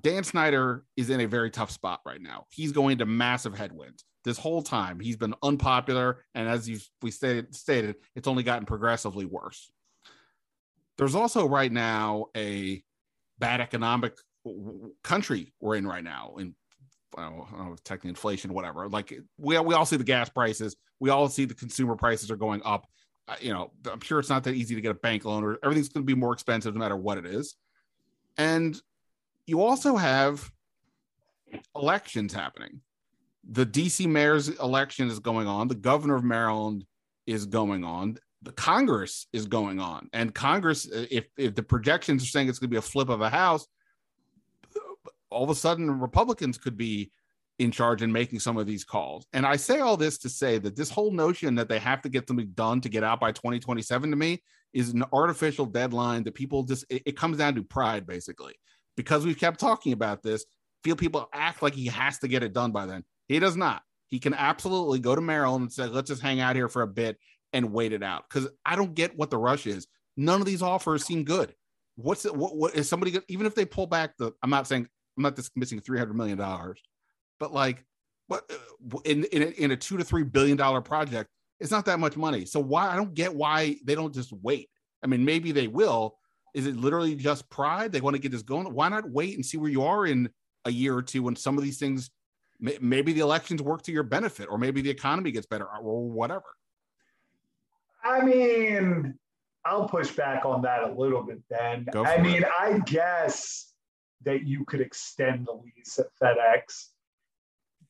Dan 0.00 0.24
Snyder 0.24 0.84
is 0.96 1.10
in 1.10 1.20
a 1.20 1.26
very 1.26 1.50
tough 1.50 1.70
spot 1.70 2.00
right 2.04 2.20
now. 2.20 2.46
He's 2.50 2.72
going 2.72 2.98
to 2.98 3.06
massive 3.06 3.56
headwinds. 3.56 4.04
This 4.24 4.38
whole 4.38 4.62
time, 4.62 5.00
he's 5.00 5.16
been 5.16 5.34
unpopular, 5.42 6.24
and 6.34 6.48
as 6.48 6.68
you 6.68 6.78
we 7.02 7.10
stated, 7.10 7.54
stated, 7.54 7.96
it's 8.16 8.26
only 8.26 8.42
gotten 8.42 8.66
progressively 8.66 9.26
worse. 9.26 9.70
There's 10.96 11.14
also 11.14 11.46
right 11.46 11.70
now 11.70 12.26
a 12.36 12.82
bad 13.38 13.60
economic 13.60 14.14
country 15.02 15.52
we're 15.60 15.76
in 15.76 15.86
right 15.86 16.04
now, 16.04 16.36
in 16.38 16.54
I 17.16 17.22
don't 17.28 17.52
know, 17.52 17.76
technically 17.84 18.10
inflation, 18.10 18.52
whatever. 18.54 18.88
Like 18.88 19.12
we 19.38 19.58
we 19.58 19.74
all 19.74 19.86
see 19.86 19.96
the 19.96 20.04
gas 20.04 20.28
prices, 20.28 20.74
we 21.00 21.10
all 21.10 21.28
see 21.28 21.44
the 21.44 21.54
consumer 21.54 21.96
prices 21.96 22.30
are 22.30 22.36
going 22.36 22.62
up. 22.64 22.86
Uh, 23.28 23.36
you 23.40 23.52
know, 23.52 23.72
I'm 23.90 24.00
sure 24.00 24.18
it's 24.18 24.28
not 24.30 24.44
that 24.44 24.54
easy 24.54 24.74
to 24.74 24.80
get 24.80 24.90
a 24.90 24.94
bank 24.94 25.24
loan, 25.24 25.44
or 25.44 25.58
everything's 25.62 25.88
going 25.88 26.06
to 26.06 26.12
be 26.12 26.18
more 26.18 26.32
expensive 26.32 26.74
no 26.74 26.80
matter 26.80 26.96
what 26.96 27.18
it 27.18 27.26
is 27.26 27.56
And 28.36 28.80
you 29.46 29.62
also 29.62 29.96
have 29.96 30.50
elections 31.76 32.32
happening. 32.32 32.80
The 33.48 33.66
DC 33.66 34.06
mayor's 34.06 34.48
election 34.48 35.08
is 35.08 35.18
going 35.18 35.46
on. 35.46 35.68
The 35.68 35.74
governor 35.74 36.14
of 36.14 36.24
Maryland 36.24 36.84
is 37.26 37.46
going 37.46 37.84
on. 37.84 38.18
The 38.42 38.52
Congress 38.52 39.26
is 39.32 39.46
going 39.46 39.80
on. 39.80 40.08
And 40.12 40.34
Congress, 40.34 40.88
if, 40.90 41.26
if 41.36 41.54
the 41.54 41.62
projections 41.62 42.22
are 42.22 42.26
saying 42.26 42.48
it's 42.48 42.58
going 42.58 42.68
to 42.68 42.74
be 42.74 42.78
a 42.78 42.82
flip 42.82 43.08
of 43.08 43.20
a 43.20 43.30
house, 43.30 43.66
all 45.30 45.44
of 45.44 45.50
a 45.50 45.54
sudden 45.54 46.00
Republicans 46.00 46.58
could 46.58 46.76
be 46.76 47.10
in 47.58 47.70
charge 47.70 48.02
and 48.02 48.12
making 48.12 48.40
some 48.40 48.56
of 48.56 48.66
these 48.66 48.84
calls. 48.84 49.26
And 49.32 49.46
I 49.46 49.56
say 49.56 49.80
all 49.80 49.96
this 49.96 50.18
to 50.18 50.28
say 50.28 50.58
that 50.58 50.76
this 50.76 50.90
whole 50.90 51.12
notion 51.12 51.54
that 51.56 51.68
they 51.68 51.78
have 51.78 52.02
to 52.02 52.08
get 52.08 52.26
something 52.26 52.50
done 52.54 52.80
to 52.80 52.88
get 52.88 53.04
out 53.04 53.20
by 53.20 53.32
2027 53.32 54.10
to 54.10 54.16
me 54.16 54.42
is 54.72 54.90
an 54.90 55.04
artificial 55.12 55.66
deadline 55.66 56.24
that 56.24 56.34
people 56.34 56.64
just 56.64 56.84
it, 56.90 57.02
it 57.06 57.16
comes 57.16 57.38
down 57.38 57.54
to 57.54 57.62
pride 57.62 58.06
basically. 58.06 58.54
Because 58.96 59.24
we've 59.24 59.38
kept 59.38 59.58
talking 59.58 59.92
about 59.92 60.22
this, 60.22 60.44
feel 60.82 60.96
people 60.96 61.28
act 61.32 61.62
like 61.62 61.74
he 61.74 61.86
has 61.86 62.18
to 62.18 62.28
get 62.28 62.42
it 62.42 62.52
done 62.52 62.70
by 62.70 62.86
then. 62.86 63.04
He 63.26 63.38
does 63.38 63.56
not. 63.56 63.82
He 64.08 64.18
can 64.18 64.34
absolutely 64.34 65.00
go 65.00 65.14
to 65.14 65.20
Maryland 65.20 65.62
and 65.62 65.72
say, 65.72 65.86
let's 65.86 66.08
just 66.08 66.22
hang 66.22 66.40
out 66.40 66.54
here 66.54 66.68
for 66.68 66.82
a 66.82 66.86
bit 66.86 67.18
and 67.52 67.72
wait 67.72 67.92
it 67.92 68.02
out. 68.02 68.24
Because 68.28 68.48
I 68.64 68.76
don't 68.76 68.94
get 68.94 69.16
what 69.16 69.30
the 69.30 69.38
rush 69.38 69.66
is. 69.66 69.86
None 70.16 70.40
of 70.40 70.46
these 70.46 70.62
offers 70.62 71.04
seem 71.04 71.24
good. 71.24 71.54
What's 71.96 72.24
it? 72.24 72.34
What, 72.34 72.56
what 72.56 72.74
is 72.74 72.88
somebody 72.88 73.18
even 73.28 73.46
if 73.46 73.54
they 73.54 73.64
pull 73.64 73.86
back 73.86 74.16
the? 74.18 74.32
I'm 74.42 74.50
not 74.50 74.66
saying 74.66 74.86
I'm 75.16 75.22
not 75.22 75.36
dismissing 75.36 75.80
300 75.80 76.14
million 76.14 76.36
dollars, 76.38 76.80
but 77.38 77.52
like, 77.52 77.84
what 78.26 78.50
uh, 78.50 78.98
in 79.04 79.24
in 79.24 79.42
a, 79.42 79.46
in 79.46 79.70
a 79.70 79.76
two 79.76 79.96
to 79.96 80.04
three 80.04 80.24
billion 80.24 80.56
dollar 80.56 80.80
project, 80.80 81.30
it's 81.60 81.70
not 81.70 81.84
that 81.86 82.00
much 82.00 82.16
money. 82.16 82.46
So 82.46 82.58
why 82.60 82.88
I 82.88 82.96
don't 82.96 83.14
get 83.14 83.34
why 83.34 83.76
they 83.84 83.94
don't 83.94 84.12
just 84.12 84.32
wait. 84.32 84.70
I 85.02 85.06
mean, 85.06 85.24
maybe 85.24 85.52
they 85.52 85.68
will. 85.68 86.16
Is 86.54 86.66
it 86.66 86.76
literally 86.76 87.16
just 87.16 87.50
pride? 87.50 87.92
They 87.92 88.00
want 88.00 88.14
to 88.14 88.22
get 88.22 88.32
this 88.32 88.42
going. 88.42 88.72
Why 88.72 88.88
not 88.88 89.10
wait 89.10 89.34
and 89.34 89.44
see 89.44 89.58
where 89.58 89.70
you 89.70 89.82
are 89.82 90.06
in 90.06 90.30
a 90.64 90.70
year 90.70 90.96
or 90.96 91.02
two 91.02 91.24
when 91.24 91.36
some 91.36 91.58
of 91.58 91.64
these 91.64 91.78
things, 91.78 92.10
maybe 92.60 93.12
the 93.12 93.20
elections 93.20 93.60
work 93.60 93.82
to 93.82 93.92
your 93.92 94.04
benefit, 94.04 94.48
or 94.48 94.56
maybe 94.56 94.80
the 94.80 94.90
economy 94.90 95.32
gets 95.32 95.46
better, 95.46 95.66
or 95.66 96.08
whatever. 96.08 96.44
I 98.04 98.22
mean, 98.22 99.18
I'll 99.64 99.88
push 99.88 100.12
back 100.12 100.44
on 100.44 100.62
that 100.62 100.84
a 100.84 100.92
little 100.92 101.22
bit. 101.22 101.42
Then 101.50 101.86
I 101.94 102.18
mean, 102.18 102.42
it. 102.42 102.48
I 102.58 102.78
guess 102.86 103.72
that 104.24 104.46
you 104.46 104.64
could 104.64 104.80
extend 104.80 105.46
the 105.46 105.52
lease 105.52 105.98
at 105.98 106.06
FedEx. 106.22 106.88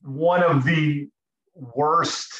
One 0.01 0.43
of 0.43 0.63
the 0.63 1.09
worst 1.53 2.33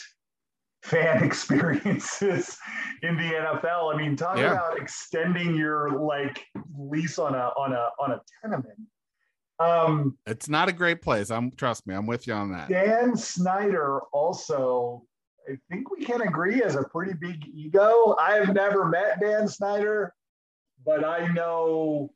fan 0.86 1.24
experiences 1.30 2.58
in 3.02 3.18
the 3.18 3.24
NFL. 3.24 3.94
I 3.94 3.98
mean, 3.98 4.16
talk 4.16 4.38
yeah. 4.38 4.54
about 4.54 4.80
extending 4.80 5.56
your 5.56 6.00
like 6.00 6.46
lease 6.78 7.18
on 7.20 7.36
a 7.36 7.52
on 7.58 7.74
a 7.74 7.90
on 8.00 8.12
a 8.12 8.22
tenement. 8.42 8.80
Um, 9.60 10.18
it's 10.26 10.50
not 10.50 10.70
a 10.70 10.74
great 10.74 11.02
place. 11.02 11.32
I'm 11.32 11.52
trust 11.52 11.88
me, 11.88 11.96
I'm 11.96 12.06
with 12.06 12.28
you 12.28 12.34
on 12.34 12.52
that. 12.52 12.70
Dan 12.70 13.16
Snyder 13.16 14.02
also, 14.12 15.04
I 15.50 15.58
think 15.70 15.90
we 15.92 16.04
can 16.04 16.22
agree, 16.22 16.60
has 16.60 16.76
a 16.76 16.84
pretty 16.84 17.14
big 17.14 17.46
ego. 17.54 18.16
I 18.20 18.34
have 18.34 18.54
never 18.54 18.86
met 18.86 19.20
Dan 19.20 19.48
Snyder, 19.48 20.14
but 20.86 21.04
I 21.04 21.28
know 21.28 22.12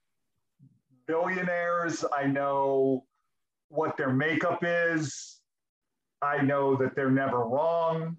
billionaires. 1.08 2.06
I 2.16 2.26
know 2.26 3.06
what 3.70 3.98
their 3.98 4.12
makeup 4.12 4.60
is. 4.64 5.40
I 6.22 6.42
know 6.42 6.76
that 6.76 6.96
they're 6.96 7.10
never 7.10 7.46
wrong. 7.46 8.18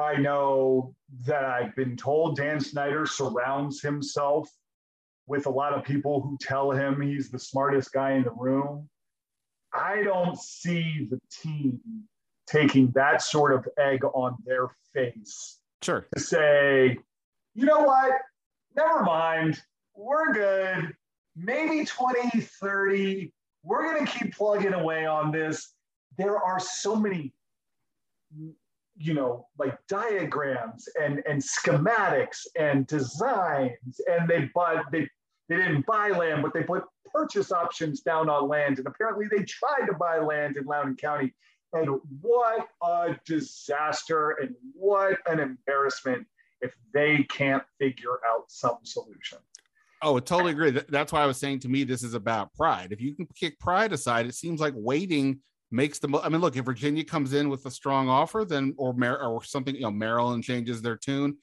I 0.00 0.16
know 0.16 0.94
that 1.26 1.44
I've 1.44 1.74
been 1.76 1.96
told 1.96 2.36
Dan 2.36 2.60
Snyder 2.60 3.06
surrounds 3.06 3.80
himself 3.80 4.48
with 5.26 5.46
a 5.46 5.50
lot 5.50 5.72
of 5.72 5.84
people 5.84 6.20
who 6.20 6.36
tell 6.40 6.70
him 6.70 7.00
he's 7.00 7.30
the 7.30 7.38
smartest 7.38 7.92
guy 7.92 8.12
in 8.12 8.24
the 8.24 8.32
room. 8.32 8.88
I 9.72 10.02
don't 10.02 10.38
see 10.38 11.06
the 11.10 11.20
team 11.30 11.78
taking 12.46 12.90
that 12.92 13.22
sort 13.22 13.52
of 13.52 13.68
egg 13.78 14.04
on 14.04 14.36
their 14.44 14.68
face. 14.92 15.58
Sure. 15.82 16.06
To 16.16 16.20
say, 16.20 16.98
you 17.54 17.66
know 17.66 17.82
what? 17.82 18.12
Never 18.74 19.02
mind. 19.02 19.60
We're 19.94 20.32
good 20.32 20.94
maybe 21.36 21.84
2030. 21.84 23.32
We're 23.62 23.92
going 23.92 24.06
to 24.06 24.12
keep 24.12 24.34
plugging 24.34 24.74
away 24.74 25.06
on 25.06 25.30
this. 25.30 25.74
There 26.18 26.36
are 26.36 26.58
so 26.60 26.96
many, 26.96 27.32
you 29.00 29.14
know, 29.14 29.46
like 29.58 29.78
diagrams 29.88 30.86
and, 31.02 31.22
and 31.26 31.42
schematics 31.42 32.46
and 32.58 32.86
designs. 32.86 33.98
And 34.06 34.28
they 34.28 34.50
bought, 34.54 34.92
they, 34.92 35.08
they 35.48 35.56
didn't 35.56 35.86
buy 35.86 36.10
land, 36.10 36.42
but 36.42 36.52
they 36.52 36.62
put 36.62 36.84
purchase 37.12 37.50
options 37.50 38.02
down 38.02 38.28
on 38.28 38.46
land. 38.46 38.76
And 38.76 38.86
apparently 38.86 39.26
they 39.26 39.42
tried 39.44 39.86
to 39.86 39.94
buy 39.94 40.18
land 40.18 40.58
in 40.58 40.66
Loudoun 40.66 40.96
County. 40.96 41.32
And 41.72 41.98
what 42.20 42.68
a 42.82 43.16
disaster 43.24 44.36
and 44.42 44.54
what 44.74 45.16
an 45.26 45.40
embarrassment 45.40 46.26
if 46.60 46.74
they 46.92 47.24
can't 47.30 47.62
figure 47.78 48.18
out 48.28 48.44
some 48.48 48.78
solution. 48.82 49.38
Oh, 50.02 50.16
I 50.16 50.20
totally 50.20 50.52
agree. 50.52 50.78
That's 50.88 51.10
why 51.12 51.22
I 51.22 51.26
was 51.26 51.38
saying 51.38 51.60
to 51.60 51.68
me, 51.68 51.84
this 51.84 52.02
is 52.02 52.12
about 52.12 52.52
pride. 52.52 52.92
If 52.92 53.00
you 53.00 53.14
can 53.14 53.26
kick 53.34 53.58
pride 53.58 53.94
aside, 53.94 54.26
it 54.26 54.34
seems 54.34 54.60
like 54.60 54.74
waiting 54.76 55.40
makes 55.70 55.98
the. 55.98 56.20
I 56.22 56.28
mean, 56.28 56.40
look, 56.40 56.56
if 56.56 56.64
Virginia 56.64 57.04
comes 57.04 57.32
in 57.32 57.48
with 57.48 57.66
a 57.66 57.70
strong 57.70 58.08
offer, 58.08 58.44
then 58.44 58.74
or 58.76 58.92
Mar- 58.92 59.22
or 59.22 59.44
something, 59.44 59.74
you 59.74 59.82
know, 59.82 59.90
Maryland 59.90 60.44
changes 60.44 60.82
their 60.82 60.96
tune, 60.96 61.36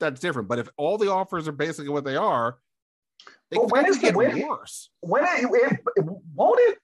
that's 0.00 0.20
different. 0.20 0.48
But 0.48 0.58
if 0.58 0.68
all 0.76 0.98
the 0.98 1.10
offers 1.10 1.48
are 1.48 1.52
basically 1.52 1.90
what 1.90 2.04
they 2.04 2.16
are, 2.16 2.58
they 3.50 3.58
well, 3.58 3.68
when 3.68 3.86
is 3.86 3.98
get 3.98 4.14
when, 4.14 4.40
worse. 4.46 4.90
When 5.00 5.24
it, 5.24 5.80
it, 5.96 6.04
won't 6.34 6.60
it? 6.62 6.78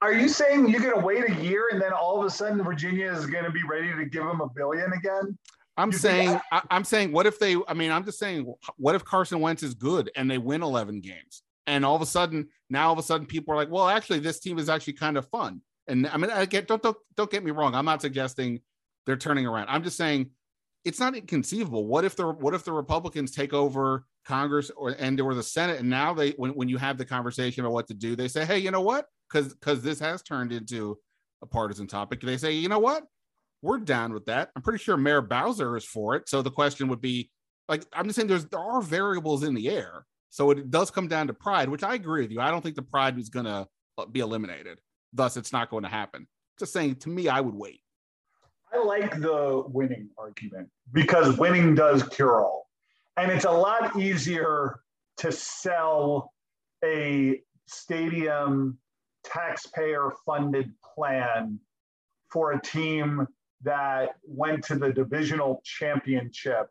Are 0.00 0.12
you 0.12 0.28
saying 0.28 0.68
you're 0.68 0.80
going 0.80 0.94
to 0.94 1.04
wait 1.04 1.28
a 1.28 1.34
year 1.42 1.70
and 1.72 1.82
then 1.82 1.92
all 1.92 2.20
of 2.20 2.24
a 2.24 2.30
sudden 2.30 2.62
Virginia 2.62 3.12
is 3.12 3.26
going 3.26 3.44
to 3.44 3.50
be 3.50 3.62
ready 3.68 3.92
to 3.92 4.04
give 4.04 4.22
them 4.22 4.40
a 4.40 4.48
billion 4.48 4.92
again? 4.92 5.36
I'm 5.76 5.92
saying, 5.92 6.40
I, 6.52 6.62
am 6.70 6.84
saying, 6.84 7.12
what 7.12 7.26
if 7.26 7.38
they? 7.38 7.56
I 7.68 7.74
mean, 7.74 7.92
I'm 7.92 8.04
just 8.04 8.18
saying, 8.18 8.52
what 8.76 8.94
if 8.94 9.04
Carson 9.04 9.40
Wentz 9.40 9.62
is 9.62 9.74
good 9.74 10.10
and 10.16 10.30
they 10.30 10.38
win 10.38 10.62
11 10.62 11.00
games, 11.00 11.42
and 11.68 11.84
all 11.84 11.94
of 11.94 12.02
a 12.02 12.06
sudden, 12.06 12.48
now 12.68 12.88
all 12.88 12.92
of 12.92 12.98
a 12.98 13.02
sudden, 13.02 13.26
people 13.26 13.54
are 13.54 13.56
like, 13.56 13.70
well, 13.70 13.88
actually, 13.88 14.18
this 14.18 14.40
team 14.40 14.58
is 14.58 14.68
actually 14.68 14.94
kind 14.94 15.16
of 15.16 15.28
fun. 15.28 15.60
And 15.88 16.06
I 16.06 16.16
mean, 16.16 16.30
again, 16.30 16.64
don't 16.66 16.82
don't 16.82 16.96
don't 17.16 17.30
get 17.30 17.44
me 17.44 17.50
wrong. 17.50 17.74
I'm 17.74 17.84
not 17.84 18.02
suggesting 18.02 18.60
they're 19.06 19.16
turning 19.16 19.46
around. 19.46 19.68
I'm 19.68 19.82
just 19.82 19.96
saying 19.96 20.30
it's 20.84 21.00
not 21.00 21.16
inconceivable. 21.16 21.86
What 21.86 22.04
if 22.04 22.16
the 22.16 22.28
what 22.28 22.54
if 22.54 22.64
the 22.64 22.72
Republicans 22.72 23.32
take 23.32 23.52
over 23.52 24.04
Congress 24.26 24.70
or 24.76 24.90
and 24.90 25.20
or 25.20 25.34
the 25.34 25.42
Senate, 25.42 25.80
and 25.80 25.88
now 25.88 26.14
they 26.14 26.30
when 26.32 26.50
when 26.52 26.68
you 26.68 26.76
have 26.76 26.98
the 26.98 27.04
conversation 27.04 27.64
about 27.64 27.72
what 27.72 27.88
to 27.88 27.94
do, 27.94 28.14
they 28.14 28.28
say, 28.28 28.44
hey, 28.44 28.58
you 28.58 28.70
know 28.70 28.82
what? 28.82 29.06
Because 29.30 29.54
because 29.54 29.82
this 29.82 29.98
has 30.00 30.22
turned 30.22 30.52
into 30.52 30.98
a 31.42 31.46
partisan 31.46 31.86
topic. 31.86 32.20
They 32.20 32.36
say, 32.36 32.52
you 32.52 32.68
know 32.68 32.78
what? 32.78 33.04
we're 33.62 33.78
down 33.78 34.12
with 34.12 34.26
that. 34.26 34.50
I'm 34.54 34.62
pretty 34.62 34.82
sure 34.82 34.96
Mayor 34.96 35.20
Bowser 35.20 35.76
is 35.76 35.84
for 35.84 36.14
it. 36.14 36.28
So 36.28 36.42
the 36.42 36.50
question 36.50 36.88
would 36.88 37.00
be 37.00 37.30
like, 37.68 37.84
I'm 37.92 38.06
just 38.06 38.16
saying 38.16 38.28
there's 38.28 38.46
there 38.46 38.60
are 38.60 38.80
variables 38.80 39.42
in 39.42 39.54
the 39.54 39.68
air. 39.68 40.06
So 40.30 40.50
it 40.50 40.70
does 40.70 40.90
come 40.90 41.08
down 41.08 41.26
to 41.28 41.34
pride, 41.34 41.68
which 41.68 41.82
I 41.82 41.94
agree 41.94 42.22
with 42.22 42.30
you. 42.30 42.40
I 42.40 42.50
don't 42.50 42.62
think 42.62 42.76
the 42.76 42.82
pride 42.82 43.18
is 43.18 43.28
going 43.28 43.46
to 43.46 43.66
be 44.12 44.20
eliminated. 44.20 44.78
Thus, 45.12 45.36
it's 45.36 45.52
not 45.52 45.70
going 45.70 45.84
to 45.84 45.88
happen. 45.88 46.26
Just 46.58 46.72
saying, 46.72 46.96
to 46.96 47.08
me, 47.08 47.28
I 47.28 47.40
would 47.40 47.54
wait. 47.54 47.80
I 48.72 48.82
like 48.82 49.20
the 49.20 49.64
winning 49.66 50.10
argument 50.18 50.68
because 50.92 51.38
winning 51.38 51.74
does 51.74 52.02
cure 52.02 52.44
all. 52.44 52.68
And 53.16 53.32
it's 53.32 53.46
a 53.46 53.50
lot 53.50 53.98
easier 53.98 54.80
to 55.18 55.32
sell 55.32 56.32
a 56.84 57.40
stadium 57.66 58.78
taxpayer 59.24 60.12
funded 60.24 60.72
plan 60.94 61.58
for 62.30 62.52
a 62.52 62.60
team 62.60 63.26
that 63.62 64.10
went 64.24 64.62
to 64.64 64.76
the 64.76 64.92
divisional 64.92 65.60
championship, 65.64 66.68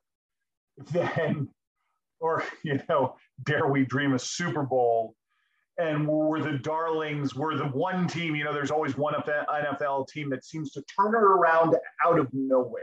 then, 0.91 1.49
or, 2.19 2.43
you 2.63 2.79
know, 2.87 3.15
dare 3.43 3.67
we 3.67 3.83
dream 3.83 4.13
a 4.13 4.19
Super 4.19 4.63
Bowl? 4.63 5.15
And 5.79 6.07
we're 6.07 6.39
the 6.39 6.57
darlings, 6.57 7.35
we're 7.35 7.55
the 7.55 7.65
one 7.65 8.07
team, 8.07 8.35
you 8.35 8.43
know, 8.43 8.53
there's 8.53 8.71
always 8.71 8.97
one 8.97 9.13
NFL 9.13 10.07
team 10.07 10.29
that 10.31 10.43
seems 10.43 10.71
to 10.71 10.81
turn 10.83 11.13
it 11.13 11.21
around 11.21 11.75
out 12.03 12.17
of 12.17 12.27
nowhere. 12.33 12.81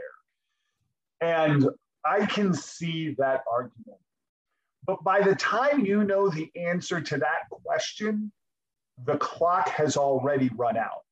And 1.19 1.67
I 2.05 2.25
can 2.25 2.53
see 2.53 3.15
that 3.17 3.41
argument. 3.51 3.99
But 4.85 5.03
by 5.03 5.21
the 5.21 5.35
time 5.35 5.85
you 5.85 6.03
know 6.03 6.29
the 6.29 6.49
answer 6.55 7.01
to 7.01 7.17
that 7.17 7.49
question, 7.49 8.31
the 9.03 9.17
clock 9.17 9.69
has 9.69 9.97
already 9.97 10.49
run 10.55 10.77
out. 10.77 11.03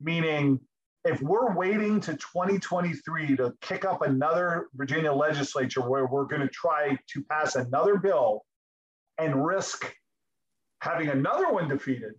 Meaning, 0.00 0.60
if 1.04 1.20
we're 1.22 1.54
waiting 1.54 2.00
to 2.00 2.14
2023 2.14 3.36
to 3.36 3.52
kick 3.60 3.84
up 3.84 4.02
another 4.02 4.66
Virginia 4.74 5.12
legislature 5.12 5.80
where 5.80 6.06
we're 6.06 6.24
going 6.24 6.42
to 6.42 6.48
try 6.48 6.98
to 7.08 7.22
pass 7.24 7.56
another 7.56 7.96
bill 7.96 8.44
and 9.18 9.46
risk 9.46 9.92
having 10.80 11.08
another 11.08 11.50
one 11.50 11.68
defeated, 11.68 12.14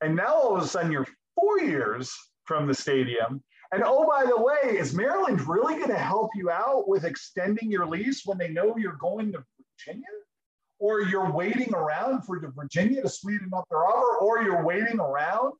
and 0.00 0.16
now 0.16 0.34
all 0.34 0.56
of 0.56 0.62
a 0.62 0.66
sudden 0.66 0.92
you're 0.92 1.06
four 1.34 1.60
years 1.60 2.14
from 2.44 2.66
the 2.66 2.74
stadium. 2.74 3.42
And 3.72 3.82
oh, 3.86 4.06
by 4.06 4.26
the 4.26 4.40
way, 4.40 4.76
is 4.76 4.94
Maryland 4.94 5.40
really 5.48 5.76
going 5.76 5.88
to 5.88 5.98
help 5.98 6.30
you 6.34 6.50
out 6.50 6.88
with 6.88 7.04
extending 7.04 7.70
your 7.70 7.86
lease 7.86 8.22
when 8.26 8.36
they 8.36 8.48
know 8.48 8.76
you're 8.76 8.98
going 9.00 9.32
to 9.32 9.42
Virginia? 9.78 10.04
or 10.82 11.00
you're 11.00 11.30
waiting 11.30 11.72
around 11.74 12.22
for 12.22 12.40
Virginia 12.56 13.00
to 13.00 13.08
sweeten 13.08 13.48
up 13.56 13.64
their 13.70 13.86
offer, 13.86 14.18
or 14.18 14.42
you're 14.42 14.64
waiting 14.64 14.98
around 14.98 15.52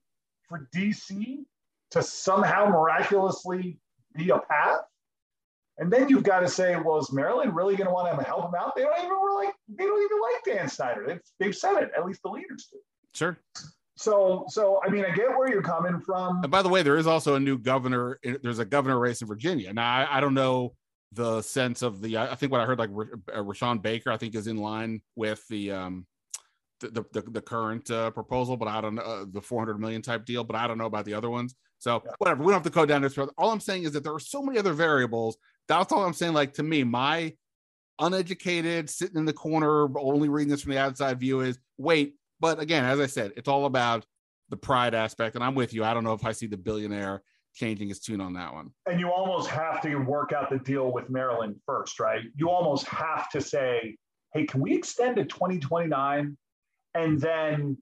for 0.48 0.68
DC 0.74 1.44
to 1.92 2.02
somehow 2.02 2.66
miraculously 2.66 3.78
be 4.16 4.30
a 4.30 4.40
path. 4.40 4.80
And 5.78 5.90
then 5.90 6.08
you've 6.08 6.22
got 6.22 6.40
to 6.40 6.48
say, 6.48 6.76
well, 6.76 6.98
is 6.98 7.12
Maryland 7.12 7.56
really 7.56 7.76
going 7.76 7.88
to 7.88 7.92
want 7.92 8.18
to 8.18 8.24
help 8.24 8.44
him 8.44 8.52
out? 8.58 8.76
They 8.76 8.82
don't 8.82 8.98
even 8.98 9.10
really, 9.10 9.48
they 9.68 9.84
don't 9.84 10.02
even 10.02 10.20
like 10.20 10.58
Dan 10.58 10.68
Snyder. 10.68 11.04
They've, 11.06 11.20
they've 11.40 11.56
said 11.56 11.82
it, 11.82 11.90
at 11.96 12.04
least 12.04 12.20
the 12.22 12.30
leaders 12.30 12.68
do. 12.70 12.78
Sure. 13.14 13.38
So, 13.96 14.44
so 14.48 14.80
I 14.84 14.90
mean, 14.90 15.04
I 15.04 15.14
get 15.14 15.28
where 15.30 15.48
you're 15.48 15.62
coming 15.62 16.00
from. 16.00 16.42
And 16.42 16.50
by 16.50 16.62
the 16.62 16.68
way, 16.68 16.82
there 16.82 16.96
is 16.96 17.06
also 17.06 17.34
a 17.34 17.40
new 17.40 17.58
governor. 17.58 18.18
There's 18.42 18.58
a 18.58 18.64
governor 18.64 18.98
race 18.98 19.22
in 19.22 19.28
Virginia. 19.28 19.72
Now, 19.72 19.90
I, 19.90 20.18
I 20.18 20.20
don't 20.20 20.34
know 20.34 20.74
the 21.12 21.42
sense 21.42 21.82
of 21.82 22.00
the. 22.00 22.16
I 22.16 22.34
think 22.34 22.52
what 22.52 22.60
I 22.60 22.64
heard, 22.64 22.78
like 22.78 22.90
uh, 22.90 23.42
Rushern 23.42 23.82
Baker, 23.82 24.10
I 24.10 24.16
think 24.16 24.34
is 24.34 24.46
in 24.46 24.56
line 24.56 25.02
with 25.14 25.46
the 25.48 25.72
um, 25.72 26.06
the 26.80 27.04
the, 27.12 27.22
the 27.22 27.42
current 27.42 27.90
uh, 27.90 28.10
proposal, 28.10 28.56
but 28.56 28.66
I 28.68 28.80
don't 28.80 28.94
know 28.94 29.02
uh, 29.02 29.24
the 29.30 29.42
400 29.42 29.78
million 29.78 30.02
type 30.02 30.24
deal. 30.24 30.42
But 30.42 30.56
I 30.56 30.66
don't 30.66 30.78
know 30.78 30.86
about 30.86 31.04
the 31.04 31.14
other 31.14 31.30
ones. 31.30 31.54
So 31.78 32.02
yeah. 32.04 32.12
whatever, 32.18 32.42
we 32.42 32.46
don't 32.46 32.62
have 32.62 32.62
to 32.62 32.70
go 32.70 32.86
down 32.86 33.02
this 33.02 33.16
road. 33.16 33.30
All 33.36 33.50
I'm 33.50 33.60
saying 33.60 33.84
is 33.84 33.92
that 33.92 34.04
there 34.04 34.14
are 34.14 34.20
so 34.20 34.42
many 34.42 34.58
other 34.58 34.72
variables. 34.72 35.36
That's 35.78 35.92
all 35.92 36.04
I'm 36.04 36.12
saying. 36.12 36.34
Like 36.34 36.54
to 36.54 36.62
me, 36.62 36.84
my 36.84 37.34
uneducated, 37.98 38.90
sitting 38.90 39.16
in 39.16 39.24
the 39.24 39.32
corner, 39.32 39.88
only 39.98 40.28
reading 40.28 40.50
this 40.50 40.62
from 40.62 40.72
the 40.72 40.78
outside 40.78 41.20
view 41.20 41.40
is 41.40 41.58
wait. 41.78 42.14
But 42.40 42.58
again, 42.58 42.84
as 42.84 43.00
I 43.00 43.06
said, 43.06 43.32
it's 43.36 43.48
all 43.48 43.66
about 43.66 44.04
the 44.48 44.56
pride 44.56 44.94
aspect, 44.94 45.34
and 45.34 45.44
I'm 45.44 45.54
with 45.54 45.72
you. 45.72 45.84
I 45.84 45.94
don't 45.94 46.04
know 46.04 46.12
if 46.12 46.24
I 46.24 46.32
see 46.32 46.46
the 46.46 46.56
billionaire 46.56 47.22
changing 47.54 47.88
his 47.88 48.00
tune 48.00 48.20
on 48.20 48.34
that 48.34 48.52
one. 48.52 48.70
And 48.86 48.98
you 48.98 49.10
almost 49.10 49.48
have 49.50 49.80
to 49.82 49.96
work 49.96 50.32
out 50.32 50.50
the 50.50 50.58
deal 50.58 50.90
with 50.90 51.10
Maryland 51.10 51.56
first, 51.66 52.00
right? 52.00 52.22
You 52.36 52.50
almost 52.50 52.86
have 52.86 53.30
to 53.30 53.40
say, 53.40 53.96
hey, 54.32 54.44
can 54.44 54.60
we 54.60 54.74
extend 54.74 55.16
to 55.16 55.24
2029? 55.24 56.36
And 56.94 57.20
then 57.20 57.78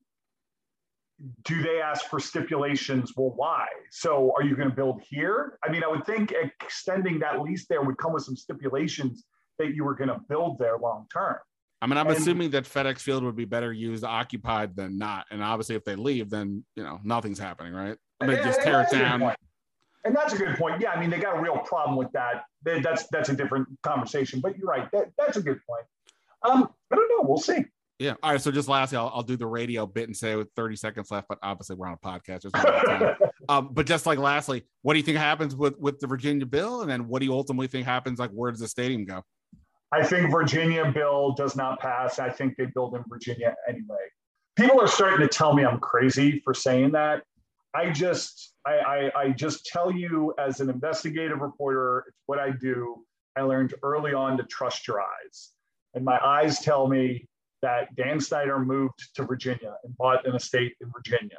do 1.44 1.62
they 1.62 1.80
ask 1.80 2.06
for 2.06 2.20
stipulations? 2.20 3.12
Well, 3.16 3.32
why? 3.36 3.66
So 3.90 4.32
are 4.36 4.42
you 4.42 4.56
going 4.56 4.70
to 4.70 4.74
build 4.74 5.02
here? 5.08 5.58
I 5.64 5.70
mean, 5.70 5.84
I 5.84 5.88
would 5.88 6.04
think 6.06 6.32
extending 6.32 7.18
that 7.20 7.40
lease 7.40 7.66
there 7.66 7.82
would 7.82 7.98
come 7.98 8.12
with 8.12 8.24
some 8.24 8.36
stipulations 8.36 9.24
that 9.58 9.74
you 9.74 9.84
were 9.84 9.94
going 9.94 10.08
to 10.08 10.20
build 10.28 10.58
there 10.58 10.78
long 10.78 11.06
term. 11.12 11.36
I 11.82 11.86
mean, 11.86 11.96
I'm 11.96 12.08
and, 12.08 12.16
assuming 12.16 12.50
that 12.50 12.64
FedEx 12.64 13.00
Field 13.00 13.24
would 13.24 13.36
be 13.36 13.46
better 13.46 13.72
used 13.72 14.04
occupied 14.04 14.76
than 14.76 14.98
not. 14.98 15.26
And 15.30 15.42
obviously, 15.42 15.76
if 15.76 15.84
they 15.84 15.96
leave, 15.96 16.28
then 16.28 16.64
you 16.76 16.82
know 16.82 17.00
nothing's 17.02 17.38
happening, 17.38 17.72
right? 17.72 17.96
I 18.20 18.26
mean, 18.26 18.36
just 18.38 18.60
tear 18.60 18.82
it 18.82 18.90
down. 18.90 19.34
And 20.04 20.16
that's 20.16 20.32
a 20.32 20.38
good 20.38 20.56
point. 20.56 20.80
Yeah, 20.80 20.92
I 20.92 21.00
mean, 21.00 21.10
they 21.10 21.18
got 21.18 21.36
a 21.36 21.40
real 21.40 21.58
problem 21.58 21.96
with 21.96 22.10
that. 22.12 22.44
That's 22.64 23.06
that's 23.08 23.28
a 23.30 23.34
different 23.34 23.68
conversation. 23.82 24.40
But 24.40 24.56
you're 24.58 24.66
right. 24.66 24.90
That, 24.92 25.10
that's 25.18 25.36
a 25.36 25.42
good 25.42 25.60
point. 25.66 25.84
Um, 26.42 26.68
I 26.90 26.96
don't 26.96 27.08
know. 27.08 27.28
We'll 27.28 27.38
see. 27.38 27.64
Yeah. 28.00 28.14
All 28.22 28.32
right. 28.32 28.40
So 28.40 28.50
just 28.50 28.66
lastly, 28.66 28.96
I'll, 28.96 29.12
I'll 29.14 29.22
do 29.22 29.36
the 29.36 29.46
radio 29.46 29.84
bit 29.84 30.08
and 30.08 30.16
say 30.16 30.34
with 30.34 30.48
30 30.56 30.74
seconds 30.76 31.10
left, 31.10 31.28
but 31.28 31.38
obviously 31.42 31.76
we're 31.76 31.86
on 31.86 31.92
a 31.92 31.98
podcast. 31.98 32.48
um, 33.50 33.68
but 33.72 33.84
just 33.84 34.06
like 34.06 34.18
lastly, 34.18 34.64
what 34.80 34.94
do 34.94 34.98
you 34.98 35.04
think 35.04 35.18
happens 35.18 35.54
with 35.54 35.78
with 35.78 36.00
the 36.00 36.06
Virginia 36.06 36.46
bill, 36.46 36.80
and 36.80 36.90
then 36.90 37.06
what 37.08 37.20
do 37.20 37.26
you 37.26 37.34
ultimately 37.34 37.66
think 37.66 37.86
happens? 37.86 38.18
Like, 38.18 38.30
where 38.30 38.50
does 38.50 38.60
the 38.60 38.68
stadium 38.68 39.04
go? 39.04 39.22
I 39.92 40.02
think 40.02 40.30
Virginia 40.30 40.90
bill 40.90 41.32
does 41.32 41.56
not 41.56 41.78
pass. 41.78 42.18
I 42.18 42.30
think 42.30 42.56
they 42.56 42.66
build 42.74 42.94
in 42.94 43.04
Virginia 43.06 43.54
anyway. 43.68 44.06
People 44.56 44.80
are 44.80 44.88
starting 44.88 45.20
to 45.20 45.28
tell 45.28 45.52
me 45.52 45.66
I'm 45.66 45.78
crazy 45.78 46.40
for 46.42 46.54
saying 46.54 46.92
that. 46.92 47.22
I 47.74 47.90
just 47.90 48.54
I, 48.66 48.78
I, 48.78 49.20
I 49.20 49.28
just 49.28 49.66
tell 49.66 49.92
you 49.92 50.32
as 50.38 50.60
an 50.60 50.70
investigative 50.70 51.40
reporter, 51.40 52.06
it's 52.08 52.16
what 52.24 52.38
I 52.38 52.50
do. 52.50 53.04
I 53.36 53.42
learned 53.42 53.74
early 53.82 54.14
on 54.14 54.38
to 54.38 54.44
trust 54.44 54.88
your 54.88 55.02
eyes. 55.02 55.50
And 55.92 56.04
my 56.04 56.18
eyes 56.24 56.60
tell 56.60 56.88
me 56.88 57.28
that 57.62 57.94
Dan 57.96 58.20
Snyder 58.20 58.58
moved 58.58 59.14
to 59.14 59.24
Virginia 59.24 59.76
and 59.84 59.96
bought 59.96 60.26
an 60.26 60.34
estate 60.34 60.74
in 60.80 60.90
Virginia. 60.90 61.38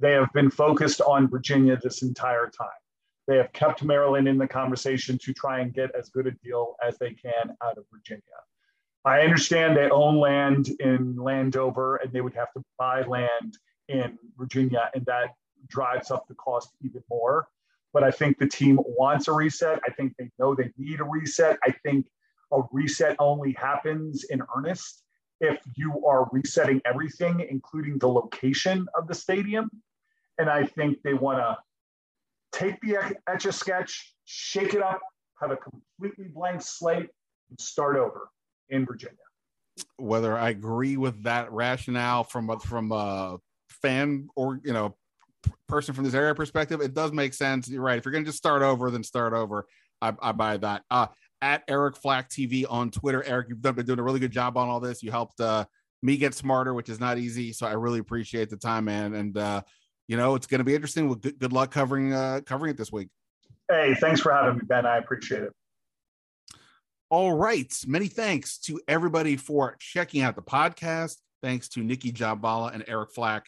They 0.00 0.12
have 0.12 0.32
been 0.32 0.50
focused 0.50 1.00
on 1.00 1.28
Virginia 1.28 1.78
this 1.82 2.02
entire 2.02 2.48
time. 2.48 2.68
They 3.28 3.36
have 3.36 3.52
kept 3.52 3.84
Maryland 3.84 4.26
in 4.26 4.38
the 4.38 4.48
conversation 4.48 5.18
to 5.22 5.32
try 5.32 5.60
and 5.60 5.72
get 5.72 5.94
as 5.94 6.08
good 6.08 6.26
a 6.26 6.32
deal 6.42 6.74
as 6.82 6.98
they 6.98 7.12
can 7.12 7.56
out 7.62 7.78
of 7.78 7.84
Virginia. 7.92 8.22
I 9.04 9.20
understand 9.20 9.76
they 9.76 9.88
own 9.90 10.18
land 10.18 10.68
in 10.80 11.16
Landover 11.16 11.96
and 11.96 12.12
they 12.12 12.20
would 12.20 12.34
have 12.34 12.52
to 12.54 12.62
buy 12.78 13.02
land 13.02 13.56
in 13.88 14.18
Virginia, 14.36 14.90
and 14.94 15.04
that 15.06 15.34
drives 15.68 16.10
up 16.10 16.26
the 16.28 16.34
cost 16.34 16.70
even 16.82 17.02
more. 17.08 17.48
But 17.92 18.04
I 18.04 18.10
think 18.10 18.38
the 18.38 18.46
team 18.46 18.78
wants 18.80 19.28
a 19.28 19.32
reset. 19.32 19.80
I 19.86 19.90
think 19.92 20.14
they 20.18 20.30
know 20.38 20.54
they 20.54 20.72
need 20.78 21.00
a 21.00 21.04
reset. 21.04 21.58
I 21.64 21.74
think 21.84 22.06
a 22.52 22.62
reset 22.72 23.16
only 23.18 23.52
happens 23.52 24.24
in 24.24 24.42
earnest 24.56 25.02
if 25.40 25.58
you 25.74 26.04
are 26.06 26.28
resetting 26.32 26.80
everything, 26.84 27.46
including 27.48 27.98
the 27.98 28.08
location 28.08 28.86
of 28.96 29.08
the 29.08 29.14
stadium. 29.14 29.70
And 30.38 30.48
I 30.48 30.64
think 30.64 31.02
they 31.02 31.14
want 31.14 31.38
to 31.38 31.58
take 32.52 32.80
the 32.80 32.98
etch 33.28 33.46
a 33.46 33.52
sketch, 33.52 34.14
shake 34.24 34.74
it 34.74 34.82
up, 34.82 35.00
have 35.40 35.50
a 35.50 35.56
completely 35.56 36.26
blank 36.28 36.62
slate, 36.62 37.08
and 37.48 37.60
start 37.60 37.96
over 37.96 38.28
in 38.68 38.86
Virginia. 38.86 39.16
Whether 39.96 40.36
I 40.36 40.50
agree 40.50 40.96
with 40.96 41.22
that 41.24 41.50
rationale 41.52 42.24
from 42.24 42.58
from 42.60 42.92
a 42.92 43.38
fan 43.68 44.28
or 44.36 44.60
you 44.64 44.72
know 44.72 44.96
person 45.68 45.94
from 45.94 46.04
this 46.04 46.14
area 46.14 46.34
perspective, 46.34 46.80
it 46.80 46.94
does 46.94 47.12
make 47.12 47.32
sense. 47.32 47.68
You're 47.68 47.82
right. 47.82 47.98
If 47.98 48.04
you're 48.04 48.12
going 48.12 48.24
to 48.24 48.28
just 48.28 48.38
start 48.38 48.62
over, 48.62 48.90
then 48.90 49.02
start 49.02 49.32
over. 49.32 49.66
I, 50.02 50.14
I 50.20 50.32
buy 50.32 50.56
that. 50.58 50.82
Uh, 50.90 51.06
at 51.42 51.62
Eric 51.68 51.96
Flack 51.96 52.28
TV 52.28 52.64
on 52.68 52.90
Twitter. 52.90 53.22
Eric, 53.24 53.48
you've 53.48 53.62
done, 53.62 53.74
been 53.74 53.86
doing 53.86 53.98
a 53.98 54.02
really 54.02 54.20
good 54.20 54.30
job 54.30 54.56
on 54.56 54.68
all 54.68 54.80
this. 54.80 55.02
You 55.02 55.10
helped 55.10 55.40
uh, 55.40 55.64
me 56.02 56.16
get 56.16 56.34
smarter, 56.34 56.74
which 56.74 56.88
is 56.88 57.00
not 57.00 57.18
easy. 57.18 57.52
So 57.52 57.66
I 57.66 57.72
really 57.72 57.98
appreciate 57.98 58.50
the 58.50 58.56
time, 58.56 58.84
man. 58.86 59.14
And 59.14 59.36
uh, 59.36 59.62
you 60.08 60.16
know, 60.16 60.34
it's 60.34 60.46
going 60.46 60.58
to 60.58 60.64
be 60.64 60.74
interesting. 60.74 61.06
Well, 61.06 61.16
good, 61.16 61.38
good 61.38 61.52
luck 61.52 61.70
covering 61.70 62.12
uh, 62.12 62.40
covering 62.44 62.70
it 62.70 62.76
this 62.76 62.92
week. 62.92 63.08
Hey, 63.70 63.94
thanks 64.00 64.20
for 64.20 64.32
having 64.32 64.56
me, 64.56 64.62
Ben. 64.64 64.84
I 64.84 64.98
appreciate 64.98 65.42
it. 65.42 65.52
All 67.08 67.32
right. 67.32 67.72
Many 67.86 68.08
thanks 68.08 68.58
to 68.58 68.80
everybody 68.86 69.36
for 69.36 69.76
checking 69.78 70.22
out 70.22 70.36
the 70.36 70.42
podcast. 70.42 71.16
Thanks 71.42 71.68
to 71.70 71.82
Nicki 71.82 72.12
Jhabvala 72.12 72.74
and 72.74 72.84
Eric 72.86 73.12
Flack 73.12 73.46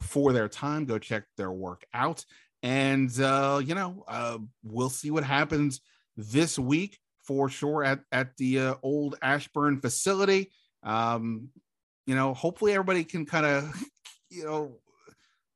for 0.00 0.32
their 0.32 0.48
time. 0.48 0.84
Go 0.84 0.98
check 0.98 1.24
their 1.36 1.50
work 1.50 1.84
out. 1.94 2.24
And, 2.62 3.10
uh, 3.20 3.60
you 3.64 3.74
know, 3.74 4.04
uh, 4.06 4.38
we'll 4.62 4.90
see 4.90 5.10
what 5.10 5.24
happens 5.24 5.80
this 6.16 6.58
week 6.58 6.98
for 7.30 7.48
sure 7.48 7.84
at, 7.84 8.00
at 8.10 8.36
the 8.38 8.58
uh, 8.58 8.74
old 8.82 9.16
Ashburn 9.22 9.80
facility. 9.80 10.50
Um, 10.82 11.50
you 12.04 12.16
know, 12.16 12.34
hopefully 12.34 12.72
everybody 12.72 13.04
can 13.04 13.24
kind 13.24 13.46
of, 13.46 13.72
you 14.30 14.42
know, 14.42 14.80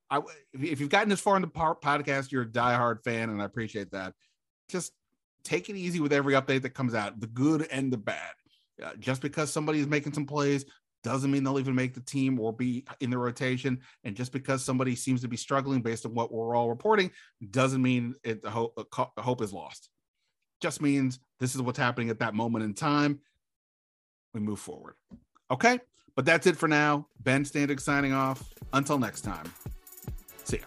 I, 0.09 0.21
if 0.53 0.79
you've 0.79 0.87
gotten 0.87 1.09
this 1.09 1.19
far 1.19 1.35
in 1.35 1.41
the 1.41 1.49
podcast, 1.49 2.31
you're 2.31 2.43
a 2.43 2.49
diehard 2.49 3.03
fan, 3.03 3.29
and 3.29 3.41
I 3.41 3.45
appreciate 3.45 3.91
that. 3.91 4.13
Just 4.69 4.93
take 5.43 5.69
it 5.69 5.75
easy 5.75 5.99
with 5.99 6.13
every 6.13 6.35
update 6.35 6.61
that 6.61 6.69
comes 6.69 6.95
out, 6.95 7.19
the 7.19 7.27
good 7.27 7.67
and 7.69 7.91
the 7.91 7.97
bad. 7.97 8.31
Uh, 8.81 8.91
just 8.97 9.21
because 9.21 9.51
somebody 9.51 9.79
is 9.79 9.87
making 9.87 10.13
some 10.13 10.25
plays 10.25 10.63
doesn't 11.03 11.29
mean 11.29 11.43
they'll 11.43 11.59
even 11.59 11.75
make 11.75 11.93
the 11.93 11.99
team 11.99 12.39
or 12.39 12.53
be 12.53 12.85
in 13.01 13.09
the 13.09 13.17
rotation. 13.17 13.81
And 14.05 14.15
just 14.15 14.31
because 14.31 14.63
somebody 14.63 14.95
seems 14.95 15.19
to 15.23 15.27
be 15.27 15.35
struggling 15.35 15.81
based 15.81 16.05
on 16.05 16.13
what 16.13 16.31
we're 16.31 16.55
all 16.55 16.69
reporting 16.69 17.11
doesn't 17.49 17.81
mean 17.81 18.15
it, 18.23 18.41
the 18.41 18.49
hope, 18.49 18.75
the 18.77 19.21
hope 19.21 19.41
is 19.41 19.51
lost. 19.51 19.89
Just 20.65 20.81
means 20.81 21.19
this 21.39 21.53
is 21.53 21.61
what's 21.61 21.77
happening 21.77 22.09
at 22.09 22.17
that 22.17 22.33
moment 22.33 22.65
in 22.65 22.73
time. 22.73 23.19
We 24.33 24.39
move 24.39 24.57
forward. 24.57 24.95
Okay. 25.51 25.79
But 26.15 26.25
that's 26.25 26.47
it 26.47 26.57
for 26.57 26.67
now. 26.67 27.05
Ben 27.19 27.43
Standig 27.43 27.79
signing 27.79 28.13
off. 28.13 28.51
Until 28.73 28.97
next 28.97 29.21
time. 29.21 29.45
See 30.43 30.57
ya. 30.57 30.63